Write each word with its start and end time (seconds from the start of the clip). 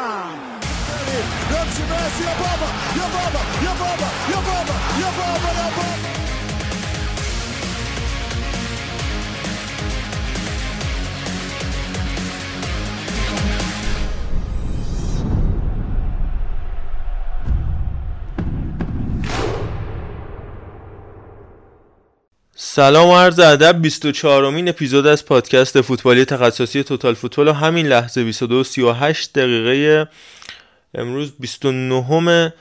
فوتبال 0.00 1.98
اصلا 2.06 2.32
یا 2.96 3.06
بابا 3.12 3.40
یا 4.32 4.42
بابا 4.42 4.74
یا 5.00 6.19
سلام 22.80 23.08
و 23.08 23.16
عرض 23.16 23.38
ادب 23.38 23.82
24 23.82 24.44
امین 24.44 24.68
اپیزود 24.68 25.06
از 25.06 25.24
پادکست 25.24 25.80
فوتبالی 25.80 26.24
تخصصی 26.24 26.82
توتال 26.82 27.14
فوتبال 27.14 27.48
و 27.48 27.52
همین 27.52 27.86
لحظه 27.86 28.24
22 28.24 28.64
38 28.64 29.32
دقیقه 29.32 30.08
امروز 30.94 31.32
29 31.40 32.52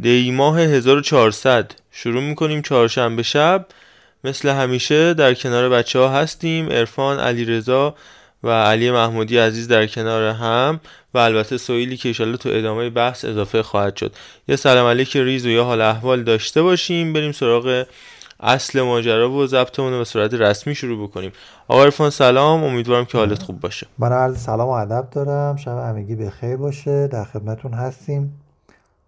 دی 0.00 0.30
ماه 0.30 0.60
1400 0.60 1.72
شروع 1.92 2.22
می‌کنیم 2.22 2.62
چهارشنبه 2.62 3.22
شب. 3.22 3.66
مثل 4.24 4.48
همیشه 4.48 5.14
در 5.14 5.34
کنار 5.34 5.68
بچه 5.68 5.98
ها 5.98 6.08
هستیم 6.08 6.68
ارفان 6.70 7.18
علی 7.18 7.44
رضا 7.44 7.94
و 8.42 8.50
علی 8.50 8.90
محمودی 8.90 9.38
عزیز 9.38 9.68
در 9.68 9.86
کنار 9.86 10.34
هم 10.34 10.80
و 11.14 11.18
البته 11.18 11.58
سویلی 11.58 11.96
که 11.96 12.08
ایشالله 12.08 12.36
تو 12.36 12.48
ادامه 12.48 12.90
بحث 12.90 13.24
اضافه 13.24 13.62
خواهد 13.62 13.96
شد. 13.96 14.12
یه 14.48 14.56
سلام 14.56 14.86
علیک 14.86 15.16
ریز 15.16 15.46
و 15.46 15.48
یه 15.48 15.60
حال 15.60 15.80
احوال 15.80 16.22
داشته 16.22 16.62
باشیم. 16.62 17.12
بریم 17.12 17.32
سراغ 17.32 17.84
اصل 18.42 18.80
ماجرا 18.80 19.30
و 19.30 19.46
ضبطمون 19.46 19.98
به 19.98 20.04
صورت 20.04 20.34
رسمی 20.34 20.74
شروع 20.74 21.08
بکنیم. 21.08 21.32
آقا 21.68 21.82
عرفان 21.82 22.10
سلام. 22.10 22.64
امیدوارم 22.64 23.04
که 23.04 23.18
حالت 23.18 23.42
خوب 23.42 23.60
باشه. 23.60 23.86
من 23.98 24.12
عرض 24.12 24.38
سلام 24.38 24.68
و 24.68 24.70
ادب 24.70 25.08
دارم. 25.10 25.56
شب 25.56 25.78
همگی 25.78 26.14
به 26.14 26.30
خیر 26.30 26.56
باشه. 26.56 27.06
در 27.06 27.24
خدمتون 27.24 27.72
هستیم. 27.72 28.40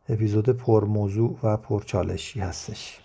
اپیزود 0.08 0.48
پر 0.48 0.84
موضوع 0.84 1.38
و 1.42 1.56
پر 1.56 1.82
چالشی 1.82 2.40
هستش. 2.40 2.98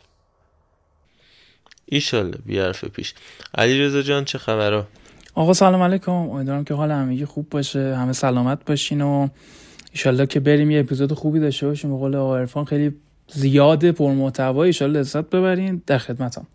ایشالله 1.85 2.37
بیارف 2.45 2.85
پیش. 2.85 3.13
علی 3.55 3.81
رضا 3.81 4.01
جان 4.01 4.25
چه 4.25 4.37
خبرها؟ 4.37 4.87
آقا 5.35 5.53
سلام 5.53 5.81
علیکم. 5.81 6.11
امیدوارم 6.11 6.63
که 6.63 6.73
حال 6.73 6.91
همگی 6.91 7.25
خوب 7.25 7.49
باشه. 7.49 7.95
همه 7.95 8.13
سلامت 8.13 8.65
باشین 8.65 9.01
و 9.01 9.27
ایشالله 9.91 10.25
که 10.25 10.39
بریم 10.39 10.71
یه 10.71 10.79
اپیزود 10.79 11.13
خوبی 11.13 11.39
داشته 11.39 11.67
باشیم. 11.67 11.91
به 11.91 11.97
قول 11.97 12.15
آقا 12.15 12.37
عرفان 12.37 12.65
خیلی 12.65 12.95
زیاد 13.27 13.91
پرمحتوا 13.91 14.63
ایشالله 14.63 14.99
لذت 14.99 15.29
ببرین 15.29 15.81
در 15.87 15.97
خدمتم 15.97 16.47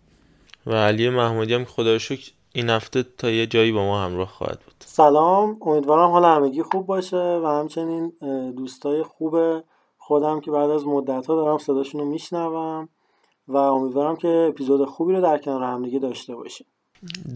و 0.65 0.73
علی 0.73 1.09
محمودی 1.09 1.53
هم 1.53 1.65
که 1.65 1.71
خدا 1.71 1.97
شکر 1.97 2.31
این 2.53 2.69
هفته 2.69 3.03
تا 3.17 3.29
یه 3.29 3.47
جایی 3.47 3.71
با 3.71 3.85
ما 3.85 4.03
همراه 4.03 4.27
خواهد 4.27 4.59
بود. 4.59 4.73
سلام. 4.85 5.57
امیدوارم 5.61 6.11
حال 6.11 6.25
همگی 6.25 6.63
خوب 6.63 6.85
باشه 6.85 7.17
و 7.17 7.59
همچنین 7.59 8.13
دوستای 8.57 9.03
خوب 9.03 9.63
خودم 9.97 10.41
که 10.41 10.51
بعد 10.51 10.69
از 10.69 10.85
مدت 10.85 11.25
ها 11.25 11.35
دارم 11.35 11.57
صداشون 11.57 12.01
رو 12.01 12.07
میشنوم 12.07 12.89
و 13.47 13.57
امیدوارم 13.57 14.15
که 14.15 14.47
اپیزود 14.49 14.89
خوبی 14.89 15.13
رو 15.13 15.21
در 15.21 15.37
کنار 15.37 15.63
همدیگه 15.63 15.99
داشته 15.99 16.35
باشیم. 16.35 16.67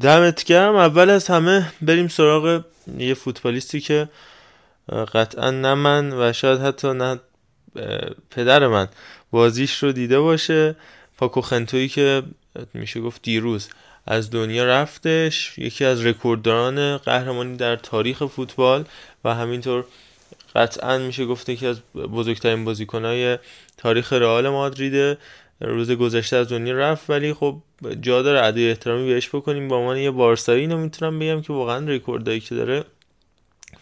دمت 0.02 0.44
گرم. 0.44 0.76
اول 0.76 1.10
از 1.10 1.28
همه 1.28 1.72
بریم 1.82 2.08
سراغ 2.08 2.62
یه 2.98 3.14
فوتبالیستی 3.14 3.80
که 3.80 4.10
قطعا 5.14 5.52
نه 5.52 5.74
من 5.74 6.14
و 6.14 6.34
شاید 6.34 6.60
حتی 6.60 6.94
نه 6.94 7.20
پدر 8.30 8.68
من. 8.68 8.88
بازیش 9.32 9.84
رو 9.84 9.92
دیده 9.92 10.20
باشه. 10.20 10.76
پاکو 11.18 11.42
خنتویی 11.42 11.88
که 11.88 12.24
میشه 12.74 13.00
گفت 13.00 13.22
دیروز 13.22 13.70
از 14.06 14.32
دنیا 14.32 14.66
رفتش 14.66 15.58
یکی 15.58 15.86
از 15.86 16.06
رکوردداران 16.06 16.98
قهرمانی 16.98 17.58
در 17.58 17.76
تاریخ 17.76 18.26
فوتبال 18.26 18.86
و 19.24 19.36
همینطور 19.36 19.86
قطعا 20.56 20.98
میشه 20.98 21.26
گفته 21.26 21.56
که 21.56 21.68
از 21.68 21.82
بزرگترین 21.96 22.66
بازیکنهای 22.66 23.38
تاریخ 23.78 24.14
رئال 24.14 24.50
مادرید. 24.50 25.18
روز 25.62 25.92
گذشته 25.92 26.38
از 26.38 26.50
دنیا 26.50 26.74
رفت 26.74 27.10
ولی 27.10 27.34
خب 27.34 27.58
جا 28.02 28.22
داره. 28.22 28.46
ادای 28.46 28.70
احترامی 28.70 29.14
بهش 29.14 29.30
بکنیم. 29.30 29.68
با 29.68 29.78
عنوان 29.78 29.98
یه 29.98 30.12
بارسایی 30.12 30.62
اینو 30.62 30.78
می‌تونم 30.78 31.20
بگم 31.20 31.42
که 31.42 31.54
واقعا 31.54 31.86
رکوردایی 31.86 32.40
که 32.40 32.56
داره. 32.56 32.84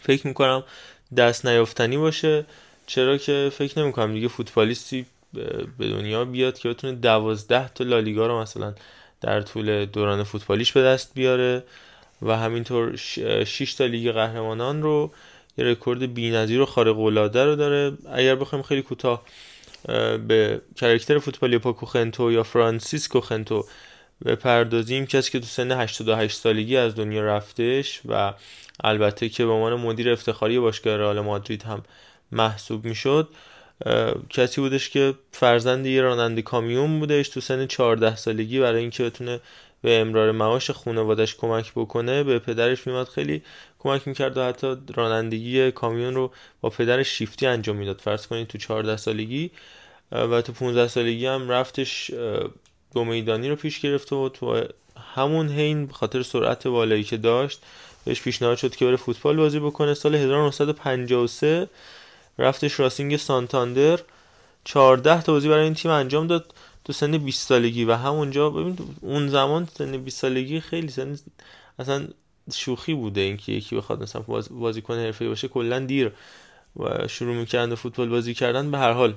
فکر 0.00 0.26
می‌کنم 0.26 0.64
دست 1.16 1.46
نیافتنی 1.46 1.96
باشه. 1.96 2.46
چرا 2.86 3.16
که 3.16 3.52
فکر 3.58 3.78
نمی‌کنم. 3.78 4.14
دیگه 4.14 4.28
فوتبالیستی 4.28 5.06
به 5.78 5.88
دنیا 5.88 6.24
بیاد 6.24 6.58
که 6.58 6.68
بتونه 6.68 6.92
دوازده 6.92 7.68
تا 7.68 7.84
لالیگا 7.84 8.26
رو 8.26 8.40
مثلا 8.40 8.74
در 9.20 9.40
طول 9.40 9.84
دوران 9.84 10.22
فوتبالیش 10.22 10.72
به 10.72 10.82
دست 10.82 11.14
بیاره 11.14 11.64
و 12.22 12.36
همینطور 12.36 12.96
6 12.96 13.74
تا 13.74 13.86
لیگ 13.86 14.12
قهرمانان 14.12 14.82
رو 14.82 15.12
یه 15.58 15.64
رکورد 15.64 16.14
بی‌نظیر 16.14 16.60
و 16.60 16.66
خارق 16.66 16.98
العاده 16.98 17.44
رو 17.44 17.56
داره. 17.56 17.96
اگر 18.12 18.34
بخوایم 18.34 18.62
خیلی 18.62 18.82
کوتاه 18.82 19.22
به 20.28 20.60
character 20.76 21.18
فوتبالی 21.18 21.58
پاکو 21.58 21.86
خنتو 21.86 22.32
یا 22.32 22.42
فرانسیسکو 22.42 23.20
خنتو 23.20 23.64
بپردازیم 24.24 25.06
کسی 25.06 25.30
که 25.30 25.40
تو 25.40 25.46
سن 25.46 25.72
88 25.72 26.36
سالگی 26.36 26.76
از 26.76 26.94
دنیا 26.94 27.22
رفتش 27.22 28.00
و 28.08 28.34
البته 28.84 29.28
که 29.28 29.44
به 29.44 29.50
عنوان 29.50 29.74
مدیر 29.74 30.10
افتخاری 30.10 30.58
باشگاه 30.58 30.96
رئال 30.96 31.20
مادرید 31.20 31.62
هم 31.62 31.82
محسوب 32.32 32.84
می‌شد. 32.84 33.28
کسی 34.30 34.60
بودش 34.60 34.90
که 34.90 35.14
فرزند 35.32 35.86
یه 35.86 36.02
راننده 36.02 36.42
کامیون 36.42 36.98
بودش 36.98 37.28
تو 37.28 37.40
سن 37.40 37.66
14 37.66 38.16
سالگی 38.16 38.60
برای 38.60 38.80
اینکه 38.80 39.04
بتونه 39.04 39.40
به 39.82 40.00
امرار 40.00 40.32
معاش 40.32 40.70
خانوادش 40.70 41.34
کمک 41.34 41.72
بکنه 41.72 42.22
به 42.22 42.38
پدرش 42.38 42.86
میمد 42.86 43.08
خیلی 43.08 43.42
کمک 43.78 44.08
می‌کرد 44.08 44.36
و 44.36 44.42
حتی 44.42 44.76
رانندگی 44.94 45.70
کامیون 45.70 46.14
رو 46.14 46.32
با 46.60 46.70
پدرش 46.70 47.08
شیفتی 47.08 47.46
انجام 47.46 47.76
می‌داد. 47.76 48.00
فرض 48.00 48.26
کنید 48.26 48.46
تو 48.46 48.58
14 48.58 48.96
سالگی 48.96 49.50
و 50.12 50.42
تو 50.42 50.52
15 50.52 50.88
سالگی 50.88 51.26
هم 51.26 51.50
رفتش 51.50 52.10
دو 52.94 53.04
میدانی 53.04 53.48
رو 53.48 53.56
پیش 53.56 53.80
گرفت 53.80 54.12
و 54.12 54.28
تو 54.28 54.64
همون 55.14 55.48
حین 55.48 55.90
خاطر 55.90 56.22
سرعت 56.22 56.66
والایی 56.66 57.04
که 57.04 57.16
داشت 57.16 57.62
بهش 58.04 58.22
پیشنهاد 58.22 58.56
شد 58.56 58.76
که 58.76 58.84
بره 58.84 58.96
فوتبال 58.96 59.36
بازی 59.36 59.60
بکنه. 59.60 59.94
سال 59.94 60.14
1953 60.14 61.68
رفتش 62.38 62.80
راسینگ 62.80 63.16
سانتاندر. 63.16 64.00
14 64.64 65.22
تا 65.22 65.32
بازی 65.32 65.48
برای 65.48 65.64
این 65.64 65.74
تیم 65.74 65.90
انجام 65.90 66.26
داد 66.26 66.54
تو 66.84 66.92
سن 66.92 67.18
20 67.18 67.48
سالگی 67.48 67.84
و 67.84 67.94
همونجا 67.94 68.50
ببین 68.50 68.78
اون 69.00 69.28
زمان 69.28 69.68
سن 69.78 69.96
20 69.96 70.18
سالگی 70.18 70.60
خیلی 70.60 70.88
سن 70.88 71.18
اصلا 71.78 72.08
شوخی 72.54 72.94
بوده 72.94 73.20
اینکه 73.20 73.52
یکی 73.52 73.76
بخواد 73.76 74.02
مثلا 74.02 74.22
بازیکن 74.50 74.94
حرفه‌ای 74.94 75.28
باشه 75.28 75.48
کلا 75.48 75.78
دیر 75.78 76.12
و 76.76 77.08
شروع 77.08 77.34
می‌کردن 77.34 77.74
فوتبال 77.74 78.08
بازی 78.08 78.34
کردن. 78.34 78.70
به 78.70 78.78
هر 78.78 78.92
حال 78.92 79.14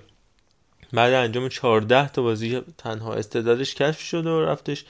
بعد 0.94 1.13
انجام 1.13 1.50
14 1.50 2.09
تا 2.09 2.22
بازی 2.22 2.62
تنها 2.78 3.13
استعدادش 3.13 3.75
کشف 3.75 4.01
شد 4.01 4.25
و 4.25 4.41
رفتش 4.41 4.86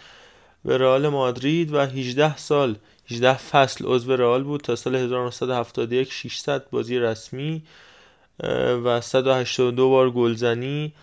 به 0.66 0.78
رئال 0.78 1.08
مادرید 1.08 1.74
و 1.74 1.80
18 1.80 2.38
سال 2.38 2.76
18 3.12 3.34
فصل 3.34 3.86
عضو 3.86 4.16
رئال 4.16 4.44
بود 4.44 4.62
تا 4.62 4.76
سال 4.76 4.96
1971 4.96 6.12
600 6.12 6.70
بازی 6.70 7.00
رسمی. 7.00 7.64
و 8.84 9.02
182 9.02 9.90
بار 9.90 10.12
گلزنی 10.12 10.94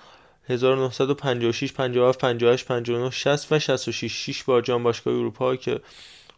1956 0.48 1.72
57 1.72 2.18
58 2.18 2.66
59 2.66 3.10
60 3.10 3.52
و 3.52 3.58
66 3.58 4.12
6 4.12 4.44
بار 4.44 4.62
جام 4.62 4.82
باشگاه 4.82 5.14
اروپا 5.14 5.56
که 5.56 5.80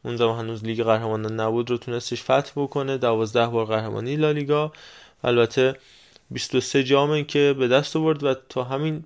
اون 0.05 0.17
زمان 0.17 0.39
هنوز 0.39 0.65
لیگ 0.65 0.83
قهرمانان 0.83 1.41
نبود 1.41 1.71
رو 1.71 1.79
تونستش 1.79 2.23
فتح 2.23 2.53
بکنه. 2.57 2.99
12 2.99 3.47
بار 3.47 3.65
قهرمانی 3.67 4.17
لالیگا 4.17 4.73
البته 5.25 5.77
23 6.31 6.85
جامه 6.85 7.25
که 7.25 7.55
به 7.59 7.69
دست 7.69 7.97
آورد 7.97 8.25
و 8.25 8.35
تا 8.49 8.65
همین 8.65 9.05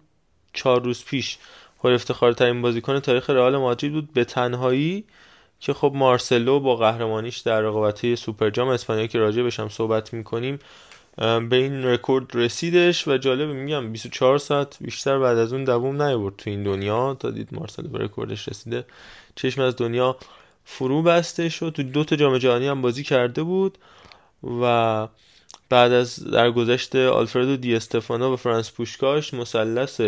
4 0.52 0.82
روز 0.82 1.04
پیش 1.04 1.38
پر 1.82 1.92
افتخارترین 1.92 2.62
بازیکن 2.62 3.00
تاریخ 3.00 3.30
رئال 3.30 3.56
مادرید 3.56 3.92
بود. 3.92 4.12
به 4.12 4.24
تنهایی 4.24 5.04
که 5.60 5.72
خب 5.72 5.92
مارسلو 5.94 6.60
با 6.60 6.76
قهرمانیش 6.76 7.38
در 7.38 7.60
رقابتی 7.60 8.16
سوپر 8.16 8.50
جام 8.50 8.68
اسپانیا 8.68 9.06
که 9.06 9.18
راجع 9.18 9.42
بشم 9.42 9.68
صحبت 9.68 10.12
می‌کنیم 10.12 10.58
به 11.16 11.56
این 11.56 11.84
رکورد 11.84 12.26
رسیدش 12.34 13.08
و 13.08 13.18
جالب 13.18 13.48
میگم 13.48 13.92
24 13.92 14.38
ساعت 14.38 14.76
بیشتر 14.80 15.18
بعد 15.18 15.38
از 15.38 15.52
اون 15.52 15.64
دووم 15.64 16.02
نیورد 16.02 16.36
تو 16.36 16.50
این 16.50 16.62
دنیا. 16.62 17.14
تا 17.14 17.30
دید 17.30 17.48
مارسلو 17.52 17.88
به 17.88 17.98
رکوردش 17.98 18.48
رسیده 18.48 18.84
چشم 19.34 19.60
از 19.62 19.76
دنیا 19.76 20.16
فرو 20.64 21.02
بستش 21.02 21.62
و 21.62 21.70
تو 21.70 21.82
دو 21.82 22.04
تا 22.04 22.16
جام 22.16 22.38
جهانی 22.38 22.68
هم 22.68 22.82
بازی 22.82 23.02
کرده 23.02 23.42
بود 23.42 23.78
و 24.62 25.08
بعد 25.68 25.92
از 25.92 26.24
درگذشت 26.24 26.96
آلفردو 26.96 27.56
دی 27.56 27.76
استفانو 27.76 28.32
و 28.32 28.36
فرانس 28.36 28.72
پوشکاش 28.72 29.34
مثلث 29.34 30.00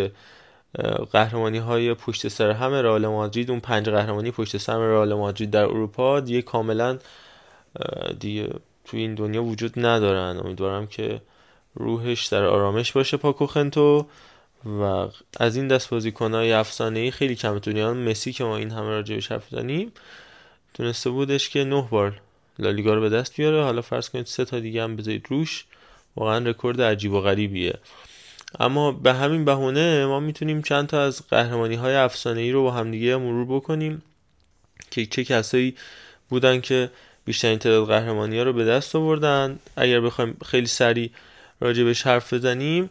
قهرمانی 1.13 1.59
های 1.59 1.95
پشت 1.95 2.29
سر 2.29 2.51
هم 2.51 2.73
رئال 2.73 3.07
مادرید 3.07 3.51
اون 3.51 3.61
پنج 3.61 3.89
قهرمانی 3.89 4.31
پشت 4.31 4.57
سر 4.57 4.79
رئال 4.79 5.15
مادرید 5.15 5.51
در 5.51 5.65
اروپا 5.65 6.21
دیگه 6.21 6.43
کاملا 6.43 6.99
دیگه 8.21 8.49
توی 8.85 9.01
این 9.01 9.15
دنیا 9.15 9.43
وجود 9.45 9.87
ندارن. 9.87 10.39
امیدوارم 10.39 10.87
که 10.87 11.21
روحش 11.75 12.27
در 12.27 12.45
آرامش 12.45 12.93
باشه 12.93 13.17
پاکو 13.17 13.47
خنتو 13.47 14.07
و 14.65 15.09
از 15.41 15.57
این 15.57 15.69
دست 15.69 15.91
بازیکنهای 15.91 16.53
افسانه 16.53 17.01
ای 17.01 17.11
خیلی 17.11 17.35
کم 17.35 17.59
دنیا 17.59 17.95
مسی 17.95 18.33
که 18.33 18.45
ما 18.45 18.57
این 18.57 18.71
همه 18.71 18.89
راجعش 18.89 19.33
حرف 19.33 19.49
زنیم 19.51 19.93
تونسته 20.75 21.11
بودش 21.11 21.49
که 21.49 21.65
نه 21.65 21.89
بار 21.91 22.21
لالیگا 22.59 22.95
رو 22.95 23.01
به 23.01 23.09
دست 23.09 23.37
بیاره. 23.37 23.63
حالا 23.63 23.83
فرض 23.83 24.09
کنید 24.09 24.27
سه 24.27 24.45
تا 24.45 24.61
دیگه 24.61 24.83
هم 24.83 24.97
بذارید 24.97 25.27
روش. 25.29 25.65
واقعا 26.17 26.39
رکورد 26.39 26.83
عجیب 26.83 27.13
و 27.13 27.21
غریبیه. 27.21 27.75
اما 28.61 28.93
به 28.93 29.15
همین 29.15 29.45
بهونه 29.45 30.07
ما 30.07 30.21
می‌تونیم 30.21 30.63
چند 30.63 30.87
تا 30.87 31.03
از 31.03 31.29
قهرمانی 31.29 31.75
های 31.75 31.95
افسانه 31.95 32.41
ای 32.41 32.53
رو 32.53 32.63
با 32.63 32.71
همدیگه 32.71 33.17
مرور 33.17 33.57
بکنیم 33.57 34.03
که 34.91 35.07
چه 35.07 35.25
کسایی 35.25 35.77
بودن 36.29 36.61
که 36.61 36.91
بیشترین 37.25 37.59
تعداد 37.59 37.89
قهرمانی 37.89 38.39
ها 38.39 38.45
رو 38.45 38.53
به 38.53 38.65
دست 38.65 38.97
آوردن. 38.97 39.59
اگر 39.77 40.01
بخوایم 40.01 40.37
خیلی 40.47 40.67
سریع 40.67 41.11
راجع 41.61 41.85
بهش 41.85 42.03
حرف 42.03 42.33
بزنیم 42.33 42.91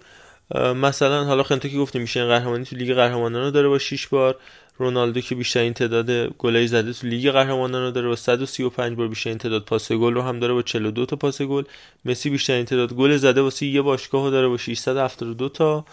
مثلا 0.55 1.23
حالا 1.23 1.43
خنتو 1.43 1.67
که 1.67 1.77
گفتیم 1.77 2.01
میشه 2.01 2.25
قهرمانی 2.25 2.65
تو 2.65 2.75
لیگ 2.75 2.93
قهرمانان 2.93 3.43
رو 3.43 3.51
داره 3.51 3.67
با 3.67 3.77
6 3.77 4.07
بار. 4.07 4.37
رونالدو 4.77 5.21
که 5.21 5.35
بیشترین 5.35 5.73
تعداد 5.73 6.29
گلای 6.37 6.67
زده 6.67 6.93
تو 6.93 7.07
لیگ 7.07 7.31
قهرمانان 7.31 7.83
رو 7.83 7.91
داره 7.91 8.07
با 8.07 8.15
135 8.15 8.97
بار 8.97 9.07
بیشترین 9.07 9.37
تعداد 9.37 9.63
پاس 9.65 9.91
گل 9.91 10.13
رو 10.13 10.21
هم 10.21 10.39
داره 10.39 10.53
با 10.53 10.61
42 10.61 11.05
تا 11.05 11.15
پاس 11.15 11.41
گل. 11.41 11.63
مسی 12.05 12.29
بیشترین 12.29 12.65
تعداد 12.65 12.93
گل 12.93 13.17
زده 13.17 13.41
واسه 13.41 13.65
یه 13.65 13.81
باشگاه 13.81 14.29
داره 14.29 14.47
با 14.47 14.57
672 14.57 15.49
تا 15.49 15.85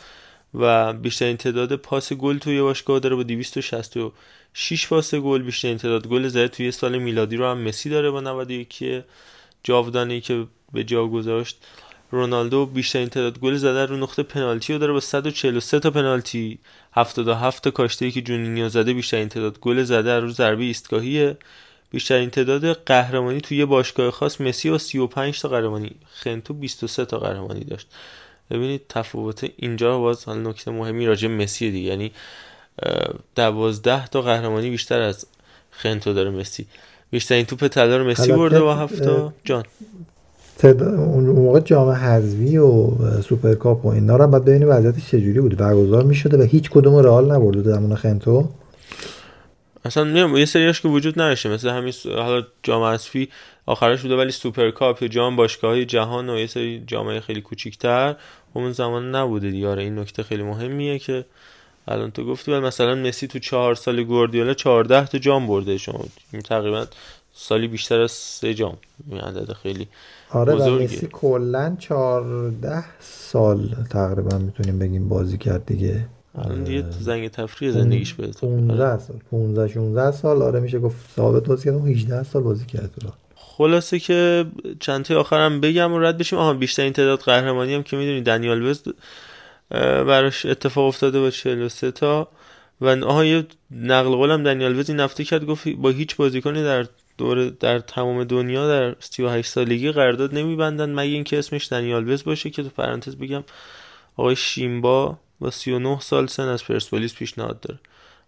و 0.55 0.93
بیشترین 0.93 1.37
تعداد 1.37 1.77
پاس 1.77 2.13
گل 2.13 2.39
توی 2.39 2.63
باشگاه 2.63 2.99
داره 2.99 3.17
با 3.17 3.23
266 4.55 4.89
پاس 4.89 5.15
گل 5.15 5.43
بیشترین 5.43 5.79
تعداد. 5.79 6.07
گل 6.07 6.29
زده 6.29 6.49
توی 6.49 6.73
سال 6.73 6.99
میلادی 6.99 7.37
رو 7.37 7.47
هم 7.47 7.59
مسی 7.59 7.91
داره 7.91 8.11
با 8.11 8.21
91 8.21 9.03
جاودانی 9.65 10.21
که 10.21 10.47
به 10.73 10.85
جا 10.85 11.07
گذاشت. 11.07 11.59
رونالدو 12.11 12.67
بیشترین 12.67 13.09
تعداد 13.09 13.39
گل 13.39 13.55
زده 13.55 13.87
رو 13.87 13.97
نقطه 13.97 14.23
پنالتی 14.23 14.73
رو 14.73 14.79
داره 14.79 14.93
با 14.93 15.01
143 15.01 15.81
تا 15.81 15.91
پنالتی. 15.91 16.59
77 16.93 17.65
تا 17.65 17.71
کاشته 17.71 18.11
که 18.11 18.23
جونینیو 18.23 18.69
زده 18.69 18.93
بیشترین 18.93 19.29
تعداد. 19.29 19.59
گل 19.61 19.83
زده 19.83 20.21
رو 20.21 20.31
ضربه 20.31 20.65
ایستگاهیه. 20.65 21.37
بیشترین 21.91 22.31
تعداد 22.31 22.73
قهرمانی 22.73 23.41
توی 23.41 23.65
باشگاه 23.65 24.11
خاص 24.11 24.41
مسی 24.41 24.71
با 24.71 24.79
35 24.79 25.41
تا 25.41 25.49
قهرمانی. 25.49 25.91
خنتو 26.15 26.55
23 26.55 27.05
تا 27.05 27.19
قهرمانی 27.19 27.65
داشت. 27.65 27.87
ببینید 28.51 28.83
تفاوت 28.89 29.51
اینجا 29.57 29.99
باز 29.99 30.25
حالا 30.25 30.51
نکته 30.51 30.71
مهمی 30.71 31.07
راجع 31.07 31.29
مسی 31.29 31.71
دیگه. 31.71 31.89
یعنی 31.89 32.13
12 33.35 34.07
تا 34.07 34.23
قهرمانی 34.23 34.71
بیشتر 34.71 35.01
از 35.01 35.27
خنتو 35.71 36.13
داره 36.13 36.31
مسی. 36.31 36.67
بیشترین 37.11 37.45
توپ 37.45 37.69
طلا 37.69 37.97
رو 37.97 38.11
مسی 38.11 38.33
برده 38.33 38.61
با 38.61 38.75
7 38.75 39.03
تا 39.03 39.33
جان. 39.45 39.65
اون 40.63 41.25
موقع 41.25 41.61
جام 41.61 41.91
حذفی 41.91 42.57
و 42.59 42.91
سوپرکاپ 43.23 43.85
و 43.85 43.89
اینا 43.89 44.17
رو 44.17 44.27
بعد 44.27 44.45
ببینیم 44.45 44.69
وضعیتش 44.71 45.11
چجوری 45.11 45.41
بود. 45.41 45.57
برگزار 45.57 46.03
می‌شده 46.03 46.39
و 46.39 46.43
هیچ 46.43 46.71
کدوم 46.71 46.97
رئال 46.97 47.33
نبرده 47.33 47.63
زمان 47.63 47.95
خنتو. 47.95 48.49
اصلا 49.85 50.05
میام 50.05 50.37
یه 50.37 50.45
سریاش 50.45 50.81
که 50.81 50.89
وجود 50.89 51.21
نداشته 51.21 51.49
مثل 51.49 51.69
همین 51.69 51.93
حالا 52.05 52.47
جام 52.63 52.83
حذفی 52.83 53.29
آخرش 53.67 54.03
بوده 54.03 54.17
ولی 54.17 54.31
سوپرکاپ 54.31 55.03
یا 55.03 55.09
جام 55.09 55.37
باشگاهی 55.37 55.85
جهان 55.85 56.31
و 56.31 56.39
یه 56.39 56.47
سری 56.47 56.85
جام‌های 56.87 57.21
خیلی 57.21 57.41
کوچیک‌تر 57.41 58.17
اون 58.55 58.73
زمان 58.73 59.15
نبوده 59.15 59.51
دیگه. 59.51 59.69
آره 59.69 59.83
این 59.83 59.99
نکته 59.99 60.23
خیلی 60.23 60.43
مهمیه 60.43 60.99
که 60.99 61.25
الان 61.91 62.11
تو 62.11 62.25
گفتی 62.25 62.53
ولی 62.53 62.61
مثلا 62.61 62.95
مسی 62.95 63.27
تو 63.27 63.39
چهار 63.39 63.75
سال 63.75 64.03
گوردیولا 64.03 64.55
14 64.55 65.07
تا 65.07 65.19
جام 65.19 65.47
برده 65.47 65.79
شما. 65.79 66.05
تقریبا 66.45 66.87
سالی 67.35 67.69
بیشتر 67.69 68.01
از 68.01 68.13
سه 68.13 68.55
جام. 68.55 68.77
این 69.11 69.21
عدد 69.21 69.53
خیلی 69.53 69.89
آره 70.31 70.55
و 70.55 70.71
مسی 70.71 71.09
کلا 71.13 71.77
14 71.79 72.85
سال 73.01 73.75
تقریبا 73.91 74.39
می‌تونیم 74.39 74.79
بگیم 74.79 75.09
بازی 75.09 75.39
کرد 75.39 75.67
دیگه. 75.67 76.07
الان 76.39 76.65
دیگه 76.65 76.83
تو 76.83 77.01
زنگ 77.01 77.29
تفریح 77.29 77.71
زندگیش 77.71 78.15
بده 78.15 78.33
15 78.33 78.99
سال. 78.99 79.17
15 79.31 79.69
16 79.69 80.11
سال. 80.11 80.43
آره 80.43 80.61
میشه 80.61 80.79
گفت 80.79 80.97
ثابت 81.17 81.45
بازی 81.45 81.65
کرد 81.65 81.87
18 81.87 82.23
سال 82.23 82.43
بازی 82.43 82.67
کرد. 82.67 82.91
رو 83.03 83.11
خلاصه 83.35 83.99
که 83.99 84.47
چند 84.81 85.05
تا 85.05 85.21
آخرم 85.21 85.61
بگم 85.61 85.93
و 85.93 85.99
رد 85.99 86.19
بشیم. 86.19 86.39
آها 86.39 86.55
بیشترین 86.55 86.93
تعداد 86.93 87.19
قهرمانی 87.19 87.75
هم 87.75 87.83
که 87.83 87.97
می‌دونی 87.97 88.21
دنیال 88.21 88.63
وز 88.63 88.83
براش 89.71 90.47
اتفاق 90.47 90.85
افتاده 90.85 91.21
با 91.21 91.31
43 91.31 91.91
تا. 91.91 92.29
و 92.81 93.05
آها 93.05 93.25
یه 93.25 93.47
نقل 93.71 94.11
قولم 94.11 94.43
دنیال 94.43 94.79
وز 94.79 94.91
این 94.91 95.01
هفته 95.01 95.25
کرد 95.25 95.45
گفت 95.45 95.69
با 95.69 95.91
هیچ 95.91 96.17
بازیکنی 96.17 96.63
در 96.63 96.87
دور 97.19 97.49
در 97.49 97.79
تمام 97.79 98.25
دنیا 98.25 98.69
در 98.69 98.97
38 99.01 99.51
سالگی 99.51 99.93
قرارداد 99.93 100.35
نمیبندن 100.35 100.91
مگه 100.91 101.13
اینکه 101.13 101.39
اسمش 101.39 101.73
دنیال 101.73 102.09
وز 102.09 102.25
باشه 102.25 102.51
که 102.51 102.63
تو 102.63 102.69
پرانتز 102.69 103.17
بگم 103.17 103.45
آقای 104.17 104.37
شیمبا 104.37 105.19
با 105.41 105.51
39 105.51 106.01
سال 106.01 106.27
سن 106.27 106.49
از 106.49 106.65
پرسپولیس 106.65 107.15
پیشنهاد 107.15 107.61
داره. 107.61 107.81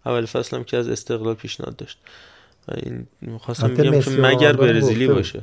اول 0.05 0.25
فصل 0.25 0.57
هم 0.57 0.63
که 0.63 0.77
از 0.77 0.87
استقلال 0.87 1.33
پیشنهاد 1.33 1.75
داشت. 1.75 1.97
و 2.67 2.71
این 2.75 3.07
می‌خواستم 3.21 3.67
بگم 3.67 3.99
که 3.99 4.09
مگر 4.09 4.53
برزیلی 4.53 5.07
باشه. 5.07 5.41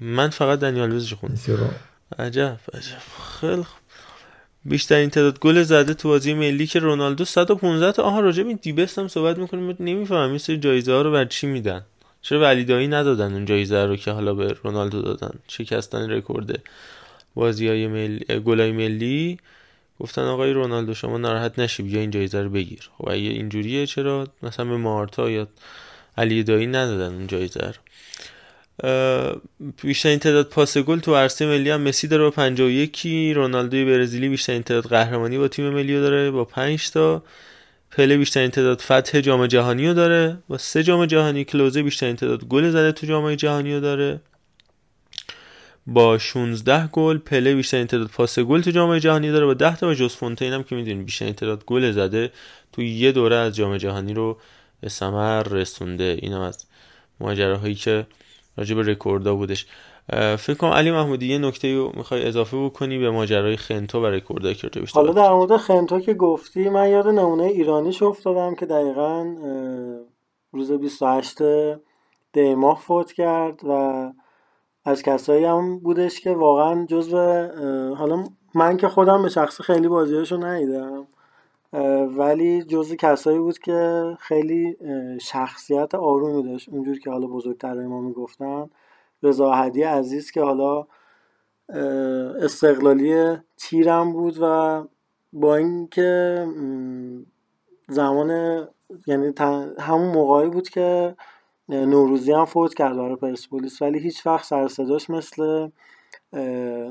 من 0.00 0.30
فقط 0.30 0.58
دنیال 0.58 0.92
وزش 0.92 1.14
خوندم. 1.14 1.36
عجب 2.18 2.58
عجب. 2.74 2.98
خیلی 3.40 3.64
بیشترین 4.64 5.10
تعداد 5.10 5.38
گل 5.38 5.62
زده 5.62 5.94
تو 5.94 6.08
بازی 6.08 6.34
ملی 6.34 6.66
که 6.66 6.78
رونالدو 6.78 7.24
115 7.24 7.92
تا 7.92 8.02
آها 8.02 8.20
راجع 8.20 8.42
به 8.42 8.54
دیبست 8.54 8.98
هم 8.98 9.08
صحبت 9.08 9.38
می‌کنیم 9.38 9.76
نمی‌فهمم 9.80 10.28
این 10.28 10.38
سری 10.38 10.58
جایزه 10.58 10.92
ها 10.92 11.02
رو 11.02 11.12
بر 11.12 11.24
چی 11.24 11.46
میدن؟ 11.46 11.84
چرا 12.22 12.40
ولیدایی 12.40 12.88
ندادن 12.88 13.32
اون 13.32 13.44
جایزه 13.44 13.84
رو 13.84 13.96
که 13.96 14.10
حالا 14.10 14.34
به 14.34 14.52
رونالدو 14.62 15.02
دادن؟ 15.02 15.38
شکستن 15.48 16.10
رکورد 16.10 16.62
بازی 17.34 17.68
های 17.68 17.86
ملی 17.86 18.18
گلای 18.18 18.72
ملی. 18.72 19.38
گفتن 20.00 20.22
آقای 20.22 20.52
رونالدو 20.52 20.94
شما 20.94 21.18
ناراحت 21.18 21.58
نشی 21.58 21.82
بیا 21.82 22.00
این 22.00 22.10
جایزه 22.10 22.42
رو 22.42 22.50
بگیر. 22.50 22.90
خب 22.98 23.08
اگه 23.08 23.20
اینجوریه 23.20 23.86
چرا 23.86 24.28
مثلا 24.42 24.66
به 24.66 24.76
مارتا 24.76 25.30
یا 25.30 25.48
علی 26.18 26.42
دایی 26.42 26.66
ندادن 26.66 27.14
اون 27.14 27.26
جایزه 27.26 27.60
رو؟ 27.60 27.91
بیشترین 29.82 30.18
تعداد 30.18 30.48
پاس 30.48 30.78
گل 30.78 30.98
تو 30.98 31.16
عرصه 31.16 31.46
ملی 31.46 31.70
هم 31.70 31.80
مسی 31.80 32.08
داره 32.08 32.22
با 32.22 32.30
51 32.30 33.06
رونالدو 33.34 33.86
برزیلی 33.86 34.28
بیشترین 34.28 34.62
تعداد 34.62 34.86
قهرمانی 34.86 35.38
با 35.38 35.48
تیم 35.48 35.70
ملی 35.70 36.00
داره 36.00 36.30
با 36.30 36.44
5 36.44 36.90
تا. 36.90 37.22
پله 37.90 38.16
بیشترین 38.16 38.50
تعداد 38.50 38.80
فتح 38.80 39.20
جام 39.20 39.46
جهانی 39.46 39.88
رو 39.88 39.94
داره. 39.94 40.36
با 40.48 40.58
سه 40.58 40.82
جام 40.82 41.06
جهانی 41.06 41.44
کلوزه 41.44 41.82
بیشترین 41.82 42.16
تعداد 42.16 42.44
گل 42.44 42.70
زده 42.70 42.92
تو 42.92 43.06
جام 43.06 43.34
جهانی 43.34 43.74
رو 43.74 43.80
داره. 43.80 44.20
با 45.86 46.18
16 46.18 46.86
گل 46.86 47.18
پله 47.18 47.54
بیشترین 47.54 47.86
تعداد 47.86 48.06
پاس 48.08 48.38
گل 48.38 48.60
تو 48.60 48.70
جام 48.70 48.98
جهانی 48.98 49.30
داره. 49.30 49.46
با 49.46 49.54
10 49.54 49.76
تا 49.76 49.88
و 49.88 49.94
جاست 49.94 50.14
فونتین 50.14 50.52
هم 50.52 50.62
که 50.62 50.74
می‌دونید 50.74 51.06
بیشترین 51.06 51.32
تعداد 51.32 51.64
گل 51.64 51.92
زده 51.92 52.32
تو 52.72 52.82
یه 52.82 53.12
دوره 53.12 53.36
از 53.36 53.56
جام 53.56 53.76
جهانی 53.76 54.14
رو 54.14 54.38
به 54.80 54.88
ثمر 54.88 55.42
رسونده. 55.42 56.18
اینا 56.22 56.46
از 56.46 56.64
ماجراهایی 57.20 57.74
که 57.74 58.06
راجع 58.58 58.74
به 58.74 58.82
رکوردها 58.82 59.34
بودش. 59.34 59.66
فکر 60.38 60.54
کنم 60.54 60.70
علی 60.70 60.90
محمودی 60.90 61.26
یه 61.26 61.38
نکته 61.38 61.74
رو 61.74 61.92
می‌خوای 61.96 62.28
اضافه 62.28 62.64
بکنی 62.64 62.98
به 62.98 63.10
ماجرای 63.10 63.56
خنتو 63.56 64.02
و 64.02 64.06
رکوردهایی 64.06 64.54
که 64.54 64.68
راجع 64.68 64.92
حالا 64.94 65.12
در 65.12 65.32
مورد 65.32 65.56
خنتو 65.56 66.00
که 66.00 66.14
گفتی 66.14 66.68
من 66.68 66.90
یاد 66.90 67.08
نمونه 67.08 67.44
ایرانیش 67.44 68.02
افتادم 68.02 68.54
که 68.54 68.66
دقیقا 68.66 69.36
روز 70.52 70.72
28 70.72 71.38
دی 72.32 72.54
ماه 72.54 72.80
فوت 72.80 73.12
کرد 73.12 73.60
و 73.64 74.12
از 74.84 75.02
کسایی 75.02 75.44
هم 75.44 75.78
بودش 75.78 76.20
که 76.20 76.30
واقعا 76.30 76.86
جزو 76.86 77.16
حالا 77.94 78.24
من 78.54 78.76
که 78.76 78.88
خودم 78.88 79.22
به 79.22 79.28
شخص 79.28 79.60
خیلی 79.60 79.88
بازیاشو 79.88 80.36
ندیدم. 80.36 81.06
ولی 82.16 82.62
جزو 82.62 82.96
کسایی 82.96 83.38
بود 83.38 83.58
که 83.58 84.04
خیلی 84.20 84.76
شخصیت 85.20 85.94
آرومی 85.94 86.42
داشت. 86.42 86.68
اونجور 86.68 86.98
که 86.98 87.10
حالا 87.10 87.26
بزرگترهای 87.26 87.86
ما 87.86 88.00
می‌گفتن. 88.00 88.70
رضا 89.22 89.52
هدی 89.52 89.82
عزیز 89.82 90.30
که 90.30 90.42
حالا 90.42 90.86
استقلالی 92.42 93.36
تیرم 93.56 94.12
بود 94.12 94.38
و 94.40 94.84
با 95.32 95.56
اینکه 95.56 96.46
زمان 97.88 98.30
یعنی 99.06 99.32
همون 99.78 100.14
موقعی 100.14 100.48
بود 100.48 100.68
که 100.68 101.16
نوروزی 101.68 102.32
هم 102.32 102.44
فوت 102.44 102.74
کرد 102.74 102.96
برای 102.96 103.16
پرسپولیس. 103.16 103.82
ولی 103.82 103.98
هیچ 103.98 104.26
وقت 104.26 104.44
سر 104.44 104.68
صداش 104.68 105.10
مثل 105.10 105.68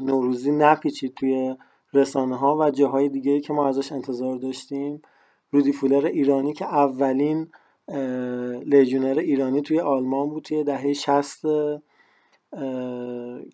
نوروزی 0.02 0.52
نپیچید 0.52 1.14
توی 1.14 1.56
رسانه 1.94 2.38
ها 2.38 2.58
و 2.58 2.72
جاهای 2.72 3.10
دیگه 3.10 3.40
که 3.40 3.54
ما 3.54 3.68
ازش 3.68 3.92
انتظار 3.92 4.38
داشتیم. 4.38 5.02
رودی 5.52 5.72
فولر 5.72 6.06
ایرانی 6.06 6.54
که 6.54 6.66
اولین 6.66 7.52
لژیونر 8.66 9.20
ایرانی 9.20 9.62
توی 9.62 9.80
آلمان 9.80 10.30
بود 10.30 10.44
توی 10.44 10.64
دهه 10.64 10.94
60 10.94 11.42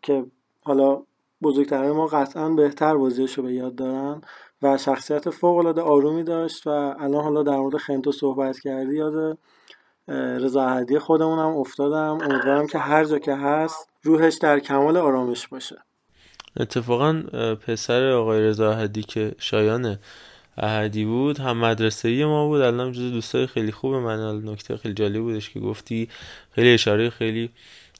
که 0.01 0.25
حالا 0.63 1.03
بزرگترهای 1.41 1.91
ما 1.91 2.07
قطعا 2.07 2.49
بهتر 2.49 2.97
بازیش 2.97 3.33
رو 3.33 3.43
به 3.43 3.53
یاد 3.53 3.75
دارن 3.75 4.21
و 4.61 4.77
شخصیت 4.77 5.29
فوق 5.29 5.57
العاده 5.57 5.81
آرومی 5.81 6.23
داشت 6.23 6.67
و 6.67 6.69
الان 6.69 7.23
حالا 7.23 7.43
در 7.43 7.57
مورد 7.57 7.77
خنتو 7.77 8.11
صحبت 8.11 8.59
کردی 8.59 8.95
یاد 8.95 9.37
رضا 10.07 10.85
خودمون 10.99 11.39
هم 11.39 11.57
افتادم. 11.57 12.17
امیدوارم 12.21 12.67
که 12.67 12.77
هر 12.77 13.03
جا 13.03 13.19
که 13.19 13.33
هست 13.33 13.89
روحش 14.03 14.35
در 14.35 14.59
کمال 14.59 14.97
آرامش 14.97 15.47
باشه. 15.47 15.86
اتفاقا 16.59 17.13
پسر 17.67 18.11
آقای 18.11 18.41
رضا 18.41 18.71
احدی 18.71 19.03
که 19.03 19.31
شایان 19.39 19.97
احدی 20.57 21.05
بود 21.05 21.39
هم 21.39 21.57
مدرسه 21.57 22.25
ما 22.25 22.47
بود. 22.47 22.61
الان 22.61 22.91
جز 22.91 23.11
دوستای 23.11 23.47
خیلی 23.47 23.71
خوب 23.71 23.93
من. 23.93 24.45
نکته 24.45 24.77
خیلی 24.77 24.93
جالب 24.93 25.21
بودش 25.21 25.49
که 25.49 25.59
گفتی. 25.59 26.09
خیلی 26.51 26.73
اشاره 26.73 27.09
خیلی 27.09 27.49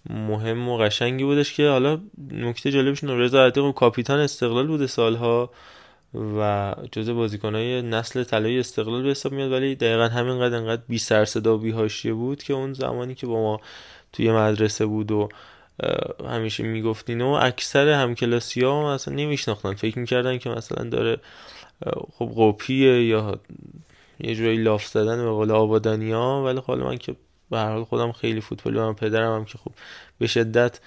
مهم 0.09 0.69
و 0.69 0.77
قشنگی 0.77 1.23
بودش 1.23 1.53
که 1.53 1.69
حالا 1.69 1.99
نکته 2.31 2.71
جالبش 2.71 3.03
رضا 3.03 3.45
عتیق 3.45 3.71
کاپیتان 3.71 4.19
استقلال 4.19 4.67
بوده 4.67 4.87
سالها 4.87 5.49
و 6.13 6.75
جزء 6.91 7.13
بازیکنهای 7.13 7.81
نسل 7.81 8.23
طلایی 8.23 8.59
استقلال 8.59 9.03
به 9.03 9.09
حساب 9.09 9.31
میاد. 9.31 9.51
ولی 9.51 9.75
دقیقا 9.75 10.07
همینقدر 10.07 10.57
انقدر 10.57 10.81
بی 10.89 10.97
سر 10.97 11.25
صدا 11.25 11.55
و 11.55 11.57
بی 11.57 12.11
بود 12.11 12.43
که 12.43 12.53
اون 12.53 12.73
زمانی 12.73 13.15
که 13.15 13.27
با 13.27 13.41
ما 13.41 13.61
توی 14.13 14.31
مدرسه 14.31 14.85
بود 14.85 15.11
و 15.11 15.29
همیشه 16.29 16.63
می‌گفتین 16.63 17.21
و 17.21 17.27
اکثر 17.27 17.89
همکلاسی 17.89 18.61
ها 18.61 18.93
اصلا 18.93 19.13
نمیشناختن. 19.13 19.73
فکر 19.73 19.99
می‌کردن 19.99 20.37
که 20.37 20.49
مثلا 20.49 20.89
داره 20.89 21.17
خب 22.13 22.25
قوپیه 22.25 23.05
یا 23.05 23.39
یه 24.19 24.35
جوری 24.35 24.57
لاف 24.57 24.87
زدن 24.87 25.23
به 25.23 25.29
قول 25.29 25.51
آبادانی 25.51 26.11
ها 26.11 26.43
ولی 26.43 26.61
حالا 26.67 26.85
من 26.85 26.97
که 26.97 27.15
به 27.51 27.57
هر 27.57 27.71
حال 27.71 27.83
خودم 27.83 28.11
خیلی 28.11 28.41
فوتبالی 28.41 28.77
و 28.77 28.93
پدرم 28.93 29.35
هم 29.35 29.45
که 29.45 29.57
خب 29.57 29.71
به 30.19 30.27
شدت 30.27 30.79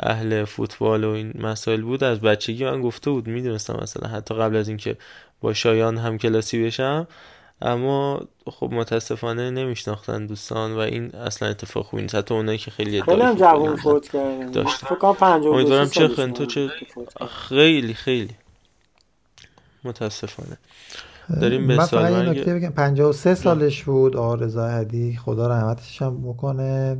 اهل 0.00 0.44
فوتبال 0.44 1.04
و 1.04 1.10
این 1.10 1.32
مسائل 1.34 1.82
بود. 1.82 2.04
از 2.04 2.20
بچگی 2.20 2.64
من 2.64 2.80
گفته 2.80 3.10
بود 3.10 3.26
می‌دونستم 3.26 3.78
مثلا 3.82 4.08
حتی 4.08 4.34
قبل 4.34 4.56
از 4.56 4.68
اینکه 4.68 4.96
با 5.40 5.54
شایان 5.54 5.98
هم 5.98 6.18
کلاسی 6.18 6.64
بشم 6.64 7.08
اما 7.62 8.20
خب 8.46 8.70
متاسفانه 8.72 9.50
نمیشناختن 9.50 10.26
دوستان 10.26 10.72
و 10.72 10.78
این 10.78 11.14
اصلا 11.14 11.48
اتفاق 11.48 11.84
خوبی 11.86 12.02
نیست. 12.02 12.14
حتی 12.14 12.34
اونایی 12.34 12.58
که 12.58 12.70
خیلی 12.70 13.02
خیلی 13.02 13.22
هم 13.22 13.34
جوان 13.34 13.76
فوت 13.76 14.08
کردن. 14.08 14.50
داشت 14.50 14.76
فکر 14.76 14.94
کنم 14.94 15.14
52 15.14 15.54
امیدوارم 15.54 15.88
چه 15.88 16.08
خنتو 16.08 16.46
چه. 16.46 16.70
خیلی 17.48 17.94
خیلی 17.94 18.34
متاسفانه. 19.84 20.58
داریم 21.40 21.66
به 21.66 21.76
من 21.76 21.84
فقط 21.84 22.10
یه 22.10 22.18
نکته 22.18 22.54
بگم. 22.54 22.70
53 22.70 23.34
سالش 23.34 23.84
بود. 23.84 24.16
آقا 24.16 24.34
رضا 24.34 24.68
هدی 24.68 25.16
خدا 25.16 25.48
رحمتش 25.48 26.02
هم 26.02 26.22
بکنه. 26.22 26.94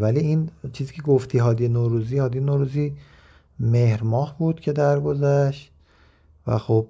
ولی 0.00 0.20
این 0.20 0.50
چیزی 0.72 0.94
که 0.94 1.02
گفتی 1.02 1.38
هادی 1.38 1.68
نوروزی 1.68 2.18
هادی 2.18 2.40
نوروزی 2.40 2.92
مهر 3.60 4.02
ماه 4.02 4.38
بود 4.38 4.60
که 4.60 4.72
درگذشت. 4.72 5.70
و 6.46 6.58
خب 6.58 6.86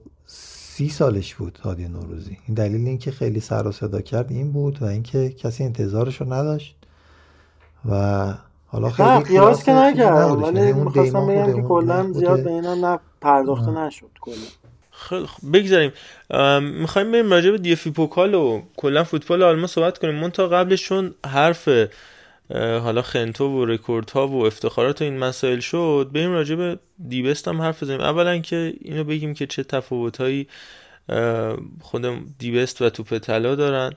سی 0.76 0.88
سالش 0.88 1.34
بود 1.34 1.58
هادی 1.62 1.88
نوروزی. 1.88 2.38
این 2.46 2.54
دلیل 2.54 2.86
اینکه 2.86 3.10
خیلی 3.10 3.40
سر 3.40 3.66
و 3.66 3.72
صدا 3.72 4.00
کرد 4.00 4.30
این 4.30 4.52
بود 4.52 4.82
و 4.82 4.84
اینکه 4.84 5.30
کسی 5.30 5.64
انتظارش 5.64 6.20
رو 6.20 6.32
نداشت 6.32 6.76
و 7.90 8.24
حالا 8.66 8.90
خیلی 8.90 9.08
نه 9.08 9.20
قیاس 9.20 9.64
که 9.64 9.72
نکردم. 9.72 10.40
یعنی 10.40 10.60
ولی 10.60 10.70
اون 10.70 10.84
می‌خواستم 10.84 11.26
بگم 11.26 11.56
که 11.56 11.62
کلا 11.62 12.12
زیاد. 12.12 12.44
به 12.44 12.50
اینم 12.50 12.84
نه 12.86 12.98
پرداخته 13.20 13.70
نشد 13.70 14.10
کلا. 14.20 14.34
خیلی 14.90 15.26
خب 15.26 15.52
بگذاریم. 15.52 15.92
می‌خوایم 16.60 17.12
بریم 17.12 17.30
راجع 17.30 17.50
به 17.50 17.58
DFB 17.58 17.90
Pokal 17.90 18.34
و 18.34 18.62
کلا 18.76 19.04
فوتبال 19.04 19.42
آلمان 19.42 19.66
صحبت 19.66 19.98
کنیم. 19.98 20.14
من 20.14 20.30
تا 20.30 20.48
قبلش 20.48 20.82
چون 20.82 21.14
حرف 21.26 21.68
حالا 22.52 23.02
خنتو 23.02 23.44
و 23.44 23.64
رکورد 23.64 24.10
ها 24.10 24.28
و 24.28 24.46
افتخارات 24.46 25.02
و 25.02 25.04
این 25.04 25.18
مسائل 25.18 25.60
شد 25.60 26.10
بریم 26.12 26.32
راجع 26.32 26.54
به 26.54 26.78
The 27.08 27.25
Best 27.25 27.48
هم 27.48 27.62
حرف 27.62 27.82
بزنیم. 27.82 28.00
اولا 28.00 28.38
که 28.38 28.74
اینو 28.80 29.04
بگیم 29.04 29.34
که 29.34 29.46
چه 29.46 29.62
تفاوت 29.64 30.16
هایی 30.20 30.48
خود 31.80 32.06
The 32.38 32.57
Best 32.57 32.82
و 32.82 32.90
توپ 32.90 33.18
طلا 33.18 33.54
دارن. 33.54 33.92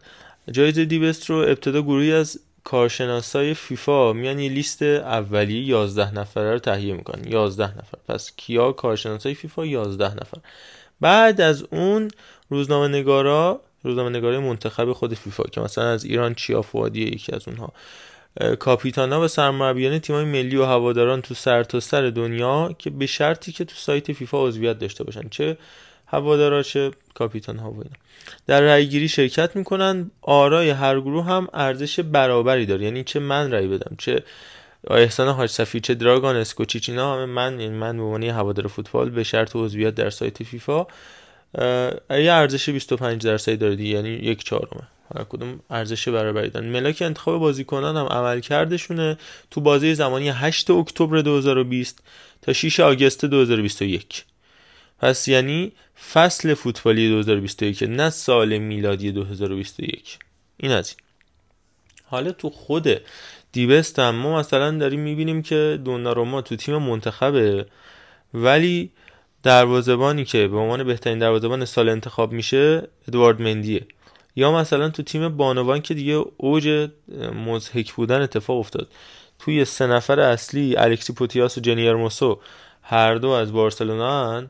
جایزه 0.51 0.85
The 0.85 1.04
Best 1.04 1.29
رو 1.29 1.35
ابتدا 1.35 1.81
گروهی 1.81 2.13
از 2.13 2.39
کارشناسای 2.63 3.53
فیفا 3.53 4.13
میان 4.13 4.39
یه 4.39 4.49
لیست 4.49 4.81
اولیه 4.81 5.63
11 5.63 6.13
نفره 6.13 6.53
رو 6.53 6.59
تهیه 6.59 6.93
می‌کنن. 6.93 7.31
11 7.31 7.77
نفر. 7.77 7.97
پس 8.07 8.31
کیا؟ 8.37 8.71
کارشناسای 8.71 9.33
فیفا 9.33 9.65
11 9.65 10.13
نفر. 10.13 10.37
بعد 11.01 11.41
از 11.41 11.65
اون 11.71 12.07
روزنامه 12.49 12.87
نگارا 12.87 13.61
روزنامه 13.83 14.09
نگارای 14.09 14.37
منتخب 14.37 14.93
خود 14.93 15.13
فیفا 15.13 15.43
که 15.43 15.61
مثلا 15.61 15.89
از 15.89 16.03
ایران 16.03 16.33
چیا 16.33 16.61
فوادی 16.61 17.01
یکی 17.01 17.31
از 17.35 17.47
اونها. 17.47 17.73
کاپیتانا 18.59 19.21
و 19.21 19.27
سرمربیان 19.27 19.99
تیمای 19.99 20.25
ملی 20.25 20.55
و 20.55 20.65
هواداران 20.65 21.21
تو 21.21 21.33
سرتاسر 21.33 22.01
سر 22.01 22.09
دنیا 22.09 22.75
که 22.79 22.89
به 22.89 23.05
شرطی 23.05 23.51
که 23.51 23.65
تو 23.65 23.75
سایت 23.75 24.13
فیفا 24.13 24.47
عضویت 24.47 24.79
داشته 24.79 25.03
باشن. 25.03 25.29
چه 25.29 25.57
هوادارا 26.07 26.63
چه 26.63 26.91
کاپیتان 27.13 27.57
ها 27.57 27.71
و 27.71 27.77
اینا. 27.77 27.95
در 28.47 28.61
رأی 28.61 28.87
گیری 28.87 29.07
شرکت 29.07 29.55
می‌کنن. 29.55 30.11
آرای 30.21 30.69
هر 30.69 30.99
گروه 30.99 31.25
هم 31.25 31.47
ارزش 31.53 31.99
برابری 31.99 32.65
داره. 32.65 32.83
یعنی 32.83 33.03
چه 33.03 33.19
من 33.19 33.51
رأی 33.51 33.67
بدم 33.67 33.95
چه 33.97 34.23
احسان 34.89 35.27
حاج 35.27 35.49
صفی 35.49 35.79
چه 35.79 35.93
دراگان 35.93 36.35
اسکوچیچ 36.35 36.89
اینا 36.89 37.15
همه 37.15 37.25
من 37.25 37.59
یعنی 37.59 37.75
من 37.77 37.97
به 37.97 38.03
عنوان 38.03 38.23
هوادار 38.23 38.67
فوتبال 38.67 39.09
به 39.09 39.23
شرط 39.23 39.55
عضویت 39.55 39.95
در 39.95 40.09
سایت 40.09 40.43
فیفا. 40.43 40.85
یه 42.09 42.33
ارزش 42.33 42.69
25 42.69 43.25
درصدی 43.25 43.57
داره 43.57 43.75
دیگه 43.75 43.89
یعنی 43.89 44.09
یک 44.09 44.43
چهارمه. 44.43 44.87
هر 45.15 45.23
کدوم 45.23 45.59
ارزش 45.69 46.07
برابری 46.07 46.49
دارن. 46.49 46.65
ملاک 46.65 47.01
انتخاب 47.01 47.39
بازیکنان 47.39 47.97
هم 47.97 48.05
عمل 48.05 48.39
کردشونه. 48.39 49.17
تو 49.51 49.61
بازی 49.61 49.95
زمانی 49.95 50.29
8 50.29 50.69
اکتبر 50.69 51.21
2020 51.21 52.03
تا 52.41 52.53
6 52.53 52.79
آگوست 52.79 53.25
2021 53.25 54.25
پس 54.99 55.27
یعنی 55.27 55.71
فصل 56.13 56.53
فوتبالی 56.53 57.09
2021 57.09 57.83
نه 57.83 58.09
سال 58.09 58.57
میلادی 58.57 59.11
2021 59.11 60.19
این 60.57 60.71
از 60.71 60.89
این. 60.89 60.97
حالا 62.05 62.31
تو 62.31 62.49
خود 62.49 62.87
دیبست 63.51 63.99
هم 63.99 64.15
ما 64.15 64.39
مثلا 64.39 64.71
داریم 64.71 64.99
می‌بینیم 64.99 65.41
که 65.41 65.79
دوناروما 65.85 66.41
تو 66.41 66.55
تیم 66.55 66.77
منتخبه 66.77 67.65
ولی 68.33 68.91
دروازبانی 69.43 70.25
که 70.25 70.47
به 70.47 70.57
عنوان 70.57 70.83
بهترین 70.83 71.19
دروازبان 71.19 71.65
سال 71.65 71.89
انتخاب 71.89 72.31
میشه 72.31 72.87
ادوارد 73.07 73.41
مندیه. 73.41 73.87
یا 74.35 74.51
مثلا 74.51 74.89
تو 74.89 75.03
تیم 75.03 75.37
بانوان 75.37 75.81
که 75.81 75.93
دیگه 75.93 76.25
اوج 76.37 76.89
مزهک 77.47 77.93
بودن 77.93 78.21
اتفاق 78.21 78.57
افتاد. 78.59 78.87
توی 79.39 79.65
سه 79.65 79.87
نفر 79.87 80.19
اصلی 80.19 80.75
الکسی 80.77 81.13
پوتیاس 81.13 81.57
و 81.57 81.61
جنی 81.61 81.87
ارموسو 81.87 82.39
هر 82.81 83.15
دو 83.15 83.29
از 83.29 83.53
بارسلونا 83.53 84.43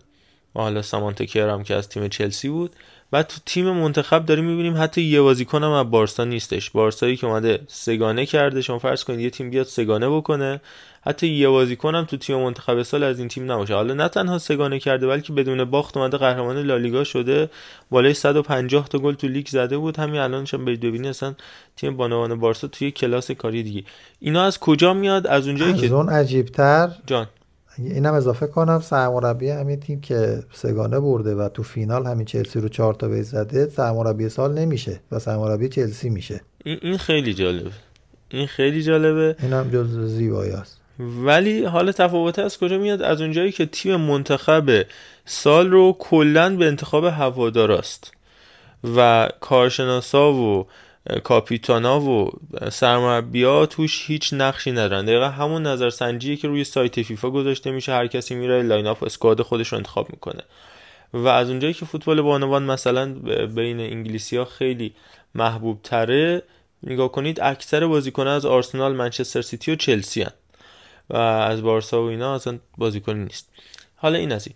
حالا 0.53 0.81
سامانتا 0.81 1.25
کیر 1.25 1.47
هم 1.47 1.63
که 1.63 1.75
از 1.75 1.89
تیم 1.89 2.07
چلسی 2.07 2.49
بود. 2.49 2.75
و 3.13 3.23
تو 3.23 3.37
تیم 3.45 3.71
منتخب 3.71 4.25
داریم 4.25 4.45
می‌بینیم 4.45 4.77
حتی 4.77 5.01
یه 5.01 5.21
بازیکن 5.21 5.63
هم 5.63 5.71
از 5.71 5.91
بارسا 5.91 6.23
نیستش. 6.23 6.69
بارسایی 6.69 7.17
که 7.17 7.27
اومده 7.27 7.59
سگانه 7.67 8.25
کرده. 8.25 8.61
شما 8.61 8.79
فرض 8.79 9.03
کنید 9.03 9.19
یه 9.19 9.29
تیم 9.29 9.49
بیاد 9.49 9.65
سگانه 9.65 10.09
بکنه. 10.09 10.61
حتی 11.01 11.27
یه 11.27 11.49
بازیکن 11.49 11.95
هم 11.95 12.05
تو 12.05 12.17
تیم 12.17 12.37
منتخب 12.37 12.83
سال 12.83 13.03
از 13.03 13.19
این 13.19 13.27
تیم 13.27 13.51
نباشه. 13.51 13.73
حالا 13.73 13.93
نه 13.93 14.07
تنها 14.07 14.37
سگانه 14.37 14.79
کرده 14.79 15.07
بلکه 15.07 15.33
بدون 15.33 15.63
باخت 15.63 15.97
اومده 15.97 16.17
قهرمان 16.17 16.57
لالیگا 16.57 17.03
شده. 17.03 17.49
بالای 17.89 18.13
150 18.13 18.87
تا 18.87 18.99
گل 18.99 19.13
تو 19.13 19.27
لیگ 19.27 19.47
زده 19.47 19.77
بود. 19.77 19.97
همین 19.97 20.21
الانش 20.21 20.53
هم 20.53 20.65
برید 20.65 20.79
ببینید 20.79 21.07
اصلا 21.07 21.35
تیم 21.75 21.97
بانوان 21.97 22.39
بارسا 22.39 22.67
توی 22.67 22.91
کلاس 22.91 23.31
کاری 23.31 23.63
دیگه. 23.63 23.83
اینا 24.19 24.43
از 24.43 24.59
کجا 24.59 24.93
میاد؟ 24.93 25.27
از 25.27 25.47
اونجایی 25.47 25.73
از 25.73 25.81
که 25.81 25.93
اون 25.93 26.09
عجیبتر 26.09 26.91
جان. 27.05 27.27
اینم 27.79 28.13
اضافه 28.13 28.47
کنم 28.47 28.79
سرمربی 28.79 29.49
همین 29.49 29.79
تیم 29.79 30.01
که 30.01 30.43
سگانه 30.53 30.99
برده 30.99 31.35
و 31.35 31.49
تو 31.49 31.63
فینال 31.63 32.05
همین 32.05 32.25
چلسی 32.25 32.59
رو 32.59 32.69
چهار 32.69 32.93
تا 32.93 33.21
زده 33.21 33.69
سرمربی 33.69 34.29
سال 34.29 34.53
نمیشه 34.53 34.99
و 35.11 35.19
سرمربی 35.19 35.69
چلسی 35.69 36.09
میشه. 36.09 36.41
این 36.63 36.97
خیلی 36.97 37.33
جالبه. 37.33 37.71
این 38.29 38.47
خیلی 38.47 38.83
جالبه. 38.83 39.35
اینم 39.41 39.69
جز 39.69 39.99
زیبایی 39.99 40.51
است. 40.51 40.81
ولی 40.99 41.65
حالا 41.65 41.91
تفاوت 41.91 42.39
از 42.39 42.57
کجا 42.57 42.77
میاد؟ 42.77 43.01
از 43.01 43.21
اونجایی 43.21 43.51
که 43.51 43.65
تیم 43.65 43.95
منتخب 43.95 44.85
سال 45.25 45.71
رو 45.71 45.95
کلا 45.99 46.55
به 46.55 46.65
انتخاب 46.65 47.03
هواداراست 47.03 48.11
و 48.97 49.29
کارشناسا 49.39 50.33
و 50.33 50.67
کاپیتانا 51.23 52.01
و 52.01 52.31
سرمربیا 52.71 53.65
توش 53.65 54.05
هیچ 54.07 54.33
نقشی 54.33 54.71
ندارن. 54.71 55.05
دقیقا 55.05 55.29
همون 55.29 55.67
نظرسنجیه 55.67 56.35
که 56.35 56.47
روی 56.47 56.63
سایت 56.63 57.01
فیفا 57.01 57.29
گذاشته 57.29 57.71
میشه. 57.71 57.91
هر 57.91 58.07
کسی 58.07 58.35
میره 58.35 58.63
line 58.63 58.87
up 58.87 59.03
squad 59.03 59.41
خودش 59.41 59.67
رو 59.67 59.77
انتخاب 59.77 60.09
می‌کنه. 60.09 60.43
و 61.13 61.27
از 61.27 61.49
اونجایی 61.49 61.73
که 61.73 61.85
فوتبال 61.85 62.21
بانوان 62.21 62.63
مثلا 62.63 63.13
بین 63.47 63.79
انگلیسی 63.79 64.37
ها 64.37 64.45
خیلی 64.45 64.93
محبوب 65.35 65.79
تره 65.83 66.43
نگاه 66.83 67.11
کنید 67.11 67.41
اکثر 67.41 67.87
بازیکنان 67.87 68.35
از 68.35 68.45
آرسنال 68.45 68.93
منچستر 68.93 69.41
سیتی 69.41 69.71
و 69.71 69.75
چلسی 69.75 70.21
هن. 70.21 70.31
و 71.09 71.17
از 71.17 71.61
بارسا 71.61 72.03
و 72.03 72.05
اینا 72.05 72.35
اصلا 72.35 72.59
بازیکنی 72.77 73.23
نیست. 73.23 73.49
حالا 73.95 74.17
این 74.17 74.31
از 74.31 74.47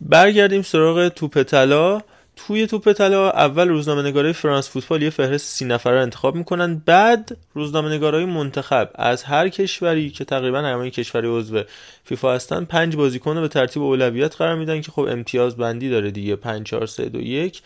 برگردیم 0.00 0.62
سراغ 0.62 1.08
توپ 1.08 1.42
طلا. 1.42 2.00
توی 2.36 2.66
توپ 2.66 2.92
طلا 2.92 3.30
اول 3.30 3.68
روزنامه 3.68 4.02
نگارای 4.02 4.32
فرانس 4.32 4.70
فوتبال 4.70 5.02
یه 5.02 5.10
فهرست 5.10 5.46
سی 5.46 5.64
نفره 5.64 5.94
رو 5.94 6.02
انتخاب 6.02 6.34
می‌کنن. 6.34 6.82
بعد 6.86 7.36
روزنامه 7.54 7.88
نگارای 7.94 8.24
منتخب 8.24 8.90
از 8.94 9.22
هر 9.22 9.48
کشوری 9.48 10.10
که 10.10 10.24
تقریبا 10.24 10.58
همه 10.58 10.90
کشوری 10.90 11.28
عضو 11.28 11.62
فیفا 12.04 12.34
هستن 12.34 12.64
پنج 12.64 12.96
بازیکن 12.96 13.34
رو 13.34 13.40
به 13.40 13.48
ترتیب 13.48 13.82
اولویت 13.82 14.36
قرار 14.36 14.54
میدن 14.56 14.80
که 14.80 14.92
خب 14.92 15.02
امتیاز 15.02 15.56
بندی 15.56 15.90
داره 15.90 16.10
دیگه 16.10 16.36
5 16.36 16.66
4 16.66 16.86
3 16.86 17.08
2 17.08 17.20
1 17.20 17.62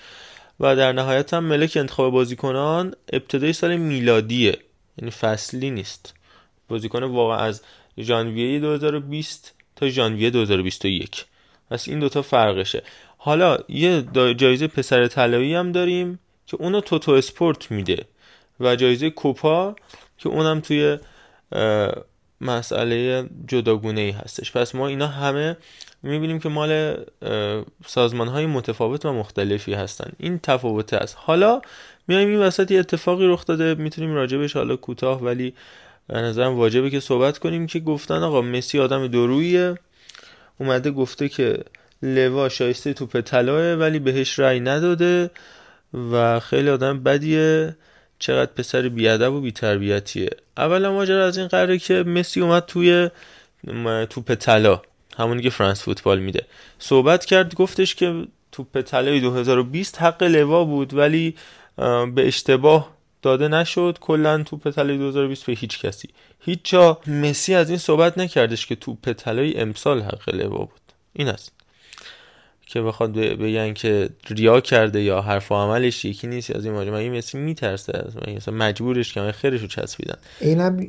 و 0.60 0.76
در 0.76 0.92
نهایت 0.92 1.34
هم 1.34 1.44
ملک 1.44 1.76
انتخاب 1.76 2.12
بازیکنان 2.12 2.94
ابتدای 3.12 3.52
سال 3.52 3.76
میلادیه. 3.76 4.58
یعنی 4.98 5.10
فصلی 5.10 5.70
نیست. 5.70 6.14
بازیکن 6.68 7.02
واقعا 7.02 7.36
از 7.36 7.62
ژانویه 7.98 8.60
2020 8.60 9.54
تا 9.76 9.88
ژانویه 9.88 10.30
2021 10.30 11.24
پس 11.70 11.88
این 11.88 11.98
دوتا 11.98 12.22
فرقشه. 12.22 12.82
حالا 13.26 13.58
یه 13.68 14.02
جایزه 14.36 14.66
پسر 14.66 15.06
طلایی 15.06 15.54
هم 15.54 15.72
داریم 15.72 16.18
که 16.46 16.56
اونو 16.56 16.80
توتو 16.80 17.12
اسپورت 17.12 17.70
میده 17.70 18.04
و 18.60 18.76
جایزه 18.76 19.10
کوپا 19.10 19.76
که 20.18 20.28
اونم 20.28 20.60
توی 20.60 20.98
مسئله 22.40 23.28
جداگونه 23.48 24.00
ای 24.00 24.10
هستش. 24.10 24.52
پس 24.52 24.74
ما 24.74 24.88
اینا 24.88 25.06
همه 25.06 25.56
می‌بینیم 26.02 26.38
که 26.38 26.48
مال 26.48 26.96
سازمان 27.86 28.28
های 28.28 28.46
متفاوت 28.46 29.06
و 29.06 29.12
مختلفی 29.12 29.74
هستن. 29.74 30.12
این 30.18 30.38
تفاوت 30.38 30.94
است. 30.94 31.16
حالا 31.18 31.60
میایم 32.08 32.28
این 32.28 32.38
وسط 32.38 32.70
یه 32.70 32.78
اتفاقی 32.78 33.26
رخ 33.26 33.44
داده. 33.44 33.74
می‌تونیم 33.74 34.14
راجبش 34.14 34.56
حالا 34.56 34.76
کوتاه 34.76 35.22
ولی 35.22 35.54
به 36.06 36.18
نظرم 36.18 36.54
واجبه 36.54 36.90
که 36.90 37.00
صحبت 37.00 37.38
کنیم 37.38 37.66
که 37.66 37.80
گفتن 37.80 38.22
آقا 38.22 38.42
مسی 38.42 38.78
آدم 38.78 39.06
درویه 39.06 39.74
اومده 40.58 40.90
گفته 40.90 41.28
که 41.28 41.58
لوا 42.14 42.48
شایسته 42.48 42.92
توپ 42.92 43.20
طلاه 43.20 43.74
ولی 43.74 43.98
بهش 43.98 44.38
رأی 44.38 44.60
نداده 44.60 45.30
و 46.12 46.40
خیلی 46.40 46.70
آدم 46.70 47.02
بدیه. 47.02 47.76
چقدر 48.18 48.52
پسر 48.52 48.88
بیادب 48.88 49.32
و 49.32 49.40
بیتربیتیه. 49.40 50.30
اولا 50.56 50.92
ماجرا 50.92 51.26
از 51.26 51.38
این 51.38 51.48
قراره 51.48 51.78
که 51.78 51.94
مسی 51.94 52.40
اومد 52.40 52.66
توی 52.66 53.10
توپ 54.10 54.34
طلا 54.34 54.82
همونی 55.16 55.42
که 55.42 55.50
فرانس 55.50 55.82
فوتبال 55.82 56.18
میده. 56.18 56.46
صحبت 56.78 57.24
کرد 57.24 57.54
گفتش 57.54 57.94
که 57.94 58.26
توپ 58.52 58.80
طلای 58.80 59.20
2020 59.20 59.98
حق 59.98 60.22
لوا 60.22 60.64
بود 60.64 60.94
ولی 60.94 61.34
به 62.14 62.26
اشتباه 62.26 62.96
داده 63.22 63.48
نشد. 63.48 63.98
کلا 64.00 64.42
توپ 64.42 64.70
طلای 64.70 64.98
2020 64.98 65.46
به 65.46 65.52
هیچ 65.52 65.80
کسی. 65.80 66.08
هیچ 66.40 66.58
جا 66.64 67.00
مسی 67.06 67.54
از 67.54 67.68
این 67.68 67.78
صحبت 67.78 68.18
نکردش 68.18 68.66
که 68.66 68.74
توپ 68.74 69.12
طلای 69.12 69.60
امسال 69.60 70.02
حق 70.02 70.34
لوا 70.34 70.58
بود. 70.58 70.80
این 71.12 71.28
است. 71.28 71.52
که 72.66 72.82
بخواد 72.82 73.12
بگن 73.12 73.72
که 73.72 74.08
ریا 74.30 74.60
کرده 74.60 75.02
یا 75.02 75.20
حرف 75.20 75.52
و 75.52 75.54
عملش 75.54 76.04
یکی 76.04 76.26
نیست 76.26 76.56
از 76.56 76.64
این 76.64 76.74
ماجرا 76.74 76.98
این 76.98 77.16
مسی 77.18 77.38
میترسه. 77.38 78.04
مثلا 78.36 78.54
مجبورش 78.54 79.14
که 79.14 79.32
خیرش 79.32 79.60
رو 79.60 79.66
چسبیدن. 79.66 80.16
اینم 80.40 80.86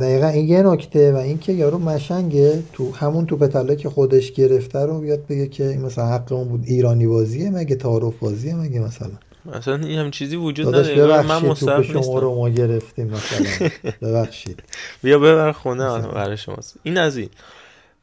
دقیقا 0.00 0.26
این 0.26 0.48
یه 0.48 0.62
نکته 0.62 1.12
و 1.12 1.16
اینکه 1.16 1.52
یارو 1.52 1.78
مشنگه 1.78 2.62
تو 2.72 2.92
همون 2.94 3.26
تو 3.26 3.36
پتله 3.36 3.76
که 3.76 3.90
خودش 3.90 4.32
گرفته 4.32 4.78
رو 4.78 5.00
بیاد 5.00 5.26
بگه 5.26 5.48
که 5.48 5.68
این 5.68 5.80
مثلا 5.80 6.06
حق 6.06 6.32
اون 6.32 6.48
بود. 6.48 6.64
ایرانی 6.64 7.06
بازیه 7.06 7.50
مگه 7.50 7.76
تعارف 7.76 8.14
بازیه 8.18 8.54
مگه 8.54 8.80
مثلا. 8.80 9.10
مثلا 9.56 9.74
این 9.74 9.98
هم 9.98 10.10
چیزی 10.10 10.36
وجود 10.36 10.66
نداره. 10.66 11.22
من 11.22 11.38
مصاب 11.38 11.82
شما 11.82 12.18
رو 12.18 12.34
ما 12.34 12.48
گرفتیم 12.48 13.06
مثلا. 13.06 13.70
ببخشید. 14.02 14.62
بیا 15.02 15.18
ببر 15.18 15.52
خونه 15.52 15.98
برای 15.98 16.36
شماست. 16.36 16.76
این 16.82 16.98
از 16.98 17.16
این. 17.16 17.28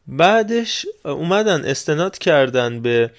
بعدش 0.07 0.85
اومدن 1.05 1.65
استناد 1.65 2.17
کردن 2.17 2.79
به 2.79 3.11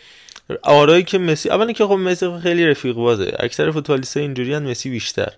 آرایی 0.62 1.02
که 1.02 1.18
مسی 1.18 1.50
اولا 1.50 1.72
که 1.72 1.84
خب 1.84 1.92
مسی 1.92 2.38
خیلی 2.42 2.66
رفیق 2.66 2.96
بازه. 2.96 3.32
اکثر 3.40 3.70
فوتبالیست‌ها 3.70 4.22
اینجوری 4.22 4.58
مسی 4.58 4.90
بیشتر 4.90 5.32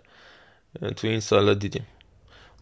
تو 0.96 1.06
این 1.06 1.20
سالا 1.20 1.54
دیدیم. 1.54 1.86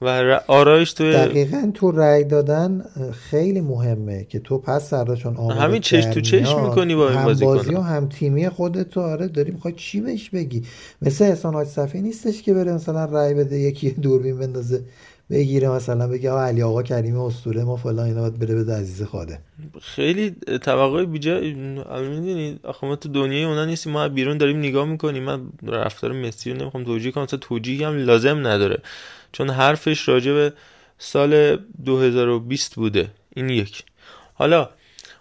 و 0.02 0.40
آرایش 0.46 0.92
توی 0.92 1.12
دقیقا 1.12 1.70
تو 1.74 1.90
رأی 1.90 2.24
دادن 2.24 2.84
خیلی 3.30 3.61
مهمه 3.61 4.24
که 4.24 4.38
تو 4.38 4.59
پس 4.59 4.90
سرداشون 4.90 5.37
آماده 5.37 5.61
همین 5.61 5.80
چش 5.80 6.04
تو 6.04 6.20
چش 6.20 6.54
می‌کنی 6.54 6.94
با 6.94 7.11
این 7.11 7.24
بازی 7.24 7.44
بازی 7.44 7.74
و 7.74 7.80
هم 7.80 8.09
تیمی 8.09 8.48
خودت 8.48 8.98
آره 8.98 9.28
داری 9.28 9.50
می‌خوای 9.50 9.74
چی 9.76 10.00
بهش 10.00 10.30
بگی؟ 10.30 10.62
مثل 11.02 11.24
احسان 11.24 11.54
حاج 11.54 11.68
صفی 11.68 12.00
نیستش 12.00 12.42
که 12.42 12.54
بره 12.54 12.72
مثلا 12.72 13.04
رأی 13.04 13.35
بده 13.35 13.59
یکی 13.59 13.90
دوربین 13.90 14.38
بندازه. 14.38 14.82
بگیره 15.30 15.68
مثلا 15.68 16.08
بگه 16.08 16.30
آقا 16.30 16.42
علی 16.44 16.62
آقا 16.62 16.82
کریم 16.82 17.18
اسطوره 17.18 17.64
ما 17.64 17.76
فلان 17.76 18.06
اینا 18.06 18.20
باید 18.20 18.38
بره 18.38 18.64
به 18.64 18.72
عزیز 18.72 19.02
خاده 19.02 19.38
خیلی 19.80 20.30
توقع 20.62 21.04
بیجا 21.04 21.40
می‌دونی؟ 21.40 22.58
آخه 22.62 22.87
ما 22.87 22.96
تو 22.96 23.08
دنیای 23.08 23.44
اونا 23.44 23.64
نیستیم 23.64 23.92
ما 23.92 24.08
بیرون 24.08 24.38
داریم 24.38 24.58
نگاه 24.58 24.87
می‌کنیم. 24.87 25.22
من 25.22 25.40
رفتار 25.62 26.12
مسی 26.12 26.50
رو 26.50 26.56
نمی‌خوام 26.56 26.84
توجیه 26.84 27.12
کنم 27.12 27.24
مثلا 27.24 27.38
توجیه 27.38 27.87
هم 27.87 27.96
لازم 27.96 28.46
نداره. 28.46 28.78
چون 29.32 29.50
حرفش 29.50 30.08
راجع 30.08 30.32
به 30.32 30.52
سال 30.98 31.56
2020 31.84 32.74
بوده. 32.74 33.08
این 33.37 33.48
یک. 33.48 33.84
حالا 34.34 34.68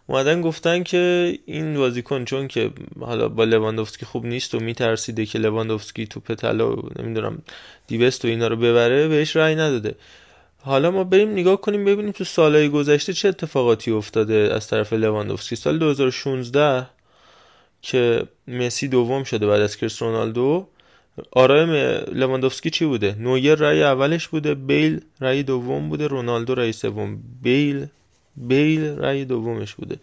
اومدن 0.07 0.41
گفتن 0.41 0.83
که 0.83 1.33
این 1.45 1.77
بازیکن 1.77 2.25
چون 2.25 2.47
که 2.47 2.71
حالا 2.99 3.29
با 3.29 3.43
لواندوفسکی 3.43 4.05
خوب 4.05 4.25
نیست 4.25 4.55
و 4.55 4.59
میترسیده 4.59 5.25
که 5.25 5.39
لواندوفسکی 5.39 6.07
تو 6.07 6.19
توپ 6.19 6.53
طلا 6.53 6.75
نمی‌دونم 6.99 7.41
The 7.88 8.04
Best 8.04 8.25
و 8.25 8.27
اینا 8.27 8.47
رو 8.47 8.55
ببره 8.55 9.07
بهش 9.07 9.35
رأی 9.35 9.55
نداده. 9.55 9.95
حالا 10.61 10.91
ما 10.91 11.03
بریم 11.03 11.31
نگاه 11.31 11.61
کنیم 11.61 11.85
ببینیم 11.85 12.11
تو 12.11 12.23
سالهای 12.23 12.69
گذشته 12.69 13.13
چه 13.13 13.29
اتفاقاتی 13.29 13.91
افتاده 13.91 14.49
از 14.53 14.67
طرف 14.67 14.93
لواندوفسکی. 14.93 15.55
سال 15.55 15.79
2016 15.79 16.87
که 17.81 18.23
مسی 18.47 18.87
دوم 18.87 19.23
شده 19.23 19.47
بعد 19.47 19.61
از 19.61 19.77
کریس 19.77 20.01
رونالدو. 20.01 20.67
آرای 21.31 21.97
لواندوفسکی 22.11 22.69
چی 22.69 22.85
بوده؟ 22.85 23.15
نویر 23.19 23.55
رأی 23.55 23.83
اولش 23.83 24.27
بوده 24.27 24.55
بیل 24.55 25.01
رأی 25.21 25.43
دوم 25.43 25.89
بوده 25.89 26.07
رونالدو 26.07 26.55
رأی 26.55 26.71
سوم 26.71 27.19
بیل 27.41 27.87
بیل 28.37 28.83
رأی 28.83 29.25
دومش 29.25 29.73
بوده. 29.73 29.95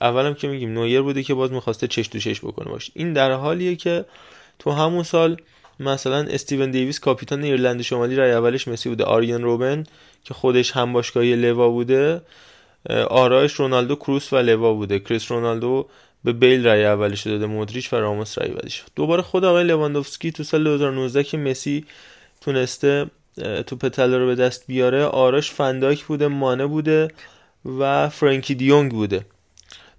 اولم 0.00 0.34
که 0.34 0.48
میگیم 0.48 0.72
نویر 0.72 1.02
بوده 1.02 1.22
که 1.22 1.34
باز 1.34 1.52
می‌خواسته 1.52 1.86
چش 1.86 2.08
تو 2.08 2.18
چش 2.18 2.40
بکنه. 2.40 2.70
باشه 2.70 2.92
این 2.94 3.12
در 3.12 3.32
حالیه 3.32 3.76
که 3.76 4.04
تو 4.58 4.70
همون 4.70 5.02
سال 5.02 5.36
مثلا 5.80 6.26
استیون 6.30 6.70
دیویس 6.70 7.00
کاپیتان 7.00 7.44
ایرلند 7.44 7.82
شمالی 7.82 8.16
رأی 8.16 8.32
اولش 8.32 8.68
مسی 8.68 8.88
بوده. 8.88 9.04
آریان 9.04 9.42
روبن 9.42 9.84
که 10.24 10.34
خودش 10.34 10.70
هم 10.70 10.92
باشگاهی 10.92 11.36
لوا 11.36 11.68
بوده. 11.68 12.20
آراش 13.08 13.52
رونالدو 13.52 13.96
کروس 13.96 14.32
و 14.32 14.36
لوا 14.36 14.72
بوده. 14.72 14.98
کریس 14.98 15.30
رونالدو 15.30 15.86
به 16.24 16.32
بیل 16.32 16.66
رای 16.66 16.84
اولش 16.84 17.26
داده 17.26 17.46
مودریچ 17.46 17.92
و 17.92 17.96
راموس 17.96 18.38
رای 18.38 18.50
بعدش 18.50 18.84
دوباره 18.96 19.22
خود 19.22 19.44
آقای 19.44 19.64
لواندوفسکی 19.64 20.32
تو 20.32 20.42
سال 20.44 20.64
2019 20.64 21.24
که 21.24 21.38
مسی 21.38 21.84
تونسته 22.40 23.06
تو 23.66 23.76
پتل 23.76 24.14
رو 24.14 24.26
به 24.26 24.34
دست 24.34 24.64
بیاره. 24.66 25.04
آراش 25.04 25.50
فنداک 25.50 26.04
بوده 26.04 26.28
مانه 26.28 26.66
بوده. 26.66 27.08
و 27.66 28.08
فرانکی 28.08 28.54
دیونگ 28.54 28.92
بوده. 28.92 29.24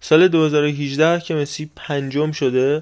سال 0.01 0.27
2018 0.27 1.19
که 1.19 1.35
مسی 1.35 1.69
پنجم 1.75 2.31
شده 2.31 2.79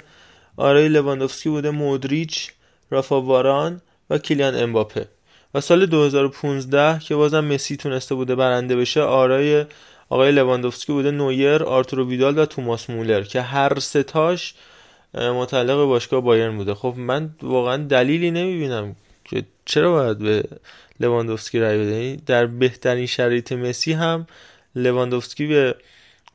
آرای 0.58 0.88
لواندوفسکی 0.88 1.50
بوده 1.50 1.70
مودریچ 1.70 2.52
رافا 2.92 3.22
واران 3.22 3.82
و 4.10 4.18
کیلیان 4.18 4.56
امباپه. 4.56 5.08
و 5.54 5.62
سال 5.62 5.86
2015 5.86 7.00
که 7.00 7.16
بازم 7.16 7.46
مسی 7.46 7.78
تونسته 7.78 8.16
بوده 8.16 8.36
برنده 8.36 8.76
بشه 8.76 9.02
آرای 9.02 9.66
آقای 10.10 10.32
لواندوفسکی 10.32 10.94
بوده 10.94 11.12
نویر 11.12 11.64
آرتورو 11.64 12.10
ویدال 12.10 12.40
و 12.40 12.46
توماس 12.46 12.90
مولر 12.90 13.24
که 13.24 13.42
هر 13.42 13.80
ستاش 13.80 14.54
متعلق 15.14 15.86
باشگاه 15.86 16.22
بایرن 16.22 16.58
بوده. 16.58 16.74
خب 16.74 16.94
من 16.98 17.30
واقعا 17.42 17.78
دلیلی 17.78 18.32
نمی‌بینم 18.32 18.96
که 19.26 19.44
چرا 19.66 19.92
باید 19.92 20.18
به 20.18 20.44
لواندوفسکی 21.00 21.60
رای 21.60 21.78
بده 21.78 22.22
در 22.26 22.46
بهترین 22.46 23.06
شرایط 23.06 23.52
مسی 23.52 23.94
هم 23.94 24.28
لواندوفسکی 24.76 25.48
به 25.48 25.76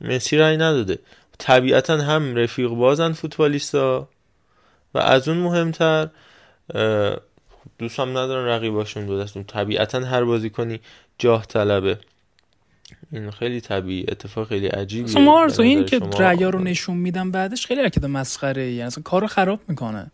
مسی 0.01 0.37
رای 0.37 0.57
نداده. 0.57 0.99
طبیعتا 1.37 1.97
هم 1.97 2.35
رفیق 2.35 2.69
بازن 2.69 3.11
فوتبالیستا 3.11 4.07
و 4.93 4.97
از 4.97 5.27
اون 5.27 5.37
مهمتر 5.37 6.07
دوست 7.79 7.99
هم 7.99 8.09
ندارن 8.09 8.45
رقیباشون 8.45 9.05
دو 9.05 9.19
دستون. 9.19 9.43
طبیعتا 9.43 9.99
هر 9.99 10.23
بازیکنی 10.23 10.79
جاه 11.17 11.45
طلبه. 11.45 11.97
این 13.11 13.31
خیلی 13.31 13.61
طبیعی 13.61 14.05
اتفاق 14.07 14.47
خیلی 14.47 14.67
عجیبیه. 14.67 15.19
ما 15.19 15.49
تو 15.49 15.61
این 15.61 15.85
که 15.85 15.99
رأیا 15.99 16.49
رو 16.49 16.59
نشون 16.59 16.97
میدم 16.97 17.31
بعدش 17.31 17.65
خیلی 17.65 17.81
حرکت 17.81 18.03
مسخره 18.03 18.71
یعنی 18.71 18.81
اصلا 18.81 19.03
کارو 19.03 19.27
خراب 19.27 19.59
می‌کنه. 19.67 20.11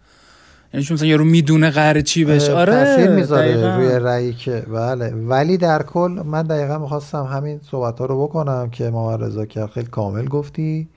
یعنی 0.73 0.85
چون 0.85 0.95
مثلا 0.95 1.07
یارو 1.07 1.25
می‌دونه 1.25 1.69
قراره 1.69 2.01
چی 2.01 2.25
بشه 2.25 2.53
آره 2.53 2.73
تاثیر 2.73 3.09
می‌ذاره 3.09 3.75
روی 3.75 3.89
رأی 3.89 4.33
که 4.33 4.65
بله. 4.73 5.09
ولی 5.09 5.57
در 5.57 5.83
کل 5.83 6.21
من 6.25 6.43
دقیقا 6.43 6.77
می‌خواستم 6.77 7.23
همین 7.23 7.59
صحبت 7.71 7.99
ها 7.99 8.05
رو 8.05 8.23
بکنم 8.23 8.69
که 8.69 8.89
ما 8.89 9.15
رضا 9.15 9.45
کرد 9.45 9.69
خیلی 9.69 9.87
کامل 9.87 10.25
گفتی 10.27 10.87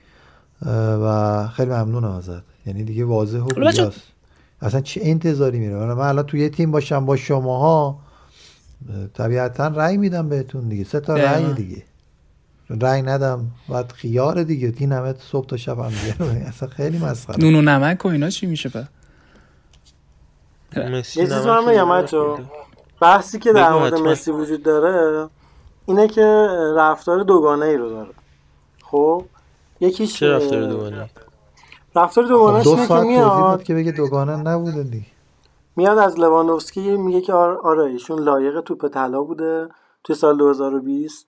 و 0.65 1.47
خیلی 1.47 1.69
ممنونم 1.69 2.11
ازت. 2.11 2.43
یعنی 2.65 2.83
دیگه 2.83 3.05
واضح 3.05 3.39
و 3.39 3.45
بیاست 3.45 4.01
اصلا 4.61 4.81
چه 4.81 5.01
انتظاری 5.03 5.59
میره؟ 5.59 5.75
من 5.75 6.07
الان 6.07 6.25
توی 6.25 6.49
تیم 6.49 6.71
باشم 6.71 7.05
با 7.05 7.15
شماها 7.15 7.99
طبیعتا 9.13 9.67
رأی 9.67 9.97
میدم 9.97 10.29
بهتون 10.29 10.69
دیگه. 10.69 10.83
سه 10.83 10.99
تا 10.99 11.15
رأی 11.15 11.53
دیگه. 11.53 11.83
رأی 12.69 13.01
ندم. 13.01 13.45
بعد 13.69 13.91
خیار 13.91 14.43
دیگه. 14.43 14.73
این 14.77 14.91
همه 14.91 15.13
صبح 15.31 15.45
تا 15.45 15.57
شب 15.57 15.79
هم 15.79 15.89
دیگه 15.89 16.47
اصلا 16.49 16.69
خیلی 16.69 16.97
مسخره. 16.97 17.37
نون 17.37 17.55
و 17.55 17.61
نمک 17.61 18.05
و 18.05 18.07
اینا 18.07 18.29
چی 18.29 18.45
میشه 18.45 18.69
با 18.69 18.83
یه 20.75 21.01
چیز 21.01 21.33
من 21.33 21.65
بگم 21.65 22.05
بحثی 23.01 23.39
که 23.39 23.53
در 23.53 23.73
مورد 23.73 23.93
مسی 23.93 24.31
وجود 24.31 24.63
داره 24.63 25.29
اینه 25.85 26.07
که 26.07 26.47
رفتار 26.75 27.23
دوگانه 27.23 27.65
ای 27.65 27.77
رو 27.77 27.89
داره. 27.89 28.13
خب؟ 28.83 29.25
یکیش 29.79 30.19
چه 30.19 30.29
رفتار 30.29 30.65
دوگانه 30.65 31.09
رفتار 31.95 32.23
دوگانه 32.23 32.63
دو 32.63 32.77
ساعت 32.77 33.03
میاد؟ 33.03 33.63
که 33.63 33.73
بگه 33.73 33.91
دوگانه 33.91 34.35
نبوده 34.35 34.83
دیگه 34.83 35.05
میاد 35.75 35.97
از 35.97 36.19
لواندوفسکی 36.19 36.97
میگه 36.97 37.21
که 37.21 37.33
آره 37.33 37.83
ایشون 37.83 38.19
لایق 38.19 38.61
توپ 38.61 38.87
طلا 38.87 39.23
بوده 39.23 39.69
توی 40.03 40.15
سال 40.15 40.37
2020 40.37 41.27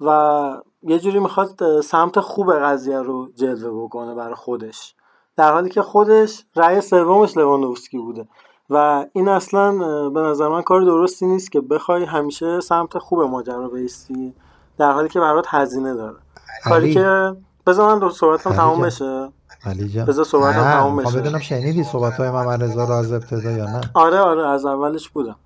و 0.00 0.62
یه 0.82 0.98
جوری 0.98 1.18
می‌خواد 1.18 1.80
سمت 1.80 2.20
خوب 2.20 2.54
قضیه 2.54 2.98
رو 2.98 3.28
جلوه 3.36 3.84
بکنه 3.84 4.14
برای 4.14 4.34
خودش. 4.34 4.94
در 5.36 5.52
حالی 5.52 5.70
که 5.70 5.82
خودش 5.82 6.44
رأی 6.56 6.80
سومش 6.80 7.36
لواندوفسکی 7.36 7.98
بوده. 7.98 8.28
و 8.70 9.06
این 9.12 9.28
اصلا 9.28 9.72
به 10.08 10.20
نظر 10.20 10.48
من 10.48 10.62
کار 10.62 10.80
درستی 10.80 11.26
نیست 11.26 11.52
که 11.52 11.60
بخوای 11.60 12.04
همیشه 12.04 12.60
سمت 12.60 12.98
خوب 12.98 13.22
ماجرا 13.22 13.68
بیستی 13.68 14.34
در 14.78 14.92
حالی 14.92 15.08
که 15.08 15.20
برات 15.20 15.44
هزینه 15.48 15.94
داره. 15.94 16.16
کاری 16.64 16.94
که 16.94 17.36
بذار 17.66 17.94
من 17.94 17.98
دو 17.98 18.10
صحبتم 18.10 18.52
تمام 18.52 18.82
بشه. 18.82 19.32
علی 19.64 19.88
جان. 19.88 20.06
بذار 20.06 20.24
صحبتم 20.24 20.62
تمام 20.62 20.96
بشه. 20.96 21.20
بدونم 21.20 21.38
شنیدی 21.38 21.84
صحبت 21.84 22.12
های 22.12 22.30
محمد 22.30 22.62
رضا 22.62 22.84
رو 22.84 22.92
از 22.92 23.12
ابتدا 23.12 23.50
یا 23.50 23.64
نه؟ 23.64 23.80
آره 23.94 24.18
آره 24.18 24.48
از 24.48 24.64
اولش 24.64 25.08
بودم. 25.08 25.36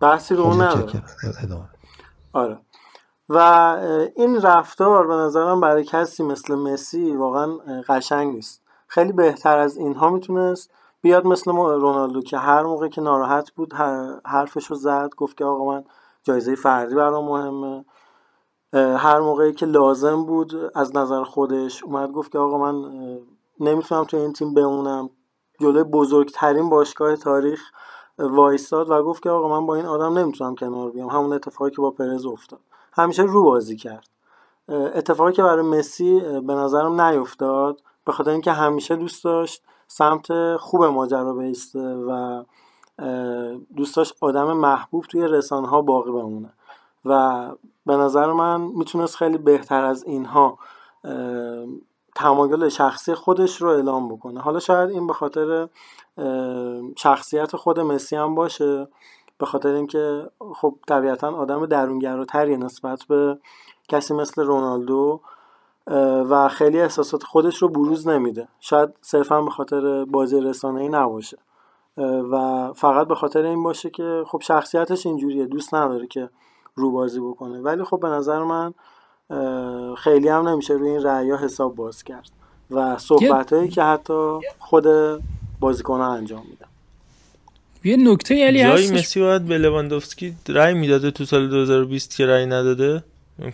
بحثی 0.00 0.34
رو 0.34 0.42
خب 0.42 0.50
اون 0.50 0.60
نداره 0.60 1.02
آره. 2.32 2.58
و 3.28 3.38
این 4.16 4.40
رفتار 4.42 5.06
به 5.06 5.14
نظرم 5.14 5.60
برای 5.60 5.84
کسی 5.84 6.22
مثل 6.22 6.54
مسی 6.54 7.16
واقعا 7.16 7.46
قشنگ 7.88 8.34
نیست. 8.34 8.62
خیلی 8.86 9.12
بهتر 9.12 9.58
از 9.58 9.76
اینها 9.76 10.10
می‌تونست 10.10 10.70
بیاد 11.00 11.26
مثل 11.26 11.50
رونالدو 11.52 12.22
که 12.22 12.38
هر 12.38 12.62
موقع 12.62 12.88
که 12.88 13.00
ناراحت 13.00 13.50
بود 13.50 13.74
ه- 13.74 14.26
حرفشو 14.26 14.74
زد 14.74 15.10
گفت 15.16 15.36
که 15.36 15.44
آقا 15.44 15.64
من 15.64 15.84
جایزه 16.22 16.54
فردی 16.54 16.94
برام 16.94 17.24
مهمه. 17.24 17.84
هر 18.96 19.20
موقعی 19.20 19.52
که 19.52 19.66
لازم 19.66 20.24
بود 20.24 20.72
از 20.74 20.96
نظر 20.96 21.22
خودش 21.24 21.84
اومد 21.84 22.12
گفت 22.12 22.32
که 22.32 22.38
آقا 22.38 22.58
من 22.58 22.90
نمی‌تونم 23.60 24.04
تو 24.04 24.16
این 24.16 24.32
تیم 24.32 24.54
بمونم. 24.54 25.10
جلوی 25.60 25.84
بزرگترین 25.84 26.68
باشگاه 26.68 27.16
تاریخ 27.16 27.60
وایستاد 28.18 28.90
و 28.90 29.02
گفت 29.02 29.22
که 29.22 29.30
آقا 29.30 29.60
من 29.60 29.66
با 29.66 29.74
این 29.74 29.86
آدم 29.86 30.18
نمی‌تونم 30.18 30.54
کنار 30.54 30.90
بیام. 30.90 31.08
همون 31.08 31.32
اتفاقی 31.32 31.70
که 31.70 31.82
با 31.82 31.90
پرز 31.90 32.26
افتاد. 32.26 32.60
همیشه 32.92 33.22
رو 33.22 33.42
بازی 33.42 33.76
کرد. 33.76 34.08
اتفاقی 34.68 35.32
که 35.32 35.42
برای 35.42 35.62
مسی 35.62 36.20
به 36.20 36.54
نظرم 36.54 37.00
نیفتاد 37.00 37.80
به 38.04 38.12
خاطر 38.12 38.30
اینکه 38.30 38.52
همیشه 38.52 38.96
دوست 38.96 39.24
داشت. 39.24 39.62
سمت 39.88 40.56
خوب 40.56 40.84
ماجرا 40.84 41.32
بیسته 41.32 41.94
و 41.94 42.10
اه، 42.98 43.54
دوست 43.76 43.96
داشت 43.96 44.14
آدم 44.20 44.52
محبوب 44.52 45.04
توی 45.04 45.28
رسانه 45.28 45.68
ها 45.68 45.82
باقی 45.82 46.10
بمونه. 46.10 46.52
و 47.04 47.48
به 47.86 47.96
نظر 47.96 48.32
من 48.32 48.60
می‌تونست 48.60 49.16
خیلی 49.16 49.38
بهتر 49.38 49.84
از 49.84 50.04
اینها 50.04 50.58
تمایل 52.14 52.68
شخصی 52.68 53.14
خودش 53.14 53.62
رو 53.62 53.68
اعلام 53.68 54.08
بکنه. 54.08 54.40
حالا 54.40 54.58
شاید 54.58 54.90
این 54.90 55.06
به 55.06 55.12
خاطر 55.12 55.68
شخصیت 56.96 57.56
خود 57.56 57.80
مسی 57.80 58.16
هم 58.16 58.34
باشه 58.34 58.88
به 59.38 59.46
خاطر 59.46 59.68
اینکه 59.68 60.30
خب 60.60 60.74
طبیعتا 60.88 61.36
آدم 61.36 61.66
درونگراتری 61.66 62.56
نسبت 62.56 63.04
به 63.08 63.38
کسی 63.88 64.14
مثل 64.14 64.42
رونالدو 64.42 65.20
و 66.30 66.48
خیلی 66.48 66.80
احساسات 66.80 67.22
خودش 67.22 67.56
رو 67.56 67.68
بروز 67.68 68.08
نمیده. 68.08 68.48
شاید 68.60 68.90
صرفا 69.00 69.42
به 69.42 69.50
خاطر 69.50 70.04
بازی 70.04 70.40
رسانه‌ای 70.40 70.88
نباشه. 70.88 71.38
اه، 71.98 72.04
و 72.06 72.72
فقط 72.72 73.08
به 73.08 73.14
خاطر 73.14 73.42
این 73.42 73.62
باشه 73.62 73.90
که 73.90 74.24
خب 74.26 74.42
شخصیتش 74.42 75.06
اینجوریه 75.06 75.46
دوست 75.46 75.74
نداره 75.74 76.06
که 76.06 76.28
رو 76.74 76.90
بازی 76.90 77.20
بکنه. 77.20 77.60
ولی 77.60 77.84
خب 77.84 78.00
به 78.00 78.08
نظر 78.08 78.42
من 78.42 78.74
خیلی 79.94 80.28
هم 80.28 80.48
نمیشه 80.48 80.74
روی 80.74 80.90
این 80.90 81.02
رأیا 81.02 81.36
حساب 81.36 81.74
باز 81.74 82.04
کرد. 82.04 82.30
و 82.70 82.98
صحبت 82.98 83.52
هایی 83.52 83.68
که 83.68 83.82
حتی 83.82 84.38
خود 84.58 84.86
بازیکن 85.60 86.00
انجام 86.00 86.42
میدن. 86.50 86.66
یه 87.84 88.12
نکته 88.12 88.46
علی 88.46 88.62
جایی 88.62 88.84
هستش. 88.84 88.98
مسی 88.98 89.20
باید 89.20 89.44
به 89.44 89.58
لواندوفسکی 89.58 90.36
رأی 90.48 90.74
می‌داده 90.74 91.10
تو 91.10 91.24
سال 91.24 91.48
2020 91.48 92.16
که 92.16 92.26
رأی 92.26 92.46
نداده. 92.46 93.04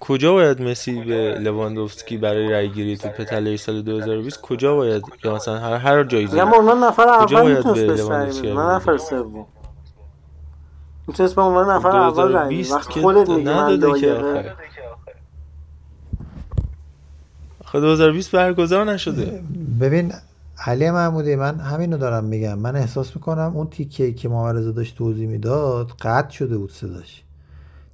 کجا 0.01 0.33
باید 0.33 0.63
مسی 0.63 1.01
به 1.01 1.39
لواندوفسکی 1.39 2.17
برای 2.17 2.53
رأی 2.53 2.69
گیری 2.69 2.97
تو 2.97 3.09
پتله 3.09 3.57
سال 3.57 3.83
2020 3.83 4.41
کجا 4.41 4.77
باید 4.77 5.05
یا 5.25 5.35
مثلا 5.35 5.59
هر 5.59 5.75
هر 5.75 6.05
جایزه 6.05 6.35
میگم 6.35 6.51
به 6.51 6.57
عنوان 6.57 6.85
نفر 6.85 7.09
اول 7.09 7.57
می‌تونست 7.57 7.81
به 7.81 7.93
بده؟ 7.93 8.55
نفر 8.55 8.97
سوم. 8.97 9.47
می‌تونست 11.07 11.35
به 11.35 11.43
عنوان 11.43 11.71
نفر 11.71 11.97
اول 11.97 12.33
رأی 12.33 12.63
بده. 12.63 12.69
2020 12.69 12.73
وقتی 12.73 12.95
که 12.95 13.01
خودت 13.01 13.29
میگی 13.29 13.45
من 13.45 13.85
آخه 13.85 14.55
آخه 17.65 17.81
2020 17.81 18.33
برگزار 18.33 18.85
نشده. 18.93 19.43
ببین 19.81 20.13
علی 20.67 20.91
محمودی 20.91 21.37
من 21.37 21.61
همینو 21.61 21.97
دارم 21.97 22.25
میگم. 22.25 22.59
من 22.59 22.77
احساس 22.77 23.17
می‌کنم 23.17 23.53
اون 23.55 23.67
تیکه 23.67 24.13
که 24.13 24.29
رضا 24.29 24.71
داشت 24.71 24.97
توضیح 24.97 25.29
می‌داد 25.29 25.91
قطع 26.01 26.31
شده 26.31 26.59
بود 26.59 26.71
صداش. 26.71 27.23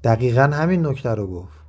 دقیقا 0.05 0.43
همین 0.43 0.87
نکته 0.87 1.11
رو 1.11 1.27
گفت. 1.27 1.60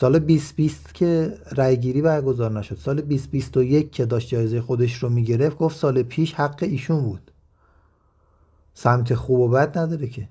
سال 0.00 0.18
2020 0.18 0.94
که 0.94 1.34
رأیگیری 1.56 2.02
برگزار 2.02 2.50
نشد 2.50 2.76
سال 2.76 2.94
2021 2.94 3.92
که 3.92 4.06
داشت 4.06 4.28
جایزه 4.28 4.60
خودش 4.60 4.94
رو 4.94 5.08
می‌گرفت 5.08 5.58
گفت 5.58 5.76
سال 5.76 6.02
پیش 6.02 6.34
حق 6.34 6.58
ایشون 6.60 7.02
بود 7.02 7.30
سمت 8.74 9.14
خوب 9.14 9.40
و 9.40 9.48
بد 9.48 9.78
نداره 9.78 10.06
که 10.06 10.28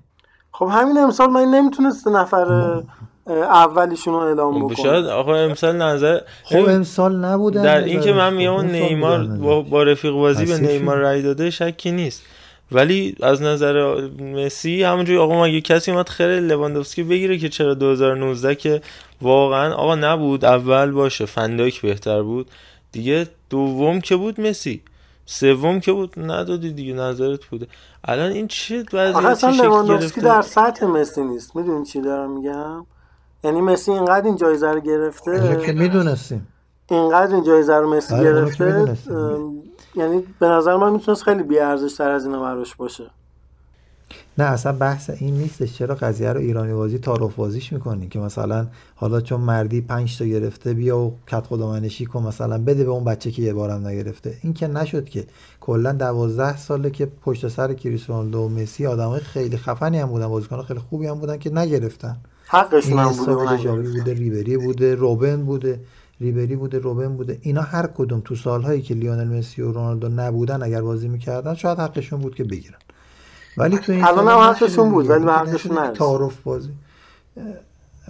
خب 0.52 0.68
همین 0.72 0.98
امسال 0.98 1.30
من 1.30 1.44
نمی‌تونست 1.44 2.08
نفر 2.08 2.82
اولیشون 3.26 4.14
رو 4.14 4.20
اعلام 4.20 4.54
خب 4.54 4.64
بکنه 4.64 4.84
شاید 4.84 5.04
آقا 5.04 5.34
امسال 5.34 5.76
نظر 5.76 6.20
خب 6.44 6.68
امسال 6.68 7.24
نبوده 7.24 7.62
در 7.62 7.76
از 7.76 7.84
این 7.84 8.00
که 8.00 8.12
نظرش. 8.12 8.32
من 8.32 8.58
سال 8.58 8.66
نیمار 8.66 9.26
با. 9.26 9.62
با 9.62 9.82
رفیق 9.82 10.12
بازی 10.12 10.44
به 10.44 10.58
نیمار. 10.58 10.96
رأی 10.96 11.22
داده 11.22 11.50
شکی 11.50 11.90
نیست 11.90 12.22
ولی 12.72 13.16
از 13.22 13.42
نظر 13.42 14.08
مسی 14.20 14.82
همونجوری 14.82 15.18
آقا 15.18 15.42
مگه 15.42 15.60
کسی 15.60 15.90
اومد 15.90 16.08
خیر 16.08 16.40
لواندوفسکی 16.40 17.02
بگیره 17.02 17.38
که 17.38 17.48
چرا 17.48 17.74
2019 17.74 18.54
که 18.54 18.82
واقعا 19.22 19.74
آقا 19.74 19.94
نبود 19.94 20.44
اول 20.44 20.90
باشه 20.90 21.26
فنداک 21.26 21.80
بهتر 21.80 22.22
بود. 22.22 22.50
دیگه 22.92 23.26
دوم 23.50 24.00
که 24.00 24.16
بود 24.16 24.40
مسی. 24.40 24.82
سوم 25.26 25.80
که 25.80 25.92
بود 25.92 26.14
ندادی 26.16 26.72
دیگه 26.72 26.94
نظرت 26.94 27.44
بوده. 27.44 27.66
الان 28.04 28.32
این 28.32 28.48
چه 28.48 28.84
وضعیتی 28.92 29.26
اصلا 29.26 29.50
لواندوفسکی 29.50 30.20
گرفته؟ 30.20 30.20
در 30.20 30.42
سطح 30.42 30.86
مسی 30.86 31.22
نیست. 31.22 31.56
می‌دونی 31.56 31.84
چی 31.84 32.00
دارم 32.00 32.30
میگم؟ 32.30 32.86
یعنی 33.44 33.60
مسی 33.60 33.90
اینقدر 33.90 34.26
این 34.26 34.36
جایزه 34.36 34.66
رو 34.66 34.72
اونو 34.72 34.80
که 34.80 34.86
گرفته 34.86 35.72
می‌دونستیم. 35.72 36.48
اینقدر 36.90 37.34
این 37.34 37.44
جایزه 37.44 37.74
رو 37.74 37.94
مسی 37.94 38.14
که 38.14 38.22
گرفته 38.22 38.86
یعنی 39.98 40.22
به 40.38 40.46
نظر 40.46 40.76
من 40.76 40.92
می‌تونست 40.92 41.22
خیلی 41.22 41.42
بیارزش 41.42 41.94
تر 41.94 42.10
از 42.10 42.26
اینا 42.26 42.42
براش 42.42 42.74
باشه. 42.74 43.04
نه 44.38 44.44
اصلا 44.44 44.72
بحث 44.72 45.10
این 45.10 45.34
نیستش 45.34 45.78
چرا 45.78 45.94
قضیه 45.94 46.32
رو 46.32 46.40
ایرانی 46.40 46.72
بازی 46.72 46.98
تعارف 46.98 47.34
بازیش 47.34 47.72
می‌کنی 47.72 48.08
که 48.08 48.18
مثلا 48.18 48.66
حالا 48.96 49.20
چون 49.20 49.40
مردی 49.40 49.80
پنج 49.80 50.18
تا 50.18 50.24
گرفته 50.24 50.74
بیا 50.74 50.98
و 50.98 51.14
کت 51.26 51.46
خدامنشی 51.46 52.06
کن 52.06 52.22
مثلا 52.22 52.58
بده 52.58 52.84
به 52.84 52.90
اون 52.90 53.04
بچه 53.04 53.30
که 53.30 53.42
یه 53.42 53.52
بارم 53.52 53.86
نگرفته. 53.86 54.34
این 54.42 54.54
که 54.54 54.66
نشد 54.66 55.04
که 55.04 55.24
کلا 55.60 55.92
دوازده 55.92 56.56
ساله 56.56 56.90
که 56.90 57.06
پشت 57.06 57.48
سر 57.48 57.74
کریس 57.74 58.10
رونالدو 58.10 58.38
و 58.38 58.48
مسی 58.48 58.86
آدمای 58.86 59.20
خیلی 59.20 59.56
خفنی 59.56 59.98
هم 59.98 60.08
بودن 60.08 60.28
بازیکن 60.28 60.62
خیلی 60.62 60.80
خوبی 60.80 61.06
هم 61.06 61.18
بودن 61.18 61.38
که 61.38 61.50
نگرفتن. 61.50 62.16
حقشون 62.46 62.98
هم 62.98 63.08
این 63.08 63.16
بوده. 63.16 63.72
بوده 63.72 64.14
ریبری 64.14 64.56
بوده 64.56 64.94
روبن 64.94 65.44
بوده. 65.44 65.80
ریبری 66.20 66.56
بوده 66.56 66.78
روبن 66.78 67.16
بوده 67.16 67.38
اینا 67.40 67.62
هر 67.62 67.86
کدوم 67.86 68.22
تو 68.24 68.34
سالهایی 68.36 68.82
که 68.82 68.94
لیونل 68.94 69.38
مسی 69.38 69.62
و 69.62 69.72
رونالدو 69.72 70.08
نبودن 70.08 70.62
اگر 70.62 70.82
بازی 70.82 71.08
می‌کردن 71.08 71.54
شاید 71.54 71.78
حقشون 71.78 72.20
بود 72.20 72.34
که 72.34 72.44
بگیرن. 72.44 72.78
ولی 73.56 73.78
تو 73.78 73.92
این 73.92 74.04
الان 74.04 74.28
هم 74.28 74.38
حقشون 74.38 74.90
بود،. 74.90 75.10
ولی 75.10 75.24
حقشون. 75.24 75.92
تعارف 75.92 76.40
بازی. 76.42 76.70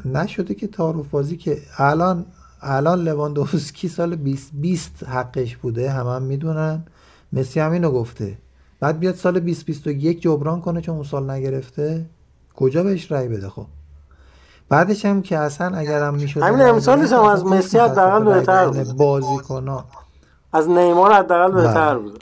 نشده 0.05 0.55
که 0.55 0.67
تعارف 0.67 1.09
بازی 1.09 1.37
که 1.37 1.59
الان 1.77 2.27
الان 2.61 3.03
لواندوفسکی 3.03 3.89
سال 3.89 4.17
2020 4.17 5.05
حقش 5.05 5.57
بوده 5.57 5.91
همه 5.91 6.11
هم 6.11 6.23
می‌دونن. 6.23 6.85
مسی 7.33 7.61
هم 7.61 7.73
اینو 7.73 7.91
گفته. 7.91 8.39
بعد 8.81 8.99
بیاد 8.99 9.15
سال 9.15 9.41
2021 9.41 10.21
جبران 10.23 10.61
کنه 10.61 10.81
چون 10.81 10.95
اون 10.95 11.05
سال 11.05 11.31
نگرفته. 11.31 12.07
کجا 12.55 12.83
بهش 12.83 13.13
رأی 13.13 13.29
بده 13.29 13.49
خب؟ 13.49 13.67
بعدش 14.69 15.05
هم 15.05 15.23
که 15.23 15.39
اصلا 15.39 15.77
اگرم 15.77 16.15
می‌شد 16.15 16.43
همین 16.43 16.61
امسالش 16.63 17.13
هم 17.13 17.23
از 17.23 17.45
مسی 17.45 17.79
حداقل 17.79 18.25
بهتر 18.25 18.67
بود. 18.69 18.97
بازیکنان 18.97 19.85
از 20.53 20.69
نیمار 20.69 21.13
حداقل 21.13 21.53
بهتر 21.53 21.95
بله. 21.95 22.03
بوده 22.03 22.19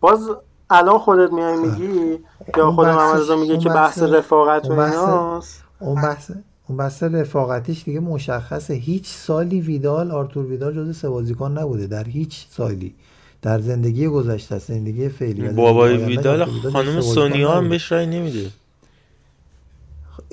باز 0.00 0.30
الان 0.70 0.98
خودت 0.98 1.32
میای 1.32 1.56
میگی؟ 1.56 2.18
یا 2.56 2.70
خود 2.72 2.86
بحث- 2.86 2.94
محمد 2.96 3.20
رضا 3.20 3.36
میگه 3.36 3.58
که 3.58 3.68
بحث 3.68 3.98
بحث- 3.98 4.02
رفاقت 4.02 4.66
و 4.66 4.72
اون 4.72 4.76
بحث- 4.90 4.92
ایناست؟ 4.94 5.64
اون 5.80 6.02
بحث 6.02 6.30
اون 6.68 6.78
بحث 6.78 7.02
رفاقتیش 7.02 7.84
دیگه 7.84 8.00
مشخصه. 8.00 8.74
هیچ 8.74 9.08
سالی 9.08 9.60
ویدال 9.60 10.10
آرتور 10.10 10.46
ویدال 10.46 10.74
جز 10.74 10.96
سه 10.98 11.08
بازیکن 11.08 11.58
نبوده 11.58 11.86
در 11.86 12.04
هیچ 12.04 12.46
سالی. 12.50 12.94
در 13.42 13.60
زندگی 13.60 14.06
گذشته 14.08 14.58
زندگی 14.58 15.08
فعلی 15.08 15.48
بابای 15.48 15.96
ویدال 15.96 16.44
خانم 16.44 16.94
بازیکن 16.94 17.00
سونیا 17.00 17.52
هم. 17.52 17.68
بهش 17.68 17.92
رأی 17.92 18.06
نمیده. 18.06 18.50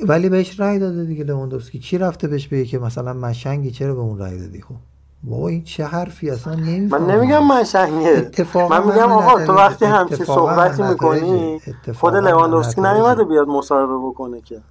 ولی 0.08 0.30
بهش 0.30 0.60
رأی 0.60 0.80
داده 0.80 1.06
دیگه 1.06 1.24
لواندوفسکی. 1.24 1.80
کی 1.80 1.98
رفته 1.98 2.28
بهش 2.28 2.48
بگه 2.48 2.66
که 2.66 2.80
مثلا 2.80 3.14
مشنگی؟ 3.14 3.72
چرا 3.72 3.94
به 3.94 4.02
اون 4.02 4.20
رأی 4.20 4.40
دادی 4.40 4.62
خب؟ 4.62 4.76
بابا 5.24 5.48
این 5.48 5.64
چه 5.64 5.86
حرفی؟ 5.86 6.30
اصلا 6.30 6.56
من 6.56 6.64
نمی‌فهمم. 6.64 7.12
نمیگم 7.12 7.48
مشنگه. 7.48 8.32
من 8.70 8.84
میگم 8.84 9.12
آقا 9.12 9.46
تو 9.46 9.54
وقتی 9.54 9.86
همچین 9.86 10.26
صحبتی 10.26 10.84
می‌کنی 10.84 11.60
خود 12.00 12.16
لواندوفسکی 12.16 12.82
نیومده 12.82 13.24
بیاد 13.24 13.48
مصاحبه 13.48 13.98
بکنه 13.98 14.42
که 14.42 14.62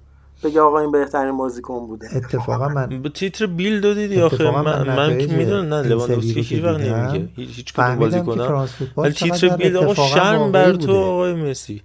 بگه 0.43 0.61
آقا 0.61 0.79
این 0.79 0.91
بهترین 0.91 1.37
بازیکن 1.37 1.87
بوده. 1.87 2.07
اتفاقا 2.15 2.67
من 2.67 3.01
به 3.01 3.09
تیتر 3.09 3.45
بیل 3.45 3.81
دو 3.81 3.93
دیدی 3.93 4.21
آخه 4.21 4.51
من, 4.51 4.63
من 4.63 4.95
من 4.95 5.17
که 5.17 5.35
می‌دونم 5.35 5.73
نه 5.73 5.81
لواندوفسکی 5.81 6.41
هیچ 6.41 6.63
وقت 6.63 6.79
نمیگه. 6.79 7.29
هیچ 7.35 7.73
کدوم 7.73 8.09
فوتبال 8.09 8.69
ولی 8.97 9.13
تیتر 9.13 9.57
بیل 9.57 9.77
آقا 9.77 9.91
اتفاقا 9.91 10.07
شرم 10.07 10.51
بر 10.51 10.71
تو 10.71 10.77
بوده. 10.77 10.99
آقای 10.99 11.33
مسی. 11.33 11.81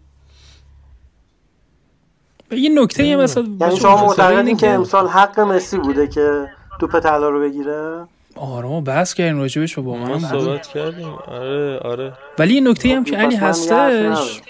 یه 2.51 2.83
نکته 2.83 3.05
یه 3.05 3.17
مثلا 3.17 3.45
یعنی 3.61 3.77
شما 3.77 4.07
معتقدین 4.07 4.57
که 4.57 4.71
امسال 4.71 5.09
حق 5.09 5.41
مسی 5.41 5.79
بوده 5.79 6.07
که 6.07 6.49
توپ 6.81 7.01
طلا 7.01 7.29
رو 7.29 7.41
بگیره؟ 7.41 8.07
آره 8.37 8.69
ما 8.69 8.81
بحث 8.81 9.15
کردیم 9.15 9.39
راجبش 9.39 9.79
و 9.79 9.83
با 9.83 9.97
ما 9.97 10.19
من 10.19 10.19
صحبت 10.19 10.67
کردیم 10.67 11.09
آره 11.27 11.79
آره 11.79 12.13
ولی 12.39 12.55
یه 12.55 12.61
نکته 12.61 12.89
هم 12.89 13.05
خب، 13.05 13.11
که 13.11 13.17
عالی 13.17 13.37
هستش 13.37 14.41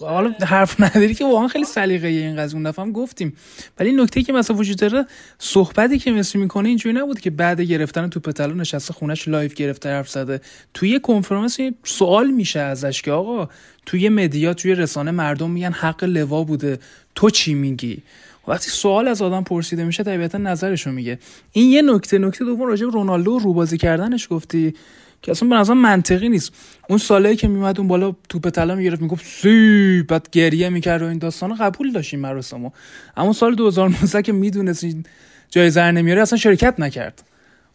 حالا 0.00 0.30
حرف 0.46 0.80
نداری 0.80 1.14
که 1.14 1.24
واقعا 1.24 1.48
خیلی 1.48 1.64
سلیقه 1.64 2.08
این 2.08 2.36
قضیه 2.36 2.56
اون 2.56 2.70
دفعه 2.70 2.84
هم 2.84 2.92
گفتیم 2.92 3.36
ولی 3.78 3.92
نکته 3.92 4.22
که 4.22 4.32
مثلا 4.32 4.56
وجود 4.56 4.76
داره 4.76 5.06
صحبتی 5.38 5.98
که 5.98 6.12
مسی 6.12 6.38
می‌کنه 6.38 6.68
اینجوری 6.68 6.98
نبود 6.98 7.20
که 7.20 7.30
بعد 7.30 7.60
گرفتن 7.60 8.08
توپ 8.08 8.30
طلا 8.30 8.54
نشسته 8.54 8.92
خونش 8.92 9.28
live 9.28 9.54
گرفته 9.54 9.88
حرف 9.88 10.08
زده 10.08 10.40
توی 10.74 10.88
یه 10.88 10.98
کنفرانس 10.98 11.58
سوال 11.84 12.30
میشه 12.30 12.60
ازش 12.60 13.02
که 13.02 13.12
آقا 13.12 13.48
توی 13.86 14.08
media 14.08 14.54
توی 14.54 14.74
رسانه 14.74 15.10
مردم 15.10 15.50
میگن 15.50 15.72
حق 15.72 16.04
لوا 16.04 16.44
بوده 16.44 16.78
تو 17.14 17.30
چی 17.30 17.54
میگی 17.54 18.02
وقتی 18.48 18.70
سوال 18.70 19.08
از 19.08 19.22
آدم 19.22 19.44
پرسیده 19.44 19.84
میشه 19.84 20.02
طبیعتا 20.02 20.38
نظرشو 20.38 20.90
میگه. 20.90 21.18
این 21.52 21.70
یه 21.70 21.82
نکته 21.82 22.18
نکته 22.18 22.44
دوم 22.44 22.62
راجع 22.62 22.86
به 22.86 22.92
رونالدو 22.92 23.32
و 23.32 23.38
روبازی 23.38 23.78
کردنش 23.78 24.28
گفتی 24.30 24.74
که 25.22 25.30
اصلا 25.30 25.48
به 25.48 25.54
نظرم 25.54 25.78
منطقی 25.78 26.28
نیست. 26.28 26.52
اون 26.88 26.98
سالی 26.98 27.36
که 27.36 27.48
میومد 27.48 27.78
اون 27.78 27.88
بالا 27.88 28.16
توپ 28.28 28.50
طلا 28.50 28.74
می‌گرفت 28.74 29.02
می‌گفت 29.02 29.26
سی 29.26 30.02
بعد 30.02 30.28
گریه 30.32 30.68
می‌کرد 30.68 31.02
و 31.02 31.06
این 31.06 31.18
داستان 31.18 31.54
قبول 31.54 31.92
داشتیم 31.92 32.20
مراسمو. 32.20 32.70
اما 33.16 33.32
سال 33.32 33.54
2019 33.54 34.22
که 34.22 34.32
می‌دونست 34.32 34.84
این 34.84 35.04
جایزه 35.50 35.82
رو 35.82 35.92
نمیاره 35.92 36.22
اصلا 36.22 36.38
شرکت 36.38 36.80
نکرد. 36.80 37.22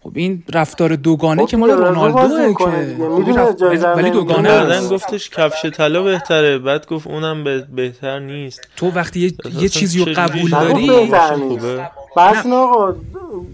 خب 0.03 0.11
این 0.15 0.43
رفتار 0.53 0.95
دوگانه 0.95 1.41
خب 1.41 1.47
که 1.49 1.57
مال 1.57 2.47
می‌کنه 2.47 2.53
که. 2.53 2.95
خب 2.99 3.95
ولی. 3.97 4.09
دوگانه 4.09 4.41
نه. 4.51 4.63
بعدن. 4.63 4.87
گفتش 4.87 5.29
کفش 5.29 5.65
طلا 5.65 6.03
بهتره 6.03 6.57
بعد 6.57 6.87
گفت 6.87 7.07
اونم 7.07 7.43
به- 7.43 7.67
بهتر 7.75 8.19
نیست 8.19 8.61
تو 8.75 8.91
وقتی 8.91 9.19
یه, 9.19 9.31
یه 9.61 9.69
چیزی 9.69 10.05
رو 10.05 10.11
قبول 10.15 10.49
داری 10.49 11.11
بس 12.17 12.45
آقا 12.45 12.95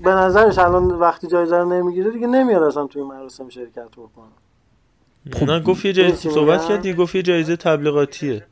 به 0.03 0.09
نظرش 0.11 0.57
الان 0.57 0.85
وقتی 0.85 1.27
جایزه 1.27 1.57
رو 1.57 1.73
نمی‌گیره 1.73 2.11
دیگه 2.11 2.27
نمیاد 2.27 2.63
اصلا 2.63 2.87
توی 2.87 3.03
مراسم 3.03 3.49
شرکت 3.49 3.89
بکنه 3.91 5.45
نه 5.47 5.59
گفت 5.59 5.85
یه 5.85 5.93
جایزه 5.93 6.29
صحبت؟ 6.29 6.65
کردی 6.67 6.93
گفت 6.93 7.15
یه 7.15 7.21
جایزه 7.21 7.55
تبلیغاتیه 7.55 8.45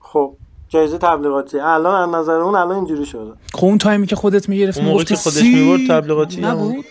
خب 0.00 0.36
جایزه 0.70 0.98
تبلیغاتی. 0.98 1.60
الان 1.60 2.08
از 2.08 2.20
نظر 2.20 2.40
اون 2.40 2.54
الان 2.54 2.76
اینجوری 2.76 3.06
شده. 3.06 3.32
خب 3.54 3.64
اون 3.64 3.78
تایمی 3.78 4.06
که 4.06 4.16
خودت 4.16 4.48
می‌گرفت 4.48 4.78
اون 4.78 4.86
موقع 4.86 5.04
که 5.04 5.16
خودش 5.16 5.36
سی 5.36 5.54
می‌برد 5.54 6.00
تبلیغاتی 6.00 6.40
نبود. 6.40 6.84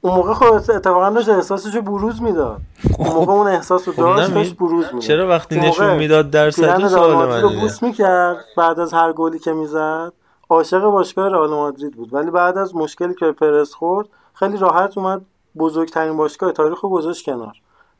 اون 0.00 0.14
موقع 0.14 0.34
خب 0.34 0.52
اتفاقا 0.52 1.10
داشت 1.10 1.28
احساسش 1.28 1.74
رو 1.74 1.82
بروز 1.82 2.22
می‌داد. 2.22 2.60
اون 2.98 3.08
موقع 3.08 3.32
اون 3.32 3.46
احساس 3.46 3.88
رو 3.88 3.94
خب 3.94 4.02
داشت 4.02 4.34
داشت 4.34 4.56
بروز 4.56 4.84
می‌داد. 4.84 5.00
چرا 5.00 5.28
وقتی 5.28 5.60
نشون 5.60 5.96
می‌داد 5.96 6.30
در 6.30 6.50
پیرن 6.50 6.78
صد 6.78 6.88
سوال 6.88 7.14
من 7.14 7.26
مادرید 7.26 7.42
رو. 7.42 7.60
بوس 7.60 7.82
می‌کرد 7.82 8.44
بعد 8.56 8.80
از 8.80 8.92
هر 8.92 9.12
گلی 9.12 9.38
که 9.38 9.52
می‌زد. 9.52 10.12
عاشق 10.48 10.84
باشگاه 10.84 11.28
رئال 11.28 11.50
مادرید 11.50 11.96
بود. 11.96 12.14
ولی 12.14 12.30
بعد 12.30 12.58
از 12.58 12.74
مشکلی 12.74 13.14
که 13.14 13.24
به 13.24 13.32
پرس 13.32 13.72
خورد 13.72 14.08
خیلی 14.34 14.56
راحت 14.56 14.98
اومد 14.98 15.20
بزرگترین 15.58 16.16
باشگاه 16.16 16.52
تاریخ 16.52 16.80
رو 16.80 16.88
گذاشت 16.88 17.24
کنار. 17.24 17.52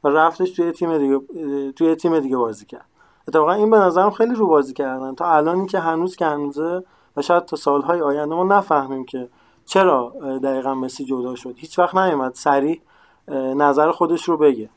و 0.05 0.09
رفتش 0.09 0.51
توی 0.51 0.73
تیم 0.73 0.99
دیگه 0.99 1.21
توی 1.73 1.95
تیم 1.95 2.21
دیگه 2.21 2.37
بازی 2.37 2.67
کرد. 2.67 2.85
اتفاقا 3.29 3.53
این 3.53 3.71
به 3.71 3.77
نظرم 3.77 4.11
خیلی 4.11 4.35
رو 4.35 4.47
بازی 4.47 4.73
کردن. 4.73 5.15
تا 5.15 5.33
الانی 5.33 5.67
که 5.67 5.79
هنوز 5.79 6.17
که 6.17 6.27
هنوزه 6.27 6.83
و 7.17 7.23
شاید 7.23 7.45
تا 7.45 7.57
سالهای 7.57 8.01
آینده 8.01 8.35
ما 8.35 8.45
نفهمیم 8.45 9.05
که 9.05 9.29
چرا 9.67 10.13
دقیقا 10.43 10.75
مسی 10.75 11.05
جدا 11.05 11.35
شد. 11.35 11.55
هیچ 11.57 11.79
وقت 11.79 11.95
نیومد 11.95 12.35
سریع 12.35 12.81
نظر 13.57 13.91
خودش 13.91 14.25
رو 14.25 14.37
بگه. 14.37 14.69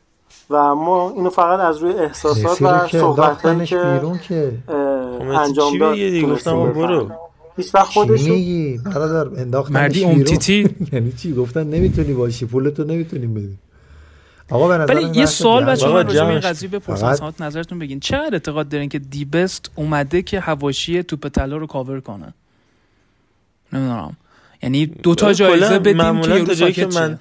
و 0.50 0.76
ما 0.76 1.10
اینو 1.10 1.30
فقط 1.30 1.60
از 1.60 1.78
روی 1.78 1.94
احساسات 1.94 2.62
و 2.62 2.88
صحبت 2.88 3.66
که 3.66 3.78
بیرون 3.78 4.18
که. 4.18 4.52
خب 4.68 5.30
انجام 5.30 5.78
داد. 5.78 5.96
هیچ 7.58 7.76
وقت 7.76 7.94
خودش 7.94 8.24
میگی؟ 8.24 8.80
برادر 8.86 9.42
انداختنش 9.42 9.76
مردی 9.76 10.00
بیرون. 10.00 10.16
امتیتی. 10.16 10.76
یعنی 10.94 11.12
چی؟ 11.12 11.34
گفتن 11.34 11.64
نمی‌تونی 11.64 12.14
باشی 12.14 12.46
پولتو 12.46 12.84
نمی‌تونیم 12.84 13.34
بدی 13.34 13.58
آقا 14.50 14.68
به 14.68 14.78
نظر 14.78 14.94
ولی 14.96 15.20
یه 15.20 15.26
سوال 15.26 15.66
بچه 15.66 15.86
بابا 15.86 15.98
من 16.00 16.06
راجع 16.08 16.24
به 16.24 16.30
این 16.30 16.40
قضیه 16.40 16.70
بپرسم 16.70 17.14
فقط- 17.16 17.42
نظرتون 17.42 17.80
بگین. 17.80 18.00
چقدر 18.00 18.30
اعتقاد 18.34 18.70
دارین 18.70 18.90
که 18.90 19.00
دی 19.00 19.26
بست 19.26 19.72
اومده 19.76 20.22
که 20.22 20.40
حواشی 20.40 21.04
توپ 21.04 21.28
طلا 21.28 21.58
رو 21.58 21.68
کاور 21.68 22.00
کنه؟ 22.00 22.34
نمی‌دونم. 23.74 24.18
یعنی 24.64 24.86
دو 24.86 25.16
تا 25.16 25.34
جایزه 25.34 25.80
بدیم 25.80 25.98
که 25.98 26.04
معمولا 26.04 26.36
یارو 26.36 26.46
تا 26.46 26.54
جایی 26.54 26.74
که 26.74 26.86
من. 26.86 27.20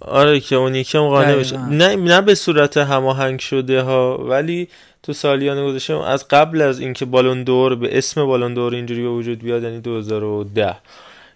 آره 0.00 0.40
که 0.40 0.56
اون 0.56 0.74
یکی 0.74 0.98
هم 0.98 1.04
قانع 1.08 1.36
بشه. 1.36 1.66
نه 1.68 1.96
نه 1.96 2.20
به 2.20 2.34
صورت 2.34 2.76
هماهنگ 2.76 3.40
شده 3.40 3.82
ها 3.82 4.18
ولی 4.28 4.68
تو 5.02 5.12
سالیان 5.12 5.66
گذشته 5.66 5.94
از 6.04 6.28
قبل 6.28 6.60
از 6.62 6.80
اینکه 6.80 7.04
بالون 7.04 7.44
دور 7.44 7.74
به 7.74 7.98
اسم 7.98 8.26
بالون 8.26 8.54
دور 8.54 8.74
اینجوری 8.74 9.02
به 9.02 9.08
وجود 9.08 9.38
بیاد 9.38 9.62
یعنی 9.62 9.80
2010 9.80 10.76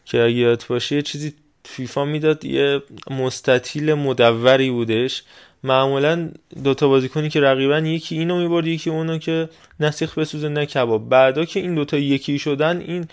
که 0.05 0.23
اگه 0.23 0.31
یاد 0.33 0.65
باشه 0.69 0.97
یه 0.97 1.03
چیزی 1.03 1.35
فیفا 1.67 2.05
می‌داد 2.05 2.45
یه 2.45 2.83
مستطیل 3.11 3.95
مدوری 3.95 4.71
بودش. 4.71 5.23
معمولا 5.65 6.31
دوتا 6.65 6.89
بازیکنی 6.89 7.29
که 7.29 7.41
رقیبن 7.41 7.87
یکی 7.87 8.19
اینو 8.19 8.39
می‌برد 8.39 8.67
یکی 8.67 8.91
اونو 8.91 9.19
که 9.19 9.49
نسیخ 9.81 10.19
بسوزه 10.19 10.49
نه 10.49 10.67
کباب. 10.67 11.09
بعدا 11.09 11.45
که 11.45 11.61
این 11.61 11.75
دوتا 11.75 11.97
یکی 11.97 12.39
شدن 12.39 12.81
این 12.81 13.09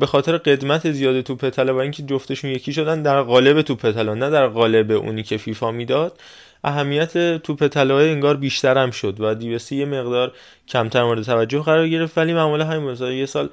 به 0.00 0.06
خاطر 0.06 0.36
قدمت 0.36 0.90
زیاد 0.92 1.20
توپ 1.20 1.48
طلا 1.48 1.74
و 1.74 1.78
اینکه 1.78 2.02
جفتشون 2.02 2.50
یکی 2.50 2.72
شدن 2.72 3.02
در 3.02 3.22
قالب 3.22 3.62
توپ 3.62 3.90
طلا 3.92 4.14
نه 4.14 4.30
در 4.30 4.46
قالب 4.46 4.90
اونی 4.90 5.22
که 5.22 5.36
فیفا 5.36 5.70
می‌داد 5.70 6.20
اهمیت 6.64 7.42
توپ 7.42 7.66
طلای 7.66 8.10
انگار 8.10 8.36
بیشتر 8.36 8.78
هم 8.78 8.90
شد 8.90 9.16
و 9.20 9.34
دیوسی 9.34 9.76
یه 9.76 9.84
مقدار 9.84 10.32
کمتر 10.68 11.04
مورد 11.04 11.22
توجه 11.22 11.62
قرار 11.62 11.88
گرفت. 11.88 12.18
ولی 12.18 12.34
معمولا 12.34 12.64
همین 12.64 12.90
مثلا 12.90 13.12
یه 13.12 13.26
سال 13.26 13.48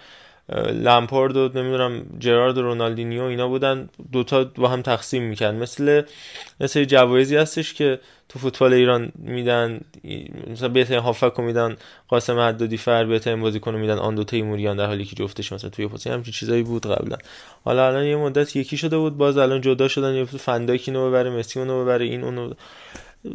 لمپارد 0.73 1.37
و 1.37 1.49
نمی‌دونم 1.55 2.05
جرارد 2.19 2.57
و 2.57 2.61
رونالدینیو 2.61 3.23
اینا 3.23 3.47
بودن 3.47 3.89
دوتا 4.11 4.43
با 4.43 4.67
هم 4.67 4.81
تقسیم 4.81 5.23
می‌کرد 5.23 5.55
مثل 5.55 6.01
مثل 6.59 6.83
جوایزی 6.83 7.35
هستش 7.35 7.73
که 7.73 7.99
تو 8.29 8.39
فوتبال 8.39 8.73
ایران 8.73 9.11
میدن 9.15 9.81
مثلا 10.47 10.69
بهترین 10.69 10.99
هافک 10.99 11.33
رو 11.37 11.43
میدن 11.43 11.75
قاسم 12.07 12.39
حدادی 12.39 12.77
فر 12.77 13.05
بهترین 13.05 13.41
بازیکن 13.41 13.73
رو 13.73 13.79
میدن 13.79 13.97
آن 13.97 14.15
دو 14.15 14.23
تیموریان 14.23 14.77
در 14.77 14.85
حالی 14.85 15.05
که 15.05 15.15
جفتش 15.15 15.53
مثلا 15.53 15.69
توی 15.69 15.87
پست 15.87 16.07
همچین 16.07 16.33
چیزایی 16.33 16.63
بود 16.63 16.87
قبلا. 16.87 17.17
حالا 17.65 17.87
الان 17.87 18.05
یه 18.05 18.15
مدت 18.15 18.55
یکی 18.55 18.77
شده 18.77 18.97
بود 18.97 19.17
باز 19.17 19.37
الان 19.37 19.61
جدا 19.61 19.87
شدن 19.87 20.13
یه 20.13 20.25
فنداکی 20.25 20.91
اینو 20.91 21.09
ببره 21.09 21.29
مسی 21.29 21.59
اونو 21.59 21.83
ببره 21.83 22.05
این 22.05 22.23
اونو. 22.23 22.53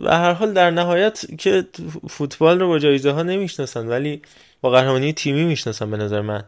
و 0.02 0.18
هر 0.18 0.32
حال 0.32 0.52
در 0.52 0.70
نهایت 0.70 1.24
که 1.38 1.64
فوتبال 2.08 2.60
رو 2.60 2.68
با 2.68 2.78
جایزه 2.78 3.10
ها 3.10 3.22
نمی‌شناسن 3.22 3.88
ولی 3.88 4.22
با 4.60 4.70
قهرمانی 4.70 5.12
تیمی 5.12 5.44
می‌شناسن 5.44 5.90
به 5.90 5.96
نظر 5.96 6.20
من. 6.20 6.44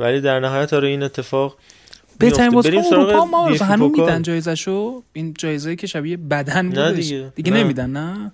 ولی 0.00 0.20
در 0.20 0.40
نهایت 0.40 0.72
آره 0.72 0.88
این 0.88 1.02
اتفاق 1.02 1.56
بهترین. 2.18 2.50
بازیکن 2.50 2.82
اروپا 2.92 3.24
ما 3.24 3.46
هنوز. 3.46 4.00
میدن 4.00 4.22
جایزشو 4.22 5.02
این 5.12 5.34
جایزه 5.38 5.76
که 5.76 5.86
شبیه 5.86 6.16
بدن 6.16 6.68
بودش 6.68 7.04
دیگه. 7.04 7.32
دیگه 7.34 7.52
نه. 7.52 7.62
نمیدن 7.64 7.90
نه 7.90 8.32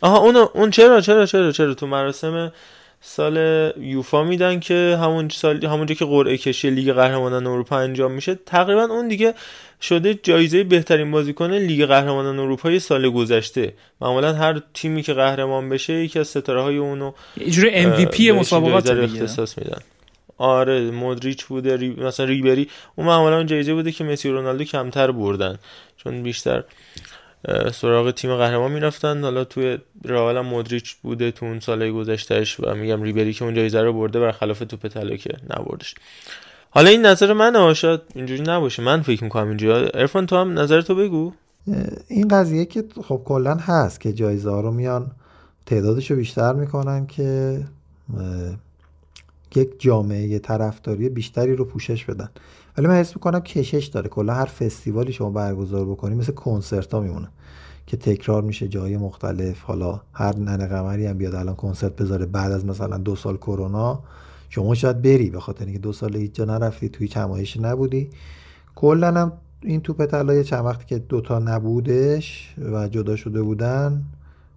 آها 0.00 0.18
اون 0.18 0.36
اون 0.36 0.70
چرا 0.70 1.00
چرا 1.00 1.26
چرا 1.26 1.52
چرا 1.52 1.74
تو 1.74 1.86
مراسم 1.86 2.52
سال 3.00 3.36
یوفا 3.80 4.24
میدن 4.24 4.60
که 4.60 4.98
همون 5.02 5.28
سال 5.28 5.64
همونجا 5.64 5.94
که 5.94 6.04
قرعه 6.04 6.36
کشی 6.36 6.70
لیگ 6.70 6.92
قهرمانان 6.92 7.46
اروپا 7.46 7.78
انجام 7.78 8.12
میشه 8.12 8.34
تقریبا 8.34 8.82
اون 8.82 9.08
دیگه 9.08 9.34
شده 9.80 10.14
جایزه 10.14 10.64
بهترین 10.64 11.10
بازیکن 11.10 11.52
لیگ 11.52 11.84
قهرمانان 11.86 12.38
اروپای 12.38 12.78
سال 12.78 13.10
گذشته 13.10 13.72
معمولا 14.00 14.34
هر 14.34 14.62
تیمی 14.74 15.02
که 15.02 15.12
قهرمان 15.12 15.68
بشه 15.68 15.92
یکی 15.92 16.18
از 16.18 16.28
ستاره 16.28 16.62
های 16.62 16.76
اونو 16.76 17.12
یه 17.36 17.50
جوری 17.50 17.70
ام 17.70 18.38
مسابقات 18.38 18.90
اختصاص 18.90 19.58
میدن 19.58 19.80
آره 20.38 20.90
مودریچ 20.90 21.44
بوده 21.44 21.76
ری... 21.76 21.90
مثلا 21.90 22.26
ریبری. 22.26 22.68
اون 22.96 23.06
معمولا 23.06 23.36
اون 23.36 23.46
جایزه 23.46 23.74
بوده 23.74 23.92
که 23.92 24.04
مسی 24.04 24.28
و 24.28 24.32
رونالدو 24.32 24.64
کمتر 24.64 25.10
بردن. 25.10 25.58
چون 25.96 26.22
بیشتر 26.22 26.64
سراغ 27.72 28.10
تیم 28.10 28.36
قهرمان 28.36 28.72
می‌رفتن. 28.72 29.22
حالا 29.24 29.44
توی 29.44 29.78
رئال 30.04 30.40
مودریچ 30.40 30.94
بوده 30.94 31.30
تو 31.30 31.46
اون 31.46 31.60
سالهای 31.60 31.90
گذشتهش 31.90 32.60
و 32.60 32.74
میگم 32.74 33.02
ریبری 33.02 33.32
که 33.32 33.44
اون 33.44 33.54
جایزه 33.54 33.82
رو 33.82 33.92
برده 33.92 34.20
برخلاف 34.20 34.58
توپ 34.58 34.88
طلا 34.88 35.16
که 35.16 35.34
نبردش. 35.50 35.94
حالا 36.70 36.90
این 36.90 37.06
نظر 37.06 37.32
من 37.32 37.74
شاید 37.74 38.00
اینجوری 38.14 38.42
نباشه. 38.42 38.82
من 38.82 39.02
فکر 39.02 39.24
می‌کنم 39.24 39.48
اینجوری. 39.48 39.90
ارفان 39.94 40.26
تو 40.26 40.36
هم 40.36 40.58
نظر 40.58 40.80
تو 40.80 40.94
بگو. 40.94 41.32
این 42.08 42.28
قضیه 42.28 42.64
که 42.64 42.84
خب 43.08 43.22
کلا 43.24 43.54
هست 43.54 44.00
که 44.00 44.12
جایزه 44.12 44.50
ها 44.50 44.60
رو 44.60 44.70
میان 44.70 45.10
تعدادش 45.66 46.10
رو 46.10 46.16
بیشتر 46.16 46.52
می‌کنن 46.52 47.06
که 47.06 47.60
یک 49.56 49.80
جامعه 49.80 50.38
طرفداری 50.38 51.08
بیشتری 51.08 51.56
رو 51.56 51.64
پوشش 51.64 52.04
بدن. 52.04 52.28
ولی 52.78 52.86
من 52.86 52.94
حس 52.94 53.16
می‌کنم 53.16 53.40
کشش 53.40 53.86
داره. 53.86 54.08
کلا 54.08 54.34
هر 54.34 54.44
فستیوالی 54.44 55.12
شما 55.12 55.30
برگزار 55.30 55.86
بکنی 55.86 56.14
مثل 56.14 56.32
کنسرت 56.32 56.94
ها 56.94 57.00
میمونه 57.00 57.28
که 57.86 57.96
تکرار 57.96 58.42
میشه 58.42 58.68
جای 58.68 58.96
مختلف. 58.96 59.62
حالا 59.62 60.00
هر 60.12 60.36
ننه 60.36 60.66
قمری 60.66 61.06
هم 61.06 61.18
بیاد 61.18 61.34
الان 61.34 61.54
کنسرت 61.54 61.96
بذاره 61.96 62.26
بعد 62.26 62.52
از 62.52 62.66
مثلا 62.66 62.98
دو 62.98 63.16
سال 63.16 63.36
کرونا 63.36 64.02
شما 64.50 64.74
شاید 64.74 65.02
بری 65.02 65.30
به 65.30 65.40
خاطر 65.40 65.64
اینکه 65.64 65.78
دو 65.78 65.92
سال 65.92 66.16
هیچ 66.16 66.32
جا 66.32 66.44
نرفتی 66.44 66.88
توی 66.88 67.08
همایش 67.14 67.56
نبودی. 67.56 68.10
کلا 68.74 69.20
هم 69.20 69.32
این 69.62 69.80
توپ 69.80 70.06
طلا 70.06 70.42
چند 70.42 70.64
وقتی 70.64 70.84
که 70.84 70.98
دوتا 70.98 71.38
نبودش 71.38 72.54
و 72.72 72.88
جدا 72.88 73.16
شده 73.16 73.42
بودن 73.42 74.04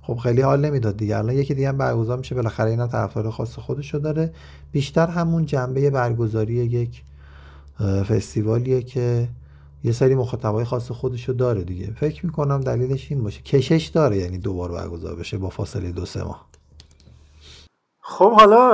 خب 0.02 0.18
خیلی 0.18 0.42
حال 0.42 0.66
نمی‌داد 0.66 0.98
دیگه. 0.98 1.18
الان 1.18 1.36
یکی 1.36 1.54
دیگه 1.54 1.68
هم 1.68 1.78
برگزار 1.78 2.18
میشه. 2.18 2.36
بالاخره 2.36 2.70
اینم 2.70 2.88
طرفدار 2.88 3.32
خاص 3.32 3.60
خودشو 3.60 3.98
داره. 3.98 4.34
بیشتر 4.72 5.08
همون 5.08 5.46
جنبه 5.46 5.90
برگزاری 5.90 6.54
یک 6.54 7.04
فستیوالیه 8.10 8.82
که 8.82 9.28
یه 9.84 9.92
سری 9.92 10.16
مخاطبای 10.16 10.66
خاص 10.66 10.92
خودشو 10.92 11.34
داره 11.34 11.64
دیگه. 11.64 11.94
فکر 11.94 12.26
می‌کنم 12.26 12.62
دلیلش 12.62 13.12
این 13.12 13.24
باشه. 13.24 13.42
کشش 13.42 13.88
داره 13.88 14.18
یعنی 14.18 14.38
دوبار 14.38 14.72
برگزار 14.72 15.16
بشه 15.16 15.38
با 15.38 15.50
فاصله 15.50 15.92
دو 15.92 16.06
سه 16.06 16.24
ماه. 16.24 16.46
خب 18.02 18.32
حالا 18.32 18.70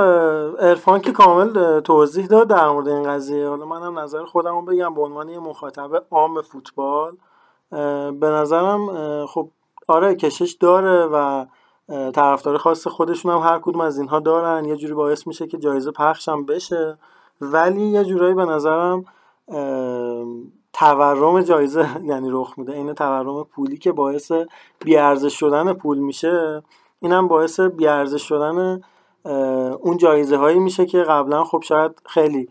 ارفان 0.56 1.00
که 1.00 1.12
کامل 1.12 1.80
توضیح 1.80 2.26
داد 2.26 2.48
در 2.48 2.68
مورد 2.68 2.88
این 2.88 3.02
قضیه. 3.02 3.48
حالا 3.48 3.66
منم 3.66 3.98
نظر 3.98 4.24
خودم 4.24 4.54
رو 4.54 4.62
بگم. 4.62 4.94
به 4.94 5.00
عنوان 5.00 5.28
یه 5.28 5.38
مخاطب 5.38 6.04
عام 6.10 6.42
فوتبال 6.42 7.16
به 8.20 8.26
نظرم 8.26 8.86
خب 9.26 9.50
آره 9.88 10.14
کشش 10.14 10.52
داره 10.52 11.06
و 11.06 11.46
طرفدار 11.88 12.56
خاص 12.58 12.86
خودشون 12.86 13.32
هم 13.32 13.38
هر 13.38 13.58
کدوم 13.58 13.80
از 13.80 13.98
اینها 13.98 14.20
دارن. 14.20 14.64
یه 14.64 14.76
جوری 14.76 14.94
باعث 14.94 15.26
میشه 15.26 15.46
که 15.46 15.58
جایزه 15.58 15.90
پخشم 15.90 16.44
بشه. 16.44 16.98
ولی 17.40 17.82
یه 17.82 18.04
جورایی 18.04 18.34
به 18.34 18.44
نظرم 18.44 19.04
تورم 20.72 21.40
جایزه 21.40 21.88
یعنی 22.10 22.28
رخ 22.30 22.58
میده. 22.58 22.72
این 22.72 22.92
تورم 22.92 23.44
پولی 23.44 23.76
که 23.76 23.92
باعث 23.92 24.32
بیارزش 24.80 25.38
شدن 25.38 25.72
پول 25.72 25.98
میشه 25.98 26.62
اینم 27.00 27.28
باعث 27.28 27.60
بیارزش 27.60 28.22
شدن 28.22 28.80
اون 29.80 29.96
جایزه 29.96 30.36
هایی 30.36 30.58
میشه 30.58 30.86
که 30.86 31.02
قبلا 31.02 31.44
خب 31.44 31.62
شاید 31.62 32.02
خیلی 32.06 32.48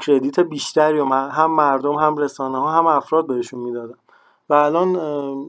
کردیت 0.00 0.40
بیشتری 0.40 1.00
و 1.00 1.04
هم 1.06 1.50
مردم 1.50 1.94
هم 1.94 2.16
رسانه 2.16 2.58
ها 2.58 2.70
هم 2.72 2.86
افراد 2.86 3.26
بهشون 3.26 3.60
می‌دادن. 3.60 3.94
و 4.50 4.54
الان 4.54 4.88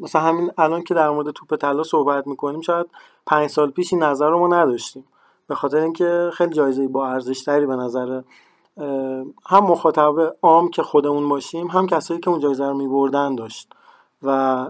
مثلا 0.02 0.22
همین 0.22 0.52
الان 0.58 0.84
که 0.84 0.94
در 0.94 1.10
مورد 1.10 1.32
توپ 1.32 1.56
طلا 1.56 1.84
صحبت 1.84 2.28
می‌کنیم 2.28 2.62
شاید 2.62 2.88
پنج 3.28 3.50
سال 3.50 3.72
پیش 3.72 3.94
این 3.94 4.04
نظر 4.04 4.30
رو 4.30 4.40
ما 4.40 4.48
نداشتیم. 4.48 5.06
به 5.48 5.56
خاطر 5.56 5.78
اینکه 5.78 6.30
خیلی 6.34 6.54
جایزه 6.54 6.88
با 6.88 7.08
ارزشتری 7.08 7.66
به 7.66 7.76
نظر 7.76 8.22
هم 9.46 9.64
مخاطب 9.64 10.36
عام 10.42 10.70
که 10.70 10.84
خودمون 10.84 11.30
باشیم 11.30 11.68
هم 11.68 11.88
کسایی 11.88 12.20
که 12.20 12.30
اون 12.30 12.40
جایزه 12.40 12.66
رو 12.66 12.74
میبردن 12.74 13.36
داشت. 13.36 13.74
و 14.24 14.66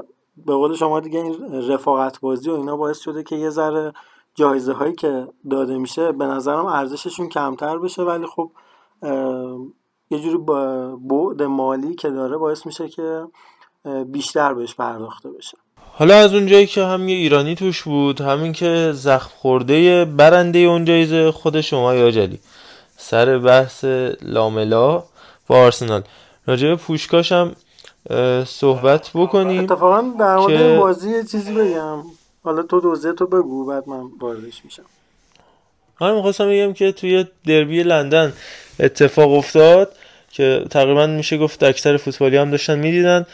به 0.46 0.54
قول 0.54 0.76
شما 0.76 1.00
دیگه 1.00 1.20
این 1.20 1.68
رفاقت 1.68 2.20
بازی 2.20 2.50
و 2.50 2.54
اینا 2.54 2.78
باعث 2.78 3.00
شده 3.00 3.24
که 3.24 3.36
یه 3.36 3.50
ذره 3.50 3.94
جایزه 4.36 4.74
هایی 4.74 4.94
که 4.94 5.28
داده 5.50 5.78
میشه 5.78 6.12
به 6.12 6.26
نظرم 6.26 6.66
ارزششون 6.66 7.30
کمتر 7.30 7.78
بشه. 7.78 8.04
ولی 8.04 8.26
خب 8.26 8.52
یه 10.10 10.20
جوری 10.20 10.38
بعد 10.98 11.44
مالی 11.44 11.96
که 11.96 12.10
داره 12.10 12.38
باعث 12.38 12.66
میشه 12.66 12.90
که 12.90 13.28
بیشتر 14.06 14.54
بهش 14.54 14.76
پرداخته 14.76 15.30
بشه. 15.30 15.58
حالا 15.94 16.16
از 16.16 16.34
اونجایی 16.34 16.68
که 16.68 16.84
هم 16.84 17.10
یه 17.10 17.16
ایرانی 17.16 17.56
توش 17.56 17.84
بود 17.84 18.22
همین 18.22 18.54
که 18.54 18.92
زخم 18.94 19.30
خورده 19.38 20.06
برنده 20.06 20.60
اون 20.60 20.86
جایزه 20.86 21.32
خود 21.32 21.62
شما 21.62 21.96
یاجلی 21.96 22.40
سر 22.98 23.38
بحث 23.38 23.86
لاملا 24.22 25.04
با 25.48 25.58
آرسنال. 25.58 26.04
راجع 26.48 26.68
به 26.68 26.76
پوشکاش 26.76 27.32
هم 27.32 27.56
صحبت 28.46 29.12
بکنیم 29.14 29.64
اتفاقا 29.64 30.02
در 30.20 30.36
مورد 30.36 30.58
که... 30.58 30.78
بازی 30.80 31.24
چیزی 31.32 31.54
بگم. 31.54 32.04
حالا 32.44 32.64
تو 32.64 32.82
دوزه 32.82 33.14
تو 33.14 33.28
بگو 33.28 33.66
بعد 33.66 33.90
من 33.90 34.04
واردش 34.20 34.66
میشم. 34.66 34.84
من 36.02 36.16
می‌خواستم 36.16 36.50
بگم 36.50 36.74
که 36.74 36.92
توی 36.92 37.26
دربی 37.48 37.84
لندن 37.84 38.34
اتفاق 38.80 39.32
افتاد 39.32 39.96
که 40.32 40.66
تقریبا 40.70 41.08
میشه 41.08 41.38
گفت 41.38 41.64
اکثر 41.64 41.98
فوتبالی 41.98 42.38
هم 42.38 42.52
داشتن 42.52 42.80
می‌دیدن. 42.80 43.26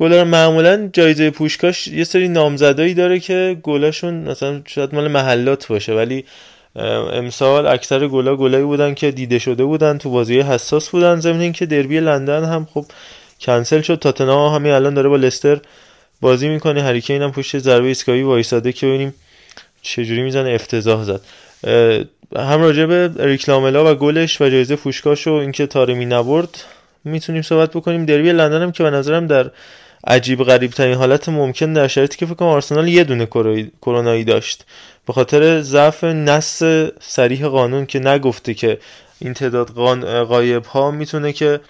گلر 0.00 0.24
معمولا 0.24 0.90
جایزه 0.92 1.30
پوشکاش 1.30 1.86
یه 1.86 2.04
سری 2.04 2.28
نامزدایی 2.28 2.94
داره 2.94 3.20
که 3.20 3.56
گلاشون 3.62 4.14
مثلا 4.14 4.62
شاید 4.66 4.94
مال 4.94 5.08
محلات 5.08 5.66
باشه 5.66 5.94
ولی 5.94 6.24
امسال 7.12 7.66
اکثر 7.66 8.08
گلا 8.08 8.36
گلایی 8.36 8.64
بودن 8.64 8.94
که 8.94 9.10
دیده 9.10 9.38
شده 9.38 9.64
بودن 9.64 9.98
تو 9.98 10.10
بازی 10.10 10.40
حساس 10.40 10.88
بودن 10.88 11.20
ضمن 11.20 11.52
که 11.52 11.66
دربی 11.66 12.00
لندن 12.00 12.44
هم 12.44 12.68
خب 12.74 12.84
کنسل 13.40 13.80
شد. 13.80 13.94
تاتنهام 13.94 14.54
همین 14.54 14.72
الان 14.72 14.94
داره 14.94 15.08
با 15.08 15.16
لستر 15.16 15.58
بازی 16.20 16.48
می‌کنه. 16.48 16.82
هریکین 16.82 17.22
هم 17.22 17.32
پشت 17.32 17.58
ضربه 17.58 17.86
ایستگاهی 17.86 18.22
وایساده 18.22 18.72
که 18.72 18.86
ببینیم 18.86 19.14
چجوری 19.82 20.22
می‌زنه. 20.22 20.50
افتضاح 20.50 21.04
زد. 21.04 21.20
هم 22.36 22.62
راجع 22.62 22.86
به 22.86 23.10
ریکلاملا 23.18 23.92
و 23.92 23.94
گلش 23.94 24.40
و 24.40 24.48
جایزه 24.48 24.76
فوشکاش 24.76 25.26
و 25.26 25.32
اینکه 25.32 25.66
تارمی 25.66 26.06
نبرد 26.06 26.64
می‌تونیم 27.04 27.42
صحبت 27.42 27.70
بکنیم. 27.70 28.04
دربی 28.04 28.32
لندن 28.32 28.62
هم 28.62 28.72
که 28.72 28.82
به 28.82 28.90
نظرم 28.90 29.26
در 29.26 29.50
عجیب 30.06 30.42
غریب 30.42 30.70
ترین 30.70 30.94
حالت 30.94 31.28
ممکن 31.28 31.72
در 31.72 31.88
شرایطی 31.88 32.16
که 32.16 32.26
فکر 32.26 32.34
کنم 32.34 32.48
آرسنال 32.48 32.88
یه 32.88 33.04
دونه 33.04 33.26
کرونایی 33.82 34.24
داشت. 34.24 34.64
به 35.06 35.12
خاطر 35.12 35.60
ضعف 35.60 36.04
نص 36.04 36.62
سریح 37.00 37.46
قانون 37.46 37.86
که 37.86 37.98
نگفته 37.98 38.54
که 38.54 38.78
این 39.18 39.34
تعداد 39.34 39.70
قایب 40.26 40.64
ها 40.64 40.90
می‌تونه 40.90 41.32
که 41.32 41.60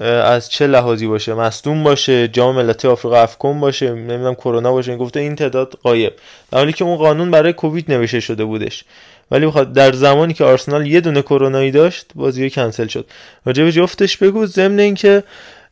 از 0.00 0.50
چه 0.50 0.66
لحاظی 0.66 1.06
باشه 1.06 1.34
مصدوم 1.34 1.82
باشه 1.82 2.28
جام 2.28 2.54
ملت 2.54 2.84
آفریقا 2.84 3.16
افکن 3.16 3.60
باشه 3.60 3.90
نمی‌دونم 3.90 4.34
کرونا 4.34 4.72
باشه 4.72 4.90
این 4.90 5.00
گفته 5.00 5.20
این 5.20 5.36
تعداد 5.36 5.78
قایب. 5.82 6.12
در 6.50 6.58
حالی 6.58 6.72
که 6.72 6.84
اون 6.84 6.96
قانون 6.96 7.30
برای 7.30 7.52
کووید 7.52 7.92
نوشته 7.92 8.20
شده 8.20 8.44
بودش. 8.44 8.84
ولی 9.30 9.46
بخواد 9.46 9.72
در 9.72 9.92
زمانی 9.92 10.34
که 10.34 10.44
آرسنال 10.44 10.86
یه 10.86 11.00
دونه 11.00 11.22
کرونایی 11.22 11.70
داشت 11.70 12.06
بازی 12.14 12.50
کنسل 12.50 12.86
شد. 12.86 13.06
راجع 13.46 13.64
به 13.64 13.72
جفتش 13.72 14.16
بگو 14.16 14.46
ضمن 14.46 14.80
اینکه 14.80 15.22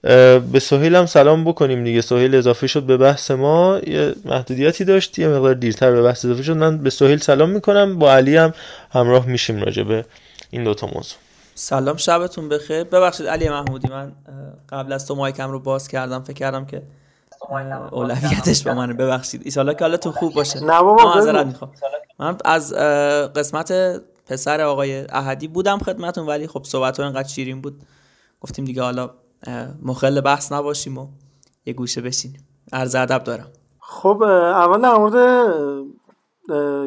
به 0.03 0.61
سهیل 0.63 0.95
هم 0.95 1.07
سلام 1.07 1.45
بکنیم 1.45 1.85
دیگه. 1.85 2.01
سهیل 2.01 2.35
اضافه 2.35 2.67
شد 2.67 2.83
به 2.83 2.97
بحث 2.97 3.31
ما. 3.31 3.81
یه 3.87 4.15
محدودیتی 4.25 4.85
داشت 4.85 5.19
یه 5.19 5.29
مقدار 5.29 5.55
دیرتر 5.55 5.93
به 5.93 6.03
بحث 6.03 6.25
اضافه 6.25 6.43
شد. 6.43 6.57
من 6.57 6.79
به 6.79 6.91
سهیل 6.91 7.19
سلام 7.19 7.51
می‌کنم. 7.51 7.99
با 7.99 8.13
علی 8.13 8.37
هم 8.37 8.55
همراه 8.91 9.27
میشیم 9.27 9.63
راجع 9.63 9.83
به 9.83 10.05
این 10.51 10.65
دوتا 10.65 10.87
موضوع. 10.87 11.19
سلام 11.55 11.97
شبتون 11.97 12.49
بخیر. 12.49 12.85
ببخشید 12.85 13.27
علی 13.27 13.49
محمودی 13.49 13.89
من 13.89 14.13
قبل 14.69 14.93
از 14.93 15.07
تو 15.07 15.15
مایکم 15.15 15.51
رو 15.51 15.61
باز 15.61 15.89
کردم. 15.89 16.23
فکر 16.23 16.33
کردم 16.33 16.65
که 16.65 16.83
اولویتش 17.91 18.63
با 18.63 18.75
منه. 18.75 18.93
ببخشید. 18.95 19.43
ایشالا 19.45 19.75
که 19.75 19.85
حالتون 19.85 20.13
خوب 20.13 20.35
باشه. 20.35 20.61
نه 20.61 20.83
بابا 20.83 21.55
من 22.19 22.37
از 22.45 22.75
قسمت 23.35 23.73
پسر 24.27 24.61
آقای 24.61 25.01
احدی 25.01 25.49
بودم 25.49 25.79
خدمتون 25.79 26.27
ولی 26.27 26.47
خب 26.47 26.63
صحبت 26.65 27.01
اینقدر 27.01 27.29
شیرین 27.29 27.61
بود. 27.61 27.83
گفتیم 28.41 28.65
دیگه 28.65 28.83
حالا 28.83 29.11
مخل 29.83 30.21
بحث 30.21 30.53
نباشیم 30.53 30.99
و 30.99 31.07
یه 31.67 31.73
گوشه 31.73 32.01
بشینیم. 32.01 32.49
عرض 32.73 32.95
ادب 32.95 33.25
دارم. 33.25 33.47
خب 33.81 34.23
اول 34.23 34.81
در 34.81 34.97
مورد 34.97 35.55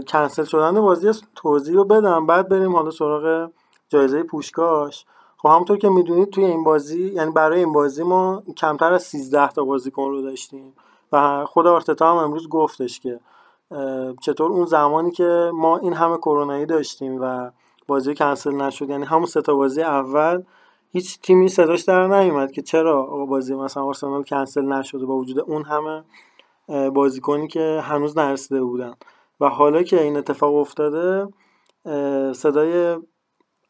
کنسل 0.07 0.43
شدن 0.43 0.81
بازی 0.81 1.11
توضیح 1.35 1.75
رو 1.75 1.85
بدم. 1.85 2.25
بعد 2.25 2.49
بریم 2.49 2.75
حالا 2.75 2.91
سراغ 2.91 3.51
جایزه 3.89 4.23
پوشکاش. 4.23 5.05
خب 5.37 5.49
همونطور 5.49 5.77
که 5.77 5.89
می‌دونید 5.89 6.29
توی 6.29 6.45
این 6.45 6.63
بازی 6.63 7.07
یعنی 7.07 7.31
برای 7.31 7.59
این 7.59 7.73
بازی 7.73 8.03
ما 8.03 8.43
کمتر 8.57 8.93
از 8.93 9.03
13 9.03 9.47
تا 9.47 9.63
بازیکن 9.63 10.09
رو 10.09 10.21
داشتیم 10.21 10.73
و 11.11 11.45
خود 11.45 11.67
آرتتا 11.67 12.11
هم 12.11 12.17
امروز 12.17 12.49
گفتش 12.49 12.99
که 12.99 13.19
چطور 14.21 14.51
اون 14.51 14.65
زمانی 14.65 15.11
که 15.11 15.51
ما 15.53 15.77
این 15.77 15.93
همه 15.93 16.17
کرونایی 16.17 16.65
داشتیم 16.65 17.17
و 17.21 17.51
بازی 17.87 18.15
کنسل 18.15 18.55
نشد 18.55 18.89
یعنی 18.89 19.05
همون 19.05 19.25
سه 19.25 19.41
تا 19.41 19.55
بازی 19.55 19.81
اول 19.81 20.43
هیچ 20.95 21.19
تیمی 21.21 21.47
صداش 21.47 21.81
در 21.81 22.07
نیومد 22.07 22.51
که 22.51 22.61
چرا 22.61 23.03
بازی 23.03 23.55
مثلا 23.55 23.83
آرسنال 23.83 24.23
کنسل 24.23 24.61
نشده 24.61 25.05
با 25.05 25.15
وجود 25.15 25.39
اون 25.39 25.63
همه 25.63 26.03
بازیکنی 26.89 27.47
که 27.47 27.81
هنوز 27.83 28.17
نرسیده 28.17 28.63
بودن. 28.63 28.93
و 29.39 29.49
حالا 29.49 29.83
که 29.83 30.01
این 30.01 30.17
اتفاق 30.17 30.55
افتاده 30.55 31.27
صدای 32.33 32.97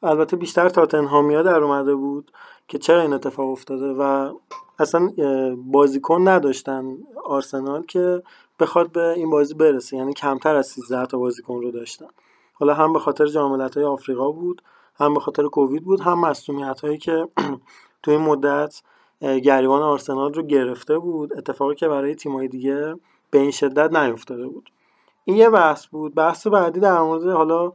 البته 0.04 0.38
بیشتر 0.38 0.70
تاتنهامیا 0.70 1.44
در 1.44 1.64
اومده 1.64 1.96
بود 1.96 2.32
که 2.68 2.78
چرا 2.78 3.02
این 3.02 3.14
اتفاق 3.14 3.50
افتاده 3.50 3.94
و 3.94 4.34
اصلا 4.80 5.12
بازیکن 5.58 6.28
نداشتن 6.28 6.98
آرسنال 7.26 7.86
که 7.86 8.24
بخواد 8.60 8.92
به 8.92 9.10
این 9.10 9.30
بازی 9.30 9.54
برسه. 9.54 9.98
یعنی 9.98 10.14
کمتر 10.14 10.56
از 10.56 10.68
13 10.68 11.06
تا 11.06 11.18
بازیکن 11.18 11.62
رو 11.62 11.72
داشتن. 11.72 12.08
حالا 12.54 12.74
هم 12.74 12.94
به 12.94 13.00
خاطر 13.00 13.26
جام 13.26 13.62
های 13.62 13.84
آفریقا 13.84 14.32
بود. 14.32 14.62
هم 14.96 15.14
به 15.14 15.20
خاطر 15.20 15.44
کووید 15.44 15.84
بود 15.84 16.02
هم 16.02 16.20
مسئولیت 16.20 16.82
هایی 16.82 16.98
که 16.98 17.28
تو 18.04 18.12
این 18.12 18.22
مدت 18.22 18.82
گریبان 19.22 19.82
آرسنال 19.82 20.34
رو 20.34 20.44
گرفته 20.44 21.00
بود 21.00 21.38
اتفاقی 21.38 21.76
که 21.76 21.88
برای 21.88 22.16
تیمای 22.16 22.48
دیگه 22.48 22.96
به 23.32 23.40
این 23.40 23.52
شدت 23.52 23.94
نیفتاده 23.94 24.48
بود. 24.48 24.70
این 25.26 25.38
یه 25.38 25.50
بحث 25.50 25.86
بود. 25.88 26.16
بحث 26.16 26.48
بعدی 26.48 26.80
در 26.80 27.00
مورد 27.02 27.28
حالا 27.28 27.72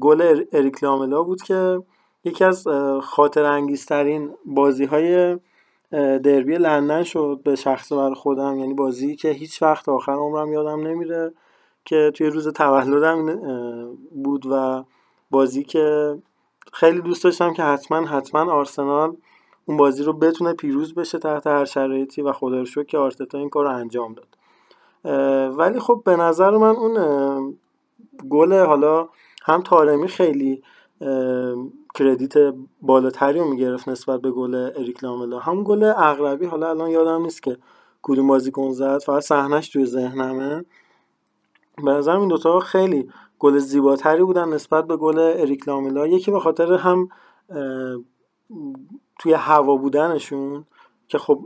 گل 0.00 0.44
اریک 0.52 0.84
لاملا 0.84 1.22
بود 1.22 1.42
که 1.42 1.82
یکی 2.24 2.44
از 2.44 2.68
خاطر 3.02 3.44
انگیزترین 3.44 4.30
بازی 4.46 4.84
های 4.84 5.38
دربی 6.22 6.54
لندن 6.54 7.02
شد 7.02 7.40
به 7.44 7.56
شخص 7.56 7.92
بر 7.92 8.14
خودم. 8.14 8.58
یعنی 8.58 8.74
بازی 8.74 9.16
که 9.16 9.30
هیچ 9.30 9.62
وقت 9.62 9.88
آخر 9.88 10.12
عمرم 10.12 10.52
یادم 10.52 10.86
نمیره 10.86 11.32
که 11.84 12.12
توی 12.14 12.26
روز 12.26 12.48
تولدم 12.48 13.36
بود 14.24 14.46
و 14.50 14.84
بازی 15.30 15.62
که 15.62 16.18
خیلی 16.72 17.00
دوست 17.00 17.24
داشتم 17.24 17.52
که 17.52 17.62
حتما 17.62 18.06
حتما 18.06 18.52
آرسنال 18.52 19.16
اون 19.66 19.76
بازی 19.76 20.02
رو 20.02 20.12
بتونه 20.12 20.52
پیروز 20.52 20.94
بشه 20.94 21.18
تحت 21.18 21.46
هر 21.46 21.64
شرایطی 21.64 22.22
و 22.22 22.32
خدا 22.32 22.64
رو 22.74 22.82
که 22.84 22.98
آرتتا 22.98 23.38
این 23.38 23.48
کار 23.48 23.64
رو 23.64 23.70
انجام 23.70 24.14
داد. 24.14 24.38
ولی 25.58 25.80
خب 25.80 26.02
به 26.04 26.16
نظر 26.16 26.50
من 26.50 26.76
اون 26.76 27.58
گل 28.30 28.52
حالا 28.52 29.08
هم 29.44 29.62
تارمی 29.62 30.08
خیلی 30.08 30.62
کردیت 31.94 32.34
بالاتری 32.82 33.38
رو 33.38 33.50
می‌گرفت 33.50 33.88
نسبت 33.88 34.20
به 34.20 34.30
گل 34.30 34.54
اریک 34.54 35.04
لاملا. 35.04 35.38
هم 35.38 35.62
گل 35.62 35.92
اغربی 35.96 36.46
حالا 36.46 36.70
الان 36.70 36.90
یادم 36.90 37.22
نیست 37.22 37.42
که 37.42 37.56
کدوم 38.02 38.26
بازیکن 38.26 38.70
زد 38.70 39.02
فقط 39.02 39.22
صحنش 39.22 39.68
توی 39.68 39.86
ذهنمه. 39.86 40.64
به 41.84 41.90
نظر 41.90 42.16
این 42.16 42.28
دوتا 42.28 42.60
خیلی 42.60 43.10
گل 43.38 43.58
زیباتری 43.58 44.24
بودن 44.24 44.48
نسبت 44.48 44.86
به 44.86 44.96
گل 44.96 45.18
اریک 45.18 45.68
لاملا 45.68 46.06
یکی 46.06 46.30
به 46.30 46.40
خاطر 46.40 46.72
هم 46.72 47.08
توی 49.18 49.32
هوا 49.32 49.76
بودنشون 49.76 50.64
که 51.08 51.18
خب 51.18 51.40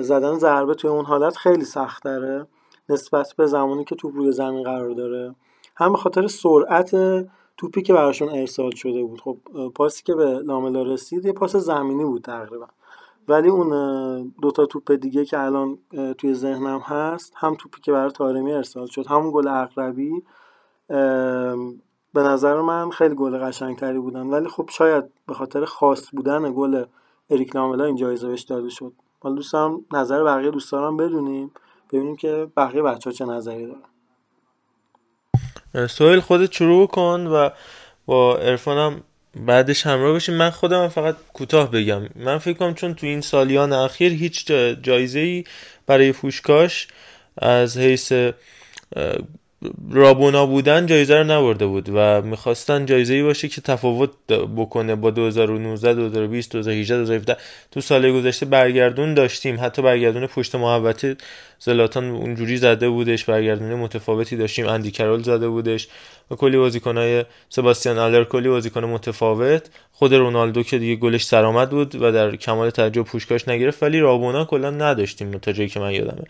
زدن 0.00 0.38
ضربه 0.38 0.74
توی 0.74 0.90
اون 0.90 1.04
حالت 1.04 1.36
خیلی 1.36 1.64
سخت 1.64 2.04
داره 2.04 2.46
نسبت 2.88 3.34
به 3.36 3.46
زمانی 3.46 3.84
که 3.84 3.94
توپ 3.94 4.16
روی 4.16 4.32
زمین 4.32 4.62
قرار 4.62 4.90
داره. 4.90 5.34
هم 5.76 5.92
به 5.92 5.98
خاطر 5.98 6.26
سرعت 6.26 6.96
توپی 7.56 7.82
که 7.82 7.92
براشون 7.92 8.28
ارسال 8.28 8.70
شده 8.70 9.04
بود. 9.04 9.20
خب 9.20 9.36
پاسی 9.74 10.02
که 10.02 10.14
به 10.14 10.24
لاملا 10.24 10.82
رسید 10.82 11.24
یه 11.24 11.32
پاس 11.32 11.56
زمینی 11.56 12.04
بود 12.04 12.22
تقریبا. 12.22 12.66
ولی 13.28 13.48
اون 13.48 14.34
دوتا 14.42 14.66
توپ 14.66 14.92
دیگه 14.92 15.24
که 15.24 15.40
الان 15.40 15.78
توی 16.18 16.34
ذهنم 16.34 16.78
هست 16.78 17.32
هم 17.36 17.54
توپی 17.54 17.80
که 17.80 17.92
برای 17.92 18.10
تارمی 18.10 18.52
ارسال 18.52 18.86
شد 18.86 19.06
همون 19.06 19.30
گل 19.30 19.48
اقربی 19.48 20.22
به 22.14 22.20
نظر 22.20 22.60
من 22.60 22.90
خیلی 22.90 23.14
گل 23.14 23.38
قشنگتری 23.38 23.98
بودن. 23.98 24.26
ولی 24.26 24.48
خب 24.48 24.70
شاید 24.72 25.04
به 25.28 25.34
خاطر 25.34 25.64
خاص 25.64 26.10
بودن 26.12 26.52
گل 26.56 26.84
اریک 27.30 27.56
لاملا 27.56 27.84
این 27.84 27.96
جایزه 27.96 28.28
بهش 28.28 28.42
داده 28.42 28.68
شد. 28.68 28.92
حالا 29.20 29.34
دوستان 29.34 29.84
نظر 29.92 30.24
بقیه 30.24 30.50
دوستان 30.50 30.96
بدونیم. 30.96 31.50
ببینیم 31.92 32.16
که 32.16 32.46
بقیه 32.56 32.82
بچه 32.82 33.10
ها 33.10 33.16
چه 33.16 33.24
نظری 33.24 33.66
دارن. 33.66 33.82
سویل 35.86 36.20
خودت 36.20 36.52
شروع 36.52 36.86
کن 36.86 37.26
و 37.26 37.50
با 38.06 38.36
ارفانم 38.36 39.02
بعدش 39.36 39.86
همراه 39.86 40.14
بشیم. 40.14 40.34
من 40.34 40.50
خودم 40.50 40.88
فقط 40.88 41.16
کوتاه 41.32 41.70
بگم. 41.70 42.02
من 42.16 42.38
فکر 42.38 42.58
کنم 42.58 42.74
چون 42.74 42.94
تو 42.94 43.06
این 43.06 43.20
سالیان 43.20 43.72
اخیر 43.72 44.12
هیچ 44.12 44.46
جایزه 44.82 45.18
ای 45.18 45.44
برای 45.86 46.12
فوشکاش 46.12 46.88
از 47.38 47.78
حیث 47.78 48.12
رابونا 49.90 50.46
بودن 50.46 50.86
جایزه 50.86 51.14
رو 51.14 51.24
نبرده 51.24 51.66
بود 51.66 51.88
و 51.94 52.22
می‌خواستن 52.22 52.86
جایزه 52.86 53.14
ای 53.14 53.22
باشه 53.22 53.48
که 53.48 53.60
تفاوت 53.60 54.10
بکنه 54.56 54.94
با 54.94 55.10
2019 55.10 55.94
2020 55.94 56.52
2018 56.52 56.96
2017 56.96 57.36
تو 57.70 57.80
سال 57.80 58.12
گذشته 58.12 58.46
برگردون 58.46 59.14
داشتیم. 59.14 59.56
حتی 59.60 59.82
برگردون 59.82 60.26
پشت 60.26 60.54
محوطه 60.54 61.16
زلاتان 61.58 62.10
اونجوری 62.10 62.56
زده 62.56 62.88
بودش 62.88 63.24
برگردون 63.24 63.74
متفاوتی 63.74 64.36
داشتیم. 64.36 64.68
اندی 64.68 64.90
کرول 64.90 65.22
زده 65.22 65.48
بودش. 65.48 65.88
و 66.30 66.34
کلی 66.34 66.56
بازیکنای 66.56 67.24
سباستیان 67.48 67.98
آلر 67.98 68.24
کلی 68.24 68.48
بازیکن 68.48 68.84
متفاوت. 68.84 69.70
خود 69.92 70.14
رونالدو 70.14 70.62
که 70.62 70.78
دیگه 70.78 70.96
گلش 70.96 71.24
سرآمد 71.24 71.70
بود 71.70 72.02
و 72.02 72.12
در 72.12 72.36
کمال 72.36 72.70
تعجب 72.70 73.02
پوشکاش 73.02 73.48
نگرفت. 73.48 73.82
ولی 73.82 74.00
رابونا 74.00 74.44
کلا 74.44 74.70
نداشتیم 74.70 75.30
تا 75.30 75.52
جایی 75.52 75.68
که 75.68 75.80
من 75.80 75.92
یادمه. 75.92 76.24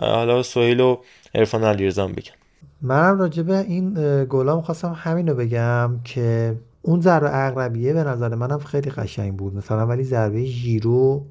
حالا 0.00 0.42
سهیل 0.42 0.80
و 0.80 0.98
عرفان 1.34 1.64
علیرضا 1.64 2.06
بگن. 2.06 2.43
منم 2.84 3.18
راجع 3.18 3.42
به 3.42 3.58
این 3.58 3.94
گلام 4.24 4.60
خواستم 4.62 4.92
همینو 4.96 5.34
بگم 5.34 6.00
که 6.04 6.56
اون 6.82 7.00
ضربه 7.00 7.46
اقربیه 7.46 7.92
به 7.92 8.04
نظر 8.04 8.34
منم 8.34 8.58
خیلی 8.58 8.90
قشنگ 8.90 9.36
بود. 9.36 9.56
مثلا 9.56 9.86
ولی 9.86 10.04
ضربه 10.04 10.44
ژیرو 10.44 11.24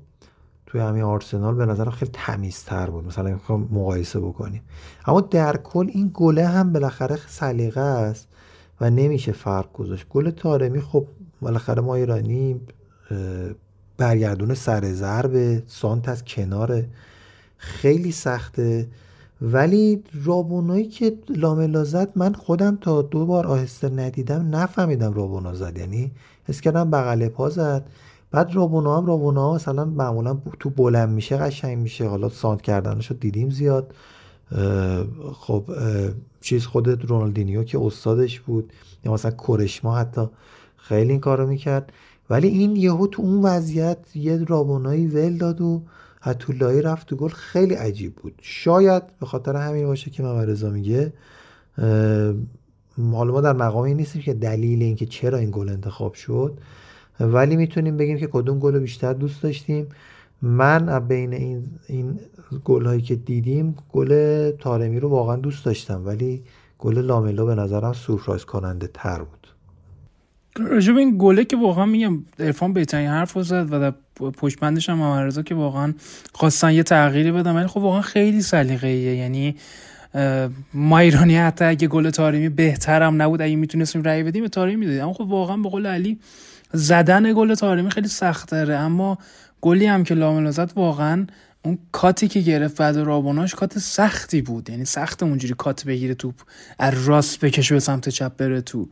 توی 0.66 0.82
همین 0.82 1.04
آرسنال 1.04 1.56
به 1.56 1.66
نظرم 1.66 1.92
خیلی 1.92 2.12
تمیزتر 2.14 2.90
بود. 2.90 3.08
مثلا 3.08 3.30
می‌خوام 3.30 3.70
مقایسه 3.72 4.20
بکنیم. 4.20 4.62
اما 5.06 5.22
در 5.22 5.58
کل 5.58 5.90
این 5.94 6.12
گله 6.14 6.48
هم 6.48 6.74
بالاخره 6.74 7.18
سلیقه 7.28 7.82
است 7.82 8.28
و 8.82 8.90
نمیشه 8.90 9.32
فرق 9.32 9.74
گذاشت. 9.74 10.06
گل 10.10 10.30
تارمی 10.30 10.82
خب 10.82 11.08
بالاخره 11.42 11.82
ما 11.82 11.96
ایرانی 11.96 12.62
برگردون 13.98 14.54
سر 14.54 14.94
ضربه 14.94 15.64
سانت 15.68 16.10
از 16.10 16.26
کنار 16.26 16.84
خیلی 17.58 18.12
سخته. 18.12 18.88
ولی 19.44 20.04
رابونایی 20.24 20.88
که 20.88 21.18
لاملا 21.30 21.84
زد 21.84 22.12
من 22.16 22.34
خودم 22.34 22.78
تا 22.82 23.02
دو 23.02 23.26
بار 23.26 23.48
آهسته 23.48 23.90
ندیدم 23.90 24.56
نفهمیدم 24.56 25.14
رابونا 25.14 25.54
زد. 25.54 25.78
یعنی 25.78 26.12
حس 26.44 26.62
کردم 26.62 26.92
بغل 26.92 27.28
پا 27.28 27.50
زد. 27.50 27.86
بعد 28.32 28.56
رابونا 28.56 28.98
هم 28.98 29.06
رابونا 29.06 29.54
مثلا 29.54 29.86
معمولا 29.86 30.38
تو 30.60 30.70
بلند 30.70 31.10
میشه 31.10 31.38
قشنگ 31.38 31.78
میشه. 31.78 32.08
حالا 32.08 32.30
سانت 32.30 32.62
کردنش 32.62 33.12
رو 33.12 33.18
دیدیم 33.18 33.50
زیاد. 33.50 33.94
خب 35.34 35.64
چیز 36.42 36.66
خودت 36.66 37.06
رونالدینیو 37.06 37.64
که 37.64 37.80
استادش 37.80 38.40
بود. 38.40 38.74
یا 39.06 39.14
مثلا 39.14 39.32
کورشما 39.32 39.98
حتی 39.98 40.22
خیلی 40.78 41.12
این 41.12 41.20
کارو 41.20 41.48
می‌کرد. 41.48 41.92
ولی 42.30 42.48
این 42.48 42.76
یهو 42.76 43.08
تو 43.08 43.22
اون 43.22 43.42
وضعیت 43.42 44.16
یه 44.16 44.44
رابونایی 44.44 45.08
ول 45.08 45.38
داد 45.38 45.62
و 45.62 45.82
حتولایی 46.26 46.82
رفت 46.82 47.08
تو 47.08 47.16
گل. 47.16 47.30
خیلی 47.30 47.74
عجیب 47.74 48.16
بود. 48.16 48.34
شاید 48.42 49.04
به 49.20 49.26
خاطر 49.26 49.56
همین 49.56 49.86
باشه 49.86 50.12
که 50.12 50.24
محمد 50.24 50.50
رضا 50.50 50.70
میگه 50.70 51.14
حالا 52.98 53.32
ما 53.32 53.42
در 53.42 53.54
مقامی 53.54 53.94
نیستیم 53.94 54.22
که 54.22 54.34
دلیل 54.34 54.82
اینکه 54.82 55.06
چرا 55.06 55.38
این 55.38 55.50
گل 55.52 55.70
انتخاب 55.70 56.14
شد 56.14 56.58
ولی 57.20 57.56
می‌تونیم 57.56 57.98
بگیم 57.98 58.18
که 58.18 58.28
کدوم 58.28 58.60
گل 58.60 58.80
بیشتر 58.80 59.14
دوست 59.14 59.44
داشتیم. 59.44 59.88
من 60.42 61.08
بین 61.08 61.34
این 61.34 61.64
این 61.88 62.20
گل 62.64 62.86
هایی 62.86 63.02
که 63.02 63.16
دیدیم 63.16 63.76
گل 63.94 64.52
تارمی 64.52 65.00
رو 65.00 65.10
واقعا 65.10 65.36
دوست 65.36 65.66
داشتم 65.66 66.06
ولی 66.06 66.44
گل 66.80 66.98
لاملا 66.98 67.46
به 67.46 67.56
نظرم 67.56 67.94
سورپرایز 67.94 68.46
کننده 68.46 68.90
تر 68.94 69.20
بود. 69.20 69.43
راجب 70.56 70.98
این 70.98 71.16
گله 71.18 71.46
که 71.46 71.58
واقعا 71.58 71.86
میگم 71.86 72.20
ارفان 72.40 72.74
بهترین 72.74 73.10
حرف 73.10 73.44
زد 73.44 73.68
و 73.74 73.80
در 73.80 73.94
پشت 74.32 74.60
بندش 74.60 74.90
هم 74.90 75.44
که 75.46 75.56
واقعا 75.56 75.94
خواستن 76.34 76.74
یه 76.74 76.84
تغییری 76.84 77.32
بدن 77.32 77.56
ولی 77.56 77.68
خب 77.68 77.78
واقعا 77.78 78.02
خیلی 78.02 78.42
سلیقه 78.42 78.90
یعنی 78.90 79.56
ما 80.74 81.00
ایرانی 81.00 81.38
حتی 81.38 81.66
اگه 81.66 81.88
گل 81.88 82.10
تاریمی 82.10 82.50
بهترم 82.50 83.22
نبود 83.22 83.42
اگه 83.42 83.56
می‌تونستیم 83.56 84.04
رأی 84.04 84.24
بدیم 84.24 84.44
به 84.44 84.50
تاریمی 84.50 84.80
می‌دادیم 84.80 85.04
اما 85.04 85.14
خب 85.14 85.22
واقعا 85.22 85.58
به 85.58 85.70
قول 85.70 85.86
علی 85.86 86.20
زدن 86.74 87.34
گل 87.34 87.56
تاریمی 87.56 87.92
خیلی 87.92 88.08
سخت 88.08 88.52
داره 88.52 88.76
اما 88.76 89.18
گلی 89.62 89.86
هم 89.86 90.04
که 90.04 90.16
لاملا 90.16 90.52
زد 90.52 90.72
واقعا 90.76 91.28
اون 91.66 91.78
کاتی 91.92 92.28
که 92.28 92.40
گرفت 92.40 92.78
بعد 92.78 92.98
رابوناش 92.98 93.56
کات 93.56 93.80
سختی 93.80 94.42
بود. 94.42 94.70
یعنی 94.70 94.86
سخت 94.86 95.24
اونجوری 95.24 95.54
کات 95.58 95.86
بگیره 95.86 96.14
توپ 96.14 96.36
از 96.80 97.08
راست 97.08 97.40
بکشه 97.40 97.76
به 97.76 97.80
سمت 97.80 98.10
چپ 98.10 98.38
بره 98.38 98.62
تو. 98.62 98.90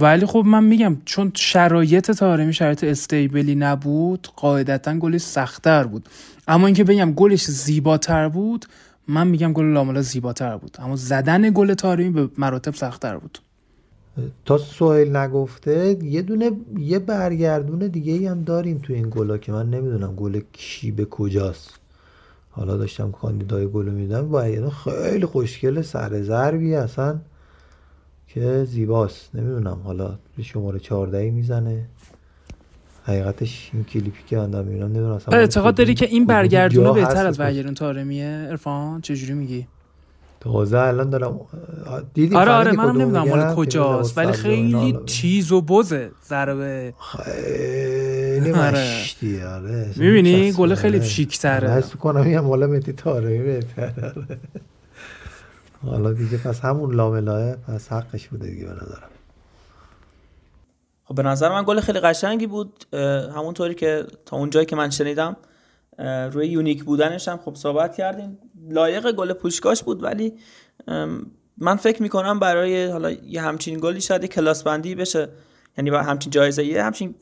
ولی 0.00 0.26
خب 0.26 0.42
من 0.46 0.64
میگم 0.64 0.96
چون 1.04 1.32
شرایط 1.34 2.10
تارمی 2.10 2.52
شرایط 2.52 2.84
استیبلی 2.84 3.54
نبود 3.54 4.28
قاعدتا 4.36 4.94
گلش 4.98 5.20
سختتر 5.20 5.84
بود. 5.84 6.08
اما 6.48 6.66
اینکه 6.66 6.84
بگم 6.84 7.12
گلش 7.12 7.44
زیباتر 7.44 8.28
بود 8.28 8.66
من 9.08 9.26
میگم 9.26 9.52
گل 9.52 9.64
لاملا 9.64 10.02
زیباتر 10.02 10.56
بود. 10.56 10.76
اما 10.78 10.96
زدن 10.96 11.50
گل 11.50 11.74
تارمی 11.74 12.10
به 12.10 12.28
مراتب 12.38 12.74
سختتر 12.74 13.16
بود. 13.16 13.38
تا 14.44 14.58
سوهیل 14.58 15.16
نگفته 15.16 15.96
یه 16.02 16.22
دونه 16.22 16.50
یه 16.78 16.98
برگردون 16.98 17.78
دیگه 17.78 18.12
ای 18.12 18.26
هم 18.26 18.42
داریم 18.42 18.78
تو 18.78 18.92
این 18.92 19.10
گلا 19.10 19.38
که 19.38 19.52
من 19.52 19.70
نمی‌دونم 19.70 20.14
گل 20.14 20.40
کی 20.52 20.90
به 20.90 21.04
کجاست. 21.04 21.70
حالا 22.50 22.76
داشتم 22.76 23.12
کاندیدای 23.12 23.68
گل 23.68 23.88
میدم 23.88 24.34
و 24.34 24.70
خیلی 24.70 25.26
خوشگل 25.26 25.82
سر 25.82 26.22
ضربی 26.22 26.74
اصلا. 26.74 27.18
که 28.28 28.64
زیباست. 28.64 29.30
نمی‌دونم 29.34 29.80
حالا 29.84 30.18
شماره 30.42 30.78
14 30.78 31.30
می‌زنه. 31.30 31.84
حقیقتش 33.04 33.70
این 33.72 33.84
کلیپی 33.84 34.22
که 34.26 34.36
من 34.36 34.50
دارم 34.50 34.66
می‌بینم 34.66 34.86
نمی‌دونم 34.86 35.12
اصلا 35.12 35.38
اعتقاد 35.38 35.74
داری 35.74 35.94
که 35.94 36.06
این 36.06 36.26
برگردونه 36.26 36.92
بهتر 36.92 37.26
از 37.26 37.38
برگردون 37.38 37.74
تارمیه 37.74 38.26
عرفان 38.26 39.00
چجوری 39.00 39.32
میگی؟ 39.32 39.66
تازه 40.40 40.78
الان 40.78 41.10
دارم 41.10 41.40
دیدی 42.14 42.36
آره 42.36 42.50
آره 42.50 42.72
منم 42.72 43.00
نمی‌دونم 43.00 43.28
مال 43.28 43.54
کجاست 43.54 44.18
ولی 44.18 44.32
خیلی 44.32 44.98
چیز 45.06 45.52
و 45.52 45.60
بزه 45.60 46.10
ضربه. 46.28 46.94
خیلی 47.00 48.52
مشتی 48.52 49.42
آره. 49.42 49.90
می‌بینی؟ 49.96 50.52
گل 50.52 50.74
خیلی 50.74 51.04
شیک 51.04 51.38
تره 51.38 51.70
حس 51.70 51.96
کنم 51.96 52.30
یه 52.30 52.40
مال 52.40 52.66
متی 52.66 52.92
تارمی 52.92 53.38
بهتره. 53.38 54.14
حالا 55.86 56.12
دیگه 56.12 56.36
پس 56.36 56.60
همون 56.60 56.94
لاملاه 56.94 57.56
پس 57.56 57.92
حقش 57.92 58.28
بوده 58.28 58.50
دیگه 58.50 58.64
به 58.64 58.72
نظرم. 58.72 59.10
خب 61.04 61.14
به 61.14 61.22
نظر 61.22 61.48
من 61.48 61.64
گل 61.66 61.80
خیلی 61.80 62.00
قشنگی 62.00 62.46
بود. 62.46 62.84
همونطوری 63.36 63.74
که 63.74 64.06
تا 64.26 64.36
اونجایی 64.36 64.66
که 64.66 64.76
من 64.76 64.90
شنیدم 64.90 65.36
روی 66.32 66.46
یونیک 66.46 66.84
بودنش 66.84 67.28
هم 67.28 67.38
خب 67.38 67.54
صحبت 67.54 67.96
کردیم. 67.96 68.38
لایق 68.68 69.12
گل 69.12 69.32
پوشکاش 69.32 69.82
بود 69.82 70.02
ولی 70.02 70.32
من 71.58 71.76
فکر 71.76 72.02
می‌کنم 72.02 72.38
برای 72.38 72.86
حالا 72.86 73.10
یه 73.10 73.42
همچین 73.42 73.80
گلی 73.80 74.00
شاید 74.00 74.24
کلاس 74.24 74.62
بندی 74.62 74.94
بشه. 74.94 75.28
یعنی 75.78 75.90
همچین 75.90 76.30
جایزه 76.30 76.64
یه 76.64 76.82
همچین 76.82 77.14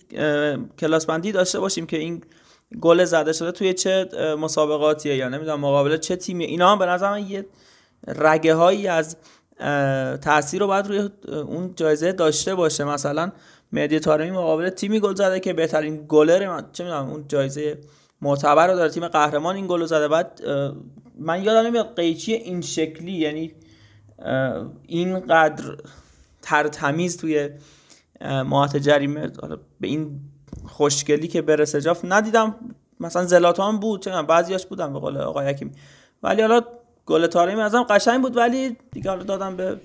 کلاس 0.79 1.07
بندی 1.07 1.33
داشته 1.33 1.61
باشیم 1.61 1.87
که 1.87 1.97
این 1.97 2.23
گل 2.81 3.05
زده 3.05 3.33
شده 3.33 3.53
توی 3.53 3.75
چه 3.75 4.09
مسابقاتیه 4.39 5.17
یا 5.17 5.29
نمی‌دونم 5.29 5.61
مقابل 5.61 5.97
چه 5.97 6.17
تیمی 6.17 6.45
اینا 6.45 6.73
هم 6.73 6.79
به 6.79 6.87
نظر 6.87 7.11
من 7.11 7.27
یه 7.27 7.47
رگه 8.07 8.55
هایی 8.55 8.87
از 8.87 9.17
تاثیر 10.21 10.61
رو 10.61 10.67
باید 10.67 10.87
روی 10.87 11.09
اون 11.27 11.75
جایزه 11.77 12.13
داشته 12.13 12.55
باشه. 12.55 12.85
مثلا 12.85 13.33
مهدی 13.73 14.01
تارمی 14.01 14.31
مقابل 14.31 14.69
تیمی 14.69 15.01
گل 15.01 15.15
زده 15.15 15.41
که 15.41 15.53
بهترین 15.53 16.05
گلر 16.09 16.63
چه 16.73 16.85
می‌دونم 16.85 17.11
اون 17.11 17.25
جایزه 17.29 17.79
معتبر 18.21 18.67
رو 18.67 18.77
داره 18.77 18.91
تیم 18.91 19.09
قهرمان 19.09 19.57
این 19.57 19.67
گل 19.67 19.85
زده. 19.85 20.09
بعد 20.09 20.41
من 21.19 21.43
یادم 21.43 21.67
نمیاد 21.67 21.97
قیچی 21.97 22.33
این 22.33 22.61
شکلی 22.61 23.13
یعنی 23.13 23.55
اینقدر 24.87 25.65
ترتمیز 26.43 27.17
توی 27.17 27.51
ماهات 28.47 28.77
جریمه 28.77 29.33
به 29.81 29.89
این 29.89 30.21
خوشگلی 30.65 31.29
که 31.29 31.43
برسه 31.43 31.81
جاف 31.81 32.01
ندیدم. 32.05 32.55
مثلا 33.01 33.25
زلاتان 33.25 33.81
بود 33.81 34.03
چه 34.03 34.23
بعضیاش 34.23 34.67
بودم 34.67 34.93
به 34.93 34.99
قول 34.99 35.17
آقای 35.17 35.47
حکیم 35.47 35.73
ولی 36.23 36.43
حالا 36.43 36.63
گل 37.07 37.27
تارمی 37.27 37.61
ازم 37.61 37.83
قشنگ 37.83 38.23
بود 38.23 38.37
ولی 38.37 38.77
دیگه 38.93 39.11
حالا 39.11 39.23
دادم 39.23 39.57
به 39.57 39.77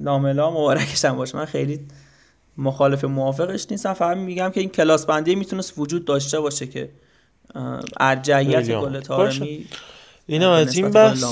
لاملا 0.00 0.50
مبارکش 0.50 1.04
هم 1.04 1.16
باشه. 1.16 1.36
من 1.36 1.44
خیلی 1.44 1.80
مخالف 2.58 3.04
موافقش 3.04 3.66
نیستم. 3.70 3.92
فقط 3.92 4.16
میگم 4.16 4.50
که 4.50 4.60
این 4.60 4.68
کلاس 4.68 5.06
بندی 5.06 5.34
می‌تونست 5.34 5.74
وجود 5.78 6.04
داشته 6.04 6.40
باشه 6.40 6.66
که 6.66 6.88
ارجعیت 8.00 8.70
گل 8.70 9.00
تارمی 9.00 9.66
اینا 10.26 10.54
از 10.54 10.76
این 10.76 10.90
بحث 10.90 11.24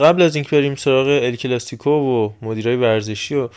قبل 0.00 0.22
از 0.22 0.34
اینکه 0.34 0.56
بریم 0.56 0.74
سراغ 0.74 1.06
ال 1.06 1.36
کلاسیکو 1.36 1.90
و 1.90 2.30
مدیرای 2.42 2.76
ورزشی 2.76 3.34
و 3.34 3.48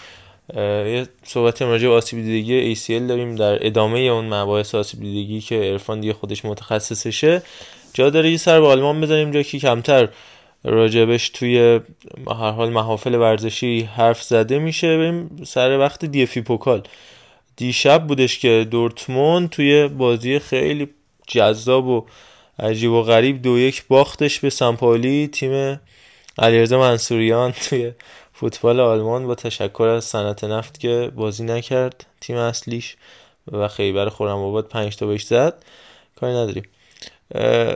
یه 0.58 1.08
صحبت 1.24 1.62
راجع 1.62 1.88
به 1.88 1.94
آسیب 1.94 2.20
دیدگی 2.20 2.76
ACL 2.76 3.08
داریم. 3.08 3.36
در 3.36 3.68
ادامه 3.68 4.00
اون 4.00 4.34
مباحث 4.34 4.76
آسیب 4.76 5.00
دیدگی 5.00 5.42
که 5.42 5.56
عرفان 5.56 6.00
دیگه 6.00 6.14
خودش 6.14 6.46
متخصصشه 6.46 7.42
جا 7.94 8.10
داره 8.10 8.32
یه 8.32 8.38
سر 8.38 8.62
به 8.62 8.68
آلمان 8.68 9.02
بزنیم 9.02 9.32
جا 9.32 9.42
که 9.42 9.60
کمتر 9.60 10.10
راجبش 10.66 11.30
توی 11.30 11.80
هر 12.28 12.51
حال 12.51 12.70
محافل 12.70 13.16
ورزشی 13.16 13.82
حرف 13.82 14.24
زده 14.24 14.59
میشه. 14.59 14.97
بریم 14.97 15.43
سر 15.43 15.80
وقت 15.80 16.05
دیفی 16.05 16.41
پوکال. 16.41 16.84
دیشب 17.55 18.07
بودش 18.07 18.39
که 18.39 18.68
دورتموند 18.72 19.49
توی 19.49 19.88
بازی 19.88 20.39
خیلی 20.39 20.89
جذاب 21.28 21.88
و 21.88 22.05
عجیب 22.59 22.91
و 22.91 23.01
غریب 23.01 23.41
دو 23.41 23.59
یک 23.59 23.84
باختش 23.88 24.39
به 24.39 24.49
سمپالی 24.49 25.28
تیم 25.28 25.80
علیرضا 26.38 26.80
منصوریان 26.80 27.51
توی 27.51 27.91
فوتبال 28.34 28.80
آلمان 28.80 29.28
با 29.28 29.36
تشکر 29.36 29.84
از 29.84 30.05
صنعت 30.05 30.43
نفت 30.43 30.80
که 30.80 31.11
بازی 31.16 31.43
نکرد 31.43 32.05
تیم 32.22 32.38
اصلیش 32.38 32.95
و 33.51 33.68
خیبر 33.68 34.09
خورم 34.09 34.38
آباد 34.38 34.68
پنج 34.68 34.95
تا 34.95 35.05
بهش 35.05 35.24
زد. 35.24 35.63
کاری 36.16 36.34
نداریم. 36.34 36.63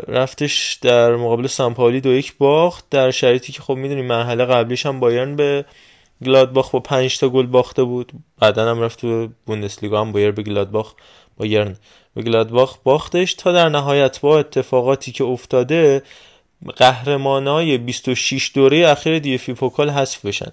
رفتش 0.07 0.77
در 0.81 1.15
مقابل 1.15 1.47
سمپالی 1.47 2.01
دو 2.01 2.13
یک 2.13 2.37
باخت. 2.37 2.85
در 2.89 3.11
شرایطی 3.11 3.51
که 3.51 3.61
خب 3.61 3.73
می‌دونیم 3.73 4.05
مرحله 4.05 4.45
قبلیش 4.45 4.85
هم 4.85 4.99
بایرن 4.99 5.35
به 5.35 5.65
گلادباخ 6.25 6.71
با 6.71 6.79
پنج 6.79 7.19
تا 7.19 7.29
گل 7.29 7.45
باخته 7.45 7.83
بود. 7.83 8.11
بعدا 8.39 8.71
هم 8.71 8.81
رفت 8.81 9.01
تو 9.01 9.27
بوندسلیگا 9.45 10.01
هم 10.01 10.11
بایر 10.11 10.31
به 10.31 10.43
گلادباخ 10.43 10.93
بایرن 11.37 11.75
به 12.15 12.21
گلادباخ 12.21 12.77
باختش 12.83 13.33
تا 13.33 13.51
در 13.51 13.69
نهایت 13.69 14.21
با 14.21 14.39
اتفاقاتی 14.39 15.11
که 15.11 15.23
افتاده 15.23 16.03
قهرمانای 16.75 17.77
26 17.77 18.51
دوره 18.53 18.87
اخیر 18.87 19.19
دیفی 19.19 19.53
پوکال 19.53 19.89
حذف 19.89 20.25
بشن. 20.25 20.51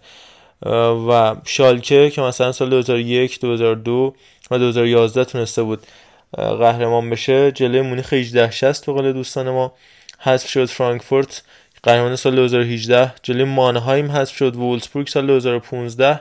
و 1.09 1.37
شالکه 1.45 2.11
که 2.11 2.23
مثلا 2.23 2.53
سال 2.53 2.71
2001 2.71 3.41
2002 3.41 4.15
و 4.51 4.59
2011 4.59 5.25
تونسته 5.25 5.63
بود 5.63 5.87
قهرمان 6.33 7.11
بشه 7.11 7.53
جلوی 7.53 7.81
مونیخ 7.81 8.13
1860 8.13 8.87
به 8.87 8.93
قول 8.93 9.13
دوستان 9.13 9.51
ما 9.51 9.73
حذف 10.19 10.49
شد 10.49 10.65
فرانکفورت. 10.65 11.43
قهرمان 11.83 12.17
سال 12.17 12.35
2018 12.37 13.15
جلوی 13.23 13.45
مانهایم 13.45 14.11
حذف 14.11 14.37
شد 14.37 14.57
وولسبورگ 14.57 15.07
سال 15.07 15.27
2015 15.27 16.21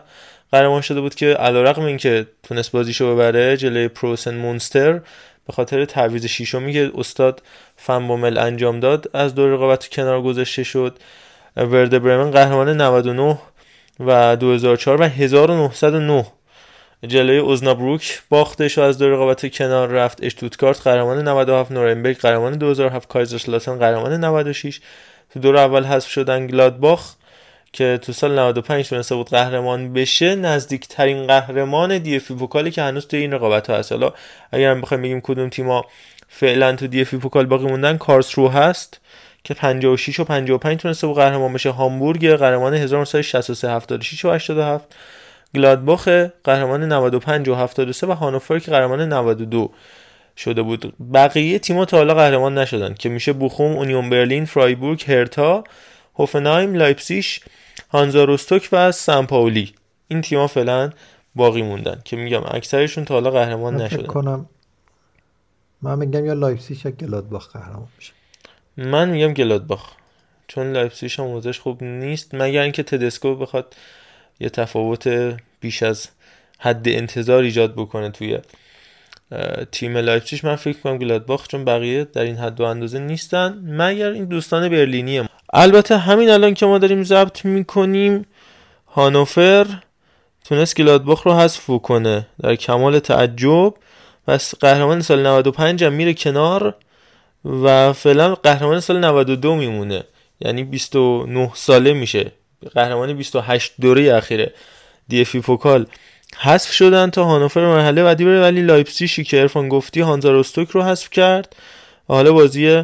قهرمان 0.51 0.81
شده 0.81 1.01
بود 1.01 1.15
که 1.15 1.25
علیرغم 1.33 1.83
اینکه 1.83 2.27
تونست 2.43 2.71
بازیشو 2.71 3.13
ببره 3.13 3.57
جلوی 3.57 3.87
پروسن 3.87 4.35
مونستر 4.35 5.01
به 5.47 5.53
خاطر 5.53 5.85
تعویض 5.85 6.25
شیشمی 6.25 6.73
که 6.73 6.91
استاد 6.95 7.41
فنبومل 7.77 8.37
انجام 8.37 8.79
داد. 8.79 9.09
از 9.13 9.35
دور 9.35 9.49
رقابت 9.49 9.87
کنار 9.89 10.21
گذاشته 10.21 10.63
شد 10.63 10.99
ورده 11.57 11.99
برمن 11.99 12.31
قهرمان 12.31 12.81
99 12.81 13.37
و 13.99 14.35
2004 14.35 15.01
و 15.01 15.03
1909 15.03 16.25
جلوی 17.07 17.37
اوزنابروک 17.37 18.21
باختش 18.29 18.77
و 18.77 18.81
از 18.81 18.97
دور 18.97 19.09
رقابت 19.09 19.55
کنار 19.55 19.89
رفت. 19.89 20.23
اشتوتگارت 20.23 20.81
قهرمان 20.81 21.27
97 21.27 21.71
نورنبرگ 21.71 22.17
قهرمان 22.17 22.53
2007 22.53 23.07
کایزرشلاتن 23.07 23.79
قهرمان 23.79 24.23
96 24.23 24.79
تو 25.33 25.39
دور 25.39 25.57
اول 25.57 25.83
حذف 25.83 26.09
شدن 26.09 26.47
گلادباخ 26.47 27.13
که 27.73 27.99
تو 28.01 28.13
سال 28.13 28.39
95 28.39 28.89
تونسته 28.89 29.15
بود 29.15 29.29
قهرمان 29.29 29.93
بشه. 29.93 30.35
نزدیکترین 30.35 31.27
قهرمان 31.27 31.97
دی 31.97 32.15
اف 32.15 32.31
پوکالی 32.31 32.71
که 32.71 32.81
هنوز 32.81 33.07
تو 33.07 33.17
این 33.17 33.31
رقابت 33.31 33.69
ها 33.69 33.77
هست. 33.77 33.91
حالا 33.91 34.13
اگر 34.51 34.71
هم 34.71 34.81
بخوایم 34.81 35.03
بگیم 35.03 35.21
کدوم 35.21 35.49
تیما 35.49 35.85
فعلا 36.29 36.75
تو 36.75 36.87
دی 36.87 37.01
اف 37.01 37.13
پوکال 37.13 37.45
باقی 37.45 37.65
موندن 37.65 37.97
کارلسروه 37.97 38.49
هست 38.49 38.99
که 39.43 39.53
56 39.53 40.19
و 40.19 40.23
55 40.23 40.79
تونسته 40.79 41.07
بود 41.07 41.15
قهرمان 41.15 41.53
بشه. 41.53 41.69
هامبورگ 41.69 42.29
قهرمان 42.29 42.73
1963 42.73 43.69
76 43.69 44.49
و 44.49 44.61
87 44.61 44.95
گلادباخ 45.55 46.07
قهرمان 46.43 46.83
95 46.83 47.49
و 47.49 47.55
73 47.55 48.07
و 48.07 48.11
هانوفر 48.11 48.59
که 48.59 48.71
قهرمان 48.71 49.13
92 49.13 49.71
شده 50.37 50.61
بود. 50.61 50.93
بقیه 51.13 51.59
تیم‌ها 51.59 51.85
تا 51.85 51.97
حالا 51.97 52.13
قهرمان 52.13 52.57
نشدن 52.57 52.93
که 52.93 53.09
میشه 53.09 53.33
بوخوم 53.33 53.71
اونیون 53.71 54.09
برلین 54.09 54.45
فرایبورگ 54.45 55.03
هرتا 55.07 55.63
هوفنهایم 56.15 56.73
لایپسیش 56.73 57.39
هانزا 57.89 58.23
روستوک 58.23 58.69
و 58.71 58.91
سمپاولی. 58.91 59.73
این 60.07 60.21
تیم‌ها 60.21 60.47
فعلا 60.47 60.89
باقی 61.35 61.61
موندن 61.61 62.01
که 62.05 62.15
میگم 62.15 62.41
اکثرشون 62.51 63.05
تا 63.05 63.13
حالا 63.13 63.31
قهرمان 63.31 63.75
نشدن. 63.75 64.05
کنم 64.05 64.49
من 65.81 65.97
میگم 65.99 66.25
یا 66.25 66.33
لایپسیش 66.33 66.85
یا 66.85 66.91
گلادباخ 66.91 67.53
قهرمان 67.53 67.87
میشه. 67.97 68.13
من 68.77 69.09
میگم 69.09 69.33
گلادباخ. 69.33 69.91
چون 70.47 70.71
لایپسیش 70.71 71.19
هم 71.19 71.41
خوب 71.51 71.83
نیست 71.83 72.35
مگر 72.35 72.61
اینکه 72.61 72.83
تدسکو 72.83 73.35
بخواد 73.35 73.75
یه 74.39 74.49
تفاوت 74.49 75.35
بیش 75.59 75.83
از 75.83 76.07
حد 76.59 76.89
انتظار 76.89 77.43
ایجاد 77.43 77.73
بکنه 77.73 78.09
توی 78.09 78.39
تیم 79.71 79.97
لایپزیگ. 79.97 80.45
من 80.45 80.55
فکر 80.55 80.79
کنم 80.79 80.97
گلادباخ 80.97 81.47
چون 81.47 81.65
بقیه 81.65 82.03
در 82.03 82.21
این 82.21 82.35
حد 82.35 82.61
و 82.61 82.63
اندازه 82.63 82.99
نیستن 82.99 83.63
مگر 83.67 84.11
این 84.11 84.25
دوستان 84.25 84.69
برلینی. 84.69 85.23
البته 85.53 85.97
همین 85.97 86.29
الان 86.29 86.53
که 86.53 86.65
ما 86.65 86.77
داریم 86.77 87.03
ضبط 87.03 87.45
می‌کنیم 87.45 88.25
هانوفر 88.87 89.67
تونست 90.43 90.77
گلادباخ 90.77 91.23
رو 91.23 91.33
حذف 91.33 91.69
کنه 91.83 92.27
در 92.41 92.55
کمال 92.55 92.99
تعجب. 92.99 93.73
بس 94.27 94.55
قهرمان 94.55 95.01
سال 95.01 95.27
95 95.27 95.83
هم 95.83 95.93
میره 95.93 96.13
کنار 96.13 96.75
و 97.45 97.93
فعلا 97.93 98.35
قهرمان 98.35 98.79
سال 98.79 98.99
92 98.99 99.55
میمونه. 99.55 100.03
یعنی 100.39 100.63
29 100.63 101.51
ساله 101.55 101.93
میشه. 101.93 102.31
قهرمان 102.73 103.13
28 103.13 103.73
دوره 103.81 104.15
اخیره. 104.15 104.53
دی 105.07 105.21
افی 105.21 105.39
پوکال. 105.39 105.85
حذف 106.37 106.71
شدن 106.71 107.09
تا 107.09 107.23
هانوفر 107.23 107.65
مرحله 107.65 108.03
بعدی 108.03 108.25
بره 108.25 108.41
ولی 108.41 108.61
لایپزیگی 108.61 109.23
که 109.23 109.41
ارفان 109.41 109.69
گفتی 109.69 110.01
هانزا 110.01 110.31
روستوک 110.31 110.69
رو 110.69 110.81
حذف 110.83 111.09
کرد. 111.09 111.55
حالا 112.07 112.31
بازی 112.33 112.83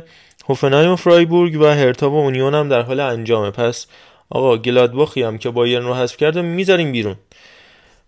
هوفنهایم 0.49 0.91
و 0.91 0.95
فرایبورگ 0.95 1.61
و 1.61 1.65
هرتا 1.65 2.09
و 2.09 2.15
اونیون 2.15 2.55
هم 2.55 2.69
در 2.69 2.82
حال 2.82 2.99
انجامه. 2.99 3.51
پس 3.51 3.88
آقا 4.29 4.57
گلادباخی 4.57 5.23
هم 5.23 5.38
که 5.38 5.49
بایرن 5.49 5.86
رو 5.86 5.93
حذف 5.93 6.17
کرده 6.17 6.41
می‌ذاریم 6.41 6.91
بیرون. 6.91 7.15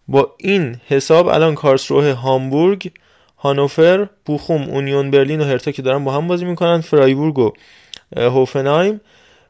با 0.07 0.35
این 0.37 0.81
حساب 0.87 1.27
الان 1.27 1.55
کارلسروه 1.55 2.11
هامبورگ 2.11 2.91
هانوفر 3.37 4.07
بوخوم 4.25 4.61
اونیون 4.63 5.11
برلین 5.11 5.41
و 5.41 5.43
هرتا 5.43 5.71
که 5.71 5.81
دارن 5.81 6.03
با 6.03 6.13
هم 6.13 6.27
بازی 6.27 6.45
می‌کنن 6.45 6.81
فرایبورگ 6.81 7.39
و 7.39 7.51
هوفنهایم. 8.15 9.01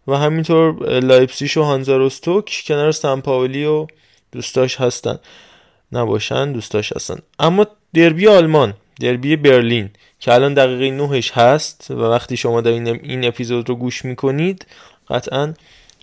و 0.07 0.17
همینطور 0.17 0.99
لایپسیش 0.99 1.57
و 1.57 1.63
هانزا 1.63 1.97
روستوک 1.97 2.63
کنار 2.67 2.91
سمپاولی 2.91 3.65
و 3.65 3.87
دوستاش 4.31 4.81
هستن. 4.81 5.19
نباشن 5.91 6.51
دوستاش 6.51 6.93
هستن. 6.93 7.19
اما 7.39 7.67
دربی 7.93 8.27
آلمان 8.27 8.73
دربی 8.99 9.35
برلین 9.35 9.89
که 10.19 10.33
الان 10.33 10.53
دقیقه 10.53 10.91
نهش 10.91 11.31
هست 11.31 11.91
و 11.91 12.01
وقتی 12.01 12.37
شما 12.37 12.61
در 12.61 12.71
این, 12.71 12.87
این 12.87 13.25
اپیزود 13.25 13.69
رو 13.69 13.75
گوش 13.75 14.05
می‌کنید 14.05 14.65
قطعا 15.09 15.53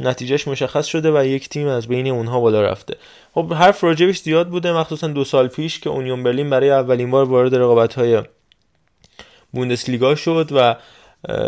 نتیجهش 0.00 0.48
مشخص 0.48 0.86
شده 0.86 1.10
و 1.20 1.24
یک 1.24 1.48
تیم 1.48 1.68
از 1.68 1.88
بین 1.88 2.06
اونها 2.06 2.40
بالا 2.40 2.62
رفته. 2.62 2.96
خب 3.34 3.52
حرف 3.52 3.84
راجبش 3.84 4.20
زیاد 4.20 4.48
بوده 4.48 4.72
مخصوصا 4.72 5.06
دو 5.06 5.24
سال 5.24 5.48
پیش 5.48 5.80
که 5.80 5.90
اونیون 5.90 6.22
برلین 6.22 6.50
برای 6.50 6.70
اولین 6.70 7.10
بار 7.10 7.24
وارد 7.24 7.54
رقابت 7.54 7.94
های 7.94 8.22
بوندسلیگا 9.52 10.14
شد 10.14 10.48
و 10.52 10.76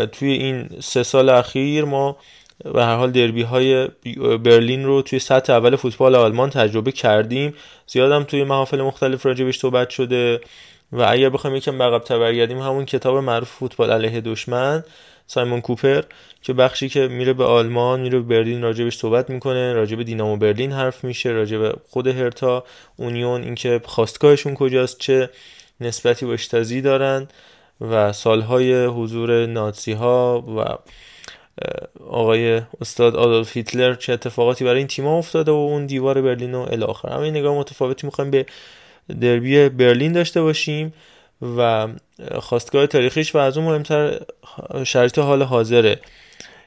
توی 0.07 0.31
این 0.31 0.69
سه 0.79 1.03
سال 1.03 1.29
اخیر 1.29 1.85
ما 1.85 2.17
به 2.73 2.83
هر 2.83 2.95
حال 2.95 3.11
دربی 3.11 3.41
های 3.41 3.87
برلین 4.43 4.85
رو 4.85 5.01
توی 5.01 5.19
سطح 5.19 5.53
اول 5.53 5.75
فوتبال 5.75 6.15
آلمان 6.15 6.49
تجربه 6.49 6.91
کردیم. 6.91 7.53
زیادم 7.87 8.23
توی 8.23 8.43
محافل 8.43 8.81
مختلف 8.81 9.25
راجبش 9.25 9.59
صحبت 9.59 9.89
شده 9.89 10.41
و 10.91 11.05
اگر 11.09 11.29
بخوایم 11.29 11.55
یکم 11.55 11.77
به 11.77 11.83
عقب 11.83 12.19
برگردیم 12.19 12.59
همون 12.59 12.85
کتاب 12.85 13.17
معروف 13.17 13.49
فوتبال 13.49 13.91
علیه 13.91 14.21
دشمن 14.21 14.83
سایمون 15.27 15.61
کوپر 15.61 16.01
که 16.41 16.53
بخشی 16.53 16.89
که 16.89 17.07
میره 17.07 17.33
به 17.33 17.43
آلمان 17.43 17.99
میره 17.99 18.19
به 18.19 18.25
برلین 18.35 18.61
راجبش 18.61 18.97
صحبت 18.97 19.29
می‌کنه. 19.29 19.73
راجب 19.73 20.03
دینامو 20.03 20.37
برلین 20.37 20.71
حرف 20.71 21.03
میشه 21.03 21.29
راجب 21.29 21.75
خود 21.89 22.07
هرتا 22.07 22.63
اونیون 22.97 23.43
اینکه 23.43 23.81
خواستگاهشون 23.85 24.53
کجاست 24.53 24.99
چه 24.99 25.29
نسبتی 25.81 26.25
با 26.25 26.33
اشتازی 26.33 26.81
دارن 26.81 27.27
و 27.81 28.13
سالهای 28.13 28.85
حضور 28.85 29.45
نازی 29.45 29.91
ها 29.91 30.43
و 30.57 30.77
آقای 32.09 32.61
استاد 32.81 33.15
آدولف 33.15 33.57
هیتلر 33.57 33.95
چه 33.95 34.13
اتفاقاتی 34.13 34.65
برای 34.65 34.77
این 34.77 34.87
تیما 34.87 35.17
افتاده 35.17 35.51
و 35.51 35.55
اون 35.55 35.85
دیوار 35.85 36.21
برلین 36.21 36.55
و 36.55 36.59
الاخر. 36.71 37.09
همه 37.09 37.19
این 37.19 37.37
نگاه 37.37 37.57
متفاوتی 37.57 38.07
می‌خوایم 38.07 38.31
به 38.31 38.45
دربی 39.21 39.69
برلین 39.69 40.11
داشته 40.11 40.41
باشیم 40.41 40.93
و 41.57 41.87
خواستگاه 42.39 42.87
تاریخیش 42.87 43.35
و 43.35 43.37
از 43.37 43.57
اون 43.57 43.67
مهمتر 43.67 44.19
شرایط 44.83 45.19
حال 45.19 45.43
حاضره 45.43 45.99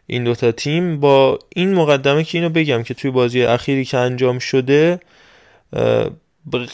این 0.06 0.24
دوتا 0.24 0.52
تیم. 0.52 1.00
با 1.00 1.38
این 1.48 1.74
مقدمه 1.74 2.24
که 2.24 2.38
اینو 2.38 2.50
بگم 2.50 2.82
که 2.82 2.94
توی 2.94 3.10
بازی 3.10 3.42
اخیری 3.42 3.84
که 3.84 3.96
انجام 3.98 4.38
شده 4.38 5.00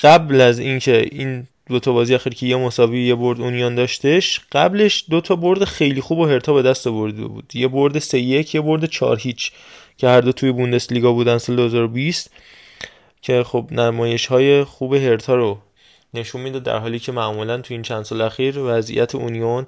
قبل 0.03 0.41
از 0.41 0.59
اینکه 0.59 1.09
این 1.13 1.47
دو 1.73 1.81
تا 1.81 1.93
بازی 1.93 2.15
اخیر 2.15 2.35
که 2.35 2.47
یه 2.47 2.57
مساوی 2.57 3.07
یه 3.07 3.15
برد 3.15 3.41
اونیان 3.41 3.75
داشتش. 3.75 4.41
قبلش 4.53 5.05
دو 5.11 5.21
تا 5.21 5.37
برد 5.37 5.65
خیلی 5.65 6.01
خوب 6.01 6.19
و 6.19 6.27
هرتا 6.27 6.53
به 6.55 6.63
دست 6.63 6.87
آورده 6.87 7.25
بود. 7.25 7.53
یه 7.55 7.69
برد 7.69 7.99
3 7.99 8.19
1 8.19 8.55
یه 8.55 8.61
برد 8.61 8.85
4 8.85 9.19
هیچ 9.19 9.53
که 9.97 10.09
هر 10.09 10.21
دو 10.21 10.33
توی 10.33 10.53
بوندسلیگا 10.53 11.13
بودن 11.13 11.39
سال 11.39 11.57
2020 11.57 12.31
که 13.23 13.45
خب 13.45 13.69
نمایش 13.71 14.27
های 14.27 14.65
خوب 14.65 14.95
هرتا 14.95 15.35
رو 15.35 15.59
نشون 16.15 16.41
میده 16.41 16.61
در 16.61 16.79
حالی 16.79 16.99
که 16.99 17.13
معمولا 17.13 17.61
توی 17.61 17.75
این 17.75 17.83
چند 17.83 18.05
سال 18.05 18.21
اخیر 18.21 18.59
وضعیت 18.59 19.15
اونیون 19.15 19.67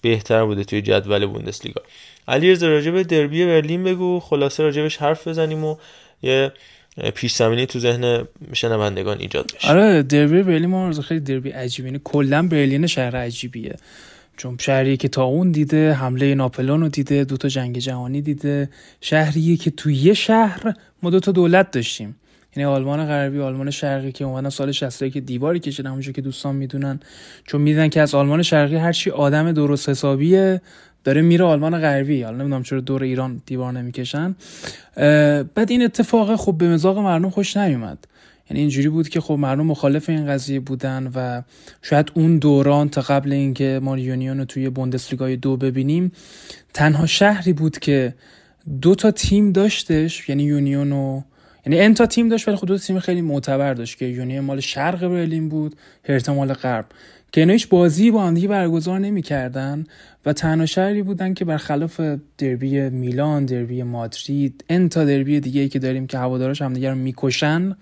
بهتر 0.00 0.44
بوده 0.44 0.64
توی 0.64 0.82
جدول 0.82 1.26
بوندسلیگا. 1.26 1.82
علی 2.28 2.54
راجع 2.54 2.90
به 2.90 3.04
دربی 3.04 3.46
برلین 3.46 3.84
بگو. 3.84 4.20
خلاصه 4.20 4.62
راجبش 4.62 4.96
حرف 4.96 5.28
بزنیم 5.28 5.64
و 5.64 5.76
یه 6.22 6.52
پیش 7.14 7.34
زمینی 7.34 7.66
تو 7.66 7.78
ذهن 7.78 8.28
شنوندگان 8.52 9.18
ایجاد 9.18 9.52
بشه 9.54 9.70
آره 9.70 10.02
دربی 10.02 10.42
برلین 10.42 10.70
ما 10.70 10.92
خیلی 10.92 11.20
دربی 11.20 11.50
عجیبی. 11.50 11.88
یعنی 11.88 12.00
کلا 12.04 12.48
برلین 12.48 12.86
شهر 12.86 13.16
عجیبیه. 13.16 13.76
چون 14.36 14.56
شهری 14.60 14.96
که 14.96 15.08
تا 15.08 15.24
اون 15.24 15.50
دیده 15.50 15.92
حمله 15.92 16.34
ناپلون 16.34 16.80
رو 16.80 16.88
دیده 16.88 17.24
دوتا 17.24 17.48
جنگ 17.48 17.78
جهانی 17.78 18.22
دیده. 18.22 18.68
شهریه 19.00 19.56
که 19.56 19.70
تو 19.70 19.90
یه 19.90 20.14
شهر 20.14 20.74
ما 21.02 21.10
دوتا 21.10 21.32
دولت 21.32 21.70
داشتیم. 21.70 22.16
یعنی 22.56 22.64
آلمان 22.64 23.06
غربی 23.06 23.40
آلمان 23.40 23.70
شرقی 23.70 24.12
که 24.12 24.24
اومدن 24.24 24.48
سال 24.48 24.72
60 24.72 25.08
که 25.08 25.20
دیواری 25.20 25.60
کشیدن 25.60 25.90
همونجور 25.90 26.14
که 26.14 26.22
دوستان 26.22 26.56
می‌دونن. 26.56 27.00
چون 27.46 27.60
می‌دونن 27.60 27.88
که 27.88 28.00
از 28.00 28.14
آلمان 28.14 28.42
شرقی 28.42 28.76
هرچی 28.76 29.10
آدم 29.10 29.52
درست 29.52 29.88
حسابیه 29.88 30.60
داره 31.06 31.22
میره 31.22 31.44
آلمان 31.44 31.78
غربی. 31.80 32.22
حالا 32.22 32.36
نمی‌دونم 32.36 32.62
چرا 32.62 32.80
دور 32.80 33.02
ایران 33.02 33.42
دیوار 33.46 33.72
نمی‌کشن. 33.72 34.34
بعد 35.54 35.70
این 35.70 35.82
اتفاق 35.82 36.36
خب 36.36 36.52
به 36.58 36.68
مزاق 36.68 36.98
مردم 36.98 37.30
خوش 37.30 37.56
نیومد. 37.56 37.98
یعنی 38.50 38.60
اینجوری 38.60 38.88
بود 38.88 39.08
که 39.08 39.20
خب 39.20 39.34
مردم 39.34 39.66
مخالف 39.66 40.08
این 40.08 40.26
قضیه 40.26 40.60
بودن 40.60 41.10
و 41.14 41.42
شاید 41.82 42.12
اون 42.14 42.38
دوران 42.38 42.88
تا 42.88 43.00
قبل 43.00 43.32
اینکه 43.32 43.80
ما 43.82 43.98
یونیون 43.98 44.38
رو 44.38 44.44
توی 44.44 44.70
بوندسلیگای 44.70 45.36
دو 45.36 45.56
ببینیم 45.56 46.12
تنها 46.74 47.06
شهری 47.06 47.52
بود 47.52 47.78
که 47.78 48.14
دو 48.80 48.94
تا 48.94 49.10
تیم 49.10 49.52
داشتش 49.52 50.28
یعنی 50.28 50.42
یونیون 50.42 50.92
و 50.92 51.22
یعنی 51.66 51.80
انتا 51.80 52.06
تیم 52.06 52.28
داشت 52.28 52.48
ولی 52.48 52.56
خود 52.56 52.68
دو 52.68 52.78
تیم 52.78 52.98
خیلی 52.98 53.20
معتبر 53.20 53.74
داشت 53.74 53.98
که 53.98 54.04
یونیون 54.04 54.44
مال 54.44 54.60
شرق 54.60 55.08
برلین 55.08 55.48
بود 55.48 55.76
هرتا 56.08 56.34
مال 56.34 56.52
غرب. 56.52 56.86
که 57.32 57.40
اینا 57.40 57.52
هیچ 57.52 57.68
بازی 57.68 58.10
با 58.10 58.26
هم 58.26 58.34
دیگه 58.34 58.48
برگزار 58.48 58.98
نمی‌کردن. 58.98 59.86
و 60.26 60.32
تنها 60.32 60.66
شهری 60.66 61.02
بودن 61.02 61.34
که 61.34 61.44
برخلاف 61.44 62.00
دربی 62.38 62.90
میلان 62.90 63.44
دربی 63.44 63.82
مادرید 63.82 64.64
انتا 64.68 65.04
دربی 65.04 65.40
دیگه 65.40 65.68
که 65.68 65.78
داریم 65.78 66.06
که 66.06 66.18
هوادارش 66.18 66.62
هم 66.62 66.72
دیگه 66.72 66.90
رو 66.90 66.96
می‌کشن 66.96 67.76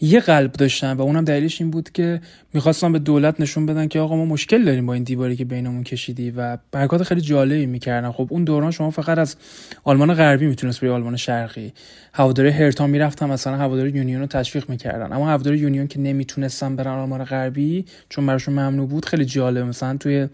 یه 0.00 0.20
قلب 0.20 0.52
داشتن 0.52 0.92
و 0.92 1.02
اونم 1.02 1.24
دلیلش 1.24 1.60
این 1.60 1.70
بود 1.70 1.90
که 1.90 2.20
می‌خواستن 2.54 2.92
به 2.92 2.98
دولت 2.98 3.40
نشون 3.40 3.66
بدن 3.66 3.88
که 3.88 4.00
آقا 4.00 4.16
ما 4.16 4.24
مشکل 4.24 4.64
داریم 4.64 4.86
با 4.86 4.94
این 4.94 5.02
دیواری 5.02 5.36
که 5.36 5.44
بینمون 5.44 5.84
کشیدی 5.84 6.30
و 6.30 6.58
حرکات 6.74 7.02
خیلی 7.02 7.20
جالبی 7.20 7.66
می‌کردن. 7.66 8.10
خب 8.10 8.26
اون 8.30 8.44
دوران 8.44 8.70
شما 8.70 8.90
فقط 8.90 9.18
از 9.18 9.36
آلمان 9.84 10.14
غربی 10.14 10.46
می‌تونست 10.46 10.80
به 10.80 10.90
آلمان 10.90 11.16
شرقی. 11.16 11.72
هواداری 12.12 12.48
هرتا 12.48 12.86
می‌رفتن 12.86 13.30
مثلا 13.30 13.56
هواداری 13.56 13.90
یونیون 13.90 14.20
رو 14.20 14.26
تشویق 14.26 14.70
می‌کردن. 14.70 15.12
اما 15.12 15.28
هواداری 15.28 15.58
یونیون 15.58 15.86
که 15.86 16.00
نمی‌تونستن 16.00 16.76
برن 16.76 16.90
آلمان 16.90 17.24
غربی 17.24 17.84
چون 18.08 18.26
براشون 18.26 18.54
ممنوع 18.54 18.88
بود 18.88 19.04
خیلی 19.04 19.24
جالب. 19.24 19.66
مثلا 19.66 19.96
توی 19.96 20.28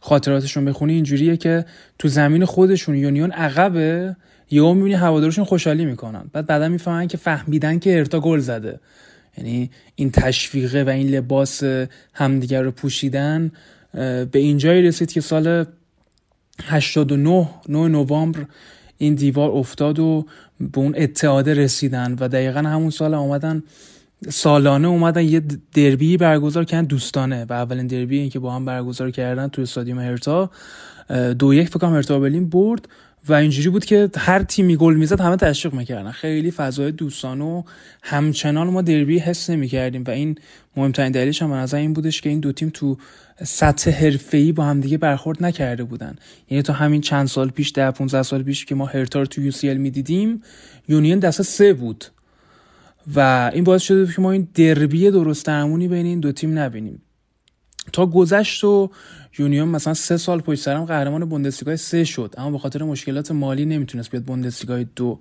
خاطراتشون 0.00 0.64
بخونی 0.64 0.92
اینجوریه 0.92 1.36
که 1.36 1.64
تو 1.98 2.08
زمین 2.08 2.44
خودشون 2.44 2.94
یونیون 2.94 3.30
عقبه 3.30 4.16
یهو 4.50 4.74
می‌بینی 4.74 4.94
هوادارشون 4.94 5.44
خوشحالی 5.44 5.84
می‌کنن. 5.84 6.30
بعد 6.32 6.46
بعدا 6.46 6.68
می‌فهمن 6.68 7.08
که 7.08 7.16
فهمیدن 7.16 7.78
که 7.78 7.98
هرتا 7.98 8.20
گل 8.20 8.38
زده. 8.38 8.80
یعنی 9.38 9.70
این 9.94 10.10
تشویقه 10.10 10.84
و 10.84 10.88
این 10.88 11.08
لباس 11.08 11.62
همدیگر 12.14 12.62
رو 12.62 12.70
پوشیدن 12.70 13.52
به 13.92 14.28
اینجایی 14.34 14.82
رسید 14.82 15.12
که 15.12 15.20
سال 15.20 15.64
89 16.64 17.48
9 17.68 17.88
نوامبر 17.88 18.46
این 18.98 19.14
دیوار 19.14 19.50
افتاد 19.50 19.98
و 19.98 20.26
به 20.60 20.78
اون 20.78 20.94
اتحاده 20.96 21.54
رسیدن 21.54 22.16
و 22.20 22.28
دقیقا 22.28 22.60
همون 22.60 22.90
سال 22.90 23.14
آمدن 23.14 23.62
سالانه 24.28 24.88
اومدن 24.88 25.24
یه 25.24 25.42
دربی 25.74 26.16
برگزار 26.16 26.64
کردن 26.64 26.84
دوستانه 26.84 27.46
و 27.48 27.52
اولین 27.52 27.86
دربی 27.86 28.18
این 28.18 28.30
که 28.30 28.38
با 28.38 28.54
هم 28.54 28.64
برگزار 28.64 29.10
کردن 29.10 29.48
توی 29.48 29.62
استادیوم 29.62 29.98
هرتا 29.98 30.50
دو 31.38 31.54
یک 31.54 31.68
فکر 31.68 31.86
هرتا 31.86 32.18
برلین 32.18 32.48
برد. 32.48 32.88
و 33.28 33.32
اینجوری 33.32 33.68
بود 33.68 33.84
که 33.84 34.10
هر 34.16 34.42
تیمی 34.42 34.76
گل 34.76 34.94
می‌زد 34.94 35.20
همه 35.20 35.36
تشویق 35.36 35.74
می‌کردن. 35.74 36.10
خیلی 36.10 36.50
فضای 36.50 36.92
دوستانه 36.92 37.44
و 37.44 37.62
همچنان 38.02 38.70
ما 38.70 38.82
دربی 38.82 39.18
حس 39.18 39.50
نمی‌کردیم 39.50 40.04
و 40.06 40.10
این 40.10 40.34
مهمترین 40.76 41.12
دلیلش 41.12 41.42
هم 41.42 41.52
از 41.52 41.74
این 41.74 41.92
بودش 41.92 42.20
که 42.20 42.28
این 42.28 42.40
دو 42.40 42.52
تیم 42.52 42.70
تو 42.74 42.96
سطح 43.44 43.90
حرفه‌ای 43.90 44.52
با 44.52 44.64
هم 44.64 44.80
دیگه 44.80 44.98
برخورد 44.98 45.44
نکرده 45.44 45.84
بودن. 45.84 46.16
یعنی 46.50 46.62
تا 46.62 46.72
همین 46.72 47.00
چند 47.00 47.26
سال 47.26 47.50
پیش 47.50 47.72
ده 47.74 47.90
15 47.90 48.22
سال 48.22 48.42
پیش 48.42 48.64
که 48.64 48.74
ما 48.74 48.86
هرتا 48.86 49.20
رو 49.20 49.26
تو 49.26 49.42
یو 49.42 49.78
می‌دیدیم 49.78 50.42
یونین 50.88 51.18
دسته 51.18 51.42
سه 51.42 51.72
بود. 51.72 52.04
و 53.14 53.50
این 53.54 53.64
باعث 53.64 53.82
شده 53.82 54.12
که 54.12 54.22
ما 54.22 54.32
این 54.32 54.48
دربی 54.54 55.10
درست 55.10 55.46
درمونی 55.46 55.88
بین 55.88 56.06
این 56.06 56.20
دو 56.20 56.32
تیم 56.32 56.58
نبینیم. 56.58 57.02
تا 57.92 58.06
گذشت 58.06 58.64
و 58.64 58.90
یونیون 59.38 59.68
مثلا 59.68 59.94
سه 59.94 60.16
سال 60.16 60.40
پشت 60.40 60.62
سرم 60.62 60.84
قهرمان 60.84 61.24
بوندسلیگا 61.24 61.76
سه 61.76 62.04
شد. 62.04 62.34
اما 62.38 62.50
به 62.50 62.58
خاطر 62.58 62.82
مشکلات 62.82 63.30
مالی 63.30 63.64
نمی‌تونست 63.64 64.10
بیاد 64.10 64.22
بوندسلیگا 64.22 64.82
دو 64.96 65.18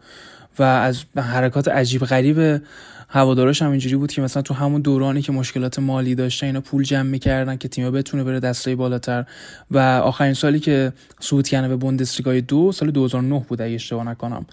و 0.60 0.64
از 0.64 1.04
حرکات 1.18 1.68
عجیب 1.68 2.06
غریب 2.06 2.62
هوادارش 3.10 3.62
هم 3.62 3.72
اینجوری 3.72 3.96
بود 3.96 4.12
که 4.12 4.22
مثلا 4.22 4.42
تو 4.42 4.54
همون 4.54 4.82
دورانی 4.82 5.22
که 5.22 5.32
مشکلات 5.32 5.80
مالی 5.80 6.16
داشتن 6.16 6.48
اینا 6.48 6.62
پول 6.62 6.84
جمع 6.84 7.10
می‌کردن 7.10 7.58
که 7.58 7.68
تیم 7.68 7.92
بتونه 7.92 8.24
بره 8.24 8.40
دسته 8.40 8.76
بالاتر. 8.76 9.26
و 9.72 9.80
آخرین 9.80 10.34
سالی 10.34 10.60
که 10.60 10.94
صعود 11.20 11.48
کردن 11.48 11.68
به 11.68 11.76
بوندسلیگا 11.76 12.40
دو 12.40 12.72
سال 12.72 12.92
2009 12.92 13.46
بود 13.48 13.62
اگه 13.62 13.76
اشتباه 13.76 14.04
نکنم. 14.04 14.46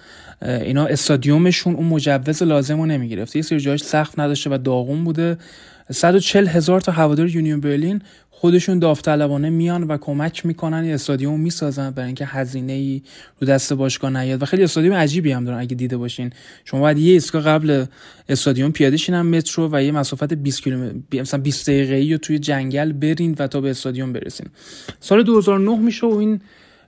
اینا 0.43 0.87
استادیومشون 0.87 1.75
اون 1.75 1.87
مجوز 1.87 2.43
لازم 2.43 2.81
رو 2.81 2.87
نمی‌گرفت. 2.87 3.37
یه 3.37 3.43
سری 3.43 3.61
جاش 3.61 3.83
سخت 3.83 4.19
نداشته 4.19 4.51
و 4.51 4.59
داغون 4.59 5.05
بوده. 5.05 5.39
140 5.93 6.47
هزار 6.47 6.81
تا 6.81 6.93
هوادار 6.93 7.29
یونیون 7.29 7.61
برلین 7.61 8.03
خودشون 8.31 8.79
داوطلبانه 8.79 9.51
میان 9.51 9.83
و 9.83 9.97
کمک 9.97 10.47
می‌کنن. 10.47 10.85
یه 10.85 10.95
استادیوم 10.95 11.41
می‌سازن 11.41 11.91
برای 11.91 12.07
اینکه 12.07 12.27
هزینه 12.27 12.73
ای 12.73 13.03
رو 13.41 13.47
دست 13.47 13.73
باشگاه 13.73 14.11
نیاد 14.11 14.43
و 14.43 14.47
خیلی 14.47 14.63
استادیوم 14.63 14.95
عجیبی 14.95 15.33
هم 15.33 15.45
دارن 15.45 15.59
اگه 15.59 15.75
دیده 15.75 15.97
باشین. 15.97 16.31
شما 16.65 16.81
باید 16.81 16.99
یه 16.99 17.13
ایستگاه 17.13 17.43
قبل 17.43 17.85
استادیوم 18.29 18.73
پیاده 18.73 18.97
شین 18.97 19.23
مترو 19.23 19.69
و 19.73 19.83
یه 19.83 19.93
مسافت 19.93 20.33
20 20.33 20.63
کیلومتر 20.63 21.21
مثلا 21.21 21.41
20 21.41 21.71
دقیقه‌ای 21.71 22.13
رو 22.13 22.19
توی 22.19 22.39
جنگل 22.39 22.93
برین 22.93 23.37
و 23.39 23.47
تا 23.47 23.61
به 23.61 23.71
استادیوم 23.71 24.13
برسین. 24.13 24.47
سال 25.01 25.23
2009 25.23 25.79
میشه 25.79 26.07
و 26.07 26.15
این 26.15 26.41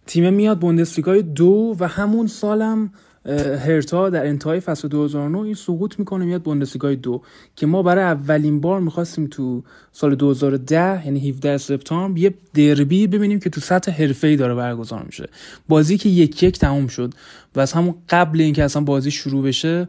تیم 0.07 0.35
میاد 0.35 0.59
بوندسلیگای 0.59 1.23
دو 1.23 1.77
و 1.81 1.89
همون 1.89 2.27
سالم 2.27 2.93
هرتا 3.27 4.11
در 4.11 4.27
انتهای 4.27 4.61
فصل 4.61 4.89
2009 4.89 5.39
این 5.39 5.55
سقوط 5.55 5.99
می‌کنه 5.99 6.25
میاد 6.25 6.43
بوندسلیگا 6.43 6.95
دو 6.95 7.23
که 7.57 7.67
ما 7.67 7.83
برای 7.83 8.05
اولین 8.05 8.61
بار 8.61 8.81
می‌خواستیم 8.81 9.27
تو 9.27 9.63
سال 9.93 10.15
2010 10.15 11.07
یعنی 11.07 11.29
17 11.29 11.59
سپتامبر 11.59 12.19
یه 12.19 12.35
دربی 12.55 13.07
ببینیم 13.07 13.41
که 13.41 13.51
تو 13.51 13.61
سطح 13.61 13.93
حرفه‌ای 13.93 14.37
داره 14.37 14.55
برگزار 14.55 15.03
میشه. 15.03 15.29
بازی 15.69 15.99
که 15.99 16.09
یک 16.09 16.43
یک 16.43 16.59
تموم 16.59 16.87
شد 16.87 17.15
و 17.55 17.61
از 17.61 17.73
همون 17.73 17.95
قبل 18.09 18.41
اینکه 18.41 18.65
اصلا 18.65 18.83
بازی 18.83 19.11
شروع 19.11 19.45
بشه 19.45 19.89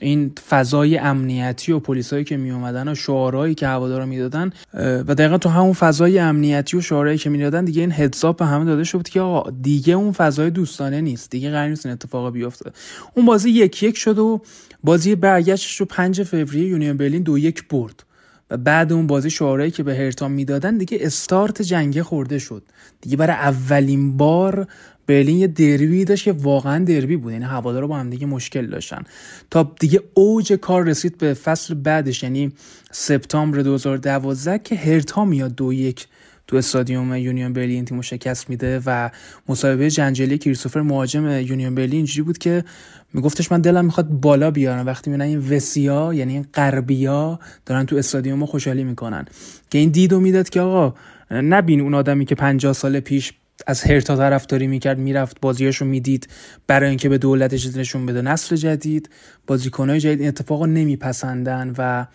این 0.00 0.32
فضای 0.48 0.98
امنیتی 0.98 1.72
و 1.72 1.78
پلیسایی 1.78 2.24
که 2.24 2.36
می 2.36 2.50
اومدن 2.50 2.88
و 2.88 2.94
شعارهایی 2.94 3.54
که 3.54 3.66
هوادارا 3.66 4.06
می‌دادن 4.06 4.50
و 4.74 5.14
دقیقا 5.14 5.38
تو 5.38 5.48
همون 5.48 5.72
فضای 5.72 6.18
امنیتی 6.18 6.76
و 6.76 6.80
شعارهایی 6.80 7.18
که 7.18 7.30
می‌دادن 7.30 7.64
دیگه 7.64 7.80
این 7.80 7.92
هدساپ 7.92 8.38
به 8.38 8.46
همه 8.46 8.64
داده 8.64 8.84
شد 8.84 9.08
که 9.08 9.20
آقا 9.20 9.50
دیگه 9.50 9.94
اون 9.94 10.12
فضای 10.12 10.50
دوستانه 10.50 11.00
نیست 11.00 11.30
دیگه 11.30 11.50
قرار 11.50 11.68
نیست 11.68 11.86
این 11.86 11.92
اتفاق 11.92 12.32
بیفته. 12.32 12.70
اون 13.14 13.26
بازی 13.26 13.50
یک 13.50 13.82
یک 13.82 13.98
شد 13.98 14.18
و 14.18 14.42
بازی 14.84 15.14
برگشتش 15.14 15.76
رو 15.76 15.86
5 15.86 16.22
فوریه 16.22 16.68
یونیون 16.68 16.96
برلین 16.96 17.22
دو 17.22 17.38
یک 17.38 17.68
برد. 17.68 18.02
و 18.50 18.56
بعد 18.56 18.92
اون 18.92 19.06
بازی 19.06 19.30
شعارهایی 19.30 19.70
که 19.70 19.82
به 19.82 19.96
هرتا 19.96 20.28
می‌دادن 20.28 20.78
دیگه 20.78 20.98
استارت 21.00 21.62
جنگه 21.62 22.02
خورده 22.02 22.38
شد. 22.38 22.62
دیگه 23.00 23.16
برای 23.16 23.36
اولین 23.36 24.16
بار 24.16 24.66
برلین 25.06 25.36
یه 25.36 25.46
دربی 25.46 26.04
داشت 26.04 26.24
که 26.24 26.32
واقعا 26.32 26.84
دربی 26.84 27.16
بود. 27.16 27.32
یعنی 27.32 27.44
هوادارا 27.44 27.86
با 27.86 27.96
هم 27.96 28.10
دیگه 28.10 28.26
مشکل 28.26 28.66
داشتن. 28.66 29.02
تا 29.50 29.74
دیگه 29.80 30.00
اوج 30.14 30.52
کار 30.52 30.84
رسید 30.84 31.18
به 31.18 31.34
فصل 31.34 31.74
بعدش 31.74 32.22
یعنی 32.22 32.52
سپتامبر 32.90 33.58
2012 33.58 34.58
که 34.58 34.74
هرتا 34.74 35.24
میاد 35.24 35.54
دو 35.54 35.72
یک 35.72 36.06
تو 36.48 36.56
استادیوم 36.56 37.14
یونیون 37.14 37.52
برلین 37.52 37.84
تیمو 37.84 38.02
شکست 38.02 38.50
میده 38.50 38.80
و 38.86 39.10
مصاحبه 39.48 39.90
جنجالی 39.90 40.38
کریستوفر 40.38 40.80
مهاجم 40.80 41.30
یونیون 41.30 41.74
برلین 41.74 41.92
اینجوری 41.92 42.22
بود 42.22 42.38
که 42.38 42.64
میگفتش 43.12 43.52
من 43.52 43.60
دلم 43.60 43.84
می‌خواد 43.84 44.08
بالا 44.08 44.50
بیارم. 44.50 44.86
وقتی 44.86 45.10
می‌بینن 45.10 45.28
این 45.28 45.56
وسیا 45.56 46.14
یعنی 46.14 46.32
این 46.32 46.46
غربیا 46.54 47.40
دارن 47.66 47.86
تو 47.86 47.96
استادیوم 47.96 48.46
خوشحالی 48.46 48.84
می‌کنن. 48.84 49.26
که 49.70 49.78
این 49.78 49.90
دیدو 49.90 50.20
می‌داد 50.20 50.48
که 50.48 50.60
آقا 50.60 50.94
نبین 51.30 51.80
اون 51.80 51.94
آدمی 51.94 52.24
که 52.24 52.34
50 52.34 52.72
سال 52.72 53.00
پیش 53.00 53.32
از 53.66 53.82
هرتا 53.82 54.16
طرفداری 54.16 54.66
می‌کرد 54.66 54.98
می‌رفت 54.98 55.40
بازیاشو 55.40 55.84
می‌دید 55.84 56.28
برای 56.66 56.88
اینکه 56.88 57.08
به 57.08 57.18
دولتش 57.18 57.76
نشون 57.76 58.06
بده. 58.06 58.22
نسل 58.22 58.56
جدید 58.56 59.10
بازیکنهای 59.46 60.00
جدید 60.00 60.20
این 60.20 60.28
اتفاق 60.28 60.64
نمیپسندن 60.64 61.74
و 61.78 62.06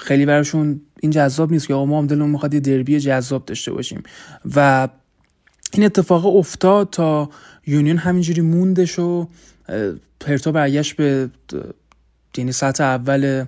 خیلی 0.00 0.26
براشون 0.26 0.80
این 1.00 1.10
جذاب 1.10 1.52
نیست 1.52 1.66
که 1.66 1.74
آقا 1.74 1.84
ما 1.86 1.98
هم 1.98 2.06
دلمون 2.06 2.30
می‌خواد 2.30 2.54
یه 2.54 2.60
دربی 2.60 3.00
جذاب 3.00 3.44
داشته 3.44 3.72
باشیم. 3.72 4.02
و 4.56 4.88
این 5.72 5.84
اتفاق 5.84 6.36
افتاد 6.36 6.90
تا 6.90 7.30
یونیون 7.66 7.96
همینجوری 7.96 8.40
موندش 8.40 8.98
و 8.98 9.28
هرتا 10.20 10.52
برگشت 10.52 10.96
به 10.96 11.30
یعنی 12.36 12.52
سطح 12.52 12.84
اول 12.84 13.44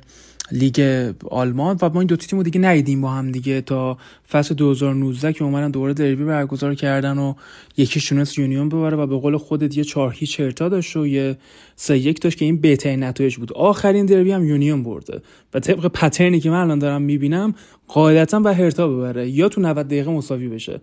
لیگ 0.53 1.11
آلمان 1.31 1.79
و 1.83 1.91
ما 1.95 2.01
این 2.01 2.07
دو 2.07 2.17
تیم 2.17 2.43
دیگه 2.43 2.61
ندیدیم 2.61 3.01
با 3.01 3.11
هم 3.11 3.33
دیگه 3.33 3.61
تا 3.61 3.99
فصل 4.31 4.55
2019 4.55 5.33
که 5.33 5.45
اومدن 5.45 5.71
دوباره 5.71 5.95
دربی 5.95 6.25
برگزار 6.25 6.75
کردن 6.75 7.19
و 7.19 7.35
یکی 7.77 8.01
تونست 8.01 8.39
یونیون 8.39 8.69
ببره 8.69 8.97
و 8.97 9.07
به 9.07 9.17
قول 9.17 9.37
خودت 9.37 9.77
یه 9.77 9.85
چهار 9.85 10.13
هیچ 10.13 10.41
هرتا 10.41 10.69
داشت 10.69 10.97
و 10.97 11.07
یه 11.07 11.37
سه 11.77 11.99
یک 11.99 12.21
داشت 12.21 12.39
که 12.39 12.45
این 12.45 12.61
بهترین 12.61 13.03
نتایج 13.05 13.37
بود. 13.37 13.53
آخرین 13.53 14.07
دربی 14.07 14.33
هم 14.33 14.45
یونیون 14.45 14.83
برده 14.83 15.23
و 15.55 15.61
طبق 15.61 15.87
pattern 15.87 16.34
ی 16.34 16.41
که 16.41 16.51
من 16.51 16.61
الان 16.61 16.79
دارم 16.79 17.03
می‌بینم 17.03 17.55
قاعدتا 17.89 18.41
یا 18.41 18.55
هرتا 18.55 18.89
ببره 18.89 19.31
یا 19.31 19.49
تو 19.49 19.61
90 19.61 19.87
دقیقه 19.87 20.11
مساوی 20.11 20.49
بشه. 20.49 20.81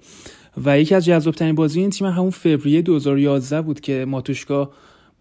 و 0.66 0.80
یکی 0.80 0.96
از 0.96 1.06
جذابترین 1.06 1.56
بازی 1.56 1.80
این 1.80 1.90
تیم 1.90 2.08
همون 2.08 2.30
فوریه 2.30 2.82
2011 2.82 3.62
بود 3.62 3.80
که 3.80 4.06
ماتوشکا 4.08 4.72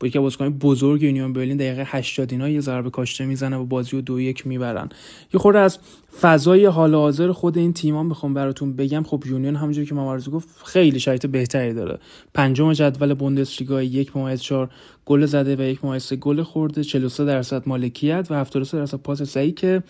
با 0.00 0.06
یکی 0.06 0.18
بازیکن 0.18 0.48
بزرگ 0.48 1.02
یونیون 1.02 1.32
برلین 1.32 1.56
دقیقه 1.56 1.82
80 1.86 2.32
اینا 2.32 2.48
یه 2.48 2.60
ضربه 2.60 2.90
کاشته 2.90 3.24
می‌زنه 3.24 3.56
و 3.56 3.64
بازی 3.64 3.90
رو 3.90 4.00
دو 4.00 4.20
یک 4.20 4.46
می‌برن. 4.46 4.88
یه 5.34 5.40
خورده 5.40 5.58
از 5.58 5.78
فضای 6.20 6.66
حال 6.66 6.94
حاضر 6.94 7.32
خود 7.32 7.58
این 7.58 7.72
تیمان 7.72 8.06
می‌خوام 8.06 8.34
براتون 8.34 8.76
بگم. 8.76 9.02
خب 9.02 9.24
یونیون 9.26 9.56
همونجوری 9.56 9.86
که 9.86 9.94
مامارزو 9.94 10.30
گفت 10.30 10.48
خیلی 10.64 11.00
شرایط 11.00 11.26
بهتری 11.26 11.74
داره. 11.74 11.98
پنجم 12.34 12.72
جدول 12.72 13.14
بوندسلیگا 13.14 13.82
یک 13.82 14.16
ممیز 14.16 14.42
گل 15.06 15.26
زده 15.26 15.56
و 15.56 15.60
یک 15.60 15.84
ممیز 15.84 16.12
گل 16.12 16.42
خورده. 16.42 16.84
43 16.84 17.24
درصد 17.24 17.62
مالکیت 17.66 18.26
و 18.30 18.34
73 18.34 18.78
درصد 18.78 18.98
پاس 18.98 19.22
صحیح 19.22 19.54
که 19.54 19.82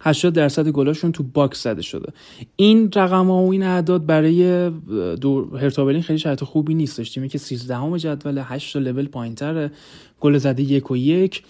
80 0.00 0.34
درصد 0.34 0.68
گلاشون 0.68 1.12
تو 1.12 1.22
box 1.22 1.62
زده 1.62 1.82
شده. 1.82 2.12
این 2.56 2.90
رقم 2.94 3.26
ها 3.26 3.42
و 3.42 3.52
این 3.52 3.62
اعداد 3.62 4.06
برای 4.06 4.70
دو 5.16 5.56
هرتا 5.56 5.73
برلین 5.73 6.02
خیلی 6.02 6.18
شرایط 6.18 6.44
خوبی 6.44 6.74
نیستش 6.74 7.10
تیمی 7.10 7.28
که 7.28 7.38
13 7.38 7.76
همه 7.76 7.98
جدول 7.98 8.38
8 8.38 8.76
لول 8.76 9.06
پایینتره. 9.06 9.72
گل 10.20 10.38
زده 10.38 10.62
یک 10.62 10.90
و 10.90 10.96
یک. 10.96 11.42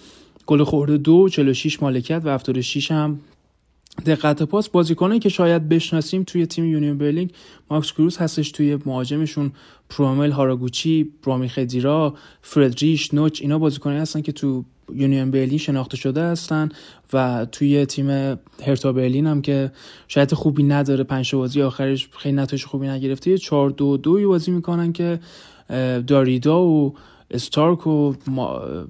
گل 0.47 0.65
خورده 0.65 0.97
دو 0.97 1.29
46 1.29 1.83
مالکیت 1.83 2.23
و 2.25 2.29
76 2.29 2.91
هم 2.91 3.21
دقت 4.07 4.43
پاس. 4.43 4.69
بازیکنایی 4.69 5.21
که 5.21 5.29
شاید 5.29 5.69
بشناسیم 5.69 6.23
توی 6.23 6.47
تیم 6.47 6.65
یونیون 6.65 6.99
برلین 6.99 7.31
ماکس 7.71 7.93
کروز 7.93 8.17
هستش 8.17 8.51
توی 8.51 8.79
مهاجمشون. 8.87 9.53
پرومل 9.91 10.31
هاراگوچی 10.31 11.13
برامی 11.27 11.49
خدیرا 11.49 12.15
فردریش 12.43 13.15
نوچ 13.15 13.43
اینا 13.43 13.59
بازیکنایی 13.59 14.01
هستن 14.01 14.21
که 14.21 14.33
تو 14.33 14.65
یونیون 14.95 15.31
برلین 15.31 15.59
شناخته 15.59 15.97
شده 15.97 16.23
هستن 16.23 16.69
و 17.13 17.47
توی 17.53 17.87
تیم 17.87 18.39
هرتا 18.67 18.93
برلین 18.93 19.27
هم 19.27 19.43
که 19.43 19.73
شاید 20.09 20.35
خوبی 20.35 20.63
نداره. 20.63 21.05
پنج 21.05 21.35
بازی 21.35 21.63
آخرش 21.63 22.09
خیلی 22.19 22.37
نتایج 22.37 22.65
خوبی 22.65 22.89
نگرفته. 22.89 23.31
یه 23.31 23.39
4 23.39 23.71
2 23.71 23.97
2 23.97 24.29
بازی 24.29 24.51
می‌کنن 24.51 24.93
که 24.93 25.21
داریدا 26.07 26.63
و 26.63 26.95
استارک 27.31 27.87
و 27.87 28.15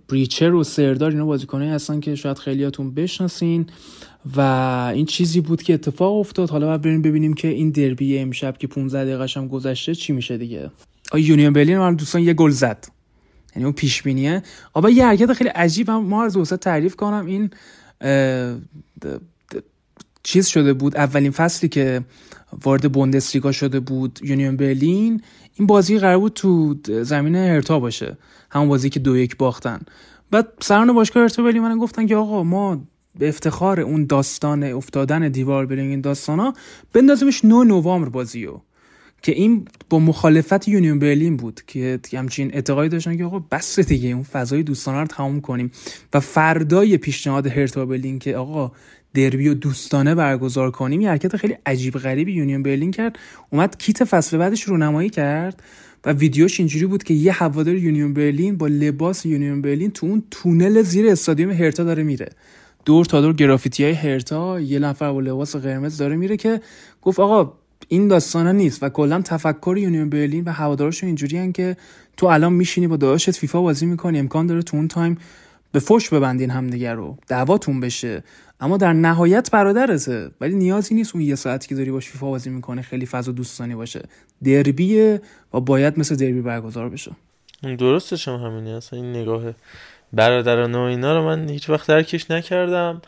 بریچر 0.09 0.55
و 0.55 0.65
سردار 0.65 1.11
اینا 1.11 1.27
بازیکنایی 1.27 1.71
هستن 1.71 2.01
که 2.01 2.15
شاید 2.15 2.39
خیلیاتون 2.39 2.95
بشناسین. 2.95 3.67
و 4.37 4.41
این 4.95 5.07
چیزی 5.07 5.41
بود 5.41 5.63
که 5.63 5.75
اتفاق 5.75 6.17
افتاد. 6.17 6.51
حالا 6.51 6.67
باید 6.67 6.83
بریم 6.83 7.03
ببینیم 7.03 7.35
که 7.35 7.49
این 7.49 7.71
دربی 7.71 8.19
امشب 8.19 8.59
که 8.59 8.67
15 8.67 9.05
دقیقه 9.05 9.41
هم 9.41 9.49
گذشته 9.49 9.95
چی 9.95 10.13
میشه 10.13 10.39
دیگه. 10.39 10.71
آ 11.13 11.19
یونیون 11.19 11.53
برلین 11.53 11.79
من 11.79 11.95
دوستان 11.95 12.23
یه 12.23 12.35
گل 12.35 12.51
زد. 12.51 12.87
یعنی 13.57 13.65
اون 13.65 13.73
پیش 13.73 14.03
بینیه 14.03 14.43
آبا 14.73 14.91
یه 14.91 15.07
حرکت 15.07 15.33
خیلی 15.33 15.51
عجیب 15.51 15.89
هم 15.89 16.05
ما 16.05 16.25
از 16.25 16.37
تعریف 16.37 16.97
کنم. 16.97 17.27
این 17.27 17.51
چیز 20.23 20.47
شده 20.47 20.73
بود. 20.73 20.97
اولین 20.97 21.31
فصلی 21.31 21.69
که 21.69 22.03
وارد 22.65 22.93
بوندسلیگا 22.93 23.53
شده 23.53 23.81
بود 23.81 24.21
یونیون 24.23 24.57
برلین. 24.57 25.23
این 25.55 25.67
بازی 25.67 25.99
قرار 25.99 26.19
بود 26.19 26.33
تو 26.33 26.77
زمین 27.03 27.35
هرتا 27.35 27.81
باشه. 27.81 28.17
همون 28.51 28.69
بازی 28.69 28.91
که 28.91 29.01
دو 29.01 29.17
یک 29.17 29.37
باختن. 29.37 29.81
بعد 30.31 30.49
سران 30.61 30.93
باشگاه 30.93 31.23
هرتا 31.23 31.43
برلین 31.43 31.63
من 31.63 31.79
گفتن 31.79 32.07
که 32.07 32.17
آقا 32.17 32.43
ما 32.43 32.83
به 33.19 33.29
افتخار 33.29 33.81
اون 33.81 34.07
داستان 34.07 34.65
افتادن 34.65 35.29
دیوار 35.29 35.67
بریم 35.67 35.91
این 35.91 36.01
داستانا 36.01 36.55
بندازیمش 36.93 37.45
9 37.45 37.65
نوامبر 37.65 38.09
بازیو. 38.09 38.61
که 39.23 39.33
این 39.33 39.65
با 39.91 39.99
مخالفت 39.99 40.69
یونیون 40.69 40.99
برلین 40.99 41.37
بود 41.37 41.61
که 41.67 42.01
همچین 42.13 42.55
اعتقادی 42.55 42.89
داشتن 42.89 43.17
که 43.17 43.25
آقا 43.25 43.39
بس 43.39 43.81
دیگه 43.81 44.09
اون 44.09 44.23
فضای 44.23 44.63
دوستانه 44.63 45.01
رو 45.01 45.07
تموم 45.07 45.41
کنیم. 45.41 45.71
و 46.15 46.21
فردای 46.21 46.97
پیشنهاد 46.97 47.47
هرتا 47.47 47.87
برلین 47.87 48.19
که 48.19 48.37
آقا 48.37 48.73
دربی 49.15 49.55
دوستانه 49.55 50.15
برگزار 50.15 50.71
کنیم 50.71 51.01
یه 51.01 51.11
حرکت 51.11 51.37
خیلی 51.37 51.57
عجیب 51.67 51.95
غریبی 51.95 52.33
یونیون 52.33 52.63
برلین 52.63 52.91
کرد. 52.91 53.19
اومد 53.51 53.79
کیت 53.79 54.05
فصل 54.05 54.39
بعدش 54.39 54.63
رونمایی 54.63 55.11
کرد 55.11 55.63
و 56.05 56.13
ویدیوش 56.13 56.61
اینجوری 56.61 56.87
بود 56.87 57.03
که 57.03 57.15
یه 57.15 57.33
هوادار 57.33 57.75
یونیون 57.75 58.15
برلین 58.15 58.57
با 58.57 58.67
لباس 58.67 59.27
یونیون 59.27 59.63
برلین 59.63 59.91
تو 59.91 60.07
اون 60.07 60.23
تونل 60.31 60.83
زیر 60.83 61.11
استادیوم 61.11 61.51
هرتا 61.51 61.85
داره 61.85 62.03
میره. 62.03 62.29
دور 62.85 63.05
تا 63.05 63.21
دور 63.21 63.33
گرافیتی 63.33 63.85
های 63.85 63.93
هرتا 63.93 64.61
یه 64.61 64.79
نفر 64.79 65.13
با 65.13 65.21
لباس 65.21 65.57
قرمز 65.57 65.97
داره 65.97 66.17
میره 66.17 66.37
که 66.37 66.61
گفت 67.03 67.21
آقا 67.21 67.53
این 67.89 68.09
دوستانه 68.09 68.53
نیست 68.53 68.83
و 68.83 68.89
کلا 68.89 69.23
تفکر 69.23 69.77
یونیون 69.79 70.11
برلین 70.11 70.45
و 70.45 70.51
هوادارشون 70.51 71.07
اینجوری 71.07 71.53
که 71.53 71.77
تو 72.17 72.27
الان 72.27 72.53
میشینی 72.53 72.87
با 72.87 72.97
داداشت 72.97 73.31
فیفا 73.31 73.63
بازی 73.63 73.87
می‌کنی 73.87 74.19
امکان 74.19 74.47
داره 74.47 74.63
تو 74.63 74.77
اون 74.77 74.89
time 74.89 75.19
به 75.73 75.79
فش 75.79 76.09
ببندین 76.09 76.51
همدیگه 76.51 76.95
رو 76.95 77.17
دعواتون 77.29 77.81
بشه. 77.81 78.25
اما 78.61 78.77
در 78.77 78.93
نهایت 78.93 79.51
برادرته 79.51 80.31
ولی 80.41 80.55
نیازی 80.55 80.95
نیست 80.95 81.15
اون 81.15 81.25
یه 81.25 81.35
ساعتی 81.35 81.69
که 81.69 81.75
داری 81.75 81.91
باش 81.91 82.09
فیفا 82.09 82.31
بازی 82.31 82.51
می‌کنه 82.51 82.83
خیلی 82.83 83.07
فضا 83.07 83.33
دوستانه 83.33 83.75
باشه. 83.75 84.03
دربیه 84.45 85.23
و 85.55 85.61
باید 85.61 85.99
مثل 85.99 86.17
دربی 86.17 86.43
برگزار 86.43 86.89
بشه. 86.89 87.11
درستش 87.63 88.29
هم 88.29 88.35
همینه 88.35 88.71
اصلا 88.71 88.99
این 88.99 89.13
نگاه 89.13 89.43
برادرانه 90.13 90.79
و 90.79 90.81
اینا 90.81 91.19
رو 91.19 91.25
من 91.25 91.49
هیچ 91.49 91.71
وقت 91.71 91.89
درکش 91.89 92.31
نکردم. 92.31 93.03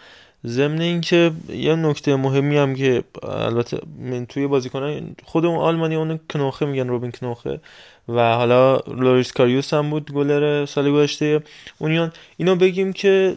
ضمن 0.46 0.80
اینکه 0.80 1.30
یه 1.48 1.74
نکته 1.74 2.16
مهمی 2.16 2.56
هم 2.56 2.74
که 2.74 3.04
البته 3.22 3.78
من 3.98 4.26
توی 4.26 4.46
بازیکنان 4.46 5.16
خود 5.24 5.44
اون 5.44 5.58
آلمانی 5.58 5.94
اون 5.94 6.20
کنوخه 6.30 6.66
میگن 6.66 6.88
روبین 6.88 7.10
کنوخه. 7.10 7.60
و 8.08 8.34
حالا 8.34 8.76
لوریس 8.76 9.32
کاریوس 9.32 9.74
هم 9.74 9.90
بود 9.90 10.12
گلر 10.12 10.66
سال 10.66 10.92
گذشته. 10.92 11.42
اونیون 11.78 12.12
اینو 12.36 12.56
بگیم 12.56 12.92
که 12.92 13.36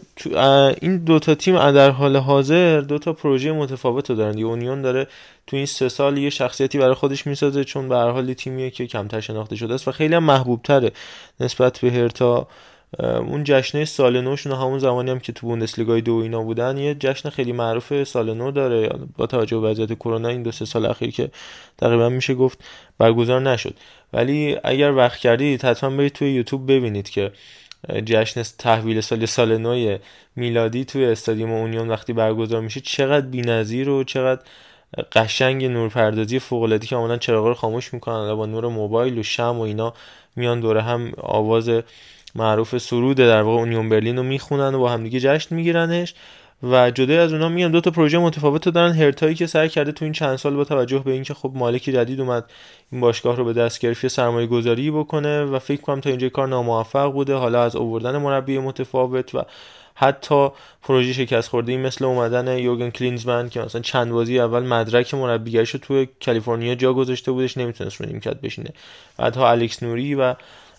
این 0.81 0.97
دوتا 0.97 1.35
تیم 1.35 1.71
در 1.71 1.89
حال 1.89 2.17
حاضر 2.17 2.81
دوتا 2.81 3.13
پروژه 3.13 3.51
متفاوت 3.51 4.09
رو 4.09 4.15
دارن. 4.15 4.43
اونیون 4.43 4.81
داره 4.81 5.07
تو 5.47 5.55
این 5.55 5.65
سه 5.65 5.89
سال 5.89 6.17
یه 6.17 6.29
شخصیتی 6.29 6.77
برای 6.77 6.93
خودش 6.93 7.27
می‌سازه 7.27 7.63
چون 7.63 7.89
به 7.89 7.95
هر 7.95 8.09
حال 8.09 8.33
تیمیه 8.33 8.69
که 8.69 8.87
کمتر 8.87 9.19
شناخته 9.19 9.55
شده 9.55 9.73
است 9.73 9.87
و 9.87 9.91
خیلی 9.91 10.15
هم 10.15 10.23
محبوب 10.23 10.61
تره 10.63 10.91
نسبت 11.39 11.79
به 11.79 11.91
هرتا. 11.91 12.47
اون 12.99 13.43
جشنه 13.43 13.85
سال 13.85 14.21
نوشون 14.21 14.51
همون 14.51 14.79
زمانی 14.79 15.11
هم 15.11 15.19
که 15.19 15.33
تو 15.33 15.47
بوندسلیگای 15.47 16.01
دو 16.01 16.15
اینا 16.15 16.41
بودن 16.41 16.77
یه 16.77 16.95
جشن 16.95 17.29
خیلی 17.29 17.51
معروف 17.51 18.03
سال 18.03 18.33
نو 18.33 18.51
داره. 18.51 18.89
با 19.17 19.27
توجه 19.27 19.59
به 19.59 19.67
وضعیت 19.67 19.93
کرونا 19.93 20.27
این 20.27 20.43
دو 20.43 20.51
سه 20.51 20.65
سال 20.65 20.85
اخیر 20.85 21.11
که 21.11 21.31
تقریبا 21.77 22.09
میشه 22.09 22.33
گفت 22.33 22.63
برگزار 22.97 23.41
نشد. 23.41 23.73
ولی 24.13 24.57
اگر 24.63 24.91
وقت 24.91 25.19
کردید 25.19 25.65
حتما 25.65 25.97
برید 25.97 26.13
توی 26.13 26.33
یوتیوب 26.33 26.71
ببینید 26.71 27.09
که 27.09 27.31
جشن 28.05 28.43
تحویل 28.57 29.01
سال 29.01 29.25
سال 29.25 29.57
نو 29.57 29.97
میلادی 30.35 30.85
توی 30.85 31.05
استادیوم 31.05 31.51
اونیون 31.51 31.89
وقتی 31.89 32.13
برگزار 32.13 32.61
میشه 32.61 32.79
چقدر 32.79 33.25
بی‌نظیر 33.25 33.89
و 33.89 34.03
چقدر 34.03 34.41
قشنگ 35.11 35.65
نورپردازی 35.65 36.39
فوق 36.39 36.63
العاده 36.63 36.87
که 36.87 36.95
عملاً 36.95 37.17
چراغا 37.17 37.47
رو 37.47 37.53
خاموش 37.53 37.93
می‌کنن 37.93 38.35
با 38.35 38.45
نور 38.45 38.67
موبایل 38.67 39.19
و 39.19 39.23
شم 39.23 39.57
و 39.57 39.61
اینا 39.61 39.93
میان 40.35 40.59
دوره 40.59 40.81
هم 40.81 41.11
آواز 41.17 41.69
معروف 42.35 42.77
سرود 42.77 43.17
در 43.17 43.41
واقع 43.41 43.59
اونیون 43.59 43.89
برلین 43.89 44.17
رو 44.17 44.23
می‌خونن 44.23 44.75
و 44.75 44.79
با 44.79 44.89
همدیگه 44.89 45.19
جشن 45.19 45.55
میگیرنش 45.55 46.13
و 46.63 46.91
جدا 46.91 47.23
از 47.23 47.33
اونها 47.33 47.49
میگم 47.49 47.71
دو 47.71 47.81
تا 47.81 47.91
پروژه 47.91 48.17
متفاوت 48.17 48.69
دارن. 48.69 48.91
هرتایی 48.91 49.35
که 49.35 49.47
سعی 49.47 49.69
کرده 49.69 49.91
تو 49.91 50.05
این 50.05 50.11
چند 50.13 50.35
سال 50.35 50.55
با 50.55 50.63
توجه 50.63 50.99
به 50.99 51.11
اینکه 51.11 51.33
خب 51.33 51.51
مالکی 51.55 51.93
جدید 51.93 52.19
اومد 52.19 52.51
این 52.91 53.01
باشگاه 53.01 53.35
رو 53.35 53.45
به 53.45 53.53
دست 53.53 53.79
گرفت 53.79 54.07
سرمایه 54.07 54.47
گذاری 54.47 54.91
بکنه 54.91 55.43
و 55.43 55.59
فکر 55.59 55.81
کنم 55.81 55.99
تا 55.99 56.09
اینجا 56.09 56.29
کار 56.29 56.47
ناموفق 56.47 57.11
بوده. 57.11 57.33
حالا 57.33 57.63
از 57.63 57.75
آوردن 57.75 58.17
مربی 58.17 58.57
متفاوت 58.57 59.35
و 59.35 59.43
حتی 59.95 60.49
پروژه 60.83 61.13
شکست 61.13 61.49
خورده 61.49 61.71
ای 61.71 61.77
مثل 61.77 62.05
اومدن 62.05 62.57
یوگن 62.57 62.89
کلینزمن 62.89 63.49
که 63.49 63.61
مثلا 63.61 63.81
چند 63.81 64.11
بازی 64.11 64.39
اول 64.39 64.63
مدرک 64.63 65.13
مربیگریش 65.13 65.69
رو 65.69 65.79
توی 65.79 66.07
کالیفرنیا 66.25 66.75
جا 66.75 66.93
گذاشته 66.93 67.31
بودش 67.31 67.57
نمی‌تونست 67.57 68.01
رو 68.01 68.07
نیمکت 68.07 68.41
بشینه. 68.41 68.69
بعدها 69.17 69.51
الکس 69.51 69.83
نوری 69.83 70.15
و 70.15 70.35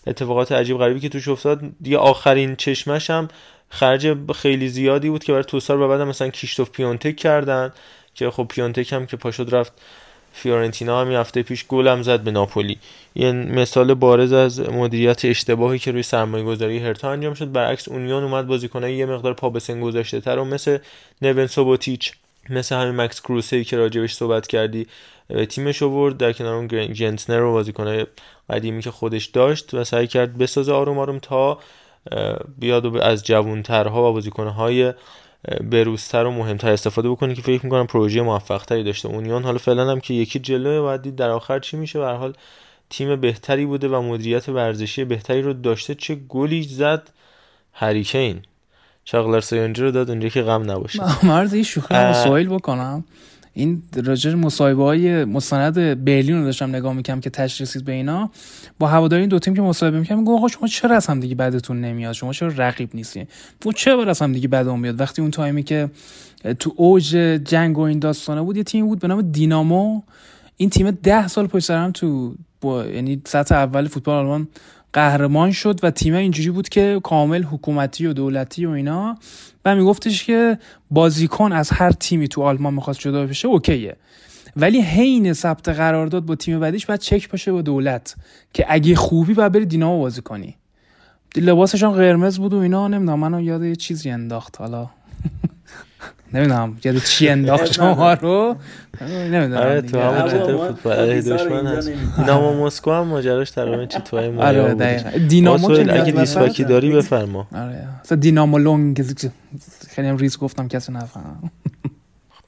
اتفاقات 0.07 0.53
عجیب 0.53 0.79
غریبی 0.79 1.01
که 1.01 1.09
توش 1.09 1.29
افتاد. 1.29 1.61
دیگه 1.81 1.99
آخرین 1.99 2.57
چشمش 2.57 3.11
هم 3.11 3.29
خرج 3.69 4.33
خیلی 4.33 4.69
زیادی 4.69 5.11
بود 5.11 5.25
که 5.25 5.33
برای 5.33 5.45
توسار 5.45 5.81
و 5.81 5.89
بعد 5.89 6.01
مثلا 6.01 6.29
کیشتوف 6.29 6.71
پیونتک 6.71 7.17
کردن 7.17 7.73
که 8.15 8.31
خب 8.31 8.47
پیونتک 8.49 8.93
هم 8.93 9.07
که 9.07 9.17
پاشد 9.17 9.55
رفت 9.55 9.73
فیورنتینا 10.33 11.01
هم 11.01 11.13
هفته 11.13 11.43
پیش 11.43 11.67
گل 11.67 11.89
هم 11.89 12.03
زد 12.03 12.21
به 12.21 12.31
ناپولی. 12.31 12.79
یه 13.15 13.33
مثال 13.33 13.95
بارز 13.95 14.33
از 14.33 14.61
مدیریت 14.61 15.25
اشتباهی 15.25 15.79
که 15.79 15.93
روی 15.93 16.03
سرمایه 16.03 16.45
گذاری 16.45 16.79
هرتا 16.79 17.11
انجام 17.11 17.35
شد. 17.35 17.53
برعکس 17.53 17.89
اونیون 17.89 18.25
اومد 18.25 18.47
بازیکنای 18.47 18.95
یه 18.95 19.07
مقدار 19.07 19.35
پا 19.35 19.51
به 19.51 19.61
سن 19.61 19.81
گذاشته 19.81 20.21
تر 20.21 20.39
و 20.39 20.45
مثل 20.45 20.79
نون 21.23 21.47
سوبوتیچ 21.47 22.13
مثل 22.51 22.77
همین 22.77 22.97
مکس 22.97 23.21
کروسی 23.21 23.65
که 23.65 23.77
راجبش 23.77 24.15
صحبت 24.15 24.47
کردی 24.47 24.87
تیمش 25.49 25.83
آورد. 25.83 26.17
در 26.17 26.33
کنار 26.33 26.55
اون 26.55 26.93
جنتنر 26.93 27.43
و 27.43 27.53
بازیکنای 27.53 28.07
قدیمی 28.51 28.83
که 28.83 28.91
خودش 28.91 29.27
داشت 29.27 29.75
و 29.75 29.85
سعی 29.85 30.07
کرد 30.07 30.39
بسازه 30.39 30.73
آروم 30.73 30.99
آروم 30.99 31.19
تا 31.19 31.59
بیاد 32.59 32.87
و 32.87 33.03
از 33.03 33.25
جوانترها 33.25 34.11
و 34.11 34.13
بازیکنهای 34.13 34.93
بروزتر 35.71 36.25
و 36.25 36.31
مهمتر 36.31 36.71
استفاده 36.71 37.11
بکنه 37.11 37.35
که 37.35 37.43
فکر 37.43 37.65
می‌کنم 37.65 37.87
پروژه 37.87 38.23
موفق 38.23 38.63
تری 38.63 38.85
داشته. 38.85 39.09
اونیون 39.09 39.43
حالا 39.43 39.59
فعلا 39.59 39.91
هم 39.91 40.01
که 40.01 40.15
یکی 40.15 40.39
جلوه 40.39 40.95
و 40.95 40.99
دید 40.99 41.17
در 41.17 41.31
آخر 41.31 41.59
چی 41.59 41.77
میشه؟ 41.77 41.99
به 41.99 42.07
حال 42.07 42.33
تیم 42.91 43.21
بهتری 43.21 43.67
بوده 43.67 43.89
و 43.89 44.03
مدیریت 44.03 44.49
ورزشی 44.49 45.05
بهتری 45.05 45.43
رو 45.43 45.53
داشته. 45.53 45.95
چه 45.95 46.15
گلی 46.15 46.63
زد؟ 46.63 47.11
هریکین. 47.73 48.41
چاقلر 49.05 49.41
سیانجی 49.41 49.83
رو 49.83 49.91
داد 49.91 50.11
اونجا 50.11 50.29
که 50.29 50.43
غم 50.43 50.71
نباشه. 50.71 51.27
مرز 51.27 51.55
این 51.55 51.63
شوخی 51.63 52.13
سوال 52.13 52.45
بکنم. 52.45 53.05
این 53.59 53.83
راجر 54.05 54.35
مصاحبه 54.35 54.83
های 54.83 55.25
مستند 55.25 56.05
برلین 56.05 56.39
رو 56.39 56.45
داشتم 56.45 56.69
نگاه 56.69 56.93
می‌کنم 56.93 57.21
که 57.21 57.31
تشخیص 57.31 57.77
به 57.77 57.93
اینا. 57.93 58.31
با 58.79 58.87
هواداری 58.87 59.21
این 59.21 59.29
دو 59.29 59.39
تیم 59.39 59.55
که 59.55 59.63
مصاحبه 59.63 59.99
می‌کنم 59.99 60.19
میگم 60.19 60.35
آقا 60.35 60.49
شما 60.49 60.69
چرا 60.69 60.97
از 60.97 61.07
هم 61.07 61.21
دیگه 61.21 61.35
بعدتون 61.35 61.81
نمیاد؟ 61.81 62.13
شما 62.13 62.33
چرا 62.33 62.53
رقیب 62.57 62.91
نیستین؟ 62.95 63.27
و 63.67 63.73
چرا 63.73 64.05
از 64.05 64.23
هم 64.23 64.33
دیگه 64.33 64.49
بعدمون 64.49 64.81
میاد 64.81 65.01
وقتی 65.01 65.23
اون 65.23 65.31
تایمی 65.31 65.63
که 65.63 65.91
تو 66.59 66.73
اوج 66.77 67.11
جنگ 67.45 67.79
و 67.79 67.81
این 67.81 67.99
داستانه 67.99 68.43
بود 68.43 68.57
یه 68.57 68.63
تیم 68.63 68.87
بود 68.87 68.99
به 68.99 69.09
نام 69.09 69.23
دینامو. 69.23 70.03
این 70.57 70.71
تیم 70.71 70.91
ده 70.91 71.29
سال 71.29 71.47
پشت 71.47 71.65
سر 71.65 71.85
هم 71.85 71.93
تو 71.93 72.35
با 72.61 72.87
یعنی 72.87 73.23
سطح 73.27 73.55
اول 73.55 73.89
فوتبال 73.89 74.17
آلمان 74.17 74.49
قهرمان 74.93 75.53
شد 75.53 75.81
و 75.83 75.91
تیم 75.91 76.15
اینجوری 76.15 76.51
بود 76.51 76.69
که 76.69 77.01
کامل 77.03 77.43
حکومتی 77.43 78.07
و 78.07 78.13
دولتی 78.13 78.67
و 78.67 78.71
اینا. 78.71 79.19
و 79.67 79.75
میگفتش 79.75 80.25
که 80.25 80.59
بازیکن 80.91 81.53
از 81.53 81.71
هر 81.71 81.91
تیمی 81.91 82.29
تو 82.29 82.43
آلمان 82.43 82.75
می‌خواست 82.75 83.01
جدا 83.01 83.27
بشه 83.27 83.49
اوکیه. 83.49 83.97
ولی 84.57 84.81
حین 84.81 85.33
ثبت 85.33 85.69
قرارداد 85.69 86.25
با 86.25 86.35
تیم 86.35 86.61
بعدیش 86.61 86.87
باید 86.87 87.01
چک 87.01 87.31
باشه 87.31 87.53
با 87.53 87.63
دولت 87.63 88.15
که 88.53 88.67
اگه 88.69 88.95
خوبی 88.95 89.35
باید 89.35 89.53
بری 89.53 89.67
دینامو 89.67 89.99
بازی 89.99 90.23
کنی. 90.23 90.57
لباسشون 91.37 91.93
قرمز 91.93 92.39
بود 92.39 92.55
و 92.55 92.59
اینا 92.59 92.89
نمی‌دونم 92.89 93.19
منو 93.19 93.41
یاد 93.41 93.65
یه 93.65 93.77
چیزی 93.77 94.11
انداخت 94.11 94.61
حالا. 94.61 94.91
نمی‌دونم 96.37 96.77
یاد 96.85 96.97
چی 96.99 97.29
انداخت 97.29 97.73
شما 97.77 98.13
رو 98.15 98.57
نمی‌دونم 99.01 99.61
آره 99.63 99.81
تو 99.83 100.01
همون 100.01 100.29
چطور 100.31 100.69
فوتبال 100.69 101.21
دشمن 101.21 101.67
هست. 101.67 101.91
دینامو 102.17 102.67
مسکو 102.67 102.93
هم 102.93 103.07
ماجراش 103.07 103.51
تقریبا 103.51 103.87
چی 103.87 103.99
تو 103.99 104.19
های 104.19 104.39
آره 104.39 104.75
دقیقاً. 104.75 105.11
دینامو 105.29 105.71
اگه 105.71 106.13
میسواکی 106.13 106.65
داری 106.65 106.91
بفرما. 106.91 107.49
آره. 107.55 107.89
مثلا 108.05 108.19
دینامو 108.19 108.59
لونگ 108.59 109.05
خیلی 109.89 110.09
هم 110.09 110.17
ریز 110.17 110.39
گفتم 110.39 110.69
کسی 110.69 110.93
نفهم 110.93 111.51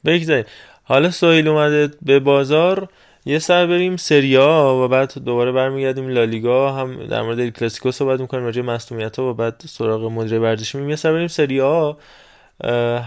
بگذاریم. 0.05 0.45
حالا 0.83 1.11
سویل 1.11 1.49
اومده 1.49 1.91
به 2.03 2.21
بازار. 2.21 2.89
یه 3.27 3.39
سر 3.39 3.67
بریم 3.67 3.97
سریا 3.97 4.81
و 4.85 4.89
بعد 4.89 5.13
دوباره 5.25 5.53
برمیگردیم 5.53 6.09
لالیگا. 6.09 6.73
هم 6.73 7.07
در 7.07 7.23
مورد 7.23 7.41
ال 7.41 7.51
کلاسیکو 7.51 7.91
صحبت 7.91 8.21
می‌کنیم 8.21 8.45
راجع 8.45 8.63
مصونیت 8.63 9.19
ها 9.19 9.31
و 9.31 9.35
بعد 9.35 9.63
سراغ 9.67 10.05
مدیر 10.11 10.39
ورزشی 10.39 10.79
میریم. 10.79 10.91
یه 10.91 10.97
سر 10.97 11.13
بریم 11.13 11.29
سریا 11.29 11.97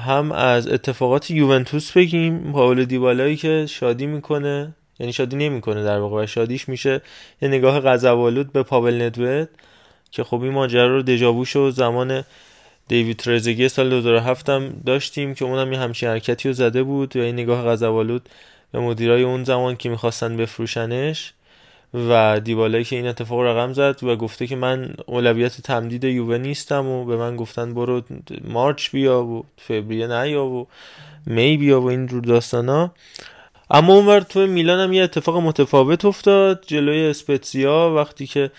هم 0.06 0.32
از 0.32 0.68
اتفاقات 0.68 1.32
یوونتوس 1.32 1.91
بگیم. 1.91 2.52
پاولو 2.52 2.86
دیبالایی 2.86 3.36
که 3.36 3.66
شادی 3.70 4.06
می‌کنه 4.06 4.74
یعنی 4.99 5.14
شادی 5.14 5.36
نمی‌کنه 5.36 5.84
در 5.84 5.99
واقع 5.99 6.26
شادیش 6.26 6.70
میشه 6.70 7.02
یه 7.41 7.49
نگاه 7.49 7.80
غضب‌آلود 7.80 8.52
به 8.52 8.64
پاول 8.64 9.02
ندوید 9.02 9.49
که 10.12 10.24
خب 10.24 10.41
این 10.41 10.52
ماجرا 10.52 10.88
رو 10.88 11.02
دژاوو 11.02 11.45
شد 11.45 11.74
زمان 11.76 12.24
دیوید 12.88 13.18
ترزگی 13.18 13.70
سال 13.70 13.89
2007 13.89 14.49
هم 14.49 14.70
داشتیم 14.86 15.34
که 15.34 15.45
اونم 15.45 15.74
یه 15.74 15.80
همچین 15.80 16.10
حرکتی 16.10 16.49
رو 16.49 16.54
زده 16.54 16.84
بود 16.84 17.16
و 17.18 17.20
این 17.20 17.36
نگاه 17.36 17.66
غضب‌آلود 17.66 18.30
به 18.72 18.80
مدیرای 18.80 19.24
اون 19.24 19.43
زمان 19.43 19.76
که 19.76 19.89
می‌خواستن 19.89 20.38
بفروشنش. 20.38 21.34
و 21.94 22.39
دیبالایی 22.39 22.84
که 22.84 22.96
این 22.96 23.08
اتفاق 23.08 23.39
رقم 23.39 23.74
زد 23.74 24.04
و 24.04 24.16
گفته 24.16 24.48
که 24.48 24.56
من 24.56 24.94
اولویت 25.06 25.62
تمدید 25.62 26.04
یووه 26.04 26.38
نیستم 26.38 26.88
و 26.88 27.06
به 27.06 27.18
من 27.18 27.36
گفتن 27.36 27.74
برو 27.74 28.02
مارچ 28.44 28.92
بیا 28.92 29.24
و 29.24 29.46
فوریه 29.58 30.08
نیا 30.08 30.46
و 30.46 30.68
می 31.26 31.58
بیا 31.58 31.82
و 31.82 31.89
این 31.89 32.08
جور 32.08 32.24
داستانا 32.24 32.92
اما 33.72 33.94
اونور 33.94 34.20
تو 34.22 34.48
میلان 34.48 34.80
هم 34.80 34.94
یه 34.94 35.04
اتفاق 35.04 35.38
متفاوت 35.38 36.06
افتاد 36.06 36.64
جلوی 36.68 37.06
اسپتزیا 37.06 37.94
وقتی 37.96 38.28
که 38.28 38.52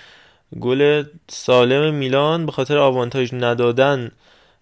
گل 0.60 1.04
سالم 1.28 1.94
میلان 1.94 2.46
به 2.46 2.52
خاطر 2.52 2.78
آوانتاژ 2.78 3.34
ندادن 3.34 4.10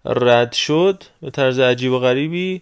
رد 0.05 0.51
شد 0.53 1.03
به 1.21 1.29
طرز 1.29 1.59
عجیب 1.59 1.91
و 1.91 1.99
غریبی. 1.99 2.61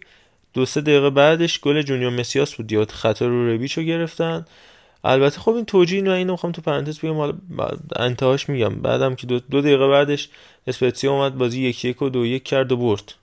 دو 0.53 0.66
سه 0.66 0.82
دقیقه 0.82 1.10
بعدش 1.10 1.60
گل 1.60 1.82
جونیور 1.82 2.14
مسیاس 2.14 2.55
بود. 2.55 2.68
دیات 2.68 2.91
خطر 2.91 3.28
رو 3.28 3.53
ربیچو 3.53 3.82
گرفتن. 3.82 4.45
البته 5.03 5.39
خب 5.39 5.51
این 5.51 5.65
توجیه 5.65 6.03
و 6.03 6.09
اینو 6.09 6.31
می‌خوام 6.31 6.51
تو 6.51 6.61
پرانتز 6.61 6.99
بگم. 6.99 7.17
حالا 7.17 7.33
انتهاش 7.95 8.49
میگم. 8.49 8.75
بعدم 8.75 9.15
که 9.15 9.27
دو, 9.27 9.39
دو 9.39 9.61
دقیقه 9.61 9.87
بعدش 9.87 10.29
اسپتزیا 10.67 11.11
اومد 11.11 11.37
بازی 11.37 11.61
یک 11.61 11.85
یک 11.85 12.01
و 12.01 12.09
دو 12.09 12.25
یک 12.25 12.43
کرد 12.43 12.71
و 12.71 12.77
برد. 12.77 13.13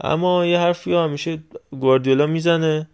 اما 0.00 0.46
یه 0.46 0.58
حرفی 0.58 0.94
همیشه 0.94 1.38
گواردیولا 1.70 2.26
می‌زنه. 2.26 2.88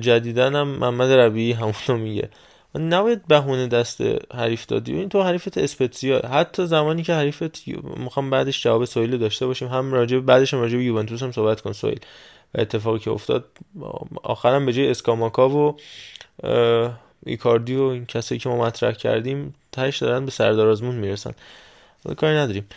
جدیدن 0.00 0.56
هم 0.56 0.68
محمد 0.68 1.10
ربیعی 1.10 1.52
همونو 1.52 2.04
میگه. 2.04 2.28
نباید 2.74 3.26
بهونه 3.26 3.66
دست 3.66 4.00
حریف 4.34 4.66
دادی. 4.66 4.94
این 4.94 5.08
تو 5.08 5.22
حریفت 5.22 5.58
اسپتزیا. 5.58 6.20
حتی 6.20 6.66
زمانی 6.66 7.02
که 7.02 7.14
حریفت 7.14 7.68
می‌خوام 7.96 8.30
بعدش 8.30 8.62
جواب 8.62 8.84
سویل 8.84 9.18
داشته 9.18 9.46
باشیم. 9.46 9.68
هم 9.68 9.92
راجع 9.92 10.18
بعدش 10.18 10.54
هم 10.54 10.60
راجع 10.60 10.76
به 10.76 10.84
یوونتوس 10.84 11.22
هم 11.22 11.32
صحبت 11.32 11.60
کن 11.60 11.72
سویل 11.72 12.00
و 12.54 12.60
اتفاقی 12.60 12.98
که 12.98 13.10
افتاد. 13.10 13.44
آخرم 14.22 14.66
به 14.66 14.72
جای 14.72 14.90
اسکاماکا 14.90 15.48
و 15.48 15.76
ایکاردی 17.26 17.76
و 17.76 17.82
این 17.82 18.06
کسایی 18.06 18.38
که 18.38 18.48
ما 18.48 18.56
مطرح 18.56 18.92
کردیم 18.92 19.54
تهش 19.72 19.98
دارن 19.98 20.24
به 20.24 20.30
سردار 20.30 20.68
آزمون 20.68 20.94
می‌رسن. 20.94 21.32
کاری 22.16 22.36
نداریم. 22.36 22.68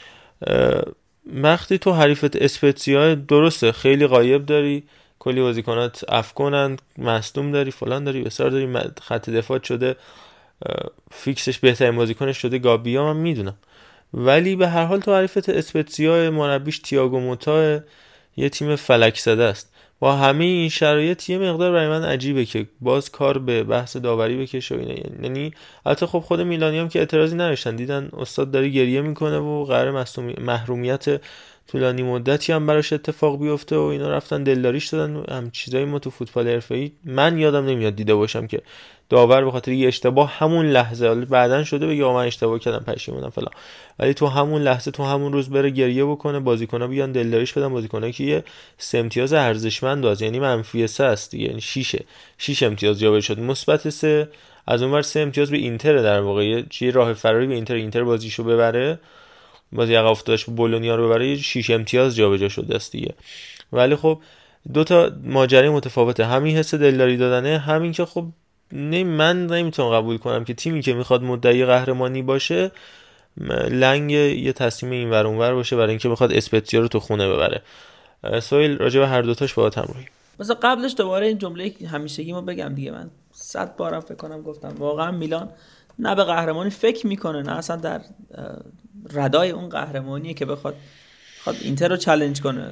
وقتی 1.33 1.77
تو 1.77 1.91
حریفت 1.91 2.35
اسپتزیا 2.35 3.15
درسته. 3.15 3.71
خیلی 3.71 4.07
قایب 4.07 4.45
داری. 4.45 4.83
کلی 5.19 5.41
بازیکنات 5.41 6.03
افکنن 6.09 6.77
مصدوم 6.97 7.51
داری. 7.51 7.71
فلان 7.71 8.03
داری. 8.03 8.21
بسیار 8.21 8.49
داری. 8.49 8.77
خط 9.01 9.29
دفاع 9.29 9.59
شده. 9.63 9.95
فیکسش 11.11 11.57
بهترین 11.59 11.95
بازیکنش 11.95 12.37
شده 12.37 12.59
گابیا. 12.59 13.13
من 13.13 13.19
می‌دونم. 13.19 13.55
ولی 14.13 14.55
به 14.55 14.67
هر 14.67 14.85
حال 14.85 14.99
تو 14.99 15.15
حریفت 15.15 15.49
اسپتزیا 15.49 16.31
مربیش 16.31 16.79
تییاگو 16.79 17.19
موتا 17.19 17.79
یه 18.37 18.49
تیم 18.49 18.75
فلک 18.75 19.19
زده 19.19 19.43
است. 19.43 19.70
با 20.01 20.15
همه 20.15 20.43
این 20.43 20.69
شرایط 20.69 21.29
یه 21.29 21.37
مقدار 21.37 21.71
برای 21.71 21.87
من 21.87 22.03
عجیبه 22.05 22.45
که 22.45 22.67
باز 22.81 23.11
کار 23.11 23.37
به 23.37 23.63
بحث 23.63 23.97
داوری 23.97 24.37
بکشه 24.37 24.75
و 24.75 24.79
اینه 24.79 25.03
یعنی 25.23 25.53
البته 25.85 26.05
خب 26.05 26.19
خود 26.19 26.41
میلانی 26.41 26.79
هم 26.79 26.89
که 26.89 26.99
اعتراضی 26.99 27.35
نداشتن. 27.35 27.75
دیدن 27.75 28.09
استاد 28.17 28.51
داره 28.51 28.69
گریه 28.69 29.01
می‌کنه 29.01 29.37
و 29.37 29.65
قرار 29.65 30.05
محرومیت 30.41 31.21
طولانی 31.67 32.03
مدتی 32.03 32.53
هم 32.53 32.67
براش 32.67 32.93
اتفاق 32.93 33.39
بیفته 33.39 33.77
و 33.77 33.81
اینا 33.81 34.09
رفتن 34.09 34.43
دلداریش 34.43 34.87
دادن. 34.87 35.23
هم 35.29 35.51
چیزایی 35.51 35.85
ما 35.85 35.99
تو 35.99 36.09
فوتبال 36.09 36.47
حرفه‌ای 36.47 36.91
من 37.05 37.37
یادم 37.37 37.65
نمیاد 37.65 37.95
دیده 37.95 38.15
باشم 38.15 38.47
که 38.47 38.61
داور 39.09 39.45
به 39.45 39.51
خاطر 39.51 39.71
یه 39.71 39.87
اشتباه 39.87 40.31
همون 40.37 40.65
لحظه 40.65 41.15
بعدا 41.15 41.63
شده 41.63 41.87
بگه 41.87 42.03
من 42.03 42.25
اشتباه 42.25 42.59
کردم 42.59 42.93
پشیمونم 42.93 43.29
فلان. 43.29 43.51
ولی 43.99 44.13
تو 44.13 44.27
همون 44.27 44.61
لحظه 44.61 44.91
تو 44.91 45.03
همون 45.03 45.33
روز 45.33 45.49
بره 45.49 45.69
گریه 45.69 46.05
بکنه 46.05 46.39
بازیکن‌ها 46.39 46.87
بیان 46.87 47.11
دلداریش 47.11 47.53
بدن 47.53 47.67
بازیکنایی 47.67 48.13
که 48.13 48.23
یه 48.23 48.43
سه 48.77 48.97
امتیاز 48.97 49.33
ارزشمند 49.33 50.03
داشت 50.03 50.21
یعنی 50.21 50.39
منفی 50.39 50.87
3 50.87 51.03
است 51.03 51.31
دیگه 51.31 51.45
یعنی 51.45 51.61
6 51.61 51.95
6 52.37 52.63
امتیاز 52.63 52.99
جابر 52.99 53.19
شد. 53.19 53.39
مثبت 53.39 53.89
3 53.89 54.29
از 54.67 54.81
اونور 54.81 55.01
سه 55.01 55.19
امتیاز 55.19 55.51
به 55.51 55.57
اینتر 55.57 55.97
در 55.97 56.21
واقع 56.21 56.63
یه 56.81 56.91
راه 56.91 57.13
فراری 57.13 57.47
به 57.47 57.53
اینتر 57.53 57.73
اینتر 57.73 58.03
بازیشو 58.03 58.43
ببره. 58.43 58.99
بازی 59.73 59.95
عقب 59.95 60.07
افتادش 60.07 60.45
بولونیا 60.45 60.95
رو 60.95 61.07
ببره 61.07 61.35
6 61.35 61.69
امتیاز 61.69 62.15
جابجا 62.15 62.49
شده 62.49 62.75
است 62.75 62.91
دیگه. 62.91 63.13
ولی 63.73 63.95
خب 63.95 64.19
دو 64.73 64.83
تا 64.83 65.11
ماجرای 65.23 65.69
متفاوته. 65.69 66.25
همین 66.25 66.57
حس 66.57 66.75
دلداری 66.75 67.17
دادنه 67.17 67.57
همین 67.57 67.91
که 67.91 68.05
خب 68.05 68.25
نه 68.71 69.03
من 69.03 69.45
نمی‌تونم 69.45 69.89
قبول 69.89 70.17
کنم 70.17 70.43
که 70.43 70.53
تیمی 70.53 70.81
که 70.81 70.93
می‌خواد 70.93 71.23
مدعی 71.23 71.65
قهرمانی 71.65 72.21
باشه 72.21 72.71
لنگ 73.69 74.11
یه 74.11 74.53
تصمیم 74.53 74.91
این 74.91 75.09
ور 75.09 75.27
اونور 75.27 75.53
باشه 75.53 75.75
برای 75.75 75.89
اینکه 75.89 76.09
بخواد 76.09 76.31
اسپتزیا 76.31 76.79
رو 76.79 76.87
تو 76.87 76.99
خونه 76.99 77.29
ببره. 77.29 77.61
سویل 78.39 78.77
راجع 78.77 78.99
به 78.99 79.07
هر 79.07 79.21
دوتاش 79.21 79.53
باهات 79.53 79.77
همراهی. 79.77 80.05
مثلا 80.39 80.55
قبلش 80.61 80.93
دوباره 80.97 81.27
این 81.27 81.37
جمله 81.37 81.73
همیشگی 81.91 82.33
ما 82.33 82.41
بگم 82.41 82.75
دیگه. 82.75 82.91
من 82.91 83.09
صد 83.31 83.75
بارم 83.75 83.99
فکر 83.99 84.15
کنم 84.15 84.41
گفتم. 84.41 84.75
واقعا 84.77 85.11
میلان 85.11 85.49
نه 85.99 86.15
به 86.15 86.23
قهرمانی 86.23 86.69
فکر 86.69 87.07
می‌کنه 87.07 87.41
نه 87.41 87.51
اصلا 87.51 87.75
در 87.75 88.01
ردای 89.13 89.49
اون 89.49 89.69
قهرمانیه 89.69 90.33
که 90.33 90.45
بخواد 90.45 90.75
خود 91.43 91.55
اینتر 91.61 91.87
رو 91.87 91.97
چالش 91.97 92.41
کنه. 92.41 92.71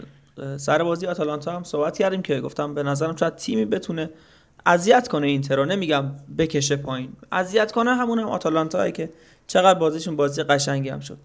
سر 0.58 0.84
بازی 0.84 1.08
آتالانتا 1.08 1.52
هم 1.52 1.64
صحبت 1.64 1.98
کردیم 1.98 2.22
که 2.22 2.42
گفتم 2.42 2.74
به 2.74 2.84
نظرم 2.84 3.16
شاید 3.16 3.36
تیمی 3.36 3.66
بتونه 3.66 4.10
اذیت 4.66 5.08
کنه 5.08 5.28
اینتر 5.28 5.56
رو. 5.56 5.66
نمیگم 5.66 6.12
بکشه 6.38 6.76
پایین. 6.76 7.14
اذیت 7.32 7.72
کنه 7.72 7.96
همون 7.96 8.20
هم 8.20 8.28
آتالانتا 8.28 8.90
که 8.90 9.10
چقدر 9.48 9.80
بازیشون 9.80 10.16
بازی 10.16 10.44
قشنگی 10.44 10.90
هم 10.90 11.00
شد. 11.00 11.18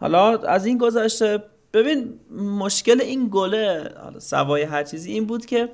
حالا 0.00 0.38
از 0.38 0.66
این 0.66 0.78
گذشته 0.78 1.42
ببین 1.72 2.14
مشکل 2.58 3.00
این 3.00 3.28
گله 3.32 3.90
سوای 4.18 4.62
هر 4.62 4.84
چیزی 4.84 5.12
این 5.12 5.26
بود 5.26 5.46
که 5.46 5.68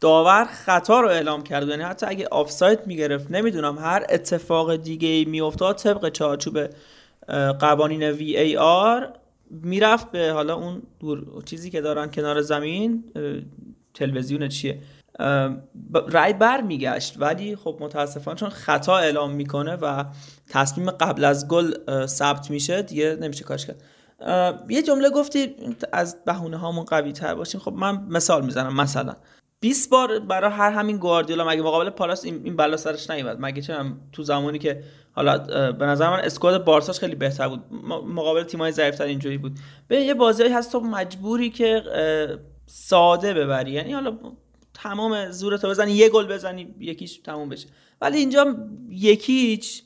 داور 0.00 0.44
خطا 0.44 1.00
رو 1.00 1.08
اعلام 1.08 1.42
کرد. 1.42 1.68
یعنی 1.68 1.82
حتی 1.82 2.06
اگه 2.06 2.28
آفساید 2.30 2.86
می‌گرفت 2.86 3.30
نمی‌دونم 3.30 3.78
هر 3.78 4.06
اتفاق 4.10 4.76
دیگه 4.76 5.08
ای 5.08 5.24
میافتاد 5.24 5.76
طبق 5.76 6.08
چارچوب 6.08 6.58
قوانین 7.58 8.02
وی 8.02 8.36
ای 8.36 8.56
آر 8.56 9.12
می‌رفت 9.50 10.10
به 10.10 10.30
حالا 10.30 10.54
اون 10.54 10.82
دور 11.00 11.42
چیزی 11.44 11.70
که 11.70 11.80
دارن 11.80 12.10
کنار 12.10 12.40
زمین 12.40 13.04
تلویزیون 13.94 14.48
چیه؟ 14.48 14.78
رای 16.08 16.32
بر 16.32 16.60
میگشت 16.60 17.14
ولی 17.18 17.56
خب 17.56 17.76
متاسفانه 17.80 18.38
چون 18.38 18.48
خطا 18.48 18.98
اعلام 18.98 19.30
می‌کنه 19.30 19.76
و 19.76 20.04
تصمیم 20.48 20.90
قبل 20.90 21.24
از 21.24 21.48
گل 21.48 21.72
ثبت 22.06 22.50
میشه 22.50 22.82
دیگه 22.82 23.18
نمیشه 23.20 23.44
کارش 23.44 23.66
کرد. 23.66 23.82
یه 24.68 24.82
جمله 24.82 25.10
گفتی 25.10 25.54
از 25.92 26.24
بهونه 26.24 26.56
هامون 26.56 26.84
قوی 26.84 27.12
تر 27.12 27.34
باشیم. 27.34 27.60
خب 27.60 27.72
من 27.72 28.06
مثال 28.08 28.44
می‌زنم 28.44 28.76
مثلا. 28.76 29.16
20 29.60 29.90
بار 29.90 30.18
برای 30.18 30.50
هر 30.50 30.70
همین 30.70 30.96
گواردیولا 30.96 31.48
مگه 31.48 31.62
مقابل 31.62 31.90
پالاس 31.90 32.24
این 32.24 32.56
بلا 32.56 32.76
سرش 32.76 33.10
نیومد؟ 33.10 33.36
مگه 33.40 33.62
چه 33.62 33.74
تو 34.12 34.22
زمانی 34.22 34.58
که 34.58 34.82
حالا 35.12 35.38
به 35.72 35.86
نظر 35.86 36.10
من 36.10 36.20
اسکواد 36.20 36.64
بارساش 36.64 36.98
خیلی 36.98 37.14
بهتر 37.14 37.48
بود. 37.48 37.64
مقابل 38.06 38.42
تیمای 38.42 38.72
ضعیفتر 38.72 39.04
اینجوری 39.04 39.38
بود. 39.38 39.58
به 39.88 40.00
یه 40.00 40.14
بازی 40.14 40.42
هست 40.42 40.72
تو 40.72 40.80
مجبوری 40.80 41.50
که 41.50 41.82
ساده 42.66 43.34
ببری. 43.34 43.70
یعنی 43.70 43.92
حالا 43.92 44.18
تمام 44.74 45.30
زورتو 45.30 45.68
بزنی 45.68 45.92
یه 45.92 46.08
گل 46.08 46.26
بزنی 46.26 46.74
یکیش 46.78 47.18
تموم 47.18 47.48
بشه. 47.48 47.68
ولی 48.00 48.18
اینجا 48.18 48.56
یکیچ 48.88 49.82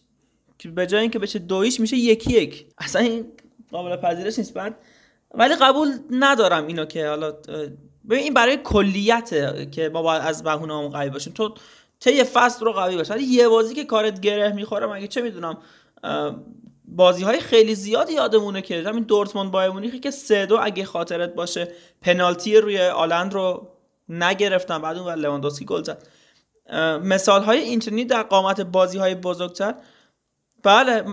که 0.59 0.69
به 0.69 0.87
جای 0.87 1.01
اینکه 1.01 1.19
بشه 1.19 1.39
دویش 1.39 1.81
میشه 1.81 1.97
یکی 1.97 2.33
یک. 2.33 2.67
اصلا 2.79 3.03
این 3.03 3.25
قابل 3.71 3.97
پذیرش 3.97 4.39
نیست. 4.39 4.55
بعد 4.55 4.77
ولی 5.35 5.55
قبول 5.55 5.89
ندارم 6.11 6.67
اینو 6.67 6.85
که 6.85 7.09
حالا 7.09 7.33
ببین 8.11 8.23
این 8.23 8.35
برای 8.35 8.57
کلیته 8.57 9.69
که 9.73 9.89
ما 9.89 10.03
باید 10.03 10.23
از 10.23 10.43
بهونه 10.43 10.75
همون 10.75 10.91
قوی 10.91 11.11
باشیم. 11.11 11.33
تو 11.33 11.55
طی 12.01 12.25
فصل 12.25 12.65
رو 12.65 12.73
قوی 12.73 12.97
باشه 12.97 13.15
ولی 13.15 13.25
یه 13.25 13.49
بازی 13.49 13.75
که 13.75 13.85
کارت 13.85 14.21
گره 14.21 14.53
می‌خوره 14.53 14.87
مگه 14.87 15.07
چه 15.07 15.23
می‌دونم 15.23 15.59
بازی 16.85 17.25
های 17.25 17.41
خیلی 17.41 17.75
زیادی 17.75 18.13
یادمونه 18.13 18.63
که 18.63 18.83
همین 18.87 19.05
دورتموند 19.05 19.51
بایر 19.51 19.71
مونیخی 19.71 20.01
که 20.01 20.11
سه 20.11 20.47
دو 20.47 20.59
اگه 20.63 20.85
خاطرت 20.85 21.35
باشه 21.35 21.69
پنالتی 22.01 22.57
روی 22.57 22.81
آلند 22.81 23.35
رو 23.35 23.69
نگرفتن. 24.09 24.79
بعد 24.79 24.99
اون 24.99 25.15
لواندوسکی 25.15 25.65
گل 25.65 25.83
زد. 25.83 26.09
مثال 27.03 27.43
های 27.43 27.59
اینترنی 27.59 28.05
در 28.05 28.23
قامت 28.23 28.61
بازی 28.61 28.99
های 28.99 29.15
بزرگتر. 29.15 29.75
بله 30.63 31.05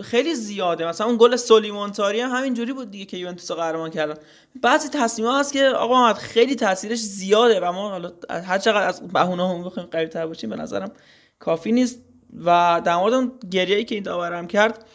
خیلی 0.00 0.34
زیاده. 0.34 0.88
مثلا 0.88 1.06
اون 1.06 1.16
گل 1.16 1.36
سولیمونتاری 1.36 2.20
هم 2.20 2.30
همینجوری 2.30 2.72
بود 2.72 2.90
دیگه 2.90 3.04
که 3.04 3.16
یوونتوس 3.16 3.52
قهرمان 3.52 3.90
کردن. 3.90 4.14
بعضی 4.62 4.88
تصمیمات 4.88 5.40
هست 5.40 5.52
که 5.52 5.64
آقا 5.64 5.94
محمد 5.94 6.16
خیلی 6.16 6.54
تاثیرش 6.54 6.98
زیاده 6.98 7.60
و 7.60 7.72
ما 7.72 7.90
حالا 7.90 8.12
هر 8.30 8.58
چقدر 8.58 8.88
از 8.88 9.08
بهونه 9.08 9.48
هم 9.48 9.64
بخوایم 9.64 9.88
قوی 9.92 10.06
تر 10.06 10.26
باشیم 10.26 10.50
به 10.50 10.56
نظرم 10.56 10.92
کافی 11.38 11.72
نیست. 11.72 11.98
و 12.44 12.80
در 12.84 12.96
مورد 12.96 13.14
اون 13.14 13.32
گریه‌ای 13.50 13.84
که 13.84 13.94
این 13.94 14.04
داورم 14.04 14.46
کرد 14.46 14.86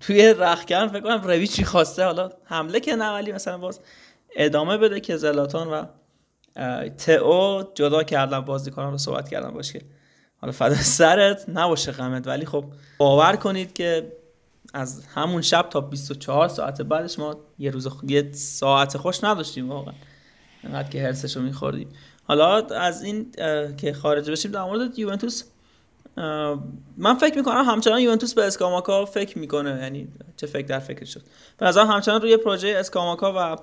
توی 0.00 0.34
رخکن 0.38 0.88
فکر 0.88 1.00
کنم 1.00 1.22
رویچی 1.22 1.64
خواسته 1.64 2.04
حالا 2.04 2.30
حمله 2.44 2.80
که 2.80 2.96
نه 2.96 3.12
ولی 3.12 3.32
مثلا 3.32 3.58
باز 3.58 3.80
ادامه 4.36 4.78
بده 4.78 5.00
که 5.00 5.16
زلاتان 5.16 5.68
و 5.68 5.84
تئو 6.88 7.62
جدا 7.74 8.02
کردن 8.02 8.40
بازیکنان 8.40 8.92
رو 8.92 8.98
صحبت 8.98 9.28
کردن 9.28 9.50
باشه 9.50 9.80
حالا 10.40 10.52
فدا 10.52 10.74
سرت 10.74 11.48
نباشه 11.48 11.92
غمت 11.92 12.26
ولی 12.26 12.46
خب 12.46 12.64
باور 12.98 13.36
کنید 13.36 13.72
که 13.72 14.12
از 14.74 15.04
همون 15.06 15.42
شب 15.42 15.68
تا 15.70 15.80
24 15.80 16.48
ساعت 16.48 16.82
بعدش 16.82 17.18
ما 17.18 17.36
یه 17.58 17.70
روز 17.70 17.88
خ... 17.88 18.04
یه 18.08 18.32
ساعت 18.32 18.96
خوش 18.96 19.24
نداشتیم 19.24 19.70
واقعا. 19.70 19.94
انقدر 20.64 20.88
که 20.88 21.02
هرسش 21.02 21.36
رو 21.36 21.42
میخوردیم. 21.42 21.88
حالا 22.24 22.66
از 22.66 23.02
این 23.02 23.32
که 23.76 23.92
خارج 23.92 24.30
بشیم 24.30 24.50
در 24.50 24.62
مورد 24.62 24.98
یوونتوس 24.98 25.42
من 26.96 27.14
فکر 27.20 27.36
می‌کنم 27.36 27.64
همچنان 27.64 28.00
یوونتوس 28.00 28.34
به 28.34 28.44
اسکاماکا 28.46 29.04
فکر 29.04 29.38
می‌کنه. 29.38 29.78
یعنی 29.82 30.08
چه 30.36 30.46
فکر 30.46 30.66
در 30.66 30.78
فکر 30.78 31.04
شد. 31.04 31.22
به 31.58 31.66
نظر 31.66 31.84
همچنان 31.84 32.22
روی 32.22 32.36
پروژه 32.36 32.74
اسکاماکا 32.78 33.32
و 33.36 33.56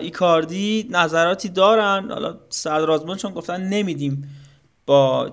ایکاردی 0.00 0.88
نظراتی 0.90 1.48
دارن. 1.48 2.10
حالا 2.10 2.36
صدر 2.48 3.16
چون 3.16 3.32
گفتن 3.32 3.60
نمیدیم 3.60 4.40
با 4.86 5.32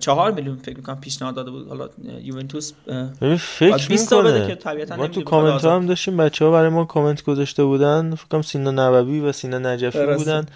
چهار 0.00 0.32
میلیون 0.32 0.56
فکر 0.56 0.76
می‌کنم 0.76 1.00
پیشنهاد 1.00 1.34
داده 1.34 1.50
بود. 1.50 1.68
حالا 1.68 1.88
یوونتوس 2.22 2.72
فکر 3.38 3.90
می‌کنه. 3.90 4.56
که 4.56 4.94
ما 4.96 5.08
تو 5.08 5.22
کامنت 5.22 5.64
هم 5.64 5.86
داشتیم 5.86 6.16
بچه 6.16 6.44
ها 6.44 6.50
برای 6.50 6.68
ما 6.68 6.84
کامنت 6.84 7.22
گذاشته 7.22 7.64
بودن. 7.64 8.14
فکر 8.14 8.28
کنم 8.28 8.42
سینا 8.42 8.70
نووی 8.70 9.20
و 9.20 9.32
سینا 9.32 9.58
نجفی 9.58 10.06
بودن 10.06 10.46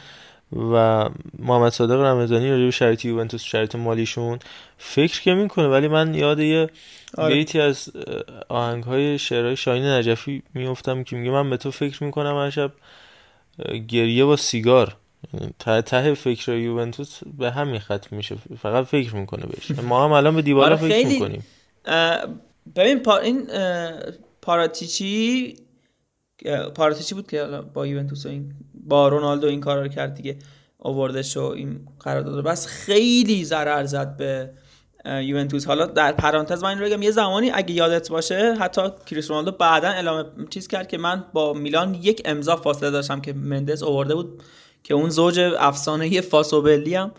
و 0.72 1.08
محمد 1.38 1.72
صادق 1.72 2.00
رمضانی 2.00 2.50
راجع 2.50 2.64
به 2.64 2.70
شرایط 2.70 3.04
یوونتوس 3.04 3.42
شرایط 3.42 3.74
مالیشون. 3.74 4.38
فکر 4.78 5.20
که 5.20 5.34
می‌کنه 5.34 5.68
ولی 5.68 5.88
من 5.88 6.14
یاد 6.14 6.38
یه 6.38 6.70
آره. 7.18 7.34
بیتی 7.34 7.60
از 7.60 7.88
آهنگ 8.48 8.84
های 8.84 9.18
شعرهای 9.18 9.56
شاهین 9.56 9.84
نجفی 9.84 10.42
میفتم 10.54 11.04
که 11.04 11.16
میگه 11.16 11.30
من 11.30 11.50
به 11.50 11.56
تو 11.56 11.70
فکر 11.70 12.04
می‌کنم 12.04 12.36
هر 12.36 12.50
شب 12.50 12.72
گریه 13.88 14.24
با 14.24 14.36
سیگار. 14.36 14.96
ته 15.58 15.82
ته 15.82 16.14
فکر 16.14 16.52
یوونتوس 16.52 17.20
به 17.38 17.50
همین 17.50 17.80
ختم 17.80 18.16
میشه. 18.16 18.36
فقط 18.58 18.84
فکر 18.84 19.16
می‌کنه 19.16 19.46
بهش. 19.46 19.70
ما 19.70 20.04
هم 20.04 20.12
الان 20.12 20.34
به 20.34 20.42
دیوار 20.42 20.72
آره، 20.72 20.76
فکر 20.76 21.06
می‌کنیم. 21.06 21.44
ببین 22.76 22.98
پا 22.98 23.18
این 23.18 23.46
پاراتیچی 24.42 25.56
پاراتیچی 26.74 27.14
بود 27.14 27.26
که 27.26 27.44
با 27.74 27.86
یوونتوس 27.86 28.26
این 28.26 28.52
با 28.74 29.08
رونالدو 29.08 29.46
این 29.46 29.60
کار 29.60 29.82
رو 29.82 29.88
کرد 29.88 30.14
دیگه 30.14 30.36
آوردش 30.78 31.36
و 31.36 31.42
این 31.42 31.80
قرارداد 32.00 32.44
بس 32.44 32.66
خیلی 32.66 33.44
ضرر 33.44 33.84
زد 33.84 34.16
به 34.16 34.50
یوونتوس. 35.04 35.66
حالا 35.66 35.86
در 35.86 36.12
پرانتز 36.12 36.62
من 36.62 36.68
این 36.68 36.78
رو 36.78 36.84
بگم 36.84 37.02
یه 37.02 37.10
زمانی 37.10 37.50
اگه 37.50 37.74
یادت 37.74 38.10
باشه 38.10 38.54
حتی 38.54 38.82
کریس 39.06 39.30
رونالدو 39.30 39.50
بعدا 39.50 39.88
اعلام 39.88 40.46
چیز 40.50 40.68
کرد 40.68 40.88
که 40.88 40.98
من 40.98 41.24
با 41.32 41.52
میلان 41.52 41.94
یک 41.94 42.22
امضا 42.24 42.56
فاصله 42.56 42.90
داشتم 42.90 43.20
که 43.20 43.32
مندز 43.32 43.82
آورده 43.82 44.14
بود. 44.14 44.42
که 44.84 44.94
اون 44.94 45.10
زوج 45.10 45.40
افسانه 45.58 46.20
فاسوبلی 46.20 46.94
هم 46.94 47.12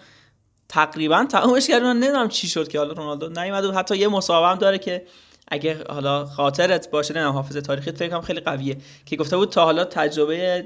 تقریبا 0.70 1.26
تمامش 1.32 1.68
کرد. 1.68 1.84
من 1.84 1.98
نمی‌دونم 1.98 2.30
چی 2.30 2.48
شد 2.48 2.68
که 2.68 2.78
حالا 2.78 2.94
رونالدو 2.94 3.30
نیومد 3.42 3.76
حتی 3.76 3.98
یه 3.98 4.08
مصاحبه 4.08 4.48
هم 4.48 4.58
داره 4.58 4.78
که 4.78 5.06
اگه 5.48 5.84
حالا 5.90 6.26
خاطرت 6.26 6.92
باشه 6.92 7.14
نه 7.14 7.32
حافظه 7.32 7.62
تاریخی 7.62 7.92
فکر 7.92 8.10
کنم 8.10 8.22
خیلی 8.22 8.40
قویه 8.40 8.78
که 9.06 9.16
گفته 9.16 9.38
بود 9.38 9.50
تا 9.50 9.66
حالا 9.66 9.86
تجربه 9.86 10.66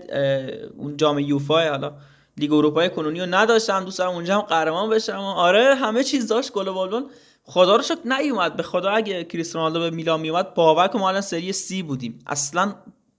اون 0.78 0.98
جام 0.98 1.20
یوفا 1.20 1.70
حالا 1.70 1.93
لیگ 2.38 2.54
اروپای 2.54 2.89
کنونی 2.89 3.20
رو 3.20 3.26
نداشتم 3.26 3.86
دوست 3.86 3.98
دارم 3.98 4.12
اونجا 4.12 4.36
هم 4.36 4.41
قهرمان 4.41 4.89
بشم. 4.89 5.20
آره 5.20 5.76
همه 5.76 6.04
چیز 6.04 6.28
داشت. 6.28 6.52
گل 6.52 6.70
بالون 6.70 7.10
خدا 7.43 7.76
رو 7.76 7.84
شکر 7.84 8.00
نیومد. 8.06 8.56
به 8.56 8.64
خدا 8.64 8.89
اگه 8.89 9.24
کریس 9.24 9.56
رونالدو 9.56 9.80
به 9.80 9.89
میلان 9.89 10.20
میومد 10.20 10.54
باور 10.54 10.88
کن 10.88 11.00
ما 11.00 11.10
الان 11.10 11.22
سری 11.22 11.54
سی 11.54 11.84
بودیم. 11.84 12.20
اصلا 12.28 12.76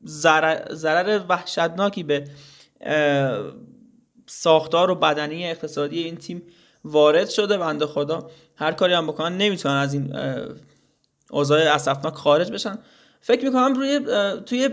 ضرر 0.07 1.21
وحشتناکی 1.29 2.03
به 2.03 2.25
ساختار 4.27 4.91
و 4.91 4.95
بدنی 4.95 5.51
اقتصادی 5.51 6.03
این 6.03 6.17
تیم 6.17 6.43
وارد 6.85 7.29
شده 7.29 7.59
بنده 7.59 7.87
خدا 7.87 8.31
هر 8.57 8.73
کاری 8.73 8.93
هم 8.93 9.07
بکنن 9.07 9.37
نمی‌تونن 9.37 9.75
از 9.75 9.95
این 9.95 10.17
اوضاع 11.31 11.61
اسفناک 11.61 12.15
خارج 12.15 12.53
بشن. 12.53 12.79
فکر 13.21 13.45
می‌کنم 13.45 13.75
روی 13.75 14.01
توی 14.47 14.69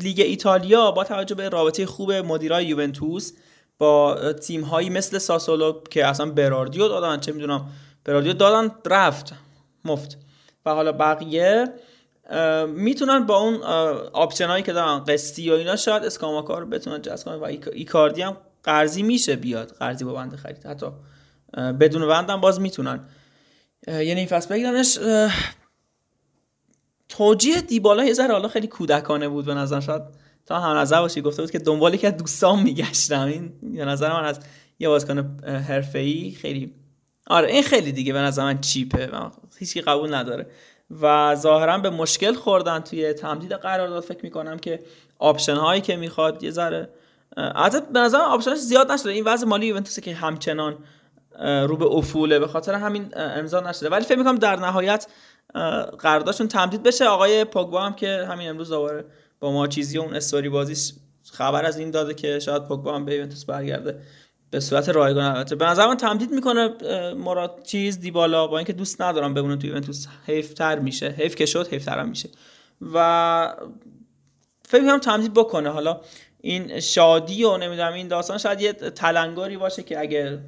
لیگ 0.00 0.20
ایتالیا 0.20 0.90
با 0.90 1.04
توجه 1.04 1.34
به 1.34 1.48
رابطه 1.48 1.86
خوب 1.86 2.12
مدیرای 2.12 2.66
یوونتوس 2.66 3.32
با 3.78 4.32
تیم 4.32 4.60
هایی 4.60 4.90
مثل 4.90 5.18
ساسولو 5.18 5.80
که 5.90 6.06
اصلا 6.06 6.30
براردیو 6.30 6.88
دادن 6.88 7.20
چه 7.20 7.32
می‌دونم 7.32 7.66
براردیو 8.04 8.32
دادن 8.32 8.74
رفت 8.86 9.34
مفت. 9.84 10.18
و 10.66 10.74
حالا 10.74 10.92
بقیه 10.92 11.74
می‌تونن 12.68 13.26
با 13.26 13.36
اون 13.36 13.62
option 14.12 14.46
هایی 14.46 14.62
که 14.62 14.72
دارن 14.72 15.04
قسطی 15.04 15.50
و 15.50 15.54
اینا 15.54 15.76
شاید 15.76 16.04
اسکاماکا 16.04 16.58
رو 16.58 16.66
بتونن 16.66 17.02
جذب 17.02 17.24
کنن 17.24 17.34
و 17.34 17.44
ایکاردی 17.72 18.22
هم 18.22 18.36
قرضی 18.62 19.02
میشه 19.02 19.36
بیاد 19.36 19.70
قرضی 19.70 20.04
با 20.04 20.12
بند 20.12 20.36
خرید. 20.36 20.66
حتی 20.66 20.86
بدون 21.56 22.08
بندم 22.08 22.40
باز 22.40 22.60
می‌تونن. 22.60 23.08
یعنی 23.86 24.14
این 24.14 24.26
فصل 24.26 24.48
بگیرنش. 24.48 24.98
توجیه 27.08 27.60
دیبالا 27.60 28.04
یه 28.04 28.12
ذره 28.12 28.32
حالا 28.32 28.48
خیلی 28.48 28.66
کودکانه 28.66 29.28
بود 29.28 29.44
به 29.44 29.54
نظر. 29.54 29.80
شاید 29.80 30.02
تا 30.46 30.60
هم 30.60 30.76
نظر 30.76 31.00
باشی 31.00 31.20
گفته 31.20 31.42
بود 31.42 31.50
که 31.50 31.58
دنبالی 31.58 31.98
که 31.98 32.10
دوستان 32.10 32.62
میگشتم. 32.62 33.26
این 33.26 33.52
به 33.76 33.84
نظر 33.84 34.12
من 34.12 34.24
از 34.24 34.40
یه 34.78 34.88
بازیکن 34.88 35.40
حرفه‌ای 35.68 36.30
خیلی 36.30 36.74
آره 37.26 37.52
این 37.52 37.62
خیلی 37.62 37.92
دیگه 37.92 38.12
به 38.12 38.18
نظر 38.18 38.44
من 38.44 38.60
cheap 38.60 38.96
ه. 38.96 39.10
هیچی 39.58 39.80
قبول 39.80 40.14
نداره. 40.14 40.46
و 41.02 41.34
ظاهرا 41.34 41.78
به 41.78 41.90
مشکل 41.90 42.34
خوردن 42.34 42.80
توی 42.80 43.12
تمدید 43.12 43.52
قرارداد 43.52 44.02
فکر 44.02 44.20
می‌کنم 44.22 44.58
که 44.58 44.82
option 45.18 45.56
هایی 45.56 45.80
که 45.80 45.96
می‌خواد 45.96 46.42
یه 46.42 46.50
ذره 46.50 46.88
البته 47.36 47.80
به 47.80 48.00
نظر 48.00 48.18
option 48.18 48.48
ش 48.48 48.58
زیاد 48.58 48.92
نشده. 48.92 49.10
این 49.10 49.24
وضع 49.24 49.46
مالی 49.46 49.66
یوونتوس 49.66 50.00
که 50.00 50.14
همچنان 50.14 50.78
رو 51.40 51.76
به 51.76 51.84
افوله 51.84 52.38
به 52.38 52.46
خاطر 52.46 52.74
همین 52.74 53.12
امضا 53.16 53.60
نشده. 53.60 53.88
ولی 53.88 54.04
فکر 54.04 54.18
می‌کنم 54.18 54.36
در 54.38 54.56
نهایت 54.56 55.06
قراردادشون 55.98 56.48
تمدید 56.48 56.82
بشه. 56.82 57.04
آقای 57.04 57.44
پوگبا 57.44 57.82
هم 57.82 57.94
که 57.94 58.26
همین 58.30 58.48
امروز 58.48 58.70
دوباره 58.70 59.04
با 59.40 59.52
ما 59.52 59.66
چیزی 59.66 59.98
اون 59.98 60.14
استوری 60.14 60.48
بازیش 60.48 60.92
خبر 61.32 61.64
از 61.64 61.78
این 61.78 61.90
داده 61.90 62.14
که 62.14 62.38
شاید 62.38 62.64
پوگبا 62.64 62.94
هم 62.94 63.04
به 63.04 63.14
یوونتوس 63.14 63.44
برگرده. 63.44 64.00
به 64.50 64.60
صورت 64.60 64.88
رایگان. 64.88 65.24
البته 65.24 65.56
به 65.56 65.66
نظر 65.66 65.86
من 65.86 65.96
تمدید 65.96 66.30
می‌کنه 66.30 66.68
مراد 67.14 67.62
چیز 67.62 68.00
دیبالا 68.00 68.46
با 68.46 68.58
اینکه 68.58 68.72
دوست 68.72 69.02
ندارم 69.02 69.34
بمونه 69.34 69.56
تو 69.56 69.66
یوونتوس. 69.66 70.06
حیف 70.26 70.54
تر 70.54 70.78
میشه. 70.78 71.08
حیف 71.08 71.34
که 71.34 71.46
شد 71.46 71.68
حیف 71.68 71.84
تر 71.84 72.02
میشه. 72.02 72.28
و 72.94 73.54
فکر 74.64 74.80
کنم 74.84 74.98
تمدید 74.98 75.34
بکنه. 75.34 75.68
حالا 75.68 76.00
این 76.40 76.80
شادی 76.80 77.44
و 77.44 77.56
نمی‌دونم 77.56 77.92
این 77.92 78.08
داستان 78.08 78.38
شاید 78.38 78.60
یه 78.60 78.72
تلنگاری 78.72 79.56
باشه 79.56 79.82
که 79.82 80.00
اگه 80.00 80.38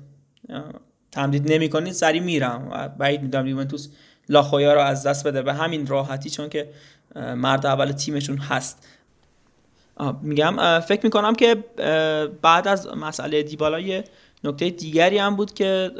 تمدید 1.12 1.53
نمی‌کنید 1.53 1.92
سری 1.92 2.20
میرم 2.20 2.68
و 2.72 2.88
بعید 2.88 3.22
می‌دونم 3.22 3.46
یوونتوس 3.46 3.88
لاخویا 4.28 4.74
رو 4.74 4.80
از 4.80 5.07
دست 5.07 5.26
بده. 5.26 5.42
به 5.42 5.55
همین 5.55 5.86
راحتی 5.86 6.30
چون 6.30 6.48
که 6.48 6.68
مرد 7.16 7.66
اول 7.66 7.92
تیمشون 7.92 8.38
هست. 8.38 8.88
میگم 10.22 10.80
فکر 10.80 11.01
می‌کنم 11.05 11.34
که 11.34 11.64
بعد 12.43 12.68
از 12.68 12.88
مسئله 12.97 13.43
دیبالا 13.43 13.80
یه 13.80 14.05
نکته 14.45 14.70
دیگری 14.70 15.18
هم 15.18 15.36
بود 15.36 15.55
که 15.55 15.90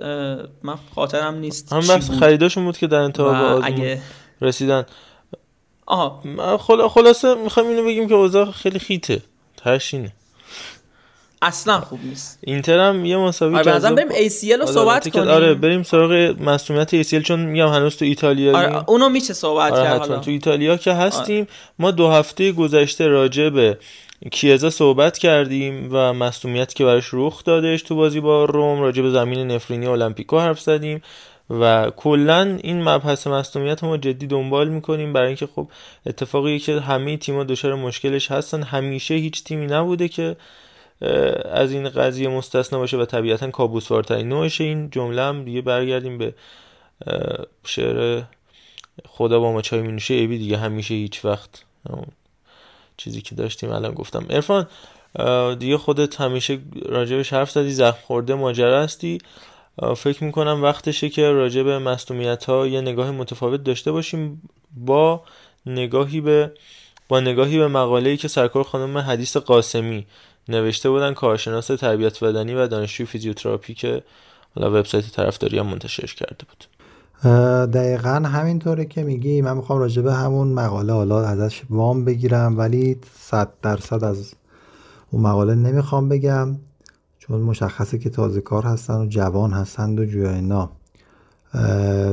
من 0.63 0.75
خاطرم 0.95 1.35
نیست 1.35 1.73
هم 1.73 1.81
بحث 1.81 2.11
خریداشون 2.11 2.65
بود 2.65 2.79
که 2.79 2.87
در 2.87 2.99
انتها 2.99 3.59
اگه... 3.59 4.03
رسیدن. 4.41 4.85
آها. 5.87 6.23
خلاصه 6.89 7.35
می‌خوایم 7.35 7.69
اینو 7.69 7.85
بگیم 7.85 8.09
که 8.09 8.15
اوضاع 8.15 8.51
خیلی 8.51 8.79
خیته. 8.79 9.23
ترشینه 9.57 10.13
اصلا 11.43 11.81
خوب 11.81 11.99
نیست. 12.05 12.39
اینتر 12.41 12.79
هم 12.79 13.05
یه 13.05 13.17
مساوی 13.17 13.55
آره 13.55 13.65
جذاب. 13.65 13.95
بریم 13.95 14.29
ACL 14.29 14.61
رو 14.61 14.67
صحبت 14.67 15.09
کنیم. 15.09 15.29
آره 15.29 15.55
بریم 15.55 15.83
سراغ 15.83 16.35
مسئولیت 16.41 17.03
ACL 17.03 17.23
چون 17.23 17.41
میگم 17.41 17.69
هنوز 17.69 17.97
تو 17.97 18.05
ایتالیا 18.05 18.59
آره 18.59 18.91
اونو 18.91 19.09
میشه 19.09 19.35
صحبت 19.35 19.73
آره 19.73 19.85
کرد 19.85 20.21
تو 20.21 20.31
ایتالیا 20.31 20.77
که 20.77 20.93
هستیم 20.93 21.41
آره. 21.41 21.49
ما 21.79 21.91
دو 21.91 22.09
هفته 22.11 22.53
گذشته 22.53 23.07
راجع 23.07 23.49
به 23.49 23.79
کیزا 24.33 24.71
صحبت 24.71 25.19
کردیم 25.19 25.89
و 25.93 26.13
مصومیتی 26.13 26.75
که 26.75 26.85
براش 26.85 27.09
رخ 27.13 27.45
دادش 27.45 27.83
تو 27.83 27.97
بازی 27.97 28.21
با 28.21 28.45
روم 28.45 28.81
راجع 28.81 29.03
به 29.03 29.11
زمین 29.11 29.51
نفرینی 29.51 29.87
المپیکو 29.87 30.39
حرف 30.39 30.61
زدیم 30.61 31.03
و 31.51 31.91
کلا 31.97 32.59
این 32.63 32.83
مبحث 32.89 33.27
مصومیت 33.27 33.85
ما 33.85 33.97
جدی 33.97 34.27
دنبال 34.27 34.69
می‌کنیم 34.69 35.13
برای 35.13 35.27
اینکه 35.27 35.49
خب 35.55 35.69
اتفاقی 36.07 36.59
که 36.59 36.81
همه 36.81 37.17
تیم‌ها 37.17 37.45
دچار 37.45 37.75
مشکلش 37.75 38.31
هستن. 38.31 38.63
همیشه 38.63 39.15
هیچ 39.15 39.45
تیمی 39.45 39.67
نبوده 39.67 40.09
که 40.09 40.37
از 41.45 41.73
این 41.73 41.89
قضیه 41.89 42.29
مستثنا 42.29 42.79
باشه 42.79 42.97
و 42.97 43.05
طبیعتا 43.05 43.51
کابوسوارترین 43.51 44.29
نوعش 44.29 44.61
این 44.61 44.91
جمله 44.91 45.23
هم 45.23 45.45
دیگه 45.45 45.63
برگردیم 45.63 46.19
به 46.19 46.35
شعر 47.65 48.23
خدا 49.09 49.41
با 49.41 49.53
ما 49.53 49.63
چای 49.63 49.81
مینوشه. 49.81 50.15
ایبی 50.15 50.39
دیگه 50.39 50.57
همیشه 50.57 50.95
هیچ 50.95 51.25
وقت. 51.25 51.65
چیزی 52.97 53.23
که 53.23 53.35
داشتیم 53.35 53.71
الان 53.71 53.95
گفتم. 53.95 54.27
ارفان 54.31 54.67
دیگه 55.59 55.79
خودت 55.79 56.21
همیشه 56.21 56.59
راجبش 56.87 57.33
حرف 57.33 57.51
زدی 57.51 57.73
زخم 57.73 57.99
خورده 58.03 58.35
ماجرا 58.35 58.83
هستی. 58.83 59.19
فکر 59.97 60.25
می‌کنم 60.25 60.63
وقتشه 60.63 61.09
که 61.09 61.31
راجب 61.31 61.69
مصومیت 61.69 62.45
ها 62.45 62.67
یه 62.67 62.81
نگاه 62.81 63.11
متفاوت 63.11 63.65
داشته 63.65 63.93
باشیم 63.93 64.43
با 64.77 65.23
نگاهی 65.67 66.21
به 66.21 66.53
با 67.09 67.21
نگاهی 67.21 67.59
به 67.59 67.69
مقاله‌ای 67.69 68.17
که 68.17 68.29
سرکار 68.29 68.63
خانم 68.63 68.99
حدیث 68.99 69.37
قاسمی 69.37 70.07
نوشته 70.49 70.91
بودن 70.91 71.15
کارشناس 71.15 71.67
تربیت 71.67 72.25
بدنی 72.25 72.55
و 72.55 72.67
دانشجوی 72.67 73.07
فیزیوتراپی 73.07 73.75
که 73.75 74.03
حالا 74.55 74.81
وبسایت 74.81 75.11
طرفداری 75.11 75.59
هم 75.59 75.67
منتشرش 75.67 76.15
کرده 76.15 76.45
بود. 76.49 76.65
دقیقا 77.71 78.11
همینطوره 78.11 78.85
که 78.85 79.03
میگی 79.03 79.43
من 79.43 79.57
می‌خوام 79.57 79.79
راجع 79.79 80.03
به 80.03 80.13
همون 80.13 80.49
مقاله 80.49 80.93
حالا 80.93 81.25
ازش 81.25 81.63
وام 81.71 82.05
بگیرم 82.05 82.59
ولی 82.59 82.97
صد 83.19 83.49
درصد 83.63 84.05
از 84.05 84.35
اون 85.11 85.23
مقاله 85.23 85.55
نمی‌خوام 85.55 86.09
بگم 86.09 86.57
چون 87.19 87.41
مشخصه 87.41 87.99
که 87.99 88.11
تازه 88.11 88.41
کار 88.41 88.63
هستن 88.63 88.95
و 88.95 89.07
جوان 89.07 89.53
هستند 89.53 90.01
و 90.01 90.05
جویا 90.05 90.71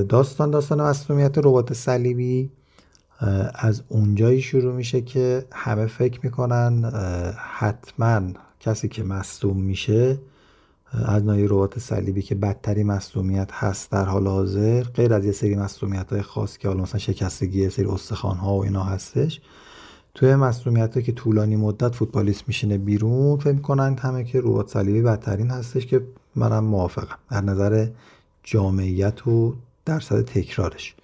داستان 0.09 0.51
داستان 0.51 0.81
مسئولیت 0.81 1.37
ربات 1.37 1.73
صلیبی. 1.73 2.51
از 3.55 3.83
اونجایی 3.89 4.41
شروع 4.41 4.73
میشه 4.73 5.01
که 5.01 5.45
همه 5.51 5.85
فکر 5.85 6.19
می‌کنن 6.23 6.91
حتما 7.37 8.21
کسی 8.59 8.87
که 8.87 9.03
مصدوم 9.03 9.57
میشه 9.57 10.17
از 11.05 11.23
نوعی 11.23 11.47
ربات 11.47 11.79
صلیبی 11.79 12.21
که 12.21 12.35
بدتری 12.35 12.83
مصدومیت 12.83 13.51
هست 13.53 13.91
در 13.91 14.05
حال 14.05 14.27
حاضر 14.27 14.83
غیر 14.83 15.13
از 15.13 15.25
یه 15.25 15.31
سری 15.31 15.55
مصدومیت 15.55 16.13
های 16.13 16.21
خاص 16.21 16.57
که 16.57 16.67
حالا 16.67 16.81
مثلا 16.81 16.99
شکستگی 16.99 17.61
یه 17.61 17.69
سری 17.69 17.85
استخوان 17.85 18.37
ها 18.37 18.53
و 18.53 18.63
اینا 18.63 18.83
هستش 18.83 19.41
توی 20.13 20.35
مصدومیت 20.35 21.03
که 21.03 21.11
طولانی 21.11 21.55
مدت 21.55 21.95
فوتبالیست 21.95 22.43
میشینه 22.47 22.77
بیرون 22.77 23.37
فکر 23.37 23.51
می‌کنن 23.51 23.97
همه 23.97 24.23
که 24.23 24.39
ربات 24.41 24.69
صلیبی 24.69 25.01
بدترین 25.01 25.49
هستش 25.51 25.85
که 25.85 26.01
منم 26.35 26.63
موافقم. 26.63 27.17
در 27.31 27.41
نظر 27.41 27.87
جامعیت 28.43 29.27
و 29.27 29.55
درصد 29.85 30.21
تکرارش. 30.21 30.95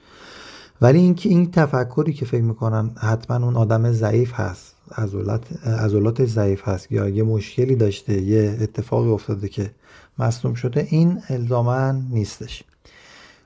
ولی 0.82 1.00
اینکه 1.00 1.30
این 1.30 1.52
تفکری 1.52 2.14
که 2.14 2.26
فکر 2.26 2.42
می‌کنن 2.42 2.90
حتما 2.98 3.46
اون 3.46 3.56
آدم 3.56 3.92
ضعیف 3.92 4.34
هست 4.34 4.76
عضلات 5.66 6.26
ضعیف 6.26 6.68
هست 6.68 6.92
یا 6.92 7.10
یه 7.10 7.24
مشکلی 7.24 7.76
داشته 7.76 8.22
یه 8.22 8.58
اتفاقی 8.62 9.10
افتاده 9.10 9.48
که 9.50 9.72
مصنوم 10.20 10.54
شده 10.54 10.88
این 10.90 11.22
الزاما 11.30 11.92
نیستش. 11.92 12.64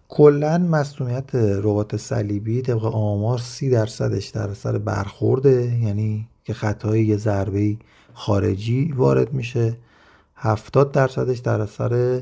کلا 0.10 0.58
مصنومیت 0.58 1.36
ربات 1.36 1.98
صلیبی 1.98 2.62
طبق 2.62 2.86
آمار 2.86 3.38
سی 3.38 3.70
درصدش 3.70 4.28
در 4.28 4.50
اثر 4.50 4.78
برخورده 4.78 5.80
یعنی 5.82 6.28
که 6.44 6.54
خطای 6.54 7.06
یه 7.06 7.18
ضربه 7.18 7.78
خارجی 8.14 8.92
وارد 8.92 9.34
میشه. 9.34 9.78
هفتاد 10.36 10.92
درصدش 10.92 11.38
در 11.38 11.62
اثر 11.62 12.22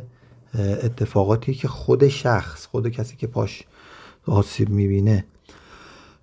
اتفاقاتی 0.60 1.54
که 1.54 1.68
خود 1.68 2.08
شخص 2.08 2.66
خود 2.66 2.88
کسی 2.90 3.16
که 3.16 3.28
پاش 3.28 3.64
آسیب 4.30 4.70
می‌بینه 4.70 5.26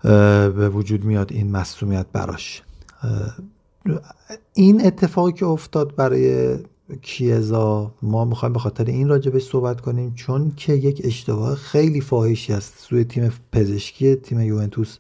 به 0.03 0.69
وجود 0.69 1.05
میاد 1.05 1.33
این 1.33 1.51
مصومیت 1.51 2.07
براش. 2.13 2.63
این 4.55 4.87
اتفاقی 4.87 5.33
که 5.33 5.47
افتاد 5.47 5.97
برای 5.97 6.57
کیزا 7.03 7.95
ما 8.03 8.25
می‌خوایم 8.25 8.53
به 8.53 8.59
خاطر 8.59 8.85
این 8.85 9.09
راجبش 9.09 9.43
صحبت 9.43 9.81
کنیم 9.81 10.15
چون 10.15 10.53
که 10.57 10.73
یک 10.73 11.01
اشتباه 11.05 11.55
خیلی 11.55 12.01
فاحشی 12.01 12.53
است. 12.53 12.75
سوی 12.79 13.05
تیم 13.05 13.33
پزشکی 13.53 14.17
تیم 14.17 14.41
یوونتوس 14.41 14.99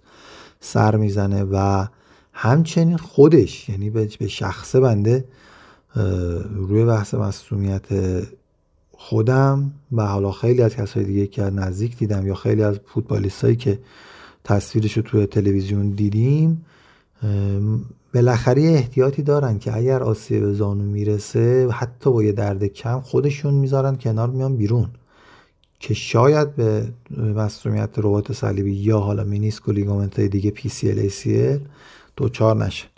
سر 0.61 0.97
می‌زنه 0.97 1.45
و 1.45 1.87
همچنین 2.33 2.97
خودش 2.97 3.69
یعنی 3.69 3.91
به 3.91 4.29
شخص 4.29 4.77
بنده 4.77 5.25
روی 6.55 6.85
بحث 6.85 7.15
مصومیت 7.15 7.87
خودم 9.09 9.73
و 9.93 10.07
حالا 10.07 10.33
خیلی 10.33 10.63
از 10.63 10.77
کسای 10.77 11.05
دیگه 11.05 11.27
که 11.27 11.43
نزدیک 11.43 11.97
دیدم 11.97 12.27
یا 12.27 12.35
خیلی 12.35 12.63
از 12.63 12.81
فوتبالیستایی 12.87 13.57
که 13.57 13.79
تصویرش 14.45 14.97
رو 14.97 15.03
توی 15.03 15.27
تلویزیون 15.27 15.91
دیدیم 15.91 16.65
بالاخره 18.15 18.63
احتیاطی 18.63 19.23
دارن 19.23 19.59
که 19.59 19.77
اگر 19.77 20.03
آسیب 20.03 20.53
زانو 20.53 20.85
می‌رسه 20.85 21.69
حتی 21.71 22.13
با 22.13 22.23
یه 22.23 22.33
درد 22.33 22.65
کم 22.65 23.01
خودشون 23.01 23.55
می‌ذارن 23.55 23.97
کنار 23.97 24.31
میان 24.31 24.57
بیرون. 24.57 24.89
که 25.81 25.95
شاید 25.95 26.57
به 26.57 26.89
مصومیت 27.37 27.91
ربات 27.97 28.33
صلیبی 28.33 28.73
یا 28.73 29.01
حالا 29.01 29.25
مینیسک 29.25 29.69
و 29.69 29.73
لیگامنت 29.73 30.19
های 30.19 30.29
دیگه 30.29 30.53
PCL 30.57 31.11
ACL 31.11 31.61
دوچار 32.17 32.57
نشن 32.57 32.89